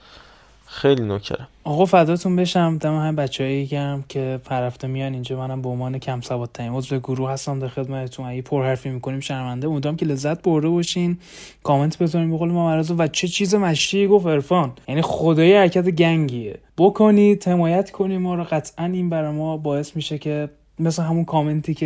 خیلی 0.73 1.03
نوکرم. 1.03 1.48
آقا 1.64 1.85
فداتون 1.85 2.35
بشم. 2.35 2.77
دم 2.77 2.95
هم 2.95 3.15
بچه‌ای 3.15 3.65
گرم 3.65 4.03
که 4.10 4.39
پرفته 4.45 4.88
میان 4.88 5.14
اینجا. 5.14 5.38
منم 5.38 5.61
به 5.61 5.69
عنوان 5.69 5.99
کم 5.99 6.22
سوادترین 6.22 6.73
عضو 6.73 6.99
گروه 6.99 7.31
هستم 7.31 7.60
در 7.60 7.68
خدمتتون. 7.68 8.26
اگه 8.26 8.41
پر 8.41 8.64
حرفی 8.64 8.89
می‌کنیم 8.89 9.19
شرمنده. 9.19 9.68
امیدوارم 9.68 9.98
که 9.98 10.06
لذت 10.06 10.41
برده 10.41 10.69
باشین. 10.69 11.18
کامنت 11.64 11.98
بذارین 11.98 12.38
به 12.38 12.45
ما 12.45 12.65
مرزو 12.65 12.95
و 12.95 13.07
چه 13.07 13.27
چیز 13.27 13.56
مشتی 13.56 14.07
گفت 14.07 14.27
عرفان. 14.27 14.72
یعنی 14.88 15.01
خدای 15.01 15.58
حرکت 15.58 15.90
گنگیه. 15.90 16.59
بکنید 16.77 17.48
حمایت 17.48 17.91
کنیم 17.91 18.22
ما 18.22 18.35
رو. 18.35 18.43
قطعا 18.43 18.85
این 18.85 19.09
برای 19.09 19.32
ما 19.32 19.58
باعث 19.58 19.95
میشه 19.95 20.17
که 20.17 20.50
مثل 20.80 21.03
همون 21.03 21.25
کامنتی 21.25 21.74
که 21.74 21.85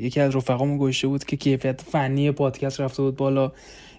یکی 0.00 0.20
از 0.20 0.36
رفقامون 0.36 0.78
گوشته 0.78 1.08
بود 1.08 1.24
که 1.24 1.36
کیفیت 1.36 1.80
فنی 1.80 2.30
پادکست 2.30 2.80
رفته 2.80 3.02
بود 3.02 3.16
بالا. 3.16 3.52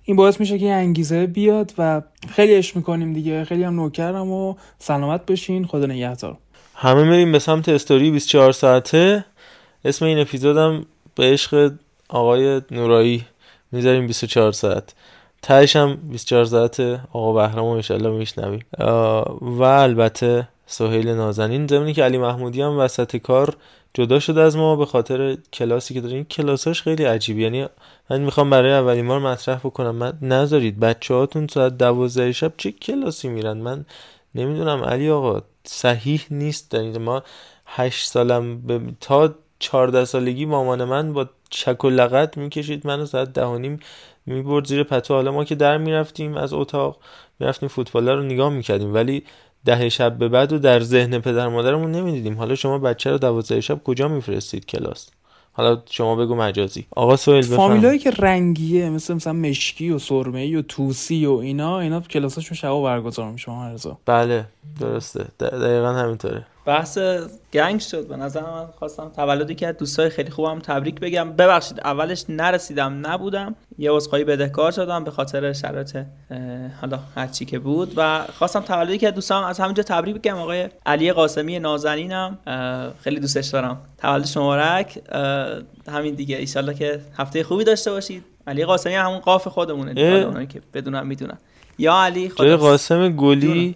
این 0.10 0.16
باعث 0.16 0.40
میشه 0.40 0.60
که 0.60 0.72
انگیزه 0.72 1.28
بیاد 1.28 1.74
و 1.78 2.02
خیلی 2.30 2.54
عشق 2.54 2.76
می‌کنیم 2.76 3.14
دیگه. 3.14 3.44
خیلی 3.44 3.64
هم 3.64 3.76
نوکرم 3.76 4.32
و 4.32 4.56
سلامت 4.80 5.26
باشین. 5.26 5.66
خدا 5.66 5.86
نگهدار. 5.86 6.38
همه 6.76 7.04
میریم 7.04 7.32
به 7.32 7.40
سمت 7.40 7.70
استوری 7.70 8.12
24 8.12 8.52
ساعته. 8.52 9.26
اسم 9.86 10.06
این 10.06 10.20
اپیزودم 10.20 10.86
به 11.16 11.24
عشق 11.24 11.72
آقای 12.10 12.62
نورایی. 12.72 13.26
می‌ذاریم 13.72 14.08
24 14.08 14.52
ساعت. 14.52 14.94
تهش 15.42 15.76
هم 15.76 15.96
24 15.96 16.46
ساعت 16.46 16.80
آقا 17.14 17.34
بهرام 17.34 17.66
و 17.66 17.70
انشالله 17.70 18.10
میشنویم. 18.10 18.66
و 19.42 19.64
البته 19.64 20.48
سهیل 20.66 21.10
نازنین. 21.10 21.68
زمینی 21.68 21.94
که 21.94 22.04
علی 22.04 22.18
محمودی 22.18 22.62
هم 22.62 22.78
وسط 22.80 23.16
کار 23.18 23.56
جدا 23.94 24.20
شده 24.20 24.42
از 24.42 24.58
ما 24.58 24.76
به 24.76 24.86
خاطر 24.86 25.38
کلاسی 25.54 25.94
که 25.94 26.02
داریم. 26.02 26.24
کلاساش 26.24 26.82
خیلی 26.82 27.04
عجیب 27.04 27.40
یعنی 27.40 27.66
من 28.10 28.22
می‌خوام 28.22 28.50
برای 28.50 28.72
اولین 28.72 29.08
بار 29.08 29.20
مطرح 29.20 29.58
بکنم. 29.58 29.96
من 29.96 30.14
نذارید 30.22 30.80
بچه 30.80 31.14
هاتون 31.14 31.48
ساعت 31.48 31.78
دوازده 31.78 32.32
شب 32.32 32.54
چه 32.58 32.72
کلاسی 32.72 33.28
میرن؟ 33.28 33.58
من 33.58 33.86
نمی‌دونم 34.36 34.84
علی 34.84 35.10
آقا 35.10 35.42
صحیح 35.64 36.22
نیست. 36.32 36.72
دارید 36.72 36.98
ما 36.98 37.24
هشت 37.66 38.08
سالم 38.08 38.62
به 38.62 38.82
تا 39.02 39.36
چهارده 39.60 40.06
سالگی 40.06 40.46
مامان 40.46 40.84
من 40.84 41.14
با 41.14 41.30
چک 41.50 41.86
و 41.86 41.90
لغت 41.90 42.38
می‌کشید 42.38 42.88
منو 42.88 43.06
ساعت 43.06 43.34
ده 43.34 43.46
و 43.46 43.58
نیم 43.58 43.80
می‌برد 44.26 44.66
زیر 44.66 44.84
پتو. 44.84 45.14
حالا 45.14 45.32
ما 45.32 45.44
که 45.44 45.56
در 45.56 45.78
می‌رفتیم 45.78 46.38
از 46.38 46.54
اتاق 46.54 46.98
می‌رفتیم 47.40 47.70
فوتبال 47.70 48.10
رو 48.10 48.24
نگاه 48.24 48.50
می‌کردیم. 48.50 48.94
ولی 48.94 49.24
ده 49.66 49.90
شب 49.90 50.18
به 50.18 50.30
بعد 50.30 50.54
و 50.54 50.60
در 50.60 50.80
ذهن 50.80 51.20
پدر 51.20 51.48
مادرمون 51.48 51.92
نمی‌دیدیم. 51.92 52.38
حالا 52.38 52.56
شما 52.56 52.80
بچه 52.80 53.12
رو 53.12 53.18
دوازده 53.18 53.62
شب 53.62 53.84
کجا 53.84 54.08
میفرستید 54.08 54.66
کلاس؟ 54.66 55.10
حالا 55.52 55.82
شما 55.90 56.16
بگو 56.16 56.36
مجازی. 56.36 56.86
آقا 56.96 57.16
سویل 57.16 57.46
بفهم 57.46 57.58
فامیلایی 57.58 58.00
که 58.00 58.12
رنگیه 58.12 58.90
مثل 58.90 59.14
مثلا 59.14 59.34
مشکی 59.34 59.90
و 59.90 60.00
سرمه 60.00 60.58
و 60.58 60.62
توسی 60.62 61.26
و 61.26 61.32
اینا 61.32 61.80
اینا 61.80 62.00
کلاساشون 62.02 62.58
شبا 62.58 62.84
برگزار 62.84 63.32
میشه 63.32 63.52
بله 64.06 64.46
درسته. 64.80 65.26
دقیقا 65.40 65.94
همینطوره. 65.94 66.46
بحث 66.66 67.00
گنگ 67.54 67.80
شد. 67.80 68.08
به 68.08 68.16
نظر 68.16 68.42
من 68.42 68.66
خواستم 68.80 69.12
تولدی 69.16 69.56
که 69.56 69.72
دوستای 69.72 70.10
خیلی 70.10 70.30
خوبم 70.30 70.60
تبریک 70.60 71.00
بگم. 71.00 71.32
ببخشید 71.32 71.80
اولش 71.80 72.26
نرسیدم 72.30 73.08
نبودم. 73.08 73.56
یه 73.78 73.92
عذرخواهی 73.92 74.24
بدهکار 74.24 74.72
شدم 74.72 75.04
به 75.04 75.12
خاطر 75.12 75.54
شرایط 75.54 75.98
حالا 76.82 77.00
هرچی 77.16 77.46
که 77.46 77.60
بود. 77.60 77.94
و 77.96 78.26
خواستم 78.38 78.60
تولدی 78.60 78.98
که 78.98 79.12
دوستام 79.12 79.44
از 79.44 79.60
همینجا 79.60 79.84
تبریک 79.84 80.16
بگم. 80.16 80.38
آقای 80.38 80.70
علی 80.86 81.12
قاسمی 81.12 81.60
نازنینم. 81.60 82.38
خیلی 83.04 83.20
دوستش 83.20 83.48
دارم. 83.48 83.82
تولد 83.98 84.30
مبارک 84.36 85.00
همین 85.88 86.16
دیگه. 86.16 86.38
ایشالله 86.38 86.74
که 86.74 87.02
هفته 87.18 87.44
خوبی 87.44 87.64
داشته 87.64 87.92
باشید. 87.92 88.24
علی 88.48 88.66
قاسمی 88.66 88.96
همون 88.96 89.20
قاف 89.20 89.48
خودمونه 89.48 90.02
اونایی 90.02 90.48
که 90.48 90.62
بدونم 90.74 91.08
می‌دونن. 91.08 91.38
یا 91.78 91.94
علی 91.94 92.30
خدا 92.30 92.58
قاسم 92.58 93.10
گلی 93.10 93.76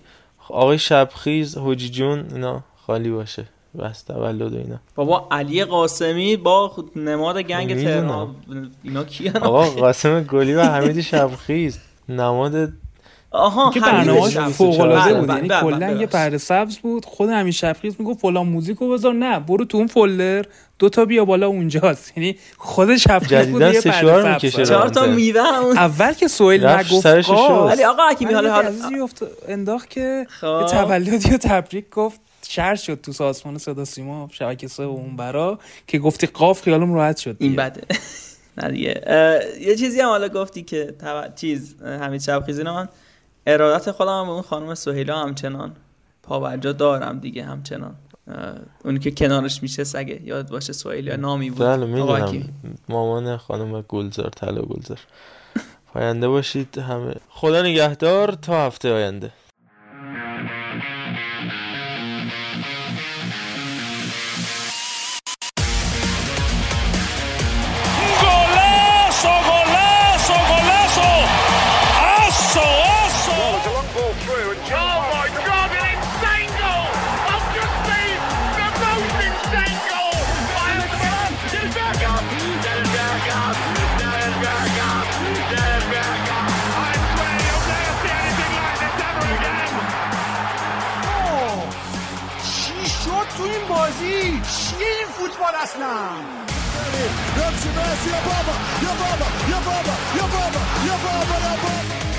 آقای 0.49 0.79
شبخیز 0.79 1.57
حجی 1.57 1.89
جون 1.89 2.25
اینا. 2.33 2.63
خالی 2.87 3.09
باشه. 3.09 3.45
بس 3.79 4.01
تولد 4.01 4.53
اینا. 4.53 4.79
بابا 4.95 5.27
علی 5.31 5.63
قاسمی 5.63 6.37
با 6.37 6.71
نماد 6.95 7.37
گنگ 7.37 7.83
تهران. 7.83 8.35
اینا 8.83 9.03
کیان؟ 9.03 9.37
آقا 9.37 9.63
قاسم 9.63 10.23
گلی 10.23 10.53
و 10.53 10.61
حمید 10.61 11.01
شبخیز. 11.01 11.79
نماد 12.09 12.69
آها 13.31 13.71
که 13.71 13.79
برنامه‌اش 13.79 14.37
فوق 14.37 14.79
العاده 14.79 15.13
بود. 15.13 15.29
یعنی 15.29 15.49
کلا 15.49 15.91
یه 15.91 16.05
پرده 16.05 16.37
سبز 16.37 16.77
بود. 16.77 17.05
خود 17.05 17.29
همین 17.29 17.51
شبخیز 17.51 17.95
می‌گفت 17.99 18.19
فلان 18.19 18.47
موزیکو 18.47 18.89
بذار. 18.89 19.13
نه 19.13 19.39
برو 19.39 19.65
تو 19.65 19.77
اون 19.77 19.87
فولدر. 19.87 20.45
دو 20.79 20.89
تا 20.89 21.05
بیا 21.05 21.25
بالا 21.25 21.47
اونجاست. 21.47 22.17
یعنی 22.17 22.37
خود 22.57 22.95
شبخیز 22.95 23.47
بود 23.47 23.61
یه 23.61 23.81
پرده 23.81 24.39
سبز 24.39 24.69
چهار 24.69 24.89
تا 24.89 25.05
میوه 25.05 25.41
اول 25.75 26.13
که 26.13 26.27
سوئیل 26.27 26.65
نگفت 26.65 27.05
ولی 27.05 27.83
آقا 27.83 28.09
حکیمی 28.11 28.33
حالا 28.33 28.53
حالا 28.53 28.71
انداخت 29.47 29.89
که 29.89 30.27
یه 30.43 30.65
تولدی 30.65 31.33
و 31.33 31.37
تبریک 31.37 31.89
گفت. 31.89 32.21
شهر 32.47 32.75
شد 32.75 33.01
تو 33.01 33.11
سازمان 33.11 33.57
صدا 33.57 33.85
سیما 33.85 34.29
شبکه 34.31 34.67
سه 34.67 34.83
اون 34.83 35.15
برا 35.15 35.59
که 35.87 35.99
گفتی 35.99 36.27
قاف 36.27 36.61
خیالم 36.61 36.93
راحت 36.93 37.17
شد 37.17 37.35
این 37.39 37.55
بده. 37.55 37.81
نه 38.57 38.71
دیگه. 38.71 39.01
یه 39.61 39.75
چیزی 39.75 39.99
هم 39.99 40.07
حالا 40.07 40.29
گفتی 40.29 40.63
که 40.63 40.95
چیز 41.35 41.81
همین 41.81 42.19
شبخیزی 42.19 42.63
من 42.63 42.89
ارادت 43.47 43.91
خودم 43.91 44.23
به 44.25 44.31
اون 44.31 44.41
خانم 44.41 44.75
سهیلا 44.75 45.19
همچنان 45.19 45.75
پاورجا 46.23 46.71
دارم 46.71 47.19
دیگه 47.19 47.43
همچنان. 47.43 47.95
اونی 48.85 48.99
که 48.99 49.11
کنارش 49.11 49.63
میشه 49.63 49.83
سگه 49.83 50.21
یاد 50.23 50.49
باشه 50.49 50.73
سهیلا 50.73 51.15
نامی 51.15 51.49
بود. 51.49 51.67
بله 51.67 51.85
می‌دونم. 51.85 52.49
مامان 52.89 53.37
خانم 53.37 53.81
گلزار 53.81 54.29
طلا 54.29 54.61
گلزار. 54.61 54.99
پاینده 55.93 56.27
باشید 56.27 56.77
همه. 56.77 57.15
خدا 57.29 57.61
نگهدار 57.61 58.31
تا 58.31 58.65
هفته 58.65 58.93
آینده. 58.93 59.31
Last 95.63 95.79
now. 95.79 96.43
Messi, 97.73 98.09
Obama, 98.19 98.53
Obama, 98.91 99.27
Obama, 99.47 99.93
Obama, 100.23 100.61
Obama, 100.91 101.37
Obama. 101.55 102.12